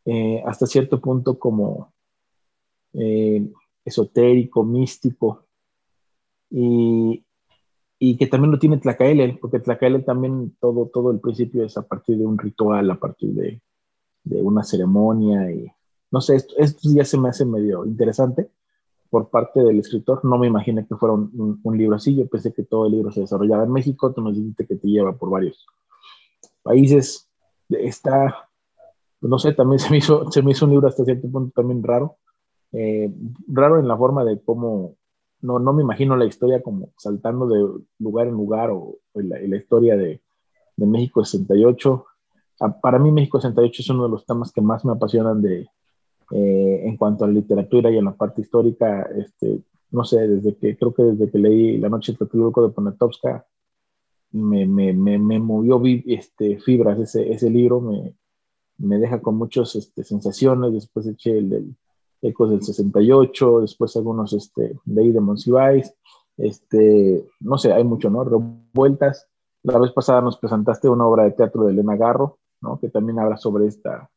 eh, 0.05 0.43
hasta 0.47 0.66
cierto 0.66 1.01
punto 1.01 1.39
como 1.39 1.94
eh, 2.94 3.46
esotérico, 3.84 4.64
místico, 4.64 5.44
y, 6.50 7.24
y 7.98 8.16
que 8.16 8.26
también 8.26 8.52
lo 8.52 8.58
tiene 8.58 8.78
Tlacaele, 8.78 9.38
porque 9.40 9.60
Tlacaele 9.60 10.00
también 10.00 10.56
todo, 10.60 10.86
todo 10.92 11.10
el 11.10 11.20
principio 11.20 11.64
es 11.64 11.76
a 11.76 11.86
partir 11.86 12.18
de 12.18 12.26
un 12.26 12.38
ritual, 12.38 12.90
a 12.90 12.98
partir 12.98 13.30
de, 13.34 13.60
de 14.24 14.42
una 14.42 14.62
ceremonia 14.62 15.50
y 15.50 15.70
no 16.10 16.20
sé, 16.20 16.36
esto, 16.36 16.54
esto, 16.58 16.88
ya 16.94 17.04
se 17.04 17.18
me 17.18 17.28
hace 17.28 17.44
medio 17.44 17.84
interesante 17.84 18.48
por 19.10 19.30
parte 19.30 19.60
del 19.60 19.80
escritor. 19.80 20.24
No 20.24 20.38
me 20.38 20.46
imaginé 20.46 20.86
que 20.86 20.94
fuera 20.94 21.12
un, 21.12 21.60
un, 21.60 21.76
libro 21.76 21.96
así, 21.96 22.14
yo 22.14 22.28
pensé 22.28 22.52
que 22.52 22.62
todo 22.62 22.86
el 22.86 22.92
libro 22.92 23.10
se 23.10 23.22
desarrollaba 23.22 23.64
en 23.64 23.72
México, 23.72 24.12
tú 24.12 24.22
nos 24.22 24.36
dijiste 24.36 24.64
que 24.64 24.76
te 24.76 24.86
lleva 24.86 25.12
por 25.16 25.30
varios 25.30 25.66
países. 26.62 27.28
Está, 27.68 28.48
no 29.20 29.40
sé, 29.40 29.54
también 29.54 29.80
se 29.80 29.90
me 29.90 29.98
hizo, 29.98 30.30
se 30.30 30.42
me 30.42 30.52
hizo 30.52 30.66
un 30.66 30.72
libro 30.72 30.86
hasta 30.86 31.04
cierto 31.04 31.28
punto 31.28 31.52
también 31.52 31.82
raro, 31.82 32.16
eh, 32.74 33.10
raro 33.46 33.78
en 33.78 33.86
la 33.86 33.96
forma 33.96 34.24
de 34.24 34.40
cómo 34.42 34.96
no, 35.44 35.59
no 35.59 35.72
me 35.72 35.82
imagino 35.82 36.16
la 36.16 36.24
historia 36.24 36.62
como 36.62 36.90
saltando 36.96 37.46
de 37.46 37.84
lugar 37.98 38.26
en 38.26 38.32
lugar 38.32 38.70
o, 38.70 38.96
la, 39.14 39.56
historia 39.56 39.96
de, 39.96 40.22
de, 40.76 40.86
México 40.86 41.24
68. 41.24 42.06
Ah, 42.60 42.80
para 42.80 42.98
mí 42.98 43.12
México 43.12 43.38
68 43.38 43.82
es 43.82 43.90
uno 43.90 44.05
de 44.05 44.10
los 44.10 44.26
temas 44.26 44.51
que 44.51 44.60
más 44.60 44.84
me 44.84 44.92
apasionan 44.92 45.42
de, 45.42 45.68
eh, 46.32 46.82
en 46.84 46.96
cuanto 46.96 47.24
a 47.24 47.28
la 47.28 47.34
literatura 47.34 47.90
y 47.90 47.98
en 47.98 48.06
la 48.06 48.16
parte 48.16 48.40
histórica. 48.40 49.02
Este, 49.16 49.60
no 49.90 50.05
sé, 50.05 50.26
desde 50.26 50.56
que 50.56 50.76
creo 50.76 50.94
que 50.94 51.02
desde 51.02 51.30
que 51.30 51.38
leí 51.38 51.78
La 51.78 51.90
noche 51.90 52.16
del 52.18 52.28
de 52.28 52.68
Poniatowska, 52.70 53.46
me, 54.32 54.66
me, 54.66 54.92
me, 54.92 55.18
me, 55.18 55.38
movió 55.38 55.80
este, 56.06 56.59
fibras 56.59 56.98
ese, 56.98 57.32
ese 57.32 57.51
libro, 57.51 57.80
me, 57.80 58.98
deja 58.98 59.20
con 59.20 59.36
muchas 59.36 59.76
este, 59.76 60.02
sensaciones. 60.02 60.72
Después 60.72 61.06
eché 61.06 61.38
el 61.38 61.76
Ecos 62.24 62.51
del 62.51 62.62
68, 62.62 63.60
después 63.60 63.96
algunos 63.96 64.32
este, 64.32 64.78
de 64.84 65.02
ahí 65.02 65.10
de 65.10 65.20
Monsiváis, 65.20 65.94
este, 66.36 67.28
no 67.40 67.59
sé, 67.59 67.72
hay 67.72 67.84
mucho, 67.84 68.10
¿no? 68.10 68.24
Revueltas. 68.24 69.28
La 69.62 69.78
vez 69.78 69.92
pasada 69.92 70.20
nos 70.20 70.38
presentaste 70.38 70.88
una 70.88 71.06
obra 71.06 71.24
de 71.24 71.32
teatro 71.32 71.64
de 71.64 71.72
Elena 71.72 71.96
Garro, 71.96 72.38
¿no? 72.60 72.78
Que 72.80 72.88
también 72.88 73.18
habla 73.18 73.36
sobre 73.36 73.66
esta, 73.66 74.10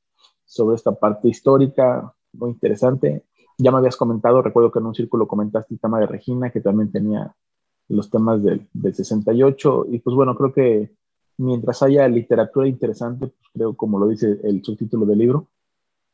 sobre 0.45 0.75
esta 0.75 0.93
parte 0.93 1.27
histórica. 1.27 2.13
muy 2.33 2.51
interesante. 2.51 3.25
Ya 3.57 3.71
me 3.71 3.79
habías 3.79 3.97
comentado, 3.97 4.41
recuerdo 4.41 4.71
que 4.71 4.79
en 4.79 4.85
un 4.85 4.95
círculo 4.95 5.27
comentaste 5.27 5.73
el 5.73 5.79
tema 5.79 5.99
de 5.99 6.07
Regina, 6.07 6.49
que 6.49 6.61
también 6.61 6.91
tenía 6.91 7.35
los 7.89 8.09
temas 8.09 8.43
del, 8.43 8.67
del 8.73 8.93
68, 8.93 9.85
y 9.89 9.99
pues 9.99 10.15
bueno, 10.15 10.35
creo 10.35 10.53
que 10.53 10.91
mientras 11.37 11.81
haya 11.83 12.07
literatura 12.07 12.67
interesante, 12.67 13.27
pues 13.27 13.49
creo 13.53 13.75
como 13.75 13.99
lo 13.99 14.07
dice 14.07 14.39
el 14.43 14.63
subtítulo 14.63 15.05
del 15.05 15.19
libro, 15.19 15.47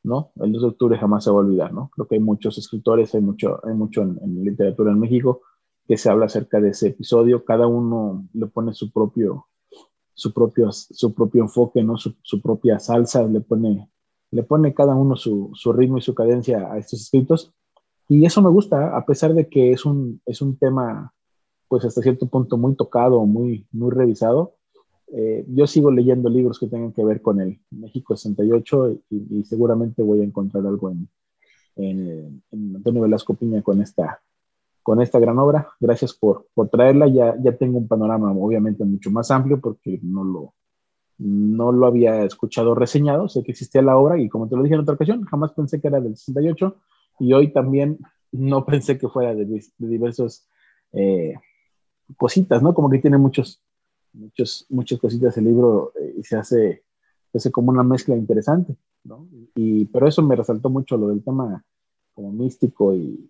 ¿no? 0.03 0.31
El 0.35 0.51
2 0.51 0.61
de 0.61 0.67
octubre 0.67 0.97
jamás 0.97 1.23
se 1.23 1.31
va 1.31 1.37
a 1.37 1.39
olvidar, 1.39 1.73
¿no? 1.73 1.89
Creo 1.93 2.07
que 2.07 2.15
hay 2.15 2.21
muchos 2.21 2.57
escritores, 2.57 3.15
hay 3.15 3.21
mucho, 3.21 3.59
hay 3.65 3.73
mucho 3.73 4.01
en, 4.01 4.43
literatura 4.43 4.91
en 4.91 4.99
México 4.99 5.41
que 5.87 5.97
se 5.97 6.09
habla 6.09 6.25
acerca 6.25 6.61
de 6.61 6.69
ese 6.69 6.89
episodio, 6.89 7.43
cada 7.43 7.67
uno 7.67 8.27
le 8.33 8.47
pone 8.47 8.73
su 8.73 8.91
propio, 8.91 9.47
su 10.13 10.33
propio, 10.33 10.71
su 10.71 11.13
propio 11.13 11.43
enfoque, 11.43 11.83
¿no? 11.83 11.97
Su, 11.97 12.41
propia 12.41 12.79
salsa, 12.79 13.23
le 13.27 13.41
pone, 13.41 13.89
le 14.31 14.43
pone 14.43 14.73
cada 14.73 14.95
uno 14.95 15.15
su, 15.15 15.51
su, 15.53 15.73
ritmo 15.73 15.97
y 15.97 16.01
su 16.01 16.13
cadencia 16.13 16.71
a 16.71 16.77
estos 16.77 17.01
escritos. 17.01 17.53
Y 18.07 18.25
eso 18.25 18.41
me 18.41 18.49
gusta, 18.49 18.95
a 18.95 19.05
pesar 19.05 19.33
de 19.33 19.49
que 19.49 19.71
es 19.71 19.85
un, 19.85 20.21
es 20.25 20.41
un 20.41 20.57
tema, 20.57 21.13
pues 21.67 21.83
hasta 21.83 22.01
cierto 22.01 22.27
punto 22.27 22.57
muy 22.57 22.75
tocado, 22.75 23.25
muy, 23.25 23.67
muy 23.71 23.91
revisado, 23.91 24.55
eh, 25.15 25.45
yo 25.47 25.67
sigo 25.67 25.91
leyendo 25.91 26.27
libros 26.27 26.57
que 26.57 26.65
tengan 26.65 26.91
que 26.91 27.05
ver 27.05 27.21
con 27.21 27.39
el 27.39 27.59
México 27.69 28.15
68 28.15 28.97
y, 29.11 29.43
seguramente 29.43 30.01
voy 30.01 30.21
a 30.21 30.23
encontrar 30.23 30.65
algo 30.65 30.89
en, 30.89 31.07
en, 31.75 32.41
Antonio 32.75 33.03
Velasco 33.03 33.35
Piña 33.35 33.61
con 33.61 33.79
esta, 33.79 34.23
con 34.81 35.03
esta 35.03 35.19
gran 35.19 35.37
obra. 35.37 35.67
Gracias 35.79 36.13
por, 36.13 36.47
por 36.55 36.69
traerla. 36.69 37.07
Ya, 37.07 37.35
ya 37.39 37.55
tengo 37.55 37.77
un 37.77 37.87
panorama 37.87 38.31
obviamente 38.31 38.83
mucho 38.85 39.11
más 39.11 39.29
amplio 39.29 39.61
porque 39.61 39.99
no 40.01 40.23
lo, 40.23 40.55
no 41.19 41.71
lo 41.71 41.85
había 41.85 42.23
escuchado 42.23 42.73
reseñado. 42.73 43.29
Sé 43.29 43.43
que 43.43 43.51
existía 43.51 43.83
la 43.83 43.97
obra 43.97 44.19
y 44.19 44.27
como 44.29 44.49
te 44.49 44.55
lo 44.55 44.63
dije 44.63 44.73
en 44.73 44.81
otra 44.81 44.95
ocasión, 44.95 45.25
jamás 45.25 45.51
pensé 45.53 45.79
que 45.79 45.89
era 45.89 46.01
del 46.01 46.17
68 46.17 46.75
y 47.19 47.33
hoy 47.33 47.53
también 47.53 47.99
no 48.31 48.65
pensé 48.65 48.97
que 48.97 49.07
fuera 49.07 49.35
de, 49.35 49.45
de 49.45 49.87
diversos 49.87 50.49
eh, 50.91 51.35
cositas, 52.17 52.63
¿no? 52.63 52.73
Como 52.73 52.89
que 52.89 52.97
tiene 52.97 53.19
muchos 53.19 53.61
muchos, 54.13 54.65
muchas 54.69 54.99
cositas 54.99 55.37
el 55.37 55.45
libro 55.45 55.91
eh, 55.99 56.15
y 56.19 56.23
se 56.23 56.37
hace, 56.37 56.83
se 57.31 57.37
hace 57.37 57.51
como 57.51 57.71
una 57.71 57.83
mezcla 57.83 58.15
interesante, 58.15 58.75
¿no? 59.03 59.27
Y, 59.55 59.85
pero 59.85 60.07
eso 60.07 60.21
me 60.21 60.35
resaltó 60.35 60.69
mucho 60.69 60.97
lo 60.97 61.09
del 61.09 61.23
tema 61.23 61.63
como 62.13 62.31
místico 62.31 62.93
y, 62.93 63.29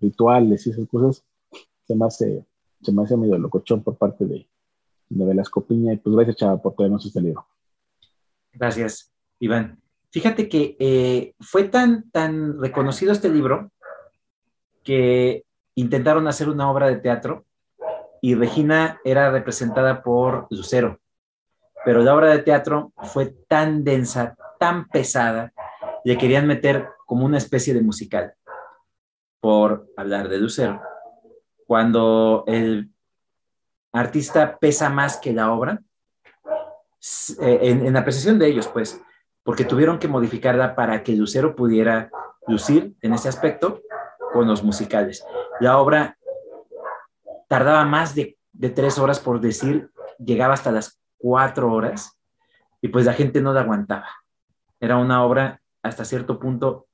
rituales 0.00 0.66
y 0.66 0.70
esas 0.70 0.88
cosas, 0.88 1.22
se 1.86 1.94
me 1.94 2.06
hace, 2.06 2.44
se 2.80 2.90
me 2.90 3.02
hace 3.02 3.18
medio 3.18 3.36
locochón 3.36 3.82
por 3.82 3.96
parte 3.96 4.24
de, 4.24 4.48
de 5.10 5.24
Velasco 5.24 5.62
Piña 5.62 5.92
y 5.92 5.98
pues 5.98 6.16
gracias 6.16 6.36
Chava 6.36 6.60
por 6.60 6.74
traernos 6.74 7.04
este 7.04 7.20
libro. 7.20 7.46
Gracias, 8.52 9.12
Iván. 9.38 9.78
Fíjate 10.10 10.48
que 10.48 10.76
eh, 10.78 11.34
fue 11.38 11.64
tan, 11.64 12.10
tan 12.10 12.58
reconocido 12.60 13.12
este 13.12 13.28
libro 13.28 13.70
que 14.82 15.44
intentaron 15.74 16.26
hacer 16.26 16.48
una 16.48 16.70
obra 16.70 16.88
de 16.88 16.96
teatro 16.96 17.44
y 18.20 18.34
Regina 18.34 19.00
era 19.04 19.30
representada 19.30 20.02
por 20.02 20.46
Lucero. 20.50 20.98
Pero 21.84 22.02
la 22.02 22.14
obra 22.14 22.28
de 22.28 22.40
teatro 22.40 22.92
fue 23.04 23.26
tan 23.48 23.84
densa, 23.84 24.36
tan 24.58 24.88
pesada, 24.88 25.52
le 26.04 26.18
querían 26.18 26.46
meter 26.46 26.88
como 27.06 27.24
una 27.24 27.38
especie 27.38 27.72
de 27.74 27.80
musical, 27.80 28.34
por 29.40 29.86
hablar 29.96 30.28
de 30.28 30.38
Lucero. 30.38 30.82
Cuando 31.66 32.44
el 32.46 32.90
artista 33.92 34.58
pesa 34.58 34.90
más 34.90 35.16
que 35.16 35.32
la 35.32 35.52
obra, 35.52 35.80
eh, 37.40 37.58
en, 37.62 37.86
en 37.86 37.96
apreciación 37.96 38.38
de 38.38 38.48
ellos, 38.48 38.68
pues, 38.68 39.00
porque 39.42 39.64
tuvieron 39.64 39.98
que 39.98 40.08
modificarla 40.08 40.74
para 40.74 41.02
que 41.02 41.12
Lucero 41.12 41.54
pudiera 41.54 42.10
lucir 42.46 42.94
en 43.00 43.14
ese 43.14 43.28
aspecto 43.28 43.80
con 44.32 44.46
los 44.46 44.62
musicales. 44.62 45.24
La 45.60 45.78
obra 45.78 46.17
tardaba 47.48 47.84
más 47.84 48.14
de, 48.14 48.38
tres 48.74 48.98
horas 48.98 49.18
por 49.18 49.40
decir, 49.40 49.90
llegaba 50.18 50.54
hasta 50.54 50.70
las 50.70 51.00
cuatro 51.16 51.72
horas 51.72 52.18
y 52.80 52.88
pues 52.88 53.06
la 53.06 53.14
gente 53.14 53.40
no 53.40 53.52
la 53.52 53.62
aguantaba. 53.62 54.08
Era 54.78 54.96
una 54.98 55.24
obra 55.24 55.60
hasta 55.82 56.04
cierto 56.04 56.38
punto 56.38 56.86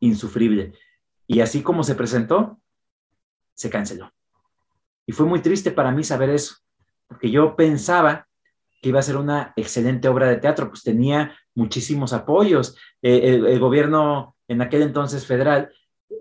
insufrible. 0.00 0.72
Y 1.26 1.40
así 1.40 1.62
como 1.62 1.84
se 1.84 1.94
presentó, 1.94 2.58
se 3.54 3.70
canceló. 3.70 4.12
Y 5.06 5.12
fue 5.12 5.26
muy 5.26 5.40
triste 5.40 5.70
para 5.70 5.92
mí 5.92 6.02
saber 6.02 6.30
eso, 6.30 6.56
porque 7.06 7.30
yo 7.30 7.54
pensaba 7.56 8.26
que 8.80 8.90
iba 8.90 9.00
a 9.00 9.02
ser 9.02 9.16
una 9.16 9.52
excelente 9.56 10.08
obra 10.08 10.28
de 10.28 10.36
teatro, 10.36 10.68
pues 10.68 10.82
tenía 10.82 11.36
muchísimos 11.54 12.12
apoyos. 12.12 12.76
Eh, 13.02 13.40
el, 13.46 13.58
gobierno 13.58 14.36
en 14.46 14.62
aquel 14.62 14.82
entonces 14.82 15.26
federal 15.26 15.70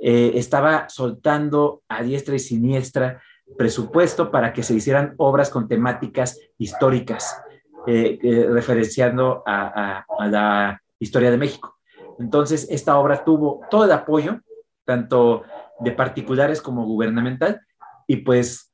eh, 0.01 0.31
estaba 0.35 0.89
soltando 0.89 1.83
a 1.87 2.01
diestra 2.01 2.35
y 2.35 2.39
siniestra 2.39 3.21
presupuesto 3.55 4.31
para 4.31 4.53
que 4.53 4.63
se 4.63 4.73
hicieran 4.73 5.13
obras 5.17 5.49
con 5.49 5.67
temáticas 5.67 6.39
históricas, 6.57 7.41
eh, 7.85 8.19
eh, 8.21 8.47
referenciando 8.49 9.43
a, 9.45 10.05
la 10.19 10.81
historia 10.99 11.31
de 11.31 11.37
México. 11.37 11.77
Entonces, 12.19 12.67
esta 12.69 12.97
obra 12.97 13.23
tuvo 13.23 13.61
todo 13.69 13.85
el 13.85 13.91
apoyo, 13.91 14.41
tanto 14.85 15.43
de 15.79 15.91
particulares 15.91 16.61
como 16.61 16.85
gubernamental, 16.85 17.61
y 18.07 18.17
pues 18.17 18.73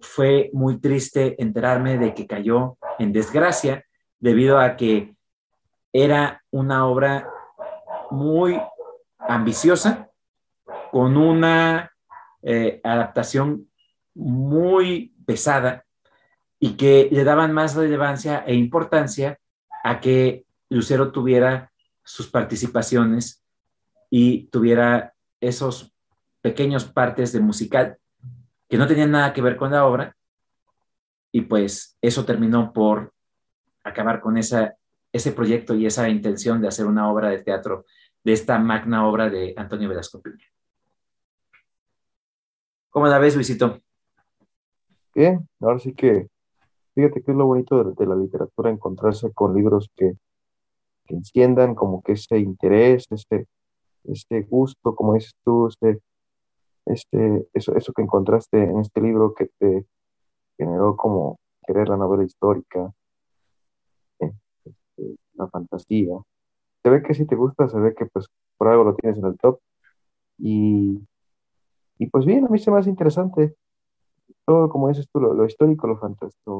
fue 0.00 0.50
muy 0.52 0.78
triste 0.80 1.40
enterarme 1.42 1.98
de 1.98 2.14
que 2.14 2.26
cayó 2.26 2.76
en 2.98 3.12
desgracia 3.12 3.84
debido 4.18 4.58
a 4.58 4.76
que 4.76 5.16
era 5.92 6.42
una 6.50 6.86
obra 6.86 7.28
muy 8.10 8.60
ambiciosa, 9.18 10.10
con 10.90 11.16
una 11.16 11.90
eh, 12.42 12.80
adaptación 12.84 13.68
muy 14.14 15.14
pesada 15.26 15.84
y 16.58 16.76
que 16.76 17.08
le 17.10 17.24
daban 17.24 17.52
más 17.52 17.74
relevancia 17.74 18.44
e 18.46 18.54
importancia 18.54 19.38
a 19.82 20.00
que 20.00 20.46
Lucero 20.70 21.12
tuviera 21.12 21.72
sus 22.02 22.28
participaciones 22.28 23.44
y 24.10 24.44
tuviera 24.46 25.14
esos 25.40 25.92
pequeños 26.40 26.84
partes 26.84 27.32
de 27.32 27.40
musical 27.40 27.98
que 28.68 28.78
no 28.78 28.86
tenían 28.86 29.10
nada 29.10 29.32
que 29.32 29.42
ver 29.42 29.56
con 29.56 29.72
la 29.72 29.84
obra 29.86 30.16
y 31.32 31.42
pues 31.42 31.98
eso 32.00 32.24
terminó 32.24 32.72
por 32.72 33.12
acabar 33.82 34.20
con 34.20 34.38
esa, 34.38 34.76
ese 35.12 35.32
proyecto 35.32 35.74
y 35.74 35.86
esa 35.86 36.08
intención 36.08 36.62
de 36.62 36.68
hacer 36.68 36.86
una 36.86 37.10
obra 37.10 37.28
de 37.28 37.42
teatro 37.42 37.84
de 38.22 38.32
esta 38.32 38.58
magna 38.58 39.06
obra 39.06 39.28
de 39.28 39.52
Antonio 39.56 39.88
Velasco 39.88 40.22
Piña. 40.22 40.46
¿Cómo 42.88 43.06
la 43.06 43.18
ves, 43.18 43.34
Luisito? 43.34 43.83
Bien, 45.14 45.48
ahora 45.60 45.78
sí 45.78 45.94
que, 45.94 46.28
fíjate 46.94 47.22
que 47.22 47.30
es 47.30 47.36
lo 47.36 47.46
bonito 47.46 47.84
de, 47.84 48.06
la 48.06 48.16
literatura, 48.16 48.70
encontrarse 48.70 49.32
con 49.32 49.54
libros 49.54 49.88
que, 49.96 50.14
enciendan 51.08 51.74
como 51.74 52.02
que 52.02 52.12
ese 52.12 52.38
interés, 52.38 53.06
ese, 53.10 53.46
ese 54.04 54.42
gusto, 54.42 54.94
como 54.96 55.14
dices 55.14 55.34
tú, 55.44 55.68
este, 55.68 56.00
este, 56.86 57.48
eso, 57.54 57.76
eso 57.76 57.92
que 57.92 58.02
encontraste 58.02 58.62
en 58.62 58.80
este 58.80 59.00
libro 59.00 59.34
que 59.34 59.50
te 59.58 59.86
generó 60.58 60.96
como 60.96 61.38
querer 61.66 61.88
la 61.88 61.96
novela 61.96 62.24
histórica, 62.24 62.92
eh, 64.20 64.32
este, 64.64 65.16
la 65.34 65.48
fantasía. 65.48 66.18
Se 66.82 66.90
ve 66.90 67.02
que 67.02 67.14
si 67.14 67.26
te 67.26 67.36
gusta, 67.36 67.68
se 67.68 67.78
ve 67.78 67.94
que 67.94 68.06
pues 68.06 68.26
por 68.58 68.68
algo 68.68 68.84
lo 68.84 68.96
tienes 68.96 69.18
en 69.18 69.26
el 69.26 69.38
top. 69.38 69.60
Y, 70.38 71.00
y 71.98 72.06
pues 72.08 72.26
bien, 72.26 72.46
a 72.46 72.48
mí 72.48 72.58
se 72.58 72.70
me 72.70 72.78
hace 72.78 72.90
interesante 72.90 73.54
todo, 74.44 74.68
como 74.68 74.88
dices 74.88 75.08
tú, 75.12 75.20
lo, 75.20 75.44
histórico, 75.44 75.86
lo, 75.86 75.98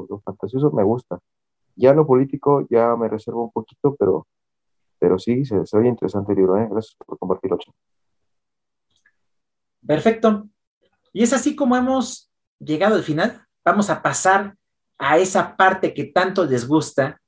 lo, 0.09 0.19
fantasioso 0.19 0.71
me 0.71 0.83
gusta. 0.83 1.19
Ya 1.75 1.93
lo 1.93 2.07
político 2.07 2.65
ya 2.69 2.95
me 2.95 3.07
reservo 3.07 3.45
un 3.45 3.51
poquito, 3.51 3.95
pero, 3.95 4.27
pero 4.99 5.19
sí, 5.19 5.45
se, 5.45 5.65
se 5.65 5.77
oye 5.77 5.89
interesante 5.89 6.31
el 6.31 6.37
libro. 6.37 6.57
¿eh? 6.57 6.67
Gracias 6.69 6.95
por 7.05 7.17
compartirlo. 7.17 7.57
Perfecto. 9.85 10.47
Y 11.13 11.23
es 11.23 11.33
así 11.33 11.55
como 11.55 11.75
hemos 11.75 12.31
llegado 12.59 12.95
al 12.95 13.03
final. 13.03 13.45
Vamos 13.63 13.89
a 13.89 14.01
pasar 14.01 14.55
a 14.97 15.17
esa 15.17 15.55
parte 15.55 15.93
que 15.93 16.05
tanto 16.05 16.45
les 16.45 16.67
gusta, 16.67 17.21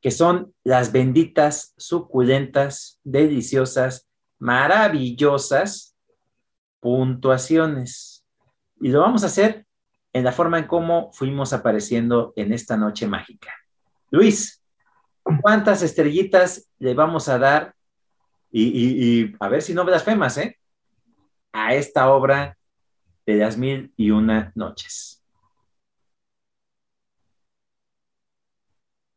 que 0.00 0.10
son 0.10 0.54
las 0.64 0.92
benditas, 0.92 1.74
suculentas, 1.76 3.00
deliciosas, 3.02 4.08
maravillosas 4.38 5.90
puntuaciones. 6.80 8.24
Y 8.80 8.88
lo 8.88 9.00
vamos 9.00 9.22
a 9.22 9.26
hacer 9.26 9.66
en 10.12 10.24
la 10.24 10.32
forma 10.32 10.58
en 10.58 10.66
cómo 10.66 11.12
fuimos 11.12 11.52
apareciendo 11.52 12.32
en 12.36 12.52
esta 12.52 12.76
noche 12.76 13.06
mágica. 13.06 13.52
Luis, 14.10 14.62
¿cuántas 15.40 15.82
estrellitas 15.82 16.68
le 16.78 16.94
vamos 16.94 17.28
a 17.28 17.38
dar? 17.38 17.74
Y, 18.50 19.32
a 19.38 19.48
ver 19.48 19.62
si 19.62 19.74
no 19.74 19.84
blasfemas, 19.84 20.36
¿eh? 20.38 20.58
A 21.52 21.74
esta 21.74 22.12
obra 22.12 22.56
de 23.24 23.36
las 23.36 23.56
mil 23.56 23.92
y 23.96 24.10
una 24.10 24.50
noches. 24.56 25.22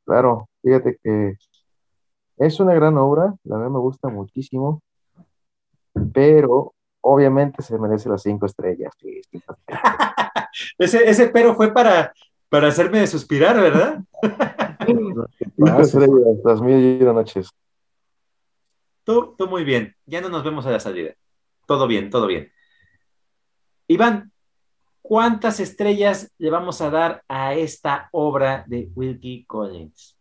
Claro, 0.05 0.49
fíjate 0.61 0.99
que 1.01 1.37
es 2.37 2.59
una 2.59 2.75
gran 2.75 2.97
obra, 2.97 3.33
la 3.43 3.57
verdad 3.57 3.71
me 3.71 3.79
gusta 3.79 4.09
muchísimo. 4.09 4.83
pero 6.13 6.73
obviamente 7.03 7.61
se 7.61 7.77
merece 7.77 8.09
las 8.09 8.23
cinco 8.23 8.45
estrellas. 8.45 8.93
ese, 10.77 11.09
ese 11.09 11.27
pero 11.27 11.55
fue 11.55 11.73
para, 11.73 12.13
para 12.49 12.69
hacerme 12.69 13.05
suspirar, 13.07 13.59
¿verdad? 13.59 14.03
cinco 14.85 15.81
estrellas, 15.81 16.37
las 16.43 16.61
mil 16.61 17.05
noches. 17.05 17.49
Tú, 19.03 19.35
tú 19.37 19.47
muy 19.47 19.63
bien. 19.63 19.95
Ya 20.05 20.21
no 20.21 20.29
nos 20.29 20.43
vemos 20.43 20.65
a 20.65 20.71
la 20.71 20.79
salida. 20.79 21.13
Todo 21.67 21.87
bien, 21.87 22.09
todo 22.09 22.25
bien. 22.27 22.51
Iván, 23.87 24.31
¿cuántas 25.01 25.59
estrellas 25.59 26.31
le 26.37 26.49
vamos 26.49 26.81
a 26.81 26.89
dar 26.89 27.23
a 27.27 27.53
esta 27.53 28.09
obra 28.11 28.63
de 28.67 28.89
Wilkie 28.95 29.45
Collins? 29.45 30.17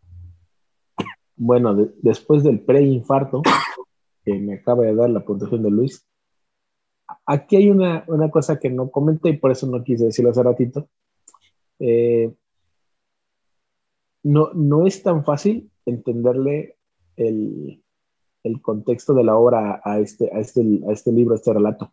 Bueno, 1.36 1.74
después 2.02 2.42
del 2.42 2.60
preinfarto, 2.60 3.42
que 4.24 4.34
me 4.34 4.54
acaba 4.54 4.84
de 4.84 4.94
dar 4.94 5.10
la 5.10 5.24
puntuación 5.24 5.62
de 5.62 5.70
Luis, 5.70 6.04
aquí 7.26 7.56
hay 7.56 7.70
una, 7.70 8.04
cosa 8.30 8.58
que 8.58 8.70
no 8.70 8.90
comenté 8.90 9.30
y 9.30 9.36
por 9.36 9.50
eso 9.50 9.66
no 9.66 9.82
quise 9.82 10.06
decirlo 10.06 10.30
hace 10.30 10.42
ratito. 10.42 10.88
Eh, 11.78 12.32
no, 14.22 14.50
no 14.54 14.86
es 14.86 15.02
tan 15.02 15.24
fácil 15.24 15.70
entenderle 15.86 16.76
el, 17.16 17.82
contexto 18.62 19.14
de 19.14 19.24
la 19.24 19.36
obra 19.36 19.80
a 19.84 19.98
este, 19.98 20.30
a 20.32 20.40
este, 20.40 20.60
a 20.88 20.92
este 20.92 21.12
libro, 21.12 21.34
a 21.34 21.36
este 21.36 21.52
relato. 21.52 21.92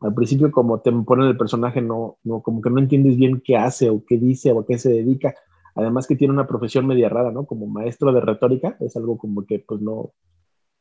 Al 0.00 0.14
principio, 0.14 0.50
como 0.52 0.80
te 0.80 0.92
ponen 0.92 1.28
el 1.28 1.36
personaje, 1.36 1.80
no, 1.80 2.18
no, 2.22 2.42
como 2.42 2.60
que 2.60 2.70
no 2.70 2.78
entiendes 2.78 3.16
bien 3.16 3.40
qué 3.44 3.56
hace 3.56 3.88
o 3.88 4.04
qué 4.04 4.18
dice 4.18 4.52
o 4.52 4.60
a 4.60 4.66
qué 4.66 4.78
se 4.78 4.90
dedica. 4.90 5.34
Además 5.74 6.06
que 6.06 6.16
tiene 6.16 6.34
una 6.34 6.46
profesión 6.46 6.86
media 6.86 7.08
rara, 7.08 7.32
¿no? 7.32 7.46
Como 7.46 7.66
maestro 7.66 8.12
de 8.12 8.20
retórica, 8.20 8.76
es 8.80 8.96
algo 8.96 9.18
como 9.18 9.44
que 9.46 9.58
pues 9.58 9.80
no, 9.80 10.12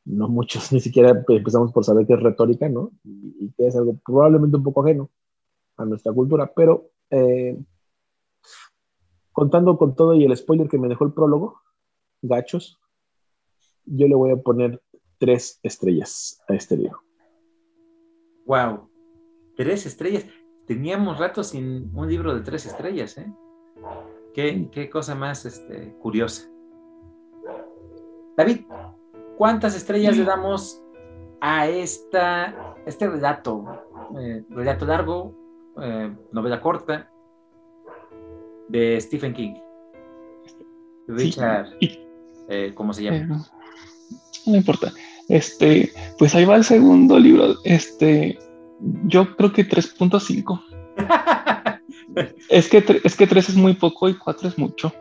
no 0.06 0.28
muchos 0.28 0.72
ni 0.72 0.80
siquiera 0.80 1.26
empezamos 1.28 1.72
por 1.72 1.84
saber 1.84 2.08
qué 2.08 2.14
es 2.14 2.22
retórica, 2.22 2.70
¿no? 2.70 2.92
Y, 3.04 3.52
que 3.58 3.68
es 3.68 3.76
algo 3.76 4.00
probablemente 4.06 4.58
un 4.58 4.64
poco 4.64 4.84
ajeno 4.84 5.10
a 5.78 5.86
nuestra 5.86 6.14
cultura, 6.14 6.52
pero 6.56 6.90
eh, 7.10 7.58
contando 9.32 9.78
con 9.78 9.96
todo 9.96 10.14
y 10.14 10.24
el 10.24 10.36
spoiler 10.38 10.70
que 10.70 10.78
me 10.78 10.88
dejó 10.88 11.06
el 11.06 11.14
prólogo, 11.14 11.62
gachos, 12.22 12.80
yo 13.86 14.08
le 14.08 14.16
voy 14.16 14.32
a 14.32 14.38
poner 14.38 14.82
tres 15.18 15.60
estrellas 15.64 16.42
a 16.48 16.56
este 16.56 16.78
libro. 16.78 17.02
Wow, 18.46 18.90
tres 19.58 19.86
estrellas. 19.86 20.26
Teníamos 20.66 21.20
rato 21.20 21.44
sin 21.44 21.92
un 21.96 22.10
libro 22.10 22.34
de 22.34 22.42
tres 22.42 22.66
estrellas, 22.66 23.18
¿eh? 23.18 23.32
Qué, 24.34 24.70
qué 24.72 24.90
cosa 24.90 25.16
más 25.16 25.46
este, 25.46 25.94
curiosa. 26.00 26.50
David, 28.38 28.66
¿Cuántas 29.38 29.76
estrellas 29.76 30.18
le 30.18 30.24
damos 30.24 30.82
a 31.42 31.68
esta, 31.68 32.76
este 32.86 33.08
relato? 33.08 33.66
Eh, 34.20 34.44
relato 34.50 34.86
largo, 34.86 35.34
eh, 35.82 36.14
novela 36.32 36.62
corta, 36.62 37.10
de 38.70 39.00
Stephen 39.02 39.34
King. 39.34 39.56
Richard, 41.08 41.68
eh, 42.50 42.72
¿cómo 42.74 42.94
se 42.94 43.04
llama? 43.04 43.46
no 44.48 44.56
importa. 44.56 44.92
Este, 45.28 45.92
pues 46.18 46.36
ahí 46.36 46.46
va 46.46 46.56
el 46.56 46.64
segundo 46.64 47.20
libro. 47.20 47.56
Este, 47.64 48.38
yo 49.06 49.36
creo 49.36 49.52
que 49.52 49.68
3.5. 49.68 50.62
es, 52.50 52.70
que, 52.70 53.02
es 53.04 53.16
que 53.16 53.28
3 53.28 53.50
es 53.50 53.56
muy 53.56 53.74
poco 53.74 54.08
y 54.08 54.16
4 54.16 54.50
es 54.50 54.58
mucho. 54.58 54.94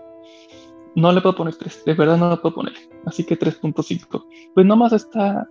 No 0.95 1.13
le 1.13 1.21
puedo 1.21 1.35
poner 1.35 1.57
3, 1.57 1.85
de 1.85 1.95
verdad 1.95 2.17
no 2.17 2.31
le 2.31 2.37
puedo 2.37 2.55
poner. 2.55 2.75
Así 3.05 3.25
que 3.25 3.39
3.5. 3.39 4.25
Pues 4.55 4.67
nomás 4.67 4.93
está 4.93 5.49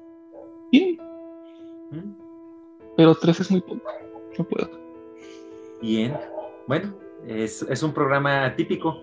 bien. 0.72 1.00
Pero 2.96 3.16
3 3.16 3.40
es 3.40 3.52
muy 3.52 3.62
poco. 3.62 3.82
No 4.38 4.46
puedo. 4.46 4.70
Bien. 5.82 6.18
Bueno, 6.68 6.94
es, 7.28 7.62
es 7.64 7.84
un 7.84 7.94
programa 7.94 8.56
típico. 8.56 9.02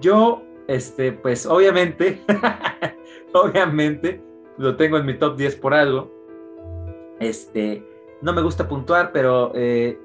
Yo, 0.00 0.42
este, 0.66 1.12
pues 1.12 1.46
obviamente, 1.46 2.20
obviamente, 3.32 4.22
lo 4.58 4.76
tengo 4.76 4.98
en 4.98 5.06
mi 5.06 5.14
top 5.14 5.36
10 5.36 5.56
por 5.56 5.74
algo. 5.74 6.10
Este, 7.20 7.84
no 8.22 8.32
me 8.32 8.42
gusta 8.42 8.68
puntuar, 8.68 9.12
pero 9.12 9.52
eh, 9.54 9.98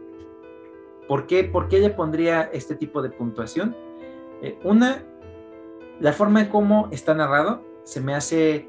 ¿por, 1.08 1.28
qué, 1.28 1.44
¿por 1.44 1.68
qué 1.68 1.80
le 1.80 1.90
pondría 1.90 2.44
este 2.54 2.76
tipo 2.76 3.02
de 3.02 3.10
puntuación? 3.10 3.76
Eh, 4.42 4.58
una, 4.64 5.04
la 6.00 6.14
forma 6.14 6.42
en 6.42 6.48
cómo 6.48 6.90
está 6.92 7.14
narrado 7.14 7.64
se 7.84 8.02
me 8.02 8.16
hace 8.16 8.68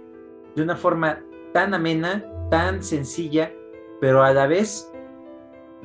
de 0.54 0.62
una 0.62 0.76
forma 0.76 1.20
tan 1.52 1.74
amena, 1.74 2.24
tan 2.50 2.82
sencilla, 2.82 3.52
pero 4.00 4.22
a 4.22 4.32
la 4.32 4.46
vez 4.46 4.90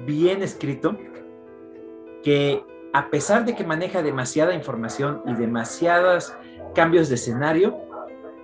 bien 0.06 0.44
escrito, 0.44 0.98
que 2.24 2.64
a 2.94 3.10
pesar 3.10 3.46
de 3.46 3.56
que 3.56 3.64
maneja 3.64 4.04
demasiada 4.04 4.54
información 4.54 5.22
y 5.26 5.34
demasiados 5.34 6.34
cambios 6.76 7.10
de 7.10 7.16
escenario, 7.16 7.78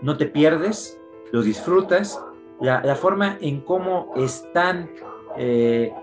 no 0.02 0.18
te 0.18 0.26
pierdes, 0.26 1.00
lo 1.32 1.42
disfrutas. 1.42 2.22
La, 2.60 2.96
forma 2.96 3.38
en 3.40 3.62
cómo 3.62 4.14
están 4.16 4.90
eh, 5.38 5.94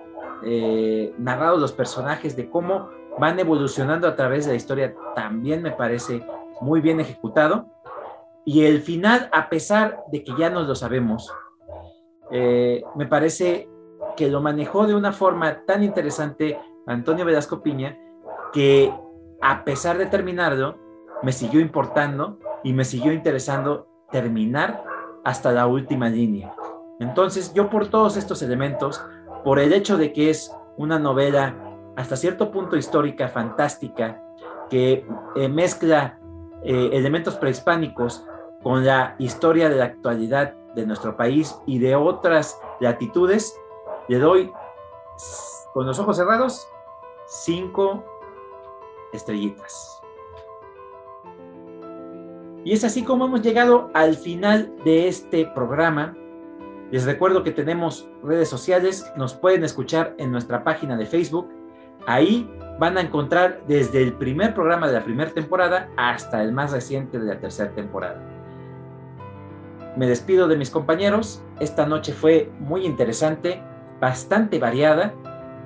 eh, 0.44 1.12
narrados 1.18 1.60
los 1.60 1.72
personajes, 1.72 2.36
de 2.36 2.48
cómo 2.48 2.90
van 3.18 3.38
evolucionando 3.40 4.06
a 4.06 4.14
través 4.14 4.44
de 4.44 4.52
la 4.52 4.56
historia, 4.56 4.94
también 5.14 5.62
me 5.62 5.72
parece 5.72 6.24
muy 6.60 6.80
bien 6.80 7.00
ejecutado. 7.00 7.66
Y 8.44 8.64
el 8.64 8.82
final, 8.82 9.28
a 9.32 9.48
pesar 9.48 10.04
de 10.12 10.22
que 10.22 10.32
ya 10.38 10.50
nos 10.50 10.66
lo 10.66 10.74
sabemos, 10.74 11.32
eh, 12.30 12.82
me 12.94 13.06
parece 13.06 13.68
que 14.16 14.28
lo 14.28 14.40
manejó 14.40 14.86
de 14.86 14.94
una 14.94 15.12
forma 15.12 15.64
tan 15.64 15.82
interesante 15.82 16.58
Antonio 16.86 17.24
Velasco 17.24 17.62
Piña, 17.62 17.98
que 18.52 18.92
a 19.40 19.64
pesar 19.64 19.98
de 19.98 20.06
terminarlo, 20.06 20.76
me 21.22 21.32
siguió 21.32 21.60
importando 21.60 22.38
y 22.62 22.72
me 22.72 22.84
siguió 22.84 23.12
interesando 23.12 23.88
terminar 24.10 24.84
hasta 25.24 25.52
la 25.52 25.66
última 25.66 26.08
línea. 26.08 26.54
Entonces, 27.00 27.52
yo 27.54 27.70
por 27.70 27.88
todos 27.88 28.16
estos 28.16 28.42
elementos, 28.42 29.04
por 29.42 29.58
el 29.58 29.72
hecho 29.72 29.96
de 29.96 30.12
que 30.12 30.30
es 30.30 30.54
una 30.76 30.98
novela 30.98 31.54
hasta 31.96 32.16
cierto 32.16 32.50
punto 32.50 32.76
histórica, 32.76 33.28
fantástica, 33.28 34.22
que 34.70 35.06
eh, 35.36 35.48
mezcla 35.48 36.18
eh, 36.64 36.90
elementos 36.92 37.36
prehispánicos 37.36 38.24
con 38.62 38.84
la 38.84 39.14
historia 39.18 39.68
de 39.68 39.76
la 39.76 39.84
actualidad 39.84 40.54
de 40.74 40.86
nuestro 40.86 41.16
país 41.16 41.56
y 41.66 41.78
de 41.78 41.94
otras 41.94 42.58
latitudes, 42.80 43.60
le 44.08 44.18
doy 44.18 44.52
con 45.72 45.86
los 45.86 45.98
ojos 45.98 46.16
cerrados 46.16 46.66
cinco 47.26 48.04
estrellitas. 49.12 50.00
Y 52.64 52.72
es 52.72 52.82
así 52.82 53.04
como 53.04 53.26
hemos 53.26 53.42
llegado 53.42 53.90
al 53.92 54.16
final 54.16 54.74
de 54.84 55.08
este 55.08 55.46
programa. 55.46 56.16
Les 56.90 57.04
recuerdo 57.04 57.42
que 57.42 57.50
tenemos 57.50 58.08
redes 58.22 58.48
sociales, 58.48 59.12
nos 59.16 59.34
pueden 59.34 59.64
escuchar 59.64 60.14
en 60.18 60.32
nuestra 60.32 60.64
página 60.64 60.96
de 60.96 61.04
Facebook. 61.04 61.48
Ahí 62.06 62.50
van 62.78 62.98
a 62.98 63.00
encontrar 63.00 63.60
desde 63.66 64.02
el 64.02 64.14
primer 64.14 64.54
programa 64.54 64.86
de 64.88 64.94
la 64.94 65.04
primera 65.04 65.30
temporada 65.30 65.88
hasta 65.96 66.42
el 66.42 66.52
más 66.52 66.72
reciente 66.72 67.18
de 67.18 67.26
la 67.26 67.38
tercera 67.38 67.70
temporada. 67.70 68.20
Me 69.96 70.08
despido 70.08 70.48
de 70.48 70.56
mis 70.56 70.70
compañeros. 70.70 71.42
Esta 71.60 71.86
noche 71.86 72.12
fue 72.12 72.50
muy 72.58 72.84
interesante, 72.84 73.62
bastante 74.00 74.58
variada 74.58 75.14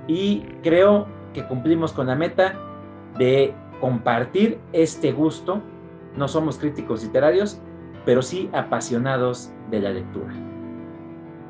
y 0.06 0.42
creo 0.62 1.06
que 1.32 1.46
cumplimos 1.46 1.92
con 1.92 2.08
la 2.08 2.14
meta 2.14 2.54
de 3.16 3.54
compartir 3.80 4.58
este 4.72 5.12
gusto. 5.12 5.62
No 6.14 6.28
somos 6.28 6.58
críticos 6.58 7.02
literarios, 7.02 7.60
pero 8.04 8.20
sí 8.20 8.50
apasionados 8.52 9.50
de 9.70 9.80
la 9.80 9.90
lectura. 9.90 10.34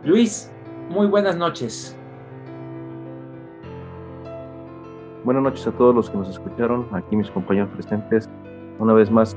Luis, 0.04 0.52
muy 0.88 1.06
buenas 1.08 1.36
noches. 1.36 1.97
Buenas 5.28 5.44
noches 5.44 5.66
a 5.66 5.72
todos 5.72 5.94
los 5.94 6.08
que 6.08 6.16
nos 6.16 6.30
escucharon, 6.30 6.86
aquí 6.90 7.14
mis 7.14 7.30
compañeros 7.30 7.68
presentes, 7.74 8.30
una 8.78 8.94
vez 8.94 9.10
más 9.10 9.36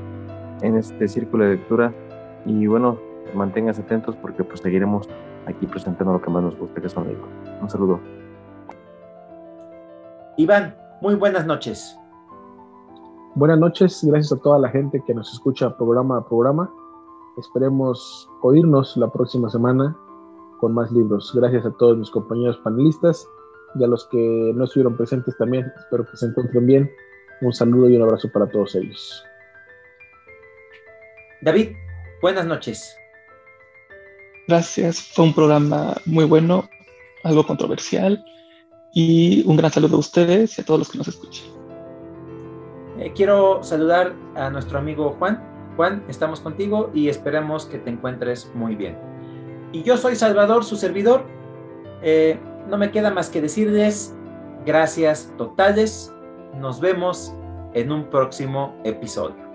en 0.62 0.78
este 0.78 1.06
círculo 1.06 1.44
de 1.44 1.58
lectura. 1.58 1.94
Y 2.46 2.66
bueno, 2.66 2.98
manténganse 3.36 3.82
atentos 3.82 4.16
porque 4.16 4.42
pues 4.42 4.62
seguiremos 4.62 5.10
aquí 5.48 5.68
presentando 5.68 6.14
lo 6.14 6.22
que 6.22 6.30
más 6.30 6.44
nos 6.44 6.58
gusta, 6.58 6.80
que 6.80 6.88
son 6.88 7.10
libros. 7.10 7.28
Un 7.62 7.70
saludo. 7.70 8.00
Iván, 10.38 10.78
muy 11.02 11.16
buenas 11.16 11.46
noches. 11.46 12.00
Buenas 13.36 13.60
noches, 13.60 14.00
gracias 14.02 14.32
a 14.32 14.42
toda 14.42 14.60
la 14.60 14.70
gente 14.70 15.04
que 15.06 15.14
nos 15.14 15.34
escucha 15.34 15.76
programa 15.76 16.20
a 16.20 16.26
programa. 16.26 16.72
Esperemos 17.38 18.30
oírnos 18.44 18.96
la 18.96 19.12
próxima 19.12 19.50
semana 19.50 19.94
con 20.62 20.74
más 20.74 20.90
libros. 20.94 21.34
Gracias 21.36 21.66
a 21.66 21.72
todos 21.72 21.98
mis 21.98 22.10
compañeros 22.12 22.58
panelistas 22.60 23.28
y 23.76 23.84
a 23.84 23.88
los 23.88 24.08
que 24.08 24.52
no 24.56 24.64
estuvieron 24.66 24.98
presentes 24.98 25.38
también. 25.38 25.72
Espero 25.78 26.06
que 26.10 26.18
se 26.18 26.28
encuentren 26.28 26.66
bien. 26.66 26.92
Un 27.42 27.54
saludo 27.54 27.90
y 27.90 27.96
un 27.96 28.04
abrazo 28.04 28.30
para 28.32 28.48
todos 28.48 28.76
ellos. 28.76 29.24
David, 31.42 31.70
buenas 32.22 32.46
noches. 32.46 32.96
Gracias, 34.48 35.02
fue 35.02 35.26
un 35.26 35.34
programa 35.34 35.96
muy 36.06 36.26
bueno, 36.26 36.70
algo 37.24 37.46
controversial 37.46 38.24
y 38.94 39.44
un 39.48 39.56
gran 39.56 39.72
saludo 39.72 39.96
a 39.96 40.00
ustedes 40.00 40.58
y 40.58 40.62
a 40.62 40.66
todos 40.66 40.80
los 40.80 40.92
que 40.92 40.98
nos 40.98 41.08
escuchan. 41.08 41.46
Eh, 43.00 43.12
quiero 43.16 43.64
saludar 43.64 44.14
a 44.36 44.50
nuestro 44.50 44.78
amigo 44.78 45.16
Juan. 45.18 45.42
Juan, 45.76 46.04
estamos 46.08 46.42
contigo 46.42 46.92
y 46.94 47.08
esperemos 47.08 47.66
que 47.66 47.80
te 47.80 47.90
encuentres 47.90 48.52
muy 48.54 48.76
bien. 48.76 48.98
Y 49.72 49.84
yo 49.84 49.98
soy 49.98 50.16
Salvador, 50.16 50.64
su 50.64 50.76
servidor. 50.76 51.24
Eh, 52.04 52.38
no 52.70 52.78
me 52.78 52.92
queda 52.92 53.12
más 53.12 53.30
que 53.30 53.42
decirles 53.42 54.16
gracias 54.66 55.32
totales. 55.38 56.14
Nos 56.56 56.80
vemos 56.80 57.34
en 57.74 57.92
un 57.92 58.10
próximo 58.10 58.76
episodio. 58.84 59.51